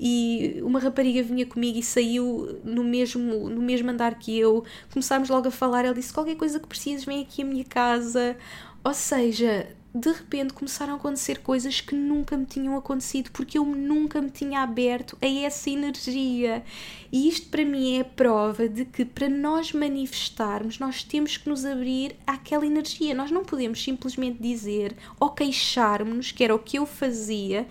e 0.00 0.60
uma 0.62 0.80
rapariga 0.80 1.22
vinha 1.22 1.46
comigo 1.46 1.78
e 1.78 1.82
saiu 1.82 2.58
no 2.64 2.82
mesmo, 2.82 3.48
no 3.48 3.62
mesmo 3.62 3.90
andar 3.90 4.18
que 4.18 4.36
eu. 4.36 4.64
Começámos 4.92 5.28
logo 5.28 5.48
a 5.48 5.50
falar. 5.52 5.84
Ela 5.84 5.94
disse: 5.94 6.12
qualquer 6.12 6.36
coisa 6.36 6.58
que 6.58 6.66
precises, 6.66 7.04
vem 7.04 7.22
aqui 7.22 7.42
à 7.42 7.44
minha 7.44 7.64
casa. 7.64 8.36
Ou 8.84 8.92
seja, 8.92 9.68
de 9.94 10.10
repente 10.10 10.54
começaram 10.54 10.94
a 10.94 10.96
acontecer 10.96 11.40
coisas 11.40 11.80
que 11.80 11.94
nunca 11.94 12.36
me 12.36 12.46
tinham 12.46 12.76
acontecido 12.76 13.30
porque 13.30 13.58
eu 13.58 13.64
nunca 13.64 14.22
me 14.22 14.30
tinha 14.30 14.60
aberto 14.60 15.18
a 15.20 15.26
essa 15.26 15.68
energia. 15.68 16.64
E 17.10 17.28
isto 17.28 17.48
para 17.50 17.64
mim 17.64 17.98
é 17.98 18.00
a 18.00 18.04
prova 18.04 18.68
de 18.68 18.86
que 18.86 19.04
para 19.04 19.28
nós 19.28 19.72
manifestarmos, 19.72 20.78
nós 20.78 21.04
temos 21.04 21.36
que 21.36 21.48
nos 21.48 21.66
abrir 21.66 22.16
àquela 22.26 22.64
energia. 22.64 23.14
Nós 23.14 23.30
não 23.30 23.44
podemos 23.44 23.82
simplesmente 23.82 24.40
dizer 24.40 24.96
ou 25.20 25.30
queixarmos-nos, 25.30 26.32
que 26.32 26.42
era 26.42 26.54
o 26.54 26.58
que 26.58 26.78
eu 26.78 26.86
fazia 26.86 27.66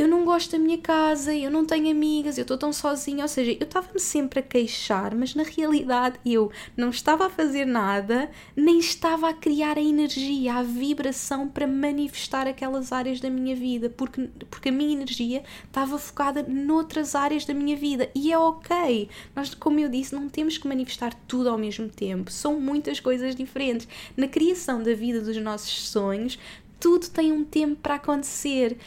eu 0.00 0.08
não 0.08 0.24
gosto 0.24 0.52
da 0.52 0.58
minha 0.58 0.78
casa, 0.78 1.34
eu 1.34 1.50
não 1.50 1.66
tenho 1.66 1.90
amigas, 1.90 2.38
eu 2.38 2.42
estou 2.42 2.56
tão 2.56 2.72
sozinha. 2.72 3.22
Ou 3.22 3.28
seja, 3.28 3.52
eu 3.52 3.64
estava-me 3.64 4.00
sempre 4.00 4.40
a 4.40 4.42
queixar, 4.42 5.14
mas 5.14 5.34
na 5.34 5.42
realidade 5.42 6.18
eu 6.24 6.50
não 6.74 6.88
estava 6.88 7.26
a 7.26 7.30
fazer 7.30 7.66
nada, 7.66 8.30
nem 8.56 8.78
estava 8.78 9.28
a 9.28 9.34
criar 9.34 9.76
a 9.76 9.82
energia, 9.82 10.54
a 10.54 10.62
vibração 10.62 11.46
para 11.46 11.66
manifestar 11.66 12.48
aquelas 12.48 12.92
áreas 12.92 13.20
da 13.20 13.28
minha 13.28 13.54
vida, 13.54 13.90
porque, 13.90 14.30
porque 14.48 14.70
a 14.70 14.72
minha 14.72 14.94
energia 14.94 15.44
estava 15.66 15.98
focada 15.98 16.42
noutras 16.48 17.14
áreas 17.14 17.44
da 17.44 17.52
minha 17.52 17.76
vida. 17.76 18.10
E 18.14 18.32
é 18.32 18.38
ok. 18.38 19.06
Nós, 19.36 19.54
como 19.54 19.80
eu 19.80 19.90
disse, 19.90 20.14
não 20.14 20.30
temos 20.30 20.56
que 20.56 20.66
manifestar 20.66 21.12
tudo 21.28 21.50
ao 21.50 21.58
mesmo 21.58 21.90
tempo. 21.90 22.30
São 22.30 22.58
muitas 22.58 23.00
coisas 23.00 23.36
diferentes. 23.36 23.86
Na 24.16 24.26
criação 24.26 24.82
da 24.82 24.94
vida 24.94 25.20
dos 25.20 25.36
nossos 25.36 25.90
sonhos, 25.90 26.38
tudo 26.80 27.06
tem 27.10 27.30
um 27.32 27.44
tempo 27.44 27.76
para 27.76 27.96
acontecer. 27.96 28.78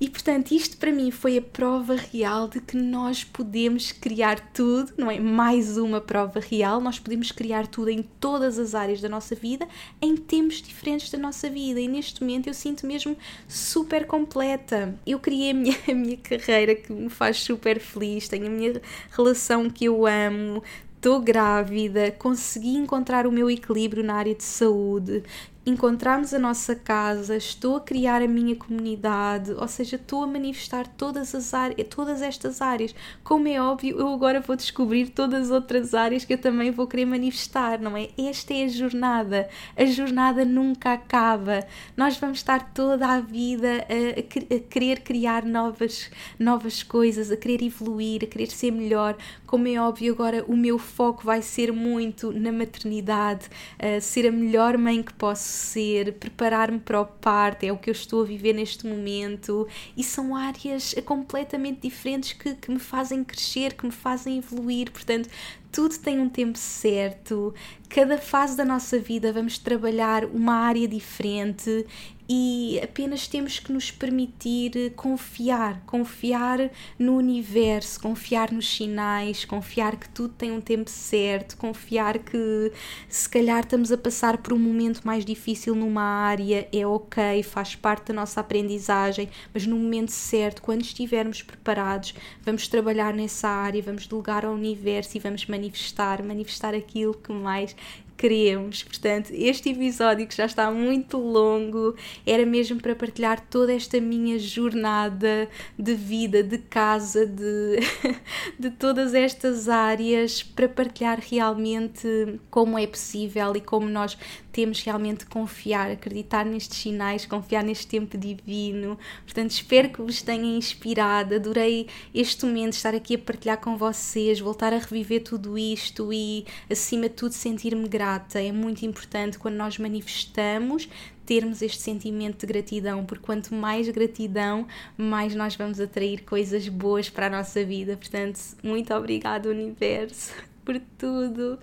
E 0.00 0.08
portanto, 0.08 0.52
isto 0.52 0.78
para 0.78 0.90
mim 0.90 1.10
foi 1.10 1.36
a 1.36 1.42
prova 1.42 1.94
real 1.94 2.48
de 2.48 2.58
que 2.58 2.74
nós 2.74 3.22
podemos 3.22 3.92
criar 3.92 4.40
tudo, 4.54 4.94
não 4.96 5.10
é? 5.10 5.20
Mais 5.20 5.76
uma 5.76 6.00
prova 6.00 6.40
real, 6.40 6.80
nós 6.80 6.98
podemos 6.98 7.30
criar 7.30 7.66
tudo 7.66 7.90
em 7.90 8.02
todas 8.18 8.58
as 8.58 8.74
áreas 8.74 9.02
da 9.02 9.10
nossa 9.10 9.34
vida, 9.34 9.68
em 10.00 10.16
tempos 10.16 10.62
diferentes 10.62 11.10
da 11.10 11.18
nossa 11.18 11.50
vida. 11.50 11.78
E 11.78 11.86
neste 11.86 12.22
momento 12.22 12.46
eu 12.46 12.54
sinto 12.54 12.86
mesmo 12.86 13.14
super 13.46 14.06
completa. 14.06 14.98
Eu 15.06 15.18
criei 15.18 15.50
a 15.50 15.54
minha, 15.54 15.76
a 15.86 15.92
minha 15.92 16.16
carreira 16.16 16.74
que 16.74 16.90
me 16.90 17.10
faz 17.10 17.36
super 17.36 17.78
feliz, 17.78 18.26
tenho 18.26 18.46
a 18.46 18.50
minha 18.50 18.80
relação 19.10 19.68
que 19.68 19.84
eu 19.84 20.06
amo, 20.06 20.62
estou 20.96 21.20
grávida, 21.20 22.10
consegui 22.10 22.74
encontrar 22.76 23.26
o 23.26 23.32
meu 23.32 23.50
equilíbrio 23.50 24.02
na 24.02 24.14
área 24.14 24.34
de 24.34 24.44
saúde, 24.44 25.22
encontramos 25.70 26.34
a 26.34 26.38
nossa 26.38 26.74
casa, 26.74 27.36
estou 27.36 27.76
a 27.76 27.80
criar 27.80 28.22
a 28.22 28.28
minha 28.28 28.54
comunidade, 28.56 29.52
ou 29.52 29.68
seja, 29.68 29.96
estou 29.96 30.24
a 30.24 30.26
manifestar 30.26 30.86
todas 30.86 31.34
as 31.34 31.54
áreas, 31.54 31.86
todas 31.88 32.20
estas 32.22 32.60
áreas. 32.60 32.94
Como 33.22 33.48
é 33.48 33.60
óbvio, 33.60 33.98
eu 33.98 34.12
agora 34.12 34.40
vou 34.40 34.56
descobrir 34.56 35.10
todas 35.10 35.46
as 35.46 35.50
outras 35.50 35.94
áreas 35.94 36.24
que 36.24 36.34
eu 36.34 36.38
também 36.38 36.70
vou 36.70 36.86
querer 36.86 37.04
manifestar, 37.04 37.80
não 37.80 37.96
é? 37.96 38.08
Esta 38.18 38.52
é 38.52 38.64
a 38.64 38.68
jornada. 38.68 39.48
A 39.76 39.84
jornada 39.86 40.44
nunca 40.44 40.92
acaba. 40.92 41.64
Nós 41.96 42.16
vamos 42.16 42.38
estar 42.38 42.72
toda 42.72 43.06
a 43.06 43.20
vida 43.20 43.86
a, 43.88 44.56
a 44.56 44.58
querer 44.60 45.00
criar 45.00 45.44
novas, 45.44 46.10
novas 46.38 46.82
coisas, 46.82 47.30
a 47.30 47.36
querer 47.36 47.62
evoluir, 47.62 48.24
a 48.24 48.26
querer 48.26 48.48
ser 48.48 48.72
melhor. 48.72 49.16
Como 49.46 49.68
é 49.68 49.80
óbvio, 49.80 50.12
agora 50.12 50.44
o 50.48 50.56
meu 50.56 50.78
foco 50.78 51.24
vai 51.24 51.42
ser 51.42 51.72
muito 51.72 52.32
na 52.32 52.50
maternidade, 52.50 53.48
a 53.78 54.00
ser 54.00 54.26
a 54.26 54.32
melhor 54.32 54.76
mãe 54.76 55.02
que 55.02 55.12
posso 55.12 55.59
ser, 55.60 56.14
preparar-me 56.14 56.78
para 56.78 57.00
o 57.00 57.06
parto, 57.06 57.64
é 57.64 57.72
o 57.72 57.76
que 57.76 57.90
eu 57.90 57.92
estou 57.92 58.22
a 58.22 58.24
viver 58.24 58.52
neste 58.52 58.86
momento, 58.86 59.68
e 59.96 60.02
são 60.02 60.34
áreas 60.34 60.94
completamente 61.04 61.80
diferentes 61.82 62.32
que, 62.32 62.54
que 62.54 62.70
me 62.70 62.78
fazem 62.78 63.22
crescer, 63.22 63.74
que 63.74 63.86
me 63.86 63.92
fazem 63.92 64.38
evoluir. 64.38 64.90
Portanto, 64.90 65.28
tudo 65.70 65.96
tem 65.98 66.20
um 66.20 66.28
tempo 66.28 66.58
certo, 66.58 67.54
cada 67.88 68.18
fase 68.18 68.56
da 68.56 68.64
nossa 68.64 68.98
vida 68.98 69.32
vamos 69.32 69.58
trabalhar 69.58 70.24
uma 70.24 70.54
área 70.54 70.88
diferente 70.88 71.86
e 72.32 72.78
apenas 72.80 73.26
temos 73.26 73.58
que 73.58 73.72
nos 73.72 73.90
permitir 73.90 74.92
confiar, 74.94 75.82
confiar 75.84 76.70
no 76.96 77.16
universo, 77.16 77.98
confiar 77.98 78.52
nos 78.52 78.72
sinais, 78.72 79.44
confiar 79.44 79.96
que 79.96 80.08
tudo 80.10 80.32
tem 80.34 80.52
um 80.52 80.60
tempo 80.60 80.88
certo, 80.88 81.56
confiar 81.56 82.20
que 82.20 82.70
se 83.08 83.28
calhar 83.28 83.64
estamos 83.64 83.90
a 83.90 83.98
passar 83.98 84.38
por 84.38 84.52
um 84.52 84.58
momento 84.60 85.00
mais 85.04 85.24
difícil 85.24 85.74
numa 85.74 86.04
área, 86.04 86.68
é 86.72 86.86
ok, 86.86 87.42
faz 87.42 87.74
parte 87.74 88.06
da 88.06 88.14
nossa 88.14 88.38
aprendizagem, 88.38 89.28
mas 89.52 89.66
no 89.66 89.74
momento 89.74 90.12
certo, 90.12 90.62
quando 90.62 90.82
estivermos 90.82 91.42
preparados, 91.42 92.14
vamos 92.44 92.68
trabalhar 92.68 93.12
nessa 93.12 93.48
área, 93.48 93.82
vamos 93.82 94.06
delegar 94.06 94.44
ao 94.44 94.54
universo 94.54 95.16
e 95.16 95.20
vamos 95.20 95.46
manifestar, 95.46 96.22
manifestar 96.22 96.76
aquilo 96.76 97.12
que 97.12 97.32
mais 97.32 97.74
queremos. 98.20 98.82
Portanto, 98.82 99.30
este 99.32 99.70
episódio 99.70 100.26
que 100.26 100.36
já 100.36 100.44
está 100.44 100.70
muito 100.70 101.16
longo 101.16 101.94
era 102.26 102.44
mesmo 102.44 102.78
para 102.78 102.94
partilhar 102.94 103.40
toda 103.48 103.72
esta 103.72 103.98
minha 103.98 104.38
jornada 104.38 105.48
de 105.78 105.94
vida, 105.94 106.42
de 106.42 106.58
casa, 106.58 107.24
de, 107.24 107.78
de 108.60 108.70
todas 108.72 109.14
estas 109.14 109.70
áreas, 109.70 110.42
para 110.42 110.68
partilhar 110.68 111.18
realmente 111.18 112.38
como 112.50 112.78
é 112.78 112.86
possível 112.86 113.56
e 113.56 113.60
como 113.62 113.88
nós 113.88 114.18
temos 114.52 114.82
realmente 114.82 115.24
confiar, 115.24 115.90
acreditar 115.90 116.44
nestes 116.44 116.78
sinais, 116.78 117.24
confiar 117.24 117.64
neste 117.64 117.86
tempo 117.86 118.18
divino. 118.18 118.98
Portanto, 119.24 119.52
espero 119.52 119.88
que 119.88 120.02
vos 120.02 120.20
tenha 120.20 120.56
inspirado. 120.56 121.36
Adorei 121.36 121.86
este 122.14 122.44
momento, 122.44 122.74
estar 122.74 122.94
aqui 122.94 123.14
a 123.14 123.18
partilhar 123.18 123.58
com 123.58 123.78
vocês, 123.78 124.40
voltar 124.40 124.74
a 124.74 124.78
reviver 124.78 125.22
tudo 125.22 125.56
isto 125.56 126.12
e, 126.12 126.44
acima 126.68 127.08
de 127.08 127.14
tudo, 127.14 127.32
sentir-me 127.32 127.88
grata. 127.88 128.09
É 128.34 128.52
muito 128.52 128.84
importante 128.84 129.38
quando 129.38 129.56
nós 129.56 129.78
manifestamos 129.78 130.88
termos 131.26 131.62
este 131.62 131.80
sentimento 131.80 132.40
de 132.40 132.46
gratidão, 132.52 133.04
porque 133.04 133.24
quanto 133.24 133.54
mais 133.54 133.88
gratidão, 133.88 134.66
mais 134.98 135.32
nós 135.34 135.54
vamos 135.54 135.78
atrair 135.78 136.24
coisas 136.24 136.68
boas 136.68 137.08
para 137.08 137.26
a 137.26 137.30
nossa 137.30 137.64
vida. 137.64 137.96
Portanto, 137.96 138.40
muito 138.64 138.92
obrigado, 138.92 139.46
Universo, 139.46 140.34
por 140.64 140.80
tudo. 140.98 141.56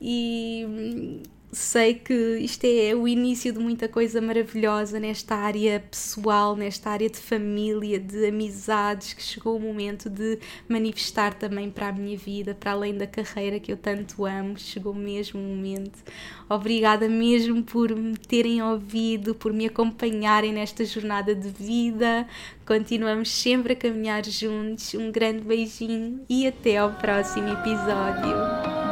E 0.00 1.20
sei 1.52 1.94
que 1.94 2.14
isto 2.38 2.64
é 2.64 2.94
o 2.94 3.06
início 3.06 3.52
de 3.52 3.58
muita 3.58 3.86
coisa 3.86 4.22
maravilhosa 4.22 4.98
nesta 4.98 5.34
área 5.36 5.80
pessoal, 5.80 6.56
nesta 6.56 6.88
área 6.88 7.10
de 7.10 7.18
família, 7.18 8.00
de 8.00 8.26
amizades, 8.26 9.12
que 9.12 9.22
chegou 9.22 9.56
o 9.56 9.60
momento 9.60 10.08
de 10.08 10.38
manifestar 10.66 11.34
também 11.34 11.70
para 11.70 11.88
a 11.88 11.92
minha 11.92 12.16
vida, 12.16 12.54
para 12.54 12.72
além 12.72 12.96
da 12.96 13.06
carreira 13.06 13.60
que 13.60 13.70
eu 13.70 13.76
tanto 13.76 14.24
amo, 14.24 14.58
chegou 14.58 14.94
mesmo 14.94 15.38
o 15.38 15.44
momento. 15.44 15.98
Obrigada 16.48 17.06
mesmo 17.06 17.62
por 17.62 17.94
me 17.94 18.16
terem 18.16 18.62
ouvido, 18.62 19.34
por 19.34 19.52
me 19.52 19.66
acompanharem 19.66 20.54
nesta 20.54 20.86
jornada 20.86 21.34
de 21.34 21.50
vida. 21.50 22.26
Continuamos 22.64 23.30
sempre 23.30 23.74
a 23.74 23.76
caminhar 23.76 24.24
juntos. 24.24 24.94
Um 24.94 25.12
grande 25.12 25.42
beijinho 25.42 26.24
e 26.30 26.46
até 26.46 26.78
ao 26.78 26.94
próximo 26.94 27.48
episódio. 27.48 28.91